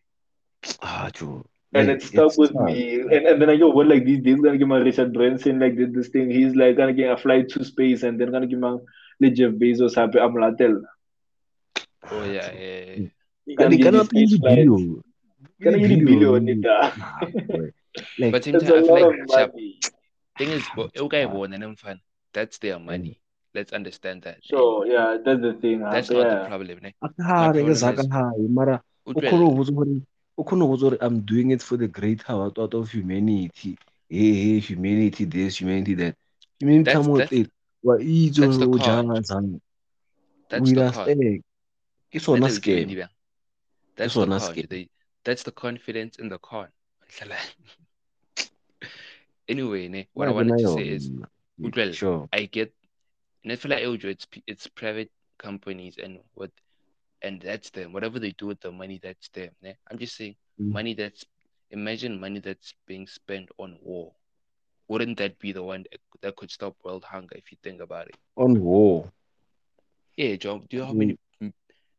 ah 0.81 1.09
jo 1.15 1.45
and 1.73 1.89
Hey, 1.89 1.89
it 1.89 2.01
stuck 2.01 2.33
it's 2.33 2.37
with 2.37 2.51
tough. 2.51 2.59
me. 2.59 3.01
And, 3.01 3.25
and 3.27 3.41
then 3.41 3.49
I 3.49 3.57
go, 3.57 3.69
what 3.69 3.87
like 3.87 4.05
these 4.05 4.21
days 4.23 4.39
gonna 4.41 4.57
give 4.57 4.67
my 4.67 4.77
Richard 4.79 5.13
Branson 5.13 5.59
like 5.59 5.75
did 5.77 5.93
this 5.93 6.09
thing. 6.09 6.29
He's 6.31 6.55
like 6.55 6.77
gonna 6.77 6.93
get 6.93 7.11
a 7.11 7.17
flight 7.17 7.49
to 7.49 7.63
space 7.63 8.03
and 8.03 8.19
then 8.19 8.31
gonna 8.31 8.47
give 8.47 8.59
my 8.59 8.77
like 9.19 9.33
Jeff 9.33 9.53
Bezos 9.53 9.95
happy 9.95 10.19
I'm 10.19 10.35
Oh 12.11 12.23
yeah, 12.23 12.51
yeah. 12.51 12.81
yeah. 12.85 13.07
He 13.45 13.55
Kan 13.57 13.69
gonna 13.69 13.71
di 13.71 13.77
get 13.77 13.85
kana 13.85 13.97
his 13.97 14.09
pili 14.09 14.37
space 14.37 14.69
Gonna 15.63 15.79
get 15.79 15.91
a 15.91 15.97
billion 15.97 16.47
in 16.47 16.61
there. 16.61 16.93
Nah, 16.95 17.29
boy. 17.47 17.71
Like 18.17 18.33
But 18.33 18.43
same 18.43 18.59
That's 18.59 18.65
time, 18.65 18.83
feel 18.83 18.93
like 18.93 19.09
of 19.09 19.29
sharp, 19.29 19.51
money. 19.53 19.85
thing 20.37 20.51
is, 20.51 20.69
bo- 20.69 20.89
okay, 20.95 21.25
born 21.25 21.53
and 21.53 21.79
fun. 21.79 22.01
That's 22.33 22.57
their 22.59 22.79
money. 22.79 23.19
Let's 23.53 23.73
understand 23.73 24.21
that. 24.23 24.37
So 24.43 24.83
yeah, 24.85 25.17
that's 25.23 25.41
the 25.41 25.53
thing. 25.53 25.81
Uh, 25.83 25.91
that's 25.91 26.09
happy, 26.09 26.21
not 26.21 26.43
the 26.43 26.47
problem, 26.49 26.79
ne? 26.83 26.93
akahare 27.01 27.51
ke 27.51 27.63
problem 27.63 27.75
zaka 27.83 27.99
is- 28.05 28.09
hayi 28.15 28.49
mara 28.49 28.81
o 29.05 29.11
Utlwela. 29.13 29.29
kgone 29.31 29.45
go 29.47 29.55
botsa 29.57 29.73
gore 29.75 30.01
o 30.37 30.43
kgone 30.43 30.59
go 30.59 30.67
botsa 30.73 30.81
gore 30.89 30.97
i'm 31.01 31.19
doing 31.21 31.51
it 31.51 31.61
for 31.61 31.77
the 31.77 31.87
greater 31.87 32.31
out 32.33 32.59
out 32.59 32.73
of 32.73 32.91
humanity 32.91 33.77
hey 34.09 34.33
hey 34.41 34.59
humanity 34.59 35.25
this 35.25 35.57
humanity 35.61 35.93
that 35.95 36.15
humanity 36.59 36.83
That's- 36.91 37.07
mo 37.07 37.17
that's- 37.17 37.31
teng 37.31 37.49
wa 37.83 37.95
itse 37.97 38.37
that's 38.41 38.57
the 38.57 38.67
gore 38.67 38.75
o 38.75 38.83
con. 38.83 38.85
jang 38.85 39.07
jang 39.23 39.61
That's 40.49 40.71
the 40.71 40.79
understand 40.83 41.19
con. 41.19 41.43
ke 42.11 42.19
sona 42.21 42.47
scam? 42.47 43.07
That's 43.95 44.13
the 44.13 44.19
sona 44.21 44.39
con. 44.39 44.53
scam. 44.53 44.69
They- 44.69 44.89
That's 45.27 45.43
the 45.43 45.51
confidence 45.51 46.15
in 46.23 46.29
the 46.31 46.37
con. 46.39 46.67
anyway, 49.49 49.87
ne, 49.87 50.07
what 50.13 50.27
I 50.27 50.31
Wa 50.31 50.43
ke 50.43 50.47
wanted 50.47 50.59
to 50.63 50.71
say 50.73 50.87
is, 50.87 51.09
yona. 51.09 51.27
utlwela, 51.59 51.93
sure 51.93 52.29
I 52.31 52.45
get, 52.45 52.71
like 53.49 53.67
Eljo, 53.69 54.05
it's 54.05 54.27
it's 54.33 54.67
private 54.67 55.09
companies 55.37 55.95
and 56.01 56.19
what, 56.33 56.51
and 57.21 57.41
that's 57.41 57.69
them. 57.69 57.93
Whatever 57.93 58.19
they 58.19 58.31
do 58.31 58.47
with 58.47 58.59
the 58.59 58.71
money, 58.71 58.99
that's 59.01 59.29
them. 59.29 59.49
Ne? 59.61 59.75
I'm 59.89 59.97
just 59.97 60.15
saying, 60.15 60.35
Mm. 60.59 60.73
money 60.73 60.93
that's 60.93 61.25
imagine 61.71 62.19
money 62.19 62.39
that's 62.39 62.73
being 62.87 63.07
spent 63.07 63.49
on 63.57 63.77
war. 63.81 64.11
Wouldn't 64.87 65.17
that 65.17 65.37
be 65.39 65.51
the 65.51 65.63
one 65.63 65.85
that, 66.21 66.35
could 66.35 66.51
stop 66.51 66.75
world 66.83 67.03
hunger 67.03 67.35
if 67.35 67.51
you 67.51 67.57
think 67.63 67.81
about 67.81 68.07
it? 68.07 68.15
on 68.35 68.59
war 68.61 69.11
Yeah, 70.15 70.35
John. 70.35 70.65
Do 70.69 70.77
you 70.77 70.79
know 70.81 70.87
how 70.87 70.93
Mm. 70.93 70.97
many 70.97 71.17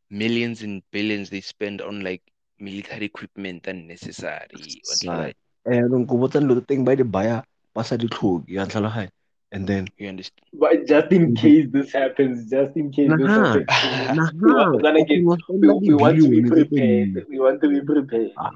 millions 0.09 0.61
and 0.63 0.83
billions 0.91 1.29
they 1.29 1.41
spend 1.41 1.81
on 1.81 2.01
like 2.01 2.21
military 2.59 3.05
equipment 3.05 3.67
unnecessary? 3.67 4.81
Like, 5.03 5.35
and 5.65 6.07
go 6.07 6.17
botsa 6.17 6.39
dilo 6.41 6.55
tse 6.59 6.65
teng 6.67 6.83
ba 6.85 6.95
di 6.95 7.03
baya 7.03 7.43
ba 7.73 7.83
sa 7.83 7.95
di 7.95 8.07
tlhoke 8.07 8.43
ya 8.47 8.65
tlhaloganya 8.65 9.11
and 9.51 9.65
then 9.67 9.87
you 9.97 10.09
understand? 10.09 10.45
But 10.53 10.85
just 10.85 11.11
in 11.11 11.33
case 11.35 11.67
this 11.71 11.91
happens, 11.91 12.49
just 12.49 12.75
in 12.77 12.91
case 12.91 13.09
this 13.09 13.19
Nah, 13.27 13.57
happens, 13.57 13.65
nah, 14.15 14.29
we 14.33 15.23
want- 15.25 15.41
gonna 15.49 15.77
we, 15.79 15.89
we 15.89 15.95
want 15.95 16.17
to 16.21 16.29
be 16.29 16.41
prepared. 16.49 17.13
teng. 17.15 17.29
We 17.29 17.39
want 17.39 17.57
to 17.61 17.67
be 17.69 17.81
prepared. 17.81 18.31
Ah, 18.37 18.53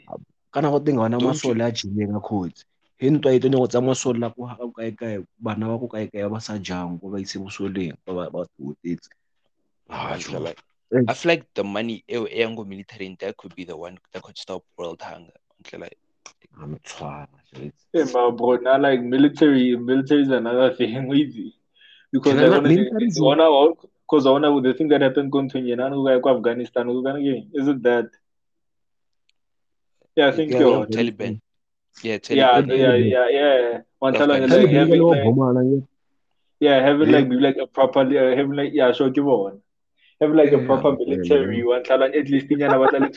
ka 0.53 0.61
nako 0.61 0.79
teng 0.85 0.97
ga 1.01 1.09
ona 1.09 1.17
Don't 1.17 1.33
masole 1.33 1.65
a 1.65 1.71
jileng 1.73 2.13
a 2.15 2.21
kgotsi 2.21 2.63
he 3.01 3.09
ntwa 3.09 3.33
e 3.33 3.39
tsone 3.41 3.57
go 3.57 3.65
tsaya 3.67 3.81
masole 3.83 4.19
la 4.21 4.29
ko 4.29 4.45
ga 4.45 4.55
kae-kae 4.77 5.25
bana 5.41 5.65
ba 5.67 5.81
ko 5.81 5.87
kae-kae 5.89 6.29
ba 6.29 6.37
sa 6.39 6.57
jang 6.61 6.99
ko 7.01 7.09
ba 7.09 7.17
ise 7.17 7.41
bosoleng 7.41 7.97
ba 8.05 8.13
ba 8.13 8.29
ba 8.29 8.45
otetse 8.61 9.09
Ah, 9.89 10.13
I 10.13 10.19
feel 10.21 10.39
like 10.39 10.61
Like- 10.93 11.09
I 11.09 11.13
feel 11.17 11.29
like 11.33 11.45
the 11.57 11.63
money 11.65 12.05
eh, 12.07 12.21
eh, 12.29 12.45
ngo 12.45 12.61
military 12.69 13.09
and 13.09 13.17
that 13.17 13.33
could 13.35 13.55
be 13.57 13.65
the 13.65 13.73
one 13.75 13.97
that 14.13 14.21
could 14.21 14.37
stop 14.37 14.61
world 14.77 15.01
hunger. 15.01 15.33
Until 15.57 15.81
like 15.89 15.97
I'm 16.61 16.79
trying. 16.83 17.27
It's- 17.53 17.85
Yeah, 17.93 18.05
my 18.13 18.29
bro. 18.31 18.55
Now, 18.57 18.77
like 18.79 19.01
military, 19.01 19.75
military 19.75 20.21
is 20.23 20.29
another 20.29 20.73
thing, 20.77 21.13
easy. 21.13 21.55
Because 22.11 22.33
I 22.33 22.35
they're 22.37 22.49
not- 22.49 22.63
gonna 22.63 22.69
military 22.75 23.05
is- 23.07 23.17
because 24.07 24.25
I 24.27 24.29
wanna 24.31 24.59
the 24.61 24.73
thing 24.73 24.87
that 24.89 25.01
happened 25.01 25.31
going 25.31 25.49
to 25.49 25.59
Afghanistan, 26.27 26.87
who's 26.87 27.03
gonna 27.03 27.21
get? 27.23 27.43
Is 27.53 27.67
it 27.67 27.81
that? 27.83 28.09
Yeah, 30.15 30.27
I 30.27 30.31
think 30.31 30.51
Yeah, 30.51 30.59
you're. 30.59 30.85
Taliban. 30.85 31.41
Yeah, 32.03 32.17
Yeah, 32.29 32.61
Taliban. 32.61 32.77
yeah, 32.77 32.95
yeah, 32.95 33.29
yeah. 33.29 33.81
One 33.99 34.13
time, 34.13 34.29
like, 34.29 34.41
Afghanistan. 34.43 34.67
Taliban 34.67 34.73
having 34.73 35.01
like, 35.01 35.23
bomana 35.23 35.63
le- 35.71 35.87
yeah, 36.59 36.81
having 36.81 37.09
Yeah. 37.09 37.17
like 37.17 37.27
maybe 37.27 37.41
like 37.41 37.57
a 37.57 37.67
proper, 37.67 37.99
uh, 38.01 38.35
having 38.35 38.51
like 38.53 38.73
yeah, 38.73 38.91
sure, 38.91 39.09
give 39.09 39.27
on. 39.27 39.61
Having 40.21 40.37
like 40.37 40.51
a 40.53 40.57
Yeah. 40.59 40.65
proper 40.65 40.89
Yeah, 40.89 41.05
military, 41.07 41.57
yeah. 41.59 41.63
one 41.65 41.83
time, 41.83 41.99
like, 42.01 42.15
at 42.15 42.29
least 42.29 42.51
in 42.51 42.59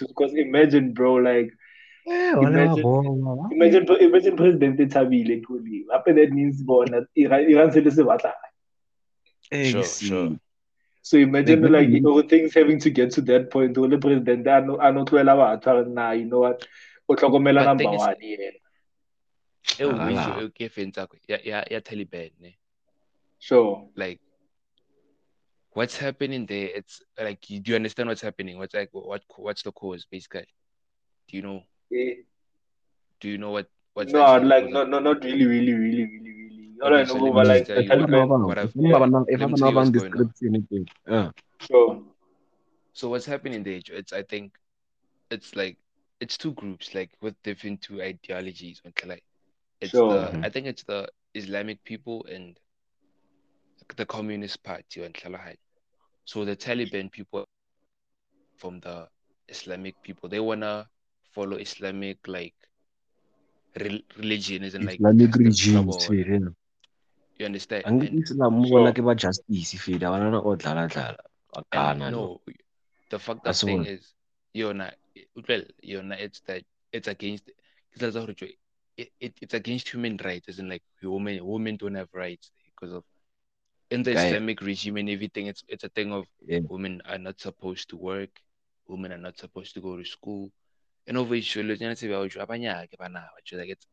because 0.09 0.33
imagine, 0.35 0.93
bro, 0.95 1.15
like 1.15 1.51
wale 1.51 1.53
ba 1.53 1.66
Imagine- 2.07 2.83
bomba. 2.83 3.49
imagine 3.53 3.87
imagine 4.01 4.37
President 4.37 4.79
Thabile 4.93 5.43
Tuli. 5.45 5.85
After 5.93 6.13
that 6.15 6.31
means 6.31 6.63
born 6.63 7.07
Iran 7.17 7.51
Iran 7.51 7.73
se 7.73 7.81
le 7.81 7.91
se 7.91 8.03
batla. 8.03 8.33
Eh, 9.51 9.71
Sure, 9.71 9.85
sure. 9.85 10.39
So 11.03 11.19
imagine 11.19 11.63
Like, 11.63 11.71
like, 11.73 11.89
you 11.89 12.01
know 12.01 12.23
things 12.23 12.55
having 12.55 12.79
to 12.81 12.91
get 12.91 13.11
to 13.13 13.21
that 13.23 13.51
point. 13.51 13.77
Only 13.79 13.97
president 13.97 14.47
I 14.47 14.61
know 14.61 14.81
I 14.81 14.91
know 14.91 15.05
tlohela 15.05 15.35
batho 15.37 15.87
nah, 15.89 16.13
you 16.13 16.27
know 16.27 16.41
what? 16.41 16.67
O 17.09 17.15
tlhokomela 17.15 17.65
number 17.65 17.85
one 17.85 18.17
yeah. 18.21 18.51
Eh, 19.79 19.85
Ah, 19.85 20.07
wish 20.07 20.17
Taliban. 21.81 22.31
Ne? 22.41 22.57
Sure. 23.39 23.89
Like 23.97 24.21
what's 25.73 25.97
happening 25.97 26.47
there? 26.47 26.71
It's 26.75 27.03
like 27.21 27.51
you 27.51 27.61
do 27.61 27.73
you 27.73 27.77
understand 27.77 28.09
what's 28.09 28.23
happening? 28.23 28.59
What's 28.59 28.75
like 28.75 28.91
what 28.93 29.23
what's 29.37 29.63
the 29.63 29.73
cause 29.73 30.07
basically? 30.11 30.47
Do 31.29 31.37
you 31.37 31.43
know? 31.43 31.63
Eh, 31.93 32.15
Do 33.21 33.29
you 33.29 33.39
know 33.39 33.51
what 33.53 33.69
what's 33.95 34.13
no, 34.13 34.23
actually 34.23 34.41
the 34.43 34.47
like 34.49 34.65
cause 34.65 34.73
no, 34.73 34.85
no, 34.85 34.99
not 34.99 35.25
really, 35.25 35.47
really, 35.47 35.73
really, 35.73 36.05
really, 36.05 36.33
really. 36.33 36.69
All 36.83 36.93
I 36.95 37.01
Okay, 37.03 37.09
so 37.13 37.19
know 37.19 37.25
let 37.25 37.31
about 37.33 37.47
like 37.47 37.67
the 37.67 37.75
tell 37.75 37.83
you 37.83 37.91
what- 37.91 38.01
Taliban. 38.11 38.63
If 38.67 39.03
I'm 39.03 39.11
not- 39.11 39.29
if 39.29 39.41
Let 39.41 39.49
me 39.49 39.53
I'm 39.53 39.55
tell 39.57 39.69
you 39.69 39.75
not 39.75 39.75
what's 39.75 39.91
going 39.91 40.13
on. 40.13 40.19
description, 40.27 40.67
it- 40.71 41.13
uh, 41.13 41.31
Sure. 41.61 42.03
So 42.93 43.09
what's 43.11 43.27
happening 43.27 43.63
there? 43.63 43.81
It's 43.89 44.13
I 44.13 44.23
think 44.23 44.53
it's 45.31 45.55
like 45.57 45.79
it's 46.21 46.37
two 46.37 46.53
groups 46.53 46.95
like 46.95 47.11
with 47.21 47.35
different 47.43 47.83
two 47.83 48.03
ideologies. 48.03 48.81
Okay, 48.87 49.09
like 49.09 49.25
it's 49.81 49.93
Sure. 49.93 50.09
the 50.33 50.41
I 50.45 50.51
think 50.51 50.67
it's 50.67 50.83
the 50.85 51.09
Islamic 51.35 51.83
people 51.85 52.25
and 52.27 52.59
the 53.97 54.07
Communist 54.07 54.63
Party 54.63 55.03
and 55.05 55.15
Tlalahai. 55.15 55.57
So 56.25 56.45
the 56.45 56.57
Taliban 56.57 57.11
people 57.11 57.45
from 58.57 58.81
the 58.81 59.09
Islamic 59.49 59.95
people 60.03 60.29
they 60.29 60.41
wanna 60.41 60.89
follow 61.37 61.57
Islamic 61.61 62.19
like 62.37 62.57
re- 63.85 64.05
religion 64.17 64.65
isn't 64.65 64.85
like 64.85 64.97
Islamic 65.01 65.35
regime 65.37 65.75
trouble. 65.85 65.99
fela. 66.01 66.55
You 67.39 67.45
understand? 67.51 67.85
Angithi 67.85 68.09
And- 68.17 68.23
Islam 68.25 68.53
mo 68.57 68.65
Sure. 68.65 68.81
bona 68.81 68.93
ke 68.97 69.03
ba 69.05 69.15
justice 69.15 69.77
fela 69.85 70.09
ba 70.13 70.19
na 70.25 70.41
o 70.41 70.57
dlala 70.57 70.89
dlala 70.89 71.21
wa 71.53 71.61
And 71.61 71.67
kana 71.73 72.11
lo. 72.11 72.17
no, 72.17 72.55
the 73.11 73.19
up 73.31 73.45
That's 73.45 73.63
thing 73.63 73.79
what- 73.85 73.89
is, 73.95 74.03
you're 74.57 74.73
not, 74.75 74.95
well, 75.49 75.63
you're 75.83 76.03
not, 76.03 76.21
it's 76.21 76.41
that, 76.49 76.65
it's 76.93 77.09
against, 77.09 77.45
it's 77.93 78.03
like, 78.03 78.57
it, 78.97 79.09
it, 79.21 79.33
it's 79.45 79.53
against 79.55 79.89
human 79.93 80.17
rights, 80.25 80.49
isn't 80.49 80.69
like 80.69 80.83
women, 81.03 81.45
women 81.45 81.77
don't 81.77 81.95
have 82.01 82.09
rights 82.17 82.51
because 82.73 82.93
of, 82.97 83.05
in 83.91 84.03
the 84.03 84.15
Guy- 84.15 84.27
Islamic 84.33 84.61
regime 84.63 84.97
and 84.97 85.11
everything, 85.11 85.47
it's, 85.53 85.63
it's 85.69 85.85
a 85.85 85.91
thing 85.93 86.11
of 86.13 86.25
Yeah. 86.49 86.61
women 86.69 87.03
are 87.05 87.19
not 87.21 87.39
supposed 87.39 87.91
to 87.93 87.97
work, 88.01 88.33
women 88.89 89.13
are 89.13 89.19
not 89.29 89.37
supposed 89.39 89.75
to 89.75 89.81
go 89.85 89.97
to 90.01 90.05
school. 90.05 90.51
And 91.09 91.19
over 91.19 91.37
here, 91.37 91.63
like, 91.63 91.81
it's, 91.81 92.03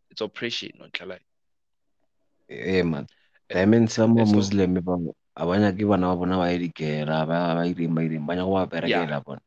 it's 0.10 0.22
oppression, 0.22 0.72
not 0.80 1.08
like, 1.08 1.22
Eh 2.50 2.82
man. 2.84 3.06
And- 3.50 3.50
Diamonds 3.50 3.98
ba 3.98 4.08
mo 4.08 4.26
Muslim 4.26 4.74
ba 4.82 4.98
a 5.36 5.46
banya 5.46 5.74
ke 5.74 5.86
bana 5.86 6.08
ba 6.10 6.16
bona 6.16 6.38
ba 6.38 6.48
edikela 6.50 7.26
ba 7.28 7.54
ba 7.58 7.64
ireng 7.68 7.94
ba 7.94 8.02
ireng 8.02 8.26
ba 8.26 8.36
go 8.36 8.66
berekela 8.66 9.22
bona. 9.24 9.42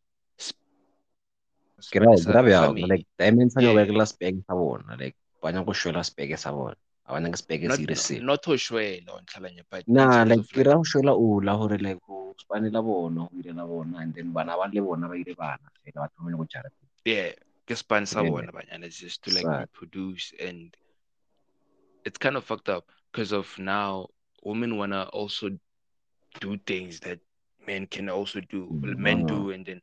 Ke 1.90 1.98
ra 2.02 2.14
ke 2.14 2.30
ra 2.30 2.42
bjao, 2.44 2.74
like 2.86 3.06
ba 3.18 3.30
nya 3.30 3.48
go 3.50 3.60
Yeah. 3.60 3.74
berekela 3.74 4.06
spec 4.06 4.34
sa 4.46 4.54
bona 4.54 4.96
like 5.00 5.16
ba 5.42 5.52
go 5.52 5.72
shwela 5.72 6.04
spec 6.04 6.38
sa 6.38 6.52
bona. 6.52 6.76
A 7.06 7.12
banya 7.14 7.30
ke 7.30 7.36
spec 7.38 7.60
se 7.66 7.82
ire 7.82 7.94
se. 7.96 8.18
not 8.20 8.42
to 8.42 8.50
shwela, 8.58 9.14
on 9.16 9.24
Tlhalanya, 9.26 9.62
but 9.70 9.82
in 9.88 9.94
like 9.94 10.46
ke 10.52 10.62
ra 10.66 10.74
go 10.76 10.82
shwela 10.86 11.12
o 11.16 11.40
la 11.42 11.56
gore 11.56 11.78
like 11.78 11.98
go 12.06 12.34
spanela 12.38 12.82
bona 12.84 13.26
go 13.26 13.30
irela 13.42 13.66
bona 13.66 13.98
and 14.02 14.14
then 14.14 14.30
bana 14.32 14.56
ba 14.56 14.68
le 14.72 14.80
bona 14.80 15.08
ba 15.08 15.14
ire 15.14 15.34
bana 15.34 15.66
fela 15.82 16.04
ba 16.04 16.08
thomile 16.14 16.36
go 16.36 16.44
jara. 16.44 16.70
yeah, 17.04 17.32
Yeah. 18.10 18.30
one 18.30 18.48
banyana 18.48 18.84
it's 18.84 18.98
just 18.98 19.22
to 19.24 19.30
like 19.30 19.48
Sad. 19.48 19.58
reproduce 19.58 20.32
and 20.40 20.76
it's 22.04 22.18
kind 22.18 22.36
of 22.36 22.44
fucked 22.44 22.68
up 22.68 22.90
because 23.12 23.32
of 23.32 23.58
now 23.58 24.06
women 24.42 24.76
wanna 24.76 25.04
also 25.12 25.50
do 26.40 26.56
things 26.66 27.00
that 27.00 27.18
men 27.66 27.86
can 27.86 28.08
also 28.08 28.40
do 28.40 28.76
well, 28.82 28.94
men 28.96 29.24
do 29.24 29.50
and 29.50 29.64
then 29.66 29.80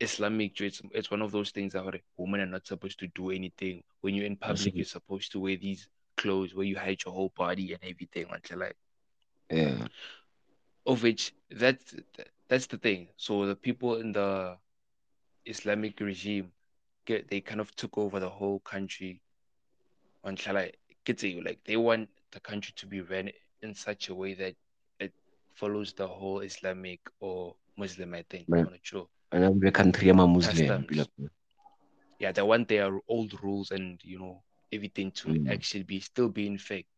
Islamic 0.00 0.60
it's 0.60 0.80
it's 0.92 1.10
one 1.10 1.22
of 1.22 1.30
those 1.32 1.50
things 1.50 1.72
that 1.72 1.84
women 2.16 2.40
are 2.40 2.46
not 2.46 2.66
supposed 2.66 2.98
to 3.00 3.08
do 3.08 3.30
anything 3.30 3.82
when 4.00 4.14
you're 4.14 4.26
in 4.26 4.36
public 4.36 4.76
you're 4.76 4.84
supposed 4.84 5.32
to 5.32 5.40
wear 5.40 5.56
these 5.56 5.88
clothes 6.16 6.54
where 6.54 6.66
you 6.66 6.76
hide 6.76 6.98
your 7.04 7.14
whole 7.14 7.32
body 7.36 7.72
and 7.72 7.82
everything 7.84 8.26
until 8.30 8.58
like 8.60 8.76
Yeah. 9.50 9.88
of 10.86 11.02
which 11.02 11.32
that's 11.50 11.94
that's 12.48 12.66
the 12.66 12.78
thing. 12.78 13.08
So 13.16 13.46
the 13.46 13.54
people 13.56 13.96
in 13.96 14.12
the 14.12 14.58
Islamic 15.46 16.00
regime 16.00 16.52
get 17.08 17.28
they 17.30 17.40
kind 17.40 17.60
of 17.64 17.68
took 17.80 17.96
over 17.98 18.20
the 18.20 18.28
whole 18.38 18.60
country 18.74 19.20
I 20.24 20.72
get 21.04 21.22
you 21.22 21.40
like 21.48 21.60
they 21.64 21.76
want 21.88 22.08
the 22.34 22.40
country 22.40 22.72
to 22.80 22.86
be 22.86 23.00
run 23.00 23.30
in 23.64 23.74
such 23.74 24.10
a 24.10 24.14
way 24.14 24.34
that 24.34 24.54
it 25.00 25.12
follows 25.54 25.94
the 26.00 26.06
whole 26.06 26.40
Islamic 26.50 27.00
or 27.20 27.54
Muslim 27.82 28.14
I 28.14 28.24
think. 28.30 28.44
Right. 28.48 28.64
I'm 28.66 28.72
not 28.76 28.84
sure. 28.90 29.06
Bana 29.30 29.50
be 29.52 29.70
country 29.70 30.08
ya 30.08 30.14
ma 30.14 30.26
Muslim 30.26 30.84
yeah, 32.18 32.32
they 32.32 32.42
want 32.42 32.68
their 32.68 32.90
old 33.08 33.32
rules 33.42 33.70
and 33.70 33.98
you 34.02 34.18
know 34.18 34.42
everything 34.72 35.10
to 35.12 35.28
Mm. 35.28 35.52
actually 35.54 35.84
be 35.84 36.00
still 36.00 36.28
be 36.28 36.46
in 36.46 36.56
effect 36.56 36.88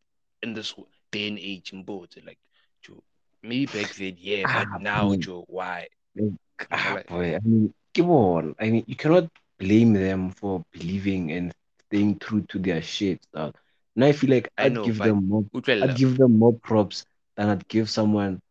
in 0.43 0.53
this 0.53 0.73
day 1.11 1.27
and 1.27 1.39
age 1.39 1.73
in 1.73 1.83
both. 1.83 2.17
Like, 2.25 2.39
Joe, 2.81 3.03
maybe 3.43 3.65
back 3.67 3.93
then, 3.99 4.17
yeah, 4.17 4.43
Ah, 4.47 4.65
but 4.73 4.81
now. 4.81 5.15
Joe, 5.15 5.45
why? 5.47 5.87
Ah, 6.71 6.93
Like- 6.95 7.07
boy, 7.07 7.35
I 7.35 7.39
mean, 7.45 7.73
come 7.93 8.09
on. 8.11 8.55
I 8.59 8.71
mean, 8.71 8.83
you 8.87 8.95
cannot 8.95 9.29
blame 9.61 9.93
them 9.93 10.31
for 10.31 10.65
believing 10.73 11.31
and 11.31 11.53
staying 11.85 12.17
true 12.17 12.41
to 12.49 12.57
their 12.57 12.81
shit. 12.81 13.21
dog. 13.33 13.53
Now 13.95 14.07
I 14.07 14.13
feel 14.13 14.29
like 14.31 14.49
I 14.57 14.65
I'd 14.65 14.73
know, 14.73 14.85
give 14.85 14.97
them 14.97 15.27
more. 15.27 15.43
Utlwella, 15.53 15.89
I'd 15.89 15.97
give 15.97 16.17
them 16.17 16.39
more 16.39 16.53
props 16.53 17.05
than 17.35 17.49
I'd 17.49 17.67
give 17.67 17.89
someone 17.89 18.41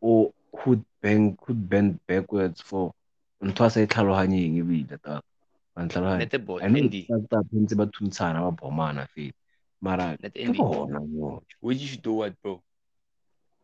or 0.00 0.32
who'd 0.52 0.84
bang 1.00 1.38
who'd 1.46 1.68
bend 1.68 1.98
backwards 2.06 2.60
for 2.60 2.92
ntho 3.42 3.64
a 3.66 3.70
sa 3.70 3.80
e 3.80 3.86
tlhaloganyeng 3.86 4.58
ebile 4.60 4.98
dog. 5.02 5.22
Wa 5.76 5.82
ntlhaloganya? 5.82 6.18
Nete 6.26 6.38
boy, 6.44 6.58
I 6.60 6.68
know 6.68 6.78
Andy, 6.78 6.98
it's 6.98 7.08
fucked 7.08 7.32
up 7.32 7.46
ntse 7.54 7.76
ba 7.76 7.86
thuntshana 7.86 8.42
ba 8.44 8.50
bomana 8.52 9.06
fela. 9.16 9.32
Mara 9.80 10.16
ke 10.18 10.52
bona 10.54 11.00
what 11.60 11.76
you 11.76 11.86
should 11.88 12.02
do 12.02 12.12
what, 12.12 12.34
bro? 12.42 12.62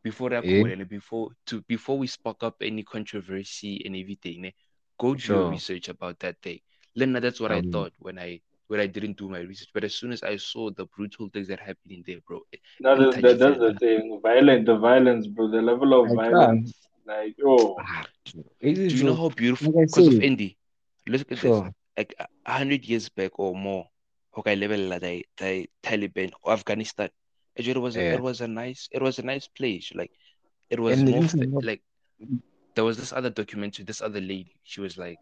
Before 0.03 0.31
that 0.31 0.45
Eh? 0.47 0.63
call 0.63 0.73
and 0.73 0.89
before 0.89 1.31
to 1.47 1.61
before 1.69 1.99
we 1.99 2.07
spark 2.07 2.43
up 2.43 2.57
any 2.63 2.83
controversy 2.83 3.83
and 3.85 3.95
everything, 3.95 4.53
go 4.97 5.15
do 5.15 5.33
your 5.35 5.51
research 5.51 5.89
about 5.91 6.19
that 6.21 6.39
thing. 6.41 6.61
Lena, 6.99 7.21
that's 7.21 7.41
what 7.41 7.53
I 7.53 7.57
I 7.57 7.61
will. 7.63 7.71
thought 7.73 7.93
when 7.99 8.19
I 8.19 8.41
when 8.69 8.81
I 8.81 8.87
didn't 8.87 9.17
do 9.17 9.29
my 9.29 9.41
research. 9.41 9.71
But 9.73 9.85
as 9.85 9.95
soon 9.95 10.13
as 10.13 10.23
I 10.23 10.37
saw 10.37 10.71
the 10.71 10.87
brutal 10.97 11.29
things 11.33 11.49
that 11.49 11.61
happened 11.61 11.93
in 11.99 12.03
there, 12.07 12.21
bro, 12.27 12.41
it, 12.53 12.61
No, 12.81 13.11
it 13.11 13.23
that, 13.23 13.39
that's 13.39 13.59
the 13.59 13.75
thing. 13.81 14.21
Violent, 14.23 14.67
the 14.67 14.77
violence, 14.77 15.27
bro. 15.27 15.49
The 15.51 15.63
level 15.63 15.95
of 15.99 16.11
I 16.11 16.15
can't. 16.15 16.33
violence, 16.35 16.75
like, 17.07 17.37
oh, 17.45 17.77
Ah, 17.79 18.07
it 18.61 18.79
is 18.79 18.93
Do 18.93 18.99
you 18.99 19.05
know 19.05 19.15
how 19.15 19.29
beautiful? 19.31 19.73
like 19.73 19.87
Because 19.89 20.07
of 20.09 20.15
said, 20.15 20.25
Indy, 20.25 20.57
look 21.07 21.21
at 21.33 21.41
this. 21.41 21.45
Like 21.97 22.15
a 22.19 22.27
a 22.47 22.53
hundred 22.59 22.85
years 22.85 23.09
back 23.09 23.39
or 23.39 23.55
more, 23.57 23.89
okay, 24.37 24.55
level 24.57 24.81
like 24.93 25.01
the, 25.03 25.27
the 25.39 25.69
Taliban 25.83 26.31
or 26.43 26.53
Afghanistan. 26.53 27.11
It 27.57 27.77
was 27.77 27.97
a, 27.97 28.03
Yeah. 28.03 28.15
it 28.15 28.23
was 28.23 28.41
a 28.41 28.47
nice 28.49 28.89
it 28.93 29.03
was 29.03 29.19
a 29.19 29.23
nice 29.23 29.49
place. 29.49 29.91
Like 29.95 30.13
it 30.71 30.79
was 30.79 30.99
And 30.99 31.11
more 31.11 31.23
listen, 31.23 31.41
fa- 31.41 31.47
look- 31.47 31.65
like 31.65 31.83
there 32.75 32.85
was 32.85 32.97
this 32.97 33.13
other 33.13 33.31
documentary, 33.31 33.85
this 33.85 34.01
other 34.01 34.21
lady. 34.21 34.55
She 34.63 34.81
was 34.81 34.97
like, 34.97 35.19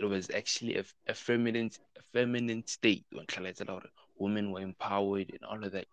it 0.00 0.08
was 0.08 0.30
actually 0.30 0.76
a, 0.76 0.84
a 1.08 1.14
feminine 1.14 1.70
a 1.98 2.02
feminine 2.12 2.66
state. 2.66 3.06
when 3.12 3.26
Khaled 3.26 3.60
allowed 3.62 3.84
it. 3.84 3.90
Women 4.18 4.52
were 4.52 4.60
empowered 4.60 5.30
and 5.30 5.44
all 5.48 5.64
of 5.64 5.72
that. 5.72 5.86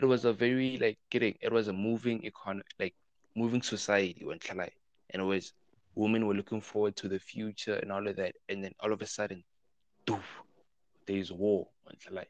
It 0.00 0.04
was 0.06 0.24
a 0.24 0.32
very 0.32 0.78
like 0.78 0.98
getting 1.10 1.36
it 1.40 1.52
was 1.52 1.68
a 1.68 1.72
moving 1.72 2.24
economy 2.24 2.64
like 2.80 2.94
moving 3.36 3.62
society 3.62 4.24
when 4.24 4.38
Khaled 4.40 4.72
and 5.10 5.22
it 5.22 5.26
was 5.26 5.52
women 5.94 6.26
were 6.26 6.34
looking 6.34 6.60
forward 6.60 6.96
to 6.96 7.08
the 7.08 7.18
future 7.20 7.74
and 7.76 7.92
all 7.92 8.06
of 8.06 8.16
that. 8.16 8.34
And 8.48 8.64
then 8.64 8.72
all 8.80 8.92
of 8.92 9.02
a 9.02 9.06
sudden, 9.06 9.44
doof, 10.06 10.24
there's 11.06 11.32
war 11.32 11.68
on 11.86 11.94
Khaled. 12.04 12.26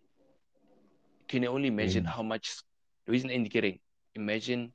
Can 1.28 1.42
you 1.42 1.48
only 1.48 1.68
imagine 1.68 2.04
Mm. 2.04 2.06
how 2.06 2.22
much 2.22 2.58
the 3.06 3.12
reason 3.12 3.30
indicating 3.30 3.78
imagine 4.14 4.72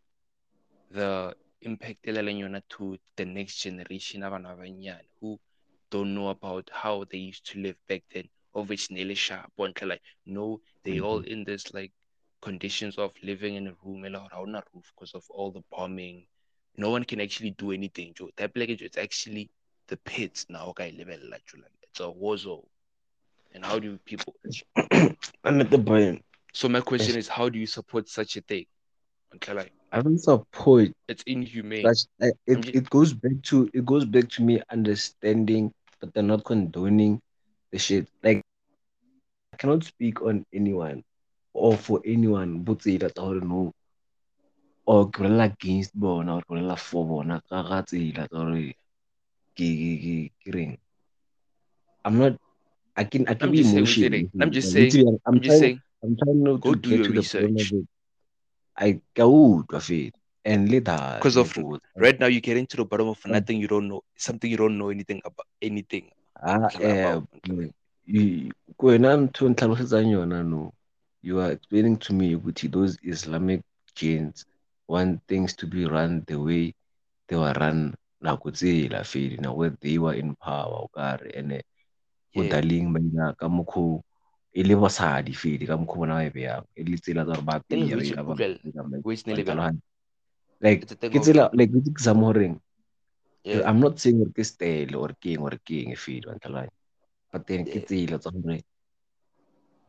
the 0.91 1.35
impact 1.61 2.03
to 2.03 2.97
the 3.17 3.25
next 3.25 3.57
generation 3.61 4.21
abanyane 4.21 5.07
who 5.21 5.39
don't 5.91 6.13
know 6.13 6.29
about 6.29 6.69
how 6.71 7.05
they 7.09 7.17
used 7.17 7.45
to 7.51 7.59
live 7.59 7.75
back 7.87 8.03
then. 8.13 8.29
Obviously 8.55 9.13
sharp 9.15 9.51
one 9.55 9.73
like 9.83 10.01
no 10.25 10.59
they 10.83 10.99
all 10.99 11.19
mm-hmm. 11.19 11.31
in 11.31 11.43
this 11.43 11.71
like 11.73 11.91
conditions 12.41 12.97
of 12.97 13.11
living 13.21 13.55
in 13.55 13.67
a 13.67 13.73
room 13.83 14.03
around 14.05 14.55
a 14.55 14.63
roof 14.73 14.91
because 14.95 15.13
of 15.13 15.23
all 15.29 15.51
the 15.51 15.63
bombing. 15.71 16.25
No 16.77 16.89
one 16.89 17.03
can 17.03 17.21
actually 17.21 17.51
do 17.51 17.71
anything 17.71 18.13
Joe. 18.15 18.29
that 18.37 18.51
like 18.55 18.69
is 18.69 18.97
actually 18.97 19.49
the 19.87 19.97
pits. 19.97 20.45
Now 20.49 20.67
okay 20.67 20.93
level 20.97 21.29
like 21.29 21.43
it's 21.83 21.99
a 21.99 22.09
war 22.09 22.37
zone. 22.37 22.65
And 23.53 23.65
how 23.65 23.79
do 23.79 23.97
people 24.05 24.35
I'm 24.91 25.61
at 25.61 25.69
the 25.69 25.79
point. 25.79 26.23
so 26.53 26.69
my 26.69 26.81
question 26.81 27.17
is 27.17 27.27
how 27.27 27.49
do 27.49 27.59
you 27.59 27.67
support 27.67 28.09
such 28.09 28.35
a 28.35 28.41
thing? 28.41 28.65
Okay 29.35 29.53
like 29.53 29.71
I 29.91 30.01
don't 30.01 30.19
support 30.19 30.91
it's 31.07 31.23
inhumane. 31.23 31.85
I, 31.85 32.31
it, 32.45 32.75
it 32.75 32.89
goes 32.89 33.13
back 33.13 33.41
to 33.43 33.69
it 33.73 33.85
goes 33.85 34.05
back 34.05 34.29
to 34.29 34.43
me 34.43 34.61
understanding, 34.71 35.73
but 35.99 36.13
they're 36.13 36.23
not 36.23 36.43
condoning 36.43 37.21
the 37.71 37.79
shit. 37.79 38.07
Like 38.23 38.41
I 39.53 39.57
cannot 39.57 39.83
speak 39.83 40.21
on 40.21 40.45
anyone 40.53 41.03
or 41.53 41.75
for 41.77 42.01
anyone. 42.05 42.63
But 42.63 42.83
say 42.83 42.97
that 42.97 43.17
I 43.17 43.21
don't 43.21 43.47
know. 43.49 43.73
Or 44.85 45.09
bolela 45.11 45.45
against 45.53 45.93
bona 45.93 46.37
or 46.37 46.41
bolela 46.49 46.77
for 46.77 47.05
bona. 47.05 47.41
I'm 52.05 52.17
not. 52.17 52.37
I 52.95 53.03
can 53.03 53.27
I 53.27 53.33
can 53.33 53.49
I'm 53.49 53.51
be 53.51 53.61
emotional. 53.61 54.29
I'm 54.39 54.51
just 54.51 54.71
saying- 54.71 55.19
I'm, 55.25 55.35
I'm 55.35 55.41
just 55.41 55.45
trying, 55.45 55.59
saying 55.59 55.81
I'm 56.03 56.17
trying 56.17 56.43
not 56.43 56.61
go 56.61 56.73
to 56.73 56.79
do 56.79 56.89
get 56.89 56.97
your 56.97 57.05
to 57.07 57.13
the 57.13 57.21
point 57.21 57.55
research. 57.55 57.71
of 57.71 57.79
it. 57.79 57.87
I 58.77 58.93
ka 59.15 59.23
utlwa 59.23 59.79
fela 59.79 60.11
and 60.45 60.69
that 60.69 61.19
because 61.19 61.35
of 61.37 61.53
go. 61.53 61.79
right 61.95 62.19
now 62.19 62.27
you're 62.27 62.41
getting 62.41 62.65
to 62.67 62.77
the 62.77 62.85
bottom 62.85 63.07
of 63.09 63.19
Mm. 63.25 63.31
nothing 63.31 63.59
you 63.59 63.67
don't 63.67 63.87
know 63.87 64.01
something 64.15 64.49
you 64.49 64.57
don't 64.57 64.77
know 64.77 64.89
anything 64.89 65.21
about 65.25 65.47
anything 65.61 66.11
Ah, 66.41 66.69
eh, 66.79 67.03
about, 67.03 67.27
ntlha 67.43 67.55
boy, 67.55 67.69
you- 68.05 68.51
wena 68.79 69.17
ntho 69.17 69.45
o 69.45 69.49
ntlhalosetsang 69.49 70.07
yona 70.11 70.43
no. 70.43 70.71
You 71.21 71.41
are 71.41 71.51
explaining 71.51 71.97
to 71.99 72.13
me 72.13 72.35
ukuthi 72.35 72.71
those 72.71 72.97
islamic 73.03 73.61
genes 73.95 74.45
want 74.87 75.19
things 75.27 75.53
to 75.55 75.67
be 75.67 75.83
run 75.85 76.23
the 76.25 76.35
way 76.39 76.73
they 77.27 77.35
were 77.37 77.53
run 77.53 77.93
nako 78.21 78.51
tsela 78.51 79.03
fedi 79.03 79.37
na 79.41 79.51
where 79.51 79.75
they 79.81 79.97
were 79.99 80.15
in 80.19 80.35
power 80.35 80.79
o 80.83 80.87
kare 80.87 81.29
ene 81.35 81.61
go 82.33 82.43
daleng 82.47 82.87
ba 82.95 83.33
ka 83.35 83.47
mokgo 83.51 84.01
e 84.53 84.63
le 84.63 84.75
basadi 84.75 85.33
fedi 85.35 85.67
ka 85.67 85.75
mokgo 85.77 85.95
bona 85.99 86.15
ba 86.15 86.25
e 86.25 86.29
beyang 86.31 86.63
e 86.75 86.83
le 86.83 86.97
tsela 86.97 87.25
tsa 87.27 87.35
gore 88.23 88.45
ba 89.55 89.71
like 90.61 90.83
It's 90.83 90.91
a 90.91 90.95
thing 90.95 91.11
ke 91.11 91.19
tsela 91.23 91.49
like 91.53 91.71
ke 91.71 91.99
sa 91.99 92.13
mo 92.13 92.33
yeah. 93.43 93.63
I'm 93.65 93.79
not 93.79 93.99
saying 93.99 94.19
gore 94.19 94.33
ke 94.35 94.43
style 94.45 94.95
or 94.95 95.09
ke 95.21 95.33
eng 95.35 95.43
or 95.47 95.55
ke 95.65 95.83
eng 95.83 95.95
fedi 95.95 96.27
wa 96.27 96.35
ntlhaloganya 96.35 96.75
but 97.31 97.47
then 97.47 97.65
ke 97.65 97.79
tsela 97.87 98.19
tsa 98.19 98.31
gore 98.31 98.59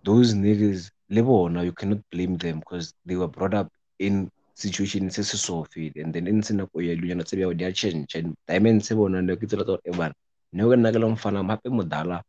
those 0.05 0.35
niggas 0.35 0.91
le 1.11 1.23
bona 1.23 1.65
you 1.69 1.73
cannot 1.73 2.03
blame 2.11 2.37
them 2.45 2.61
because 2.61 2.95
they 3.05 3.17
were 3.17 3.29
brought 3.29 3.55
up 3.55 3.69
in 3.99 4.31
situation 4.55 5.11
se 5.11 5.23
se 5.23 5.37
so 5.47 5.65
fedi 5.75 6.03
and 6.05 6.15
then 6.15 6.31
e 6.31 6.33
ntse 6.39 6.55
nako 6.55 6.83
ya 6.87 6.95
dilunyana 6.95 7.25
tse 7.27 7.37
bjao 7.37 7.55
di 7.55 7.65
a 7.65 7.73
change 7.73 8.15
and 8.19 8.35
diamond 8.47 8.83
se 8.87 8.95
bona 8.95 9.23
ne 9.23 9.37
ke 9.37 9.47
tsela 9.51 9.65
tsa 9.65 9.73
gore 9.75 9.85
e 9.91 9.97
bana 10.01 10.15
ne 10.53 10.63
ke 10.71 10.77
nna 10.79 10.93
ke 10.95 10.99
le 11.03 11.07
mfana 11.15 11.43
hape 11.51 11.69
modala 11.79 12.23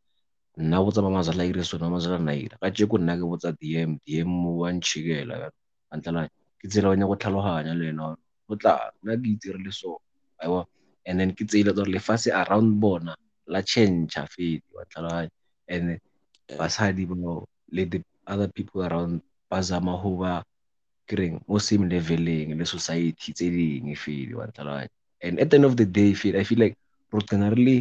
nna 0.57 0.83
botsa 0.83 1.01
mamazala 1.05 1.45
ire 1.45 1.63
sona 1.63 1.85
mamazala 1.85 2.17
na 2.19 2.33
ira 2.33 2.57
ka 2.61 2.73
tje 2.73 2.85
ko 2.89 2.97
nna 2.97 3.13
ke 3.19 3.25
botsa 3.31 3.49
dm 3.61 3.91
dm 4.05 4.31
wa 4.61 4.67
ntšhikela 4.73 5.35
wa 5.89 5.95
ntlhaloganya 5.97 6.29
ke 6.59 6.65
tsela 6.67 6.89
wa 6.89 6.95
nya 6.97 7.09
go 7.09 7.15
tlhaloganya 7.15 7.73
le 7.79 7.85
ena 7.93 8.03
go 8.51 8.59
tla 8.59 8.91
nna 9.03 9.15
ke 9.15 9.27
itse 9.31 9.55
le 9.55 9.71
so 9.71 9.95
aiwa 10.43 10.67
and 11.07 11.19
then 11.19 11.31
ke 11.31 11.47
tsa 11.47 11.63
gore 11.63 11.87
lefatshe 11.87 12.29
around 12.35 12.75
bona 12.83 13.15
la 13.47 13.61
change 13.63 14.19
fedi 14.33 14.67
wa 14.75 14.83
tlhaloganya 14.91 15.31
and 15.71 15.99
basadi 16.59 17.07
bao 17.07 17.47
le 17.71 17.83
the 17.85 17.99
other 18.27 18.49
people 18.51 18.83
around 18.83 19.21
ba 19.49 19.61
zama 19.63 19.95
go 20.03 20.19
ba 20.19 20.43
kereng 21.07 21.39
mo 21.47 21.59
same 21.59 21.87
leveleng 21.87 22.59
le 22.59 22.65
society 22.65 23.31
tse 23.33 23.47
dingwe 23.49 23.95
fedi 23.95 24.33
wa 24.35 24.45
ntlhaloganya 24.47 24.91
and 25.23 25.39
at 25.39 25.49
the 25.49 25.55
end 25.55 25.65
of 25.65 25.75
the 25.79 25.87
day 25.87 26.11
fedi 26.13 26.37
i 26.37 26.43
feel 26.43 26.59
like 26.59 26.75
ro 27.11 27.19
qena 27.23 27.49
re 27.55 27.59
le 27.67 27.77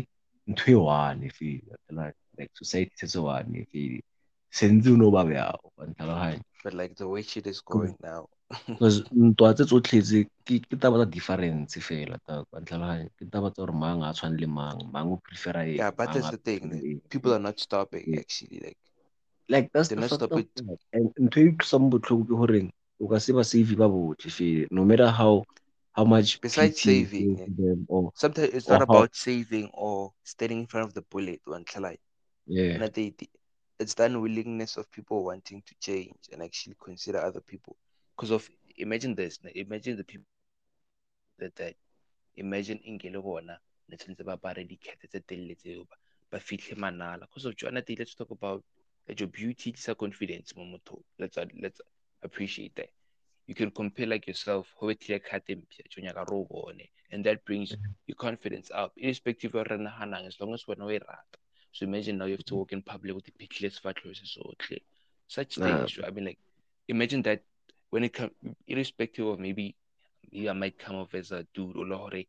ntho 0.50 0.66
e 0.70 0.78
one 0.78 1.26
fedi 1.36 1.66
wa 1.70 1.76
ntlhaloganya 1.76 2.14
like 2.38 2.52
society 2.54 2.94
se 3.00 3.06
se 3.06 3.18
one 3.18 3.66
fedi 3.72 3.98
sentse 4.58 4.88
o 4.90 4.96
no 4.96 5.10
ba 5.10 5.22
bjao 5.26 5.60
wa 5.76 5.84
ntlhaloganya 5.86 6.42
but 6.62 6.74
like 6.74 6.94
the 6.94 7.06
way 7.06 7.22
shit 7.22 7.46
is 7.46 7.60
going 7.64 7.94
now 8.02 8.22
because 8.74 8.96
ntwa 9.14 9.54
tse 9.54 9.64
tsotlhe 9.64 10.00
ke 10.46 10.76
taba 10.82 10.96
tsa 10.98 11.06
difference 11.14 11.80
fela 11.88 12.16
ta 12.26 12.42
wa 12.52 12.58
ntlhaloganya 12.60 13.06
ke 13.16 13.24
taba 13.32 13.48
tsa 13.50 13.62
gore 13.62 13.74
mang 13.82 14.02
a 14.02 14.10
tshwane 14.12 14.36
le 14.40 14.46
mang 14.46 14.78
mang 14.92 15.08
o 15.14 15.16
prefera 15.26 15.62
eng 15.66 15.76
yeah 15.78 15.90
but 15.90 16.10
that's 16.12 16.30
the 16.30 16.36
thing 16.38 16.62
people 17.08 17.32
are 17.32 17.38
not 17.48 17.58
stopping 17.60 18.06
Yeah. 18.06 18.20
actually 18.22 18.58
like 18.66 18.78
like 19.48 19.66
that's 19.72 19.88
They're 19.88 19.96
the 19.96 20.02
not 20.02 20.10
fucked 20.10 20.32
up 20.32 20.42
stupid. 20.42 20.66
part. 20.66 20.80
and 20.92 21.06
ntho 21.24 21.38
e 21.40 21.46
utlwisang 21.52 21.90
botlhoko 21.92 22.24
ke 22.26 22.34
goreng 22.40 22.68
o 23.00 23.08
ka 23.10 23.18
se 23.20 23.32
ba 23.32 23.44
save 23.44 23.76
ba 23.76 23.86
botlhe 23.88 24.30
fela 24.38 24.66
no 24.70 24.82
matter 24.84 25.08
how 25.20 25.44
how 25.96 26.04
much 26.04 26.38
Besides 26.42 26.80
saving, 26.80 27.36
them 27.58 27.86
or 27.88 28.10
sometimes 28.14 28.50
it's 28.54 28.66
Or 28.66 28.72
not 28.72 28.82
how- 28.88 29.06
about 29.06 29.14
saving 29.14 29.70
or 29.74 30.12
standing 30.24 30.60
in 30.60 30.66
front 30.66 30.88
of 30.88 30.94
the 30.94 31.02
bullet 31.02 31.40
one 31.44 31.64
like 31.78 32.00
yeah 32.46 32.78
Not 32.78 32.94
the, 32.94 33.14
the- 33.18 33.30
it's 33.78 33.94
the 33.94 34.04
unwillingness 34.04 34.76
of 34.76 34.90
people 34.90 35.24
wanting 35.24 35.62
to 35.66 35.74
change 35.80 36.28
and 36.32 36.42
actually 36.42 36.76
consider 36.82 37.18
other 37.20 37.40
people. 37.40 37.76
Because 38.20 38.32
of 38.32 38.50
imagine 38.76 39.14
this, 39.14 39.38
imagine 39.54 39.96
the 39.96 40.04
people 40.04 40.26
that 41.38 41.56
that 41.56 41.74
imagine 42.36 42.78
ingele 42.86 43.22
bona 43.22 43.58
ne 43.88 43.96
tshwanetse 43.96 44.24
ba 44.26 44.36
apare 44.36 44.64
dikgethe 44.68 45.08
tse 45.08 45.20
telele 45.20 45.56
tseo 45.56 45.86
ba 45.88 45.96
ba 46.30 46.38
fitlhe 46.38 46.76
manala. 46.76 47.20
Because 47.20 47.46
of 47.46 47.56
Joanna, 47.56 47.82
let's 47.98 48.14
talk 48.14 48.30
about 48.30 48.62
that 49.06 49.18
your 49.20 49.28
beauty 49.28 49.70
is 49.70 49.88
a 49.88 49.94
confidence 49.94 50.54
mo 50.54 50.64
mothong. 50.64 51.02
Let's 51.18 51.38
let's 51.62 51.80
appreciate 52.22 52.76
that. 52.76 52.90
You 53.46 53.54
can 53.54 53.70
compare 53.70 54.06
like 54.06 54.26
yourself, 54.26 54.68
how 54.78 54.92
clear 54.92 55.18
cut 55.18 55.44
and 55.48 57.24
that 57.24 57.44
brings 57.46 57.72
mm-hmm. 57.72 57.92
your 58.06 58.16
confidence 58.16 58.70
up, 58.74 58.92
irrespective 58.98 59.54
of 59.54 59.66
re 59.70 59.78
nahanang, 59.78 60.26
as 60.26 60.38
long 60.38 60.52
as 60.52 60.68
when 60.68 60.84
we 60.84 60.98
rata. 60.98 61.38
So 61.72 61.86
imagine 61.86 62.18
now 62.18 62.26
you 62.26 62.32
have 62.32 62.44
to 62.44 62.52
mm-hmm. 62.52 62.58
walk 62.58 62.72
in 62.72 62.82
public 62.82 63.14
with 63.14 63.24
the 63.24 63.32
pickless 63.32 63.80
fat 63.80 63.96
clothes 63.96 64.20
so 64.24 64.52
clear. 64.58 64.80
Such 65.26 65.56
things. 65.56 65.98
I 66.04 66.10
mean, 66.10 66.26
like, 66.26 66.38
imagine 66.86 67.22
that 67.22 67.44
when 67.90 68.04
it 68.04 68.12
comes, 68.12 68.32
irrespective 68.66 69.26
of 69.26 69.38
maybe, 69.38 69.76
maybe 70.32 70.48
I 70.48 70.52
might 70.52 70.78
come 70.78 70.96
off 70.96 71.14
as 71.14 71.32
a 71.32 71.46
dude 71.54 71.76
or 71.76 71.84
lore, 71.84 72.22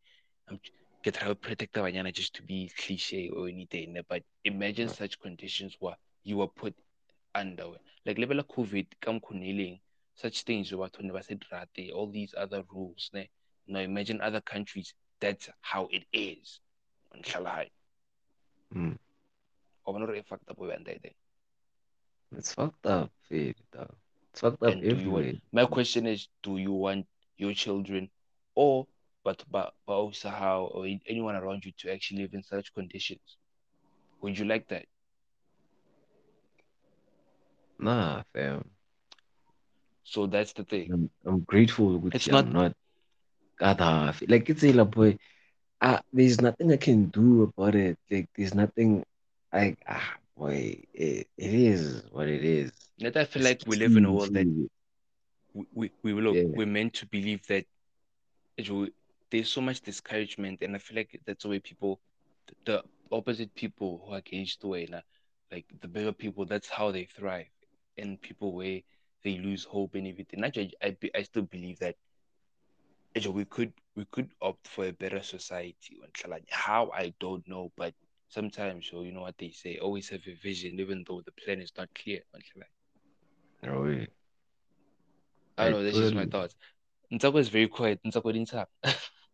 I'm 0.49 0.59
get 1.03 1.15
how 1.15 1.33
protect 1.33 1.73
banyana 1.73 2.13
just 2.13 2.35
to 2.35 2.43
be 2.43 2.71
cliche 2.77 3.29
or 3.29 3.47
anything. 3.47 3.97
Eh, 3.97 4.01
but 4.07 4.23
imagine 4.43 4.89
such 4.89 5.19
conditions 5.19 5.75
where 5.79 5.95
you 6.23 6.37
were 6.37 6.47
put 6.47 6.75
under. 7.33 7.65
Like 8.05 8.17
level 8.17 8.39
of 8.39 8.47
COVID, 8.47 8.87
come 9.01 9.19
corneling, 9.19 9.79
such 10.15 10.43
things 10.43 10.73
what 10.73 11.01
never 11.01 11.21
said 11.21 11.43
rate, 11.51 11.91
all 11.91 12.07
these 12.07 12.33
other 12.37 12.63
rules. 12.73 13.09
Ne? 13.13 13.29
Now 13.67 13.79
imagine 13.79 14.21
other 14.21 14.41
countries, 14.41 14.93
that's 15.19 15.49
how 15.61 15.87
it 15.91 16.03
is. 16.13 16.59
Mm. 18.75 18.97
Or 19.85 20.23
fucked 20.23 20.49
up 20.49 20.57
way 20.59 20.73
and 20.75 20.85
there. 20.85 20.97
It's 22.37 22.53
fucked 22.53 22.85
up, 22.85 23.11
eh, 23.25 23.27
feel 23.27 23.53
dog. 23.71 23.95
It's 24.31 24.41
fucked 24.41 24.63
up 24.63 24.75
And 24.75 24.87
do 24.87 24.97
everywhere. 24.97 25.33
my 25.51 25.65
question 25.65 26.05
is, 26.07 26.27
do 26.43 26.57
you 26.57 26.71
want 26.71 27.07
your 27.37 27.53
children 27.53 28.09
or 28.55 28.87
but 29.23 29.43
but 29.51 29.73
but 29.85 29.93
also 29.93 30.29
how 30.29 30.63
or 30.73 30.85
anyone 31.07 31.35
around 31.35 31.65
you 31.65 31.71
to 31.79 31.91
actually 31.91 32.21
live 32.23 32.33
in 32.33 32.43
such 32.43 32.73
conditions? 32.73 33.37
Would 34.21 34.37
you 34.37 34.45
like 34.45 34.67
that? 34.69 34.85
Nah, 37.79 38.23
fam. 38.33 38.63
So 40.03 40.27
that's 40.27 40.53
the 40.53 40.63
thing. 40.63 40.91
I'm, 40.91 41.09
I'm 41.25 41.39
grateful 41.41 41.97
with 41.97 42.13
It's 42.15 42.27
you. 42.27 42.33
not- 42.33 42.45
I'm 42.45 42.53
not 42.53 42.73
God, 43.59 43.79
like 44.27 44.49
it's 44.49 44.63
a 44.63 44.85
boy. 44.85 45.17
Ah, 45.81 46.01
there's 46.13 46.41
nothing 46.41 46.71
I 46.71 46.77
can 46.77 47.05
do 47.07 47.43
about 47.43 47.75
it. 47.75 47.97
Like 48.09 48.27
there's 48.35 48.53
nothing 48.53 49.03
like 49.53 49.77
ah 49.87 50.15
boy, 50.37 50.83
it, 50.93 51.27
it 51.37 51.53
is 51.53 52.03
what 52.11 52.27
it 52.27 52.43
is. 52.43 52.71
Yet 53.01 53.17
I 53.17 53.25
feel 53.25 53.43
like 53.43 53.61
we 53.65 53.75
live 53.77 53.97
in 53.97 54.05
a 54.05 54.13
world 54.13 54.33
that 54.33 54.49
we, 55.53 55.65
we, 55.73 55.91
we 56.03 56.13
look 56.13 56.39
Yeah. 56.39 56.53
we're 56.53 56.65
meant 56.67 56.93
to 56.95 57.05
believe 57.07 57.45
that 57.47 57.65
it 58.57 58.69
there's 59.31 59.49
so 59.51 59.61
much 59.61 59.81
discouragement 59.81 60.61
and 60.61 60.75
I 60.75 60.79
feel 60.79 60.97
like 60.97 61.19
that's 61.25 61.43
the 61.43 61.49
way 61.49 61.59
people 61.59 62.01
the 62.65 62.83
opposite 63.11 63.53
people 63.55 64.03
who 64.05 64.13
are 64.13 64.17
against 64.19 64.61
the 64.61 64.67
way 64.67 64.87
like 65.51 65.65
the 65.81 65.87
bigger 65.87 66.13
people 66.13 66.45
that's 66.45 66.69
how 66.69 66.91
they 66.91 67.05
thrive 67.05 67.47
and 67.97 68.21
people 68.21 68.53
where 68.53 68.81
they 69.23 69.37
lose 69.37 69.63
hope 69.65 69.95
and 69.95 70.07
everything. 70.07 70.43
Actually, 70.43 70.73
I, 70.81 70.95
I 71.15 71.23
still 71.23 71.43
believe 71.43 71.79
that 71.79 71.95
actually, 73.15 73.33
we 73.35 73.45
could 73.45 73.73
we 73.95 74.05
could 74.11 74.29
opt 74.41 74.67
for 74.67 74.85
a 74.85 74.91
better 74.93 75.21
society 75.21 75.97
how 76.49 76.89
I 76.93 77.13
don't 77.19 77.47
know 77.47 77.71
but 77.77 77.93
sometimes 78.29 78.87
so 78.89 79.01
you 79.03 79.11
know 79.11 79.21
what 79.21 79.37
they 79.37 79.51
say 79.51 79.77
always 79.77 80.09
have 80.09 80.21
a 80.27 80.33
vision 80.35 80.79
even 80.79 81.03
though 81.07 81.21
the 81.21 81.31
plan 81.31 81.61
is 81.61 81.71
not 81.77 81.89
clear 81.93 82.21
like, 83.63 83.71
Oh. 83.71 84.05
I 85.57 85.65
don't 85.65 85.73
know 85.73 85.83
that's 85.83 85.97
just 85.97 86.13
my 86.13 86.25
totally- 86.25 86.31
thoughts 86.31 86.55
Ntako 87.13 87.39
is 87.39 87.49
very 87.49 87.67
quiet 87.67 87.99
Ntako 88.05 88.33
didn't 88.33 88.49
talk 88.49 88.69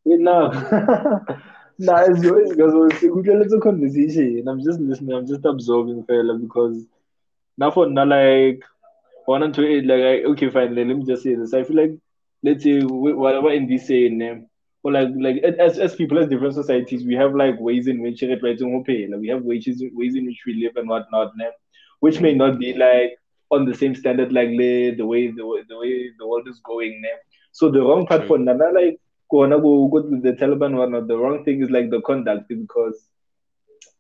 Enough. 0.06 0.54
nah, 1.80 2.02
it's 2.06 2.22
good 2.22 2.50
because 2.50 2.74
we 3.04 3.24
get 3.24 3.36
a 3.36 3.40
little 3.40 3.60
conversation. 3.60 4.38
and 4.40 4.50
I'm 4.50 4.64
just 4.64 4.80
listening. 4.80 5.14
I'm 5.18 5.28
just 5.28 5.44
absorbing, 5.44 6.02
fella, 6.06 6.38
because 6.38 6.86
now 7.58 7.72
for 7.72 7.88
now, 7.90 8.06
like 8.06 8.64
one 9.26 9.44
and 9.44 9.54
two 9.54 9.66
eight, 9.66 9.86
like 9.86 10.00
I, 10.00 10.24
okay, 10.32 10.50
fine. 10.50 10.74
Let 10.76 10.86
me 10.88 11.04
just 11.04 11.24
say 11.24 11.36
this. 11.36 11.54
I 11.54 11.66
feel 11.66 11.76
like 11.76 11.92
let's 12.42 12.64
say 12.64 12.80
wh- 12.80 13.18
whatever 13.18 13.52
in 13.52 13.68
this 13.68 13.88
saying, 13.88 14.22
eh, 14.22 14.36
or 14.82 14.94
like 14.94 15.10
like 15.20 15.44
as 15.44 15.78
as 15.78 15.94
people 15.94 16.18
as 16.20 16.30
different 16.30 16.54
societies, 16.56 17.04
we 17.04 17.16
have 17.16 17.36
like 17.36 17.60
ways 17.60 17.88
in 17.88 18.02
which 18.02 18.24
it 18.24 18.42
right 18.42 18.58
to 18.58 18.84
pay. 18.88 19.08
Like 19.08 19.20
we 19.20 19.28
have 19.28 19.44
ways 19.44 19.68
ways 19.94 20.16
in 20.16 20.26
which 20.26 20.44
we 20.48 20.54
live 20.64 20.78
and 20.78 20.88
whatnot, 20.88 21.34
né? 21.38 21.50
which 22.00 22.22
may 22.22 22.34
not 22.34 22.60
be 22.60 22.74
like 22.74 23.20
on 23.50 23.66
the 23.66 23.74
same 23.74 23.96
standard 23.96 24.32
like 24.34 24.50
the 24.50 25.02
way 25.04 25.32
the 25.32 25.46
way 25.46 25.62
the 25.68 25.78
way 25.78 26.12
the 26.18 26.28
world 26.28 26.48
is 26.48 26.60
going. 26.60 27.02
Né? 27.02 27.14
So 27.52 27.70
the 27.70 27.82
wrong 27.82 28.06
part 28.06 28.22
True. 28.22 28.28
for 28.28 28.38
Nana, 28.38 28.72
like 28.74 29.00
gonna 29.32 29.60
go 29.60 29.88
go 29.88 30.02
to 30.02 30.22
the 30.22 30.34
Taliban 30.34 30.74
or 30.74 30.80
whatnot. 30.80 31.08
The 31.08 31.18
wrong 31.18 31.44
thing 31.44 31.62
is 31.62 31.70
like 31.70 31.90
the 31.90 32.02
conduct 32.02 32.48
because 32.50 33.08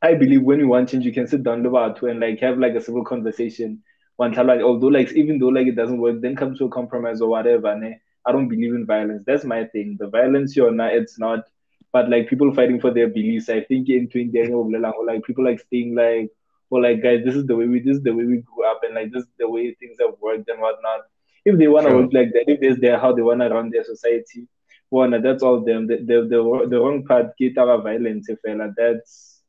I 0.01 0.13
believe 0.13 0.43
when 0.43 0.59
you 0.59 0.67
want 0.67 0.89
change, 0.89 1.05
you 1.05 1.13
can 1.13 1.27
sit 1.27 1.43
down 1.43 1.65
about 1.65 2.01
and 2.03 2.19
like 2.19 2.39
have 2.39 2.57
like 2.59 2.75
a 2.75 2.81
civil 2.81 3.03
conversation. 3.03 3.81
One 4.17 4.31
time, 4.31 4.47
like 4.47 4.61
although 4.61 4.87
like 4.87 5.11
even 5.13 5.39
though 5.39 5.47
like 5.47 5.67
it 5.67 5.75
doesn't 5.75 5.99
work, 5.99 6.21
then 6.21 6.35
come 6.35 6.55
to 6.55 6.65
a 6.65 6.69
compromise 6.69 7.21
or 7.21 7.29
whatever. 7.29 7.75
Ne? 7.75 7.99
I 8.25 8.31
don't 8.31 8.49
believe 8.49 8.73
in 8.73 8.85
violence. 8.85 9.23
That's 9.25 9.45
my 9.45 9.65
thing. 9.65 9.95
The 9.99 10.07
violence 10.07 10.55
you're 10.55 10.71
not, 10.71 10.93
it's 10.93 11.17
not. 11.17 11.45
But 11.93 12.09
like 12.09 12.27
people 12.27 12.53
fighting 12.53 12.79
for 12.79 12.91
their 12.91 13.07
beliefs, 13.07 13.49
I 13.49 13.61
think 13.61 13.89
in 13.89 14.05
between 14.05 14.31
Daniel 14.31 14.69
or 14.69 15.05
like 15.05 15.23
people 15.23 15.45
like 15.45 15.61
staying 15.61 15.95
like, 15.95 16.29
or 16.69 16.81
like 16.81 17.01
guys, 17.01 17.23
this 17.25 17.35
is 17.35 17.45
the 17.45 17.55
way 17.55 17.67
we 17.67 17.79
this 17.79 17.97
is 17.97 18.03
the 18.03 18.13
way 18.13 18.25
we 18.25 18.37
grew 18.37 18.65
up 18.69 18.81
and 18.83 18.95
like 18.95 19.11
this 19.11 19.23
is 19.23 19.29
the 19.39 19.49
way 19.49 19.73
things 19.79 19.97
have 19.99 20.15
worked 20.21 20.49
and 20.49 20.59
whatnot. 20.61 21.01
If 21.45 21.57
they 21.57 21.67
wanna 21.67 21.89
Sure. 21.89 22.01
work 22.03 22.13
like 22.13 22.31
that, 22.33 22.45
if 22.47 22.59
there's 22.59 22.77
their 22.79 22.99
how 22.99 23.13
they 23.13 23.21
wanna 23.21 23.49
run 23.49 23.69
their 23.69 23.83
society, 23.83 24.47
one 24.89 25.11
that's 25.21 25.43
all 25.43 25.61
them. 25.63 25.87
The 25.87 25.97
the 25.97 26.21
the, 26.27 26.67
the 26.69 26.79
wrong 26.79 27.05
part, 27.05 27.37
get 27.37 27.57
our 27.57 27.81
violence, 27.81 28.29
if 28.29 28.39
like 28.43 28.71
that's 28.75 29.41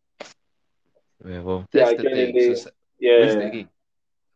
Yeah, 1.24 1.40
well, 1.40 1.66
that's 1.72 1.90
eh. 1.90 1.96
Yeah, 1.96 2.02
the 2.02 2.10
thing 2.14 2.34
they- 2.34 2.54
so, 2.54 2.70
yeah. 3.00 3.18
Where's 3.18 3.34
the 3.34 3.46
again? 3.46 3.68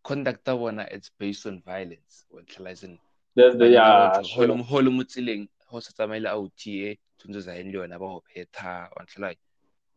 Conduct 0.05 0.45
that 0.45 0.57
one 0.59 0.81
it's 0.81 1.11
based 1.17 1.47
on 1.47 1.63
violence 1.63 2.25
when 2.31 2.45
tlalazin 2.45 2.99
That's 3.37 3.57
the 3.57 3.69
yeah. 3.69 4.11
holo 4.35 4.57
Sure. 4.57 4.57
holo 4.65 4.91
mo 4.91 5.03
tseleng 5.05 5.49
ho 5.71 5.79
sa 5.81 5.93
tsamaile 5.95 6.27
a 6.27 6.35
OTA 6.35 6.91
eh, 6.91 6.97
tshwanetse 7.19 7.41
za 7.47 7.53
le 7.55 7.71
yona 7.73 7.99
ba 7.99 8.07
ho 8.11 8.23
phetha 8.27 8.91
on 8.99 9.07
like 9.19 9.39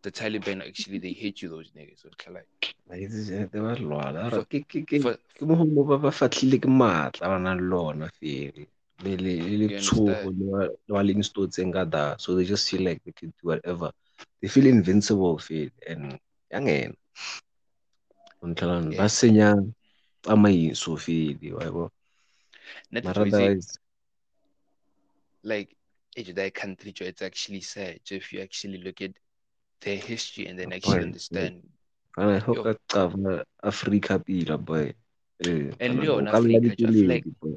the 0.05 0.11
Taliban 0.11 0.65
actually 0.65 0.99
they 0.99 1.13
hate 1.13 1.41
you 1.41 1.49
those 1.49 1.71
niggas 1.77 2.01
so 2.03 2.09
like 2.33 2.47
like, 2.89 3.51
they 3.51 3.59
were 3.59 3.75
lwala. 3.75 4.29
For- 4.31 4.45
Ke 4.51 4.59
ke 4.69 4.79
ke 4.89 4.97
ke 5.35 5.41
moholo 5.49 5.81
ba 5.89 5.97
ba 6.03 6.11
fatlhile 6.11 6.57
ke 6.63 6.69
matla 6.69 7.25
ba 7.31 7.37
nang 7.39 8.09
feel. 8.19 8.55
Le 9.03 9.11
le 9.17 9.33
le 9.41 9.67
You 9.67 9.79
le 9.79 10.45
wa- 10.93 11.03
leng 11.07 11.23
stotseng 11.29 11.73
ka 11.73 11.83
da. 11.85 12.15
So 12.17 12.35
they 12.35 12.45
just 12.45 12.69
feel 12.69 12.83
like 12.83 13.01
they 13.05 13.11
can 13.11 13.29
do 13.41 13.43
whatever. 13.51 13.91
They 14.41 14.47
feel 14.47 14.67
invincible 14.67 15.37
feel 15.37 15.69
and 15.87 16.19
yangena. 16.53 16.95
Untlhala 18.43 18.77
Yeah. 18.89 18.97
ba 18.97 19.05
senya 19.09 19.49
tsamaiso 20.23 20.97
feel 21.03 21.37
wa 21.57 21.67
bo. 21.75 21.83
not 22.91 23.05
Mara 23.05 23.25
for 23.25 23.25
like 25.43 25.75
age 26.17 26.33
that 26.33 26.53
country 26.53 26.93
it's 27.01 27.21
actually 27.21 27.61
sad 27.61 27.99
so 28.03 28.15
if 28.15 28.33
you 28.33 28.41
actually 28.41 28.77
look 28.77 29.01
at 29.01 29.11
their 29.81 29.97
history 29.97 30.47
and 30.47 30.59
then 30.59 30.71
Oh, 30.71 30.75
actually 30.75 30.99
boy, 30.99 31.07
understand 31.09 31.61
Ana 32.17 32.39
ho 32.39 32.53
Yo. 32.55 32.63
ka 32.63 32.73
qava 32.87 33.43
Africa 33.63 34.19
pila 34.19 34.57
boy. 34.57 34.93
Eh, 35.43 35.71
And 35.83 35.99
ana 35.99 36.03
know, 36.05 36.15
o 36.15 36.21
yona 36.21 36.31
ka 36.31 36.39
lla 36.39 36.59
Africa, 36.59 36.75
jo, 36.79 36.87
I 36.87 36.91
like- 36.91 37.25
dipeledi, 37.27 37.31
boy. 37.41 37.55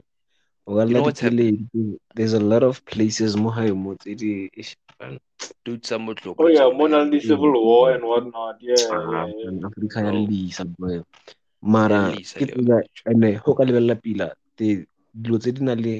O 0.66 0.74
ka 0.74 0.82
You 0.82 0.86
lla 0.89 0.99
know 0.99 1.03
what's 1.07 1.20
happening? 1.20 1.69
There's 2.15 2.32
a 2.35 2.40
lot 2.43 2.62
of 2.66 2.85
places 2.85 3.36
mo 3.36 3.51
hae 3.51 3.70
mo 3.70 3.95
tse 3.95 4.15
di 4.19 4.51
ish, 4.53 4.74
man. 5.01 5.19
dude 5.65 5.86
some 5.86 6.07
would 6.07 6.19
look 6.27 6.40
Oh 6.40 6.49
yeah, 6.49 6.66
so 6.66 6.73
more 6.74 6.89
than 6.90 7.11
the 7.11 7.19
bad. 7.23 7.28
civil 7.28 7.53
war 7.55 7.93
and 7.95 8.03
whatnot. 8.03 8.57
Yeah, 8.61 8.90
Ah, 8.90 9.24
yeah, 9.24 9.27
yeah. 9.31 9.51
man, 9.51 9.65
Africa 9.70 9.99
ya 10.03 10.11
Bro. 10.11 10.27
lisa 10.27 10.65
boy. 10.65 10.97
Mara 11.62 12.11
lisa 12.11 12.39
ke 12.39 12.47
le 12.47 12.53
tsela 12.53 12.77
yona, 12.82 12.82
jo. 12.99 13.11
ene 13.15 13.31
ho 13.47 13.55
ka 13.55 13.62
lebella 13.65 13.95
pila 14.03 14.27
di 14.59 14.82
dilo 15.15 15.39
tse 15.39 15.53
di 15.55 15.62
na 15.62 15.74
le 15.74 15.95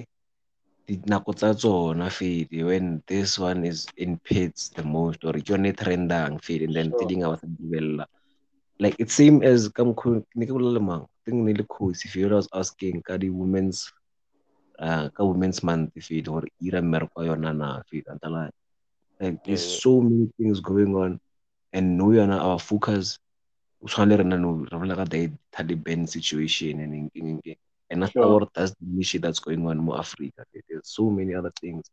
dinako 0.89 1.37
tsa 1.37 1.53
tsona 1.55 2.09
fedi 2.09 2.65
when 2.65 3.03
this 3.07 3.37
one 3.39 3.61
is 3.69 3.85
in 3.97 4.17
pits 4.25 4.71
the 4.73 4.83
most 4.83 5.21
or 5.25 5.37
ke 5.37 5.45
yone 5.49 5.73
trendang 5.77 6.41
fedi 6.41 6.65
and 6.65 6.75
then 6.77 6.89
tse 6.97 7.05
Sure. 7.05 7.09
ding 7.09 7.23
a 7.25 7.29
ba 7.29 7.37
sa 7.37 7.47
di 7.47 7.61
lebella 7.61 8.05
like 8.81 8.97
it's 8.99 9.13
same 9.13 9.43
as 9.45 9.69
ka 9.69 9.85
mokgwa 9.85 10.25
ne 10.35 10.47
ke 10.49 10.53
bolela 10.57 10.73
le 10.79 10.81
mang 10.81 11.05
think 11.25 11.45
ne 11.45 11.53
le 11.53 11.65
Fiona 12.09 12.37
was 12.41 12.49
asking 12.57 13.03
ka 13.05 13.21
di 13.21 13.29
women's 13.29 13.93
uh, 14.81 15.13
ka 15.13 15.23
women's 15.29 15.61
month 15.63 15.93
fedi 16.01 16.25
gore 16.25 16.49
ira 16.65 16.81
mmereko 16.81 17.21
yona 17.29 17.53
na 17.53 17.83
fedi 17.85 18.09
antala 18.09 18.49
like 19.21 19.37
there's 19.45 19.83
so 19.85 20.01
many 20.01 20.31
things 20.41 20.61
going 20.65 20.95
on 20.97 21.21
and 21.77 21.99
no 22.01 22.15
yana 22.17 22.41
our 22.41 22.59
focus 22.59 23.19
o 23.83 23.87
tshwana 23.87 24.09
le 24.17 24.17
rena 24.25 24.37
no 24.41 24.65
re 24.65 24.73
bolela 24.73 24.97
ka 24.97 25.05
the 25.05 25.29
Taliban 25.53 26.09
situation 26.09 26.81
and 26.81 26.95
eng- 26.95 27.13
eng- 27.15 27.43
eng. 27.45 27.61
And 27.91 28.05
after 28.05 28.21
Sure. 28.21 28.49
that's 28.55 28.75
the 28.81 29.03
shit 29.03 29.23
that's 29.23 29.39
going 29.41 29.67
on 29.67 29.79
more 29.79 29.99
Africa. 29.99 30.45
There's 30.69 30.89
so 30.89 31.11
many 31.11 31.35
other 31.35 31.53
things. 31.61 31.91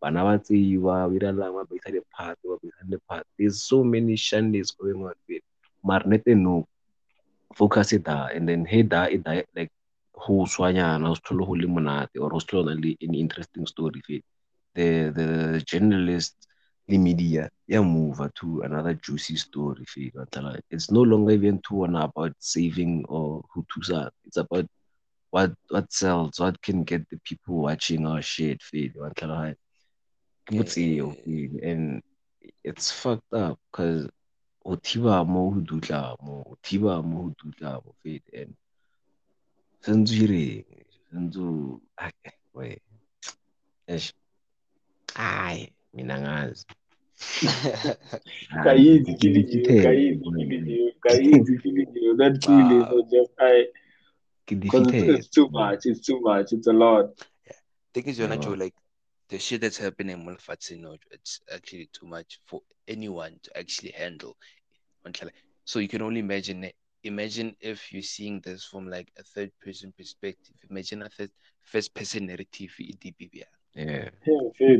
Bana 0.00 0.24
ba 0.24 0.38
tseiwa 0.38 1.08
ba 1.08 1.14
iralang 1.14 1.54
ba 1.56 1.64
baisa 1.64 1.88
diphatse 1.88 2.44
ba 2.44 2.56
baisa 2.60 2.82
diphatse 2.84 3.28
there's 3.38 3.62
so 3.62 3.82
many 3.82 4.14
shandies 4.14 4.76
going 4.76 5.00
on 5.02 5.14
fedi 5.24 5.42
mara 5.82 6.04
nete 6.04 6.36
no 6.36 6.66
focus 7.54 7.92
it 7.92 8.04
da 8.04 8.28
and 8.28 8.48
then 8.48 8.64
he 8.66 8.82
da 8.82 9.04
it 9.04 9.24
da 9.24 9.40
like 9.56 9.72
ho 10.12 10.44
swanyana 10.44 11.16
tlhole 11.24 11.46
ho 11.46 11.52
le 11.56 11.66
monate 11.66 12.20
or 12.20 12.30
ho 12.30 12.38
se 12.38 12.46
tlhole 12.46 12.68
ho 12.68 12.74
na 12.74 12.80
le 12.84 12.92
any 13.00 13.18
interesting 13.24 13.64
story 13.66 14.02
fedi 14.04 14.22
the 14.76 14.88
the 15.16 15.28
journalist 15.64 16.36
the 16.88 16.98
media 16.98 17.48
yeah 17.66 17.80
move 17.80 18.20
to 18.36 18.60
another 18.68 18.92
juicy 19.00 19.36
story 19.36 19.84
fedi 19.88 20.12
wa 20.18 20.28
tla 20.28 20.60
it's 20.70 20.90
no 20.92 21.02
longer 21.02 21.32
even 21.32 21.56
to 21.64 21.74
one 21.88 21.96
about 21.96 22.36
saving 22.38 23.00
or 23.08 23.42
who 23.50 23.64
to 23.72 23.80
it's 24.28 24.36
about 24.36 24.68
what 25.36 25.52
what 25.68 25.92
sells 25.92 26.40
what 26.40 26.56
can 26.66 26.84
get 26.84 27.02
the 27.10 27.18
people 27.28 27.56
watching 27.68 28.06
our 28.06 28.22
shit 28.22 28.62
fedi 28.68 28.96
wa 29.04 29.10
tla 29.18 29.52
ke 30.46 30.54
botseo 30.56 31.08
Yeah. 31.26 31.70
and 31.70 32.02
it's 32.64 32.88
fucked 33.00 33.32
up 33.34 33.58
because 33.68 34.08
o 34.64 34.76
thiba 34.76 35.16
mo 35.32 35.50
ho 35.52 35.60
dutla 35.60 36.00
mo 36.24 36.36
o 36.48 37.02
mo 37.02 37.16
ho 37.22 37.28
dutla 37.42 37.72
mo 37.84 37.92
fete 38.02 38.30
and 38.42 38.54
sentse 39.84 40.14
o 40.16 40.24
ireng? 40.24 40.64
Sentse 41.12 41.38
o 41.38 41.80
we 42.54 42.78
eish 43.88 44.12
hayi 45.14 45.72
mina 45.94 46.14
angazi 46.14 46.64
Kaidi 48.64 49.16
killing 49.20 49.48
you, 49.48 49.62
Kaidi 49.84 50.20
killing 50.22 50.66
you, 50.66 50.92
Kaidi 51.04 51.62
killing 51.62 51.92
you. 51.94 52.16
That 52.16 52.34
feeling 52.44 52.84
Wow. 52.88 52.98
of 52.98 53.10
just 53.10 53.32
I 53.40 53.64
ke 53.64 53.85
because 54.46 54.82
it's, 54.82 54.92
defeated 54.92 55.14
it's 55.18 55.28
too 55.28 55.48
much. 55.50 55.80
It's 55.84 56.00
too 56.06 56.20
much. 56.20 56.52
It's 56.52 56.66
a 56.66 56.72
lot. 56.72 57.10
thing 57.94 58.04
is, 58.04 58.18
you're 58.18 58.28
not 58.28 58.42
Yeah. 58.42 58.44
sure, 58.44 58.56
like 58.56 58.74
the 59.28 59.38
shit 59.38 59.60
that's 59.60 59.78
happening 59.78 60.20
in 60.20 60.26
Mulfatsino, 60.26 60.98
it's 61.10 61.40
actually 61.52 61.88
too 61.92 62.06
much 62.06 62.40
for 62.46 62.60
anyone 62.86 63.38
to 63.42 63.58
actually 63.58 63.90
handle. 63.92 64.36
So 65.64 65.78
you 65.78 65.88
can 65.88 66.02
only 66.02 66.20
imagine 66.20 66.64
it. 66.64 66.74
Imagine 67.04 67.54
if 67.60 67.92
you're 67.92 68.02
seeing 68.02 68.40
this 68.40 68.64
from 68.64 68.88
like 68.88 69.12
a 69.18 69.22
third 69.22 69.50
person 69.64 69.92
perspective. 69.96 70.56
Imagine 70.70 71.02
a 71.02 71.08
third 71.08 71.30
first 71.62 71.94
person 71.94 72.26
narrative 72.26 72.74
in 72.80 72.96
DBBR. 72.96 73.44
yeah 73.74 74.10
Yeah, 74.26 74.76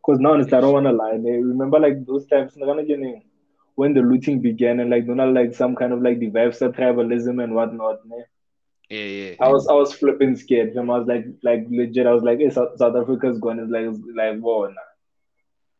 Because 0.00 0.20
now 0.20 0.32
honestly, 0.32 0.52
I 0.56 0.60
don't 0.60 0.72
want 0.72 0.86
to 0.86 0.92
lie. 0.92 1.12
Remember, 1.12 1.78
like 1.80 2.04
those 2.06 2.26
times, 2.26 2.52
when 3.74 3.92
the 3.94 4.00
looting 4.00 4.40
began 4.40 4.80
and 4.80 4.90
like, 4.90 5.06
you 5.06 5.14
know, 5.14 5.30
like 5.30 5.54
some 5.54 5.74
kind 5.76 5.92
of 5.92 6.02
like 6.02 6.18
the 6.18 6.30
vibes 6.30 6.60
of 6.62 6.72
tribalism 6.74 7.42
and 7.42 7.54
whatnot. 7.54 8.06
ne? 8.06 8.24
Yeah, 8.88 9.04
yeah. 9.04 9.34
I 9.40 9.48
was 9.48 9.66
I 9.68 9.72
was 9.74 9.92
flipping 9.94 10.36
scared. 10.36 10.74
fam. 10.74 10.90
I 10.90 10.98
was 10.98 11.06
like 11.08 11.26
like 11.42 11.66
legit. 11.70 12.06
I 12.06 12.12
was 12.12 12.22
like, 12.22 12.38
hey, 12.38 12.50
South, 12.50 12.76
South 12.78 12.96
Africa's 12.96 13.38
gone. 13.38 13.58
It's 13.60 13.70
like 13.70 13.84
it's 13.86 13.98
like 14.14 14.38
whoa. 14.40 14.66
Nah. 14.68 14.74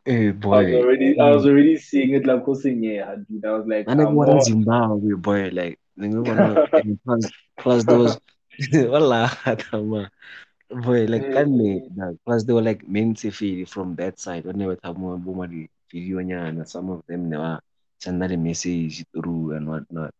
eh 0.06 0.32
I 0.50 0.56
was 0.58 0.72
boy 0.72 0.72
already 0.72 1.18
I 1.18 1.30
was 1.30 1.46
already 1.46 1.76
seeing 1.76 2.12
it 2.14 2.26
like 2.26 2.44
causing 2.44 2.82
yeah, 2.82 3.14
dude. 3.28 3.44
I 3.44 3.52
was 3.52 3.66
like, 3.66 3.88
and 3.88 3.98
like 4.00 4.08
come 4.08 4.16
what 4.16 4.28
on. 4.28 4.42
Zimbabwe 4.42 5.14
boy 5.14 5.48
like 5.52 5.78
nigga 5.98 6.22
wanna 6.24 6.60
and 6.76 6.98
plus 7.04 7.32
plus 7.58 7.84
there 7.84 7.98
was 7.98 8.18
wallah 8.92 9.30
tama 9.58 10.10
boy 10.84 11.04
like 11.12 11.26
Yeah. 11.26 11.34
kanne 11.34 11.80
like, 11.96 12.16
plus 12.24 12.44
they 12.44 12.52
were 12.52 12.62
like 12.70 12.86
mentally 12.88 13.64
from 13.64 13.94
that 13.96 14.18
side 14.18 14.44
when 14.44 14.58
they 14.58 14.66
were 14.66 14.76
talking 14.76 15.04
about 15.04 15.50
the 15.50 15.68
video 15.92 16.18
nyana 16.18 16.66
some 16.66 16.90
of 16.90 17.02
them 17.08 17.30
they 17.30 17.36
were 17.36 17.58
sending 18.00 18.32
a 18.32 18.36
message 18.36 19.04
through 19.14 19.52
and 19.56 19.66
whatnot 19.68 20.12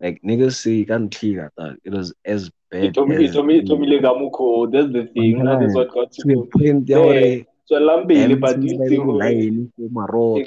like 0.00 0.20
niggas 0.22 0.54
say 0.56 0.72
you 0.72 0.86
can't 0.86 1.14
clear 1.14 1.50
that 1.56 1.76
it 1.84 1.90
was 1.92 2.14
as 2.24 2.50
bad 2.70 2.94
told 2.94 3.08
me, 3.08 3.16
it 3.24 3.28
as 3.28 3.34
told 3.34 3.46
me, 3.46 3.58
it 3.58 3.66
told 3.66 3.80
me 3.80 3.86
like 3.88 4.02
Amuko. 4.02 4.70
That's 4.70 4.92
the 4.92 5.06
thing. 5.12 5.44
That 5.44 5.62
is 5.62 5.74
what 5.74 5.92
got 5.92 6.12
to 6.12 6.22
to 6.22 6.28
the 6.28 6.34
me. 6.34 6.48
point 6.52 6.88
Yeah. 6.88 7.44
So 7.66 7.76
Lambile, 7.76 8.40
but 8.40 8.60
Hampton's 8.60 8.72
you 8.72 8.78
like 8.78 8.88
think 8.88 9.02
in 9.02 9.18
line 9.18 9.72
for 9.76 9.88
Marot. 9.90 10.46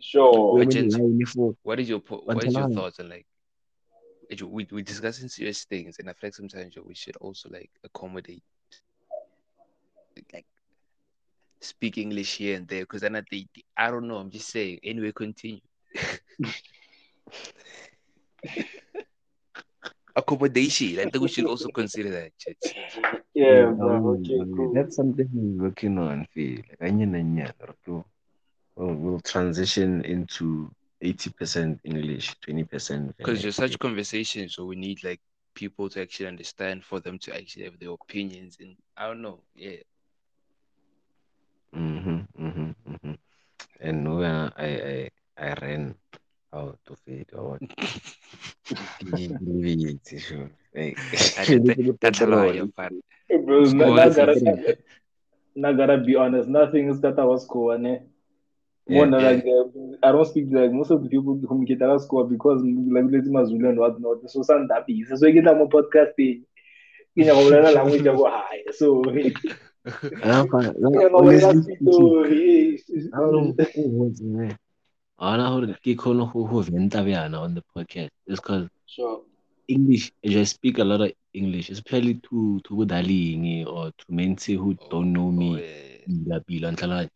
Sure. 0.00 0.54
women 0.54 0.68
Agent. 0.68 0.92
line 0.92 1.26
for 1.26 1.54
What 1.62 1.80
is 1.80 1.88
your 1.88 2.00
what 2.00 2.44
is 2.44 2.54
your 2.54 2.68
thoughts 2.70 3.00
on 3.00 3.08
like 3.08 3.26
we 4.40 4.66
we 4.72 4.82
discussing 4.82 5.28
serious 5.28 5.64
things 5.64 5.96
and 5.98 6.08
I 6.08 6.14
feel 6.14 6.28
like 6.28 6.34
sometimes 6.34 6.74
we 6.84 6.94
should 6.94 7.16
also 7.16 7.48
like 7.50 7.70
accommodate 7.84 8.42
like 10.32 10.46
speak 11.60 11.98
English 11.98 12.36
here 12.36 12.56
and 12.56 12.66
there 12.66 12.80
because 12.80 13.02
then 13.02 13.16
I 13.16 13.22
think 13.30 13.48
I 13.76 13.90
don't 13.90 14.08
know, 14.08 14.16
I'm 14.16 14.30
just 14.30 14.48
saying. 14.48 14.80
Anyway, 14.82 15.12
continue. 15.12 15.60
Accommodation. 20.16 20.98
I 20.98 21.04
think 21.04 21.22
we 21.22 21.28
should 21.28 21.46
also 21.46 21.68
consider 21.68 22.10
that, 22.10 22.36
church. 22.38 22.74
Yeah, 23.34 23.68
I 23.68 23.72
bro. 23.72 24.18
Okay, 24.20 24.44
cool. 24.54 24.74
That's 24.74 24.96
something 24.96 25.28
we're 25.32 25.68
working 25.68 25.98
on. 25.98 26.26
Feel 26.34 26.62
like 26.68 26.82
onion 26.82 27.14
and 27.14 27.38
yan, 27.38 27.52
we'll, 27.86 28.04
we'll, 28.76 28.94
we'll 28.94 29.20
transition 29.20 30.04
into 30.04 30.70
eighty 31.00 31.30
percent 31.30 31.80
English, 31.84 32.34
twenty 32.40 32.64
percent. 32.64 33.16
Because 33.16 33.42
you're 33.42 33.52
such 33.52 33.78
conversation, 33.78 34.48
so 34.50 34.66
we 34.66 34.76
need 34.76 35.02
like 35.02 35.20
people 35.54 35.88
to 35.90 36.00
actually 36.00 36.26
understand 36.26 36.84
for 36.84 37.00
them 37.00 37.18
to 37.18 37.34
actually 37.34 37.64
have 37.64 37.78
their 37.78 37.90
opinions 37.90 38.56
and 38.60 38.76
I 38.96 39.06
don't 39.06 39.22
know, 39.22 39.40
yeah. 39.54 39.76
Mm-hmm, 41.74 42.46
mm-hmm, 42.46 42.70
mm-hmm. 42.92 43.12
And 43.80 44.16
when 44.18 44.30
I, 44.30 44.50
I 44.58 45.10
I 45.38 45.54
ran 45.54 45.94
out 46.52 46.78
of 46.90 46.98
it 47.06 47.30
or 47.34 47.58
sure. 50.18 50.50
Like, 50.74 50.98
I 51.38 51.44
didn't 51.44 51.66
think- 51.74 52.00
that's 52.00 52.20
a 52.20 52.26
lie, 52.26 52.46
you're 52.48 52.68
fine. 52.68 53.00
Bro, 53.44 53.64
Score 53.64 53.76
na, 53.76 53.94
na, 53.94 54.02
is 54.04 54.16
gotta, 54.16 54.34
different. 54.34 54.78
na 55.54 55.72
gotta 55.72 55.98
be 55.98 56.16
honest, 56.16 56.48
nothing 56.48 56.88
is 56.90 57.00
that 57.00 57.18
I 57.18 57.24
was 57.24 57.44
score, 57.44 57.78
ne? 57.78 58.00
Yeah. 58.88 59.04
Like 59.04 59.44
the, 59.44 59.98
I 60.02 60.12
don't 60.12 60.26
speak 60.26 60.46
like 60.50 60.72
most 60.72 60.90
of 60.90 61.02
the 61.02 61.08
people 61.08 61.34
who 61.34 61.46
communicate 61.46 61.78
that 61.80 62.00
score 62.00 62.26
because 62.26 62.62
like 62.62 63.04
let's 63.10 63.28
Mazulu 63.28 63.68
and 63.68 63.78
whatnot. 63.78 64.28
So 64.30 64.42
some 64.42 64.68
happy. 64.68 65.04
So 65.04 65.16
we 65.20 65.32
get 65.32 65.46
on 65.46 65.68
podcast 65.68 66.14
thing. 66.16 66.44
You 67.14 67.26
know, 67.26 67.42
language 67.48 68.04
go 68.04 68.28
high. 68.28 68.62
So 68.72 69.02
you 69.10 69.32
fine. 70.50 70.74
No, 70.78 70.90
know, 70.90 71.20
we 71.22 71.38
honestly 71.38 71.38
don't 71.38 71.62
speak 71.62 71.78
speaking, 71.78 71.90
to. 71.90 73.10
I 73.14 73.18
don't 73.18 73.56
know 73.56 74.56
who. 75.22 75.34
I 75.34 75.36
don't 75.36 75.68
know 75.68 75.74
ke 75.84 75.96
kgone 75.96 76.32
go 76.32 76.44
go 76.46 76.60
venta 76.62 76.98
bjana 77.02 77.40
on 77.40 77.54
the 77.54 77.62
podcast 77.76 78.10
just 78.28 78.42
because 78.42 78.68
Sure. 78.86 79.20
English 79.68 80.12
I 80.24 80.44
speak 80.44 80.78
a 80.78 80.84
lot 80.84 81.00
of 81.02 81.12
English 81.34 81.70
especially 81.70 82.14
to 82.30 82.60
to 82.64 82.76
go 82.76 82.84
darling 82.84 83.66
or 83.66 83.90
to 83.98 84.04
men 84.08 84.36
who 84.46 84.76
don't 84.90 85.12
know 85.12 85.30
Oh, 85.30 85.30
me 85.30 85.50
yeah. 85.60 86.06
pila 86.06 86.40
pila 86.46 87.08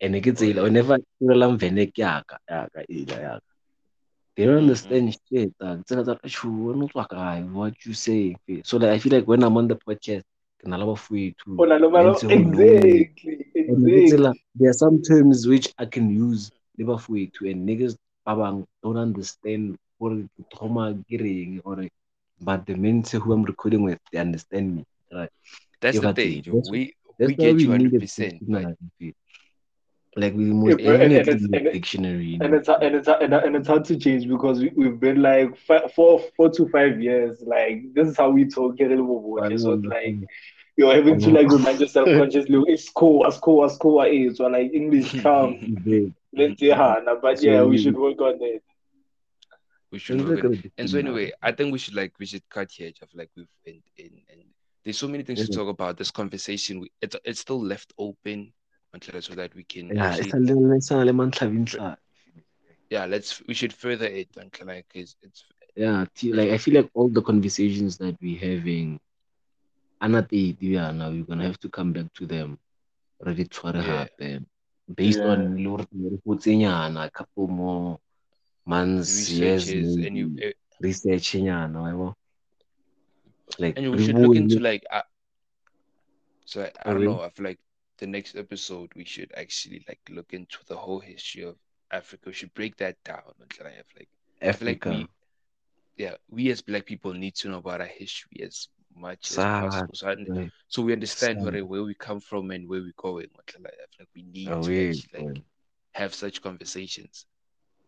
and 0.00 0.14
Oh, 0.42 0.54
tsela 0.54 0.62
yeah. 0.62 0.62
whenever 0.62 0.98
ke 0.98 1.22
rela 1.30 1.46
mvene 1.52 1.86
ke 1.92 1.98
yaka 1.98 2.38
yaka 2.50 2.80
ila 2.88 3.40
they 4.36 4.44
don't 4.46 4.58
Mhm. 4.58 4.62
understand 4.66 5.14
shit 5.28 5.52
uh, 5.60 5.76
tsela 5.86 6.02
tsa 6.04 6.28
chu 6.28 6.48
wena 6.66 6.84
o 6.84 6.88
tswa 6.88 7.04
kae 7.12 7.42
what 7.58 7.74
you 7.86 7.94
say 7.94 8.36
so 8.64 8.76
like 8.78 8.90
I 8.90 8.98
feel 8.98 9.12
like 9.16 9.26
when 9.28 9.42
I'm 9.44 9.56
on 9.56 9.68
the 9.68 9.76
podcast 9.86 10.24
ke 10.60 10.64
na 10.68 10.76
le 10.76 10.84
bafowethu 10.90 11.52
Oh, 11.58 11.64
na 11.64 11.76
le 11.78 11.90
men 11.94 12.14
mara- 12.14 12.18
who 12.20 12.44
know 12.44 12.68
me 12.72 13.06
Exactly. 13.12 13.36
Exactly. 13.54 14.34
there 14.54 14.70
are 14.70 14.78
some 14.84 15.02
terms 15.02 15.46
which 15.46 15.68
I 15.78 15.86
can 15.86 16.10
use 16.10 16.50
bafowethu 16.84 17.50
and 17.50 17.68
niggas 17.68 17.96
ba 18.24 18.34
bang 18.36 18.66
don't 18.82 18.96
understand 18.98 19.78
gore 20.00 20.16
ke 20.36 20.42
thoma 20.54 20.92
ke 21.08 21.16
reng 21.24 21.60
or 21.64 21.88
but 22.40 22.66
the 22.66 22.74
men 22.74 23.02
who 23.10 23.32
I'm 23.32 23.44
recording 23.44 23.82
with 23.82 23.98
they 24.12 24.18
understand 24.18 24.76
me 24.76 24.84
right 25.12 25.30
That's 25.80 25.98
Ke 25.98 26.02
the 26.02 26.08
ba 26.08 26.14
thing, 26.14 26.42
That's- 26.44 26.70
We 26.70 26.92
That's 27.18 27.28
we 27.30 27.34
get 27.36 27.60
you 27.60 27.68
100% 27.68 28.76
Like 30.16 30.32
we 30.34 30.44
most 30.44 30.80
Yeah, 30.80 30.92
and- 31.04 31.12
definitely 31.12 31.18
and 31.20 31.28
it's- 31.28 31.42
need 31.42 31.54
and 31.66 31.72
dictionary. 31.72 32.38
And 32.40 32.54
it's 32.54 32.68
and 32.68 32.94
it's 32.98 33.08
and 33.08 33.34
and 33.34 33.56
it's 33.56 33.68
hard 33.68 33.84
to 33.86 33.96
change 34.04 34.26
because 34.28 34.60
we, 34.62 34.68
we've 34.74 34.98
been 34.98 35.20
like 35.20 35.56
five, 35.68 35.92
four 35.92 36.20
four 36.36 36.48
to 36.56 36.66
five 36.68 37.00
years. 37.02 37.42
Like 37.54 37.92
this 37.94 38.08
is 38.08 38.16
how 38.16 38.30
we 38.30 38.46
talk. 38.48 38.76
Get 38.78 38.92
a 38.92 38.96
little 38.96 39.36
bit. 39.40 39.60
So 39.60 39.74
it's 39.74 39.84
like 39.84 40.16
you're 40.78 40.94
having 40.94 41.20
to 41.20 41.30
like 41.30 41.48
remind 41.50 41.80
yourself 41.80 42.08
consciously. 42.08 42.62
It's 42.66 42.88
cool. 42.88 43.26
It's 43.28 43.36
cool. 43.38 43.64
It's 43.66 43.76
cool. 43.76 44.00
It's 44.08 44.38
so 44.38 44.46
like 44.46 44.72
English 44.72 45.20
come. 45.20 45.52
Let's 46.36 46.60
say 46.60 46.68
Hannah, 46.68 47.16
but 47.20 47.42
yeah, 47.42 47.62
we 47.64 47.70
we- 47.70 47.78
should 47.78 47.96
work 47.96 48.20
on 48.20 48.38
it. 48.42 48.62
we 49.92 49.98
should 49.98 50.20
work 50.26 50.44
on 50.44 50.54
it. 50.54 50.72
And 50.78 50.88
so 50.90 50.98
anyway, 50.98 51.32
I 51.42 51.52
think 51.52 51.72
we 51.72 51.78
should 51.78 51.94
like 51.94 52.12
we 52.18 52.26
should 52.26 52.48
cut 52.48 52.70
here, 52.70 52.90
Jeff. 52.92 53.10
Like 53.14 53.30
we've 53.36 53.48
been 53.64 53.82
in 53.96 54.22
and 54.30 54.42
there's 54.84 54.98
so 54.98 55.08
many 55.08 55.24
things 55.24 55.40
to 55.42 55.48
talk 55.48 55.68
about. 55.68 55.96
This 55.96 56.10
conversation, 56.10 56.80
we, 56.80 56.90
it's 57.00 57.16
it's 57.24 57.40
still 57.40 57.62
left 57.62 57.92
open 57.98 58.52
until 58.94 59.20
so 59.22 59.34
that 59.34 59.54
we 59.54 59.64
can 59.64 59.92
yeah, 59.94 60.06
actually 60.06 60.26
it's 60.26 60.34
a 60.34 60.38
little 60.38 60.72
it's 60.72 60.90
a 60.90 60.96
little 60.96 61.14
mantlha 61.14 61.96
yeah 62.90 63.04
let's 63.04 63.42
we 63.48 63.54
should 63.54 63.72
further 63.72 64.06
it 64.06 64.28
until 64.36 64.66
like 64.68 64.86
it's, 64.94 65.16
it's 65.22 65.44
Yeah, 65.76 66.06
t- 66.14 66.32
like 66.32 66.50
I 66.50 66.58
feel 66.58 66.74
like 66.74 66.90
all 66.94 67.08
the 67.08 67.22
conversations 67.22 67.98
that 67.98 68.16
we're 68.20 68.38
having, 68.38 68.98
anate 70.00 70.60
now 70.94 71.10
we're 71.10 71.24
gonna 71.24 71.44
have 71.44 71.60
to 71.60 71.68
come 71.68 71.92
back 71.92 72.12
to 72.14 72.26
them. 72.26 72.58
Ready 73.24 73.44
to 73.44 73.60
Yeah. 73.74 73.82
happen 73.82 74.46
based 74.94 75.24
Yeah. 75.24 75.24
on 75.24 75.62
lore 75.64 75.80
a 76.96 77.10
couple 77.10 77.46
more 77.48 77.98
months, 78.66 79.28
years, 79.30 79.96
and 80.02 80.16
you 80.16 80.30
uh, 80.42 80.50
researching 80.80 81.44
yabo. 81.46 82.14
Like 83.58 83.76
and 83.76 83.92
we 83.92 83.98
should 83.98 84.18
look 84.18 84.36
into 84.36 84.58
like 84.60 84.84
uh, 84.90 85.02
so 86.44 86.62
I, 86.62 86.70
I 86.88 86.92
don't 86.92 87.04
know 87.04 87.20
I 87.20 87.30
feel 87.30 87.44
like 87.46 87.58
the 87.98 88.06
next 88.06 88.36
episode 88.36 88.90
we 88.94 89.04
should 89.04 89.32
actually 89.36 89.84
like 89.88 90.00
look 90.10 90.32
into 90.32 90.58
the 90.68 90.76
whole 90.76 91.00
history 91.00 91.42
of 91.42 91.56
Africa 91.90 92.24
we 92.26 92.32
should 92.32 92.54
break 92.54 92.76
that 92.76 92.96
down 93.04 93.32
until 93.40 93.66
I 93.66 93.70
have 93.72 93.86
like 93.96 94.08
I 94.48 94.52
feel 94.52 94.68
like 94.68 94.82
Africa. 94.82 94.86
we 94.86 95.10
yeah 95.96 96.14
we 96.30 96.50
as 96.50 96.62
black 96.62 96.86
people 96.86 97.12
need 97.12 97.34
to 97.36 97.48
know 97.48 97.58
about 97.58 97.80
our 97.80 97.86
history 97.86 98.42
as 98.44 98.68
much 98.96 99.32
as 99.32 99.44
Sad, 99.44 99.60
possible 99.60 99.94
so, 99.94 100.08
I- 100.08 100.50
so 100.68 100.82
we 100.82 100.92
understand 100.92 101.40
Sad. 101.40 101.42
where, 101.42 101.64
where 101.64 101.84
we 101.84 101.94
come 101.94 102.20
from 102.20 102.50
and 102.50 102.68
where 102.68 102.80
we're 102.80 102.92
going 102.96 103.28
until 103.38 103.62
I 103.66 103.70
feel 103.70 104.00
like 104.00 104.08
we 104.14 104.22
need 104.22 104.60
to 104.62 104.80
away, 104.80 104.82
actually 104.82 105.10
like 105.18 105.28
have 105.94 106.14
such 106.14 106.42
conversations. 106.42 107.26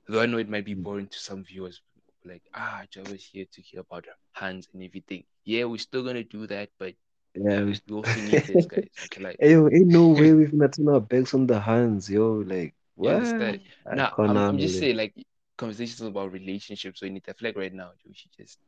Though 0.08 0.20
I 0.20 0.26
know 0.26 0.38
it 0.38 0.48
might 0.48 0.64
be 0.64 0.74
Mm. 0.74 0.84
boring 0.84 1.08
to 1.08 1.18
some 1.18 1.44
viewers, 1.44 1.80
like, 2.24 2.42
ah, 2.54 2.84
Java's 2.90 3.24
here 3.24 3.46
to 3.52 3.62
hear 3.62 3.80
about 3.80 4.06
hands 4.32 4.68
and 4.72 4.82
everything. 4.82 5.24
Yeah, 5.44 5.64
we're 5.64 5.78
still 5.78 6.02
gonna 6.04 6.24
do 6.24 6.46
that, 6.48 6.70
but 6.78 6.94
yeah, 7.34 7.62
we 7.64 7.74
we 7.88 7.94
also 7.94 8.20
need 8.20 8.44
this, 8.46 8.66
guys. 8.66 8.88
Okay, 9.04 9.22
like, 9.22 9.40
Hey, 9.40 9.52
yo, 9.52 9.68
ain't 9.68 9.88
no 9.88 10.08
way 10.08 10.32
we've 10.34 10.52
not 10.54 10.72
turn 10.74 10.88
our 10.88 11.00
backs 11.00 11.34
on 11.34 11.46
the 11.46 11.60
hands, 11.60 12.10
yo. 12.10 12.42
Like, 12.46 12.74
what? 12.94 13.60
Now, 13.92 14.18
I'm, 14.26 14.44
I'm 14.48 14.58
just 14.58 14.78
saying, 14.78 14.96
like, 14.96 15.14
conversations 15.56 16.00
about 16.02 16.32
relationships 16.32 17.02
or 17.02 17.06
anything. 17.06 17.32
I 17.32 17.38
feel 17.38 17.48
like 17.50 17.56
right 17.56 17.72
now 17.74 17.90
we 18.06 18.14
should 18.14 18.32
just 18.36 18.58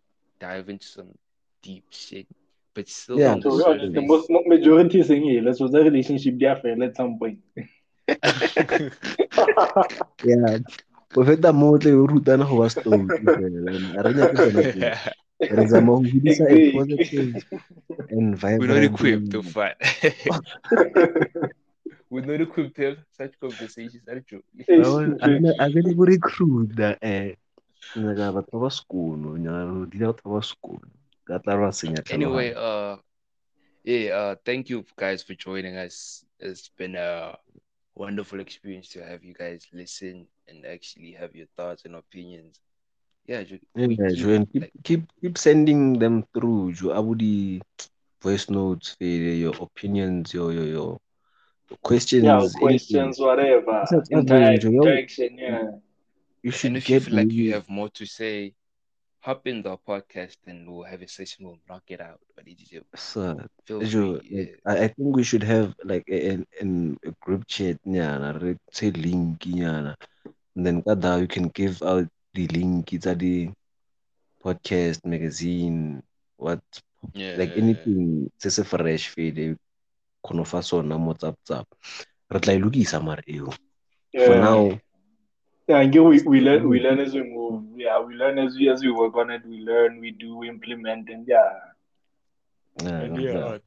dive 0.40 0.68
into 0.68 0.86
some 0.86 1.12
deep 1.62 1.84
shit, 1.90 2.26
but 2.74 2.88
still 2.88 3.18
Yeah. 3.18 3.32
on 3.32 3.40
the 3.40 3.50
To 3.50 3.78
be 3.80 3.88
the 3.94 4.02
most 4.02 4.30
mo- 4.30 4.42
majority 4.46 5.02
saying 5.02 5.22
here, 5.24 5.42
let's 5.42 5.60
was 5.60 5.74
a 5.74 5.82
relationship 5.82 6.38
they 6.38 6.46
are 6.46 6.56
failed 6.56 6.82
at 6.82 6.96
some 6.96 7.18
point. 7.18 7.38
yeah 10.24 10.58
go 11.14 11.24
feta 11.24 11.52
mo 11.52 11.72
o 11.74 11.78
tle 11.78 11.92
o 12.00 12.06
rutana 12.06 12.44
go 12.48 12.56
ba 12.60 12.68
stone 12.70 13.08
fela 13.34 13.74
and 13.76 13.96
a 13.98 14.02
re 14.06 14.12
nyake 14.14 14.36
tsona 14.42 14.60
re 15.58 15.64
zama 15.66 15.92
go 15.96 16.02
hodisa 16.12 16.44
a 16.46 16.48
Exactly. 16.58 16.72
positive 16.76 17.32
and 18.10 18.42
We're 18.42 18.66
not 18.66 18.82
equipped 18.82 19.30
to 19.32 19.42
fight. 19.42 19.76
We're 22.10 22.24
not 22.26 22.40
equipped 22.40 22.74
to 22.76 22.82
have 22.86 22.96
such 23.16 23.32
conversations. 23.40 24.02
Are 24.08 24.22
you? 24.30 24.42
a 24.68 24.72
ke 25.70 25.80
le 25.86 25.92
go 25.94 26.04
recruita 26.10 26.88
eh 27.02 27.34
nyaka 27.96 28.32
batho 28.34 28.52
ba 28.58 28.66
ba 28.66 28.70
sekono 28.70 29.36
nyaka 29.38 29.72
go 29.74 29.84
dira 29.86 30.06
batho 30.12 30.28
ba 30.30 30.40
ba 30.40 30.46
sekono 31.38 31.62
ka 31.74 31.82
tla 31.84 31.92
ba 31.94 32.02
Anyway, 32.08 32.52
uh, 32.54 32.96
yeah, 33.84 34.10
uh, 34.14 34.34
thank 34.44 34.68
you 34.70 34.84
guys 34.96 35.22
for 35.22 35.34
joining 35.34 35.76
us. 35.76 36.24
It's 36.38 36.68
been 36.68 36.96
a 36.96 37.36
wonderful 37.94 38.40
experience 38.40 38.88
to 38.90 39.04
have 39.04 39.24
you 39.24 39.34
guys 39.34 39.66
listen 39.72 40.26
and 40.48 40.64
actually 40.66 41.12
have 41.12 41.34
your 41.34 41.46
thoughts 41.56 41.84
and 41.84 41.94
opinions. 41.96 42.60
Yeah, 43.26 43.42
ju- 43.44 43.60
we 43.86 43.98
Yeah, 43.98 44.10
keep, 44.10 44.28
keep, 44.52 44.64
like, 44.64 44.72
keep 44.84 45.02
keep 45.20 45.36
sending 45.38 45.98
them 45.98 46.24
through. 46.34 46.72
Joe, 46.72 46.90
Abudi 47.00 47.60
voice 48.22 48.48
notes, 48.50 48.96
eh, 49.00 49.34
your 49.44 49.54
opinions, 49.60 50.32
your 50.34 50.52
your 50.52 50.66
your 50.66 50.98
questions, 51.82 52.20
Yeah, 52.20 52.48
anything. 52.60 52.80
questions, 52.80 53.18
whatever. 53.20 53.86
That's 53.90 54.10
what 54.10 54.18
I'm 54.18 54.24
Interact, 54.24 54.58
doing, 54.58 54.58
Joe. 54.60 54.82
interaction, 54.82 55.38
yeah. 55.38 55.64
You 56.42 56.50
should 56.50 56.64
and 56.64 56.76
if 56.76 56.90
you 56.90 56.98
get 56.98 57.00
feel 57.00 57.14
like 57.14 57.34
you 57.36 57.52
have 57.52 57.68
more 57.68 57.88
to 57.90 58.06
say, 58.06 58.54
hop 59.20 59.46
in 59.46 59.62
the 59.62 59.76
podcast 59.86 60.36
and 60.46 60.68
we'll 60.68 60.84
have 60.84 61.02
a 61.02 61.08
session. 61.08 61.46
We'll 61.46 61.58
knock 61.68 61.84
it 61.88 62.00
out. 62.00 62.20
What 62.34 62.46
did 62.46 62.60
you 62.60 62.80
do? 62.80 62.84
Sir, 62.96 63.46
Feel 63.66 63.80
Joe, 63.82 64.18
free. 64.18 64.28
Yeah. 64.30 64.44
I, 64.66 64.84
I 64.84 64.88
think 64.88 65.16
we 65.16 65.22
should 65.22 65.42
have 65.42 65.74
like 65.84 66.04
a, 66.08 66.30
an, 66.30 66.46
an, 66.60 66.98
a 67.04 67.12
group 67.20 67.46
chat, 67.46 67.78
nyana, 67.86 68.40
re- 68.40 68.56
say 68.72 68.90
link, 68.90 69.40
nyana. 69.40 69.94
And 70.56 70.66
then 70.66 70.82
kada 70.82 71.20
you 71.20 71.26
can 71.28 71.48
give 71.48 71.82
out 71.82 72.08
the 72.34 72.46
link. 72.48 72.92
It's 72.92 73.06
at 73.06 73.18
the 73.18 73.50
podcast, 74.44 75.04
magazine, 75.04 76.02
what 76.36 76.60
Yeah. 77.14 77.34
like 77.38 77.56
anything 77.56 78.28
se 78.36 78.50
se 78.50 78.62
fresh 78.62 79.08
fele 79.14 79.56
kgono 80.22 80.44
fa 80.46 80.60
sona 80.62 80.98
mo 80.98 81.14
tsap 81.14 81.34
tsap 81.44 81.64
re 82.30 82.38
tla 82.40 82.52
e 82.52 82.58
lokisa 82.60 83.00
mare 83.02 83.22
eo 83.26 83.48
for 84.12 84.36
Yeah. 84.36 84.40
now 84.44 84.60
Yeah, 85.70 85.82
and 85.82 85.94
we, 85.94 86.20
we 86.22 86.40
learn 86.40 86.68
we 86.68 86.80
learn 86.80 86.98
as 86.98 87.14
we 87.14 87.20
mm-hmm. 87.20 87.34
move. 87.34 87.78
Yeah, 87.78 88.00
we 88.00 88.14
learn 88.14 88.38
as 88.38 88.56
we 88.56 88.68
as 88.68 88.82
we 88.82 88.90
work 88.90 89.16
on 89.16 89.30
it. 89.30 89.46
We 89.46 89.60
learn, 89.60 90.00
we 90.00 90.10
do, 90.10 90.36
we 90.36 90.48
implement, 90.48 91.08
and 91.08 91.28
yeah. 91.28 91.52
yeah, 92.82 92.88
And 92.88 93.20
yeah. 93.20 93.58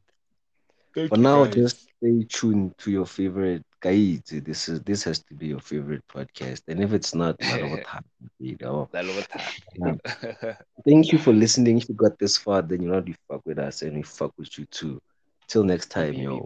yeah, 0.96 1.08
for 1.08 1.18
now 1.18 1.46
guys. 1.46 1.56
just 1.56 1.88
stay 1.98 2.26
tuned 2.28 2.78
to 2.80 2.92
your 2.92 3.06
favorite 3.06 3.64
guys 3.80 4.22
this 4.26 4.68
is 4.68 4.82
this 4.82 5.04
has 5.04 5.20
to 5.20 5.34
be 5.34 5.48
your 5.48 5.60
favorite 5.60 6.04
podcast 6.08 6.62
and 6.68 6.82
if 6.84 6.94
it's 6.94 7.16
not 7.16 7.36
mara 7.42 7.70
bothata, 7.70 8.04
you 8.40 8.58
know. 8.62 8.90
Thank 10.86 11.12
you 11.12 11.18
for 11.18 11.34
listening 11.34 11.78
if 11.78 11.90
you 11.90 11.96
got 11.96 12.20
this 12.20 12.38
far 12.38 12.62
then 12.62 12.82
you 12.82 12.90
know 12.90 13.04
you 13.06 13.16
fuck 13.28 13.42
with 13.46 13.60
us 13.60 13.82
and 13.82 13.96
we 13.96 14.04
fuck 14.04 14.34
with 14.38 14.58
you 14.58 14.66
too 14.66 15.02
till 15.48 15.64
next 15.64 15.88
time 15.88 16.14
yo 16.14 16.44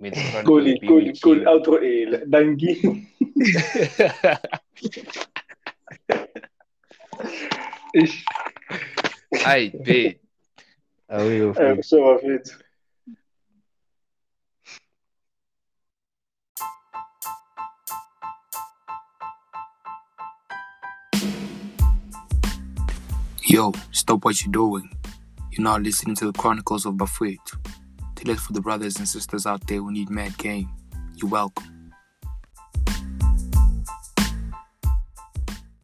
Baby, 0.00 0.10
May 0.10 0.10
the 0.10 0.30
Chronicles 0.30 0.44
Cool, 0.46 0.64
be 0.64 0.78
cool, 0.86 1.04
with 1.04 1.22
cool. 1.22 1.38
you. 1.38 1.44
Outro 1.44 1.82
A. 1.82 2.26
Thank 2.30 2.62
you. 2.62 3.06
Ish. 7.94 8.24
I 9.44 9.72
bet. 9.84 10.16
away 11.08 11.40
of 11.40 11.58
I'm 11.58 11.82
so 11.82 12.10
of 12.10 12.20
it. 12.24 12.48
Yo, 23.44 23.72
stop 23.90 24.24
what 24.24 24.44
you're 24.44 24.52
doing. 24.52 24.90
You're 25.50 25.64
not 25.64 25.82
listening 25.82 26.14
to 26.16 26.26
the 26.26 26.32
Chronicles 26.38 26.84
of 26.84 26.94
Bafret. 26.94 27.38
Tell 28.18 28.34
it 28.34 28.40
for 28.40 28.52
the 28.52 28.60
brothers 28.60 28.96
and 28.96 29.06
sisters 29.06 29.46
out 29.46 29.64
there 29.68 29.78
who 29.78 29.92
need 29.92 30.10
mad 30.10 30.36
game. 30.38 30.68
You're 31.14 31.30
welcome. 31.30 31.77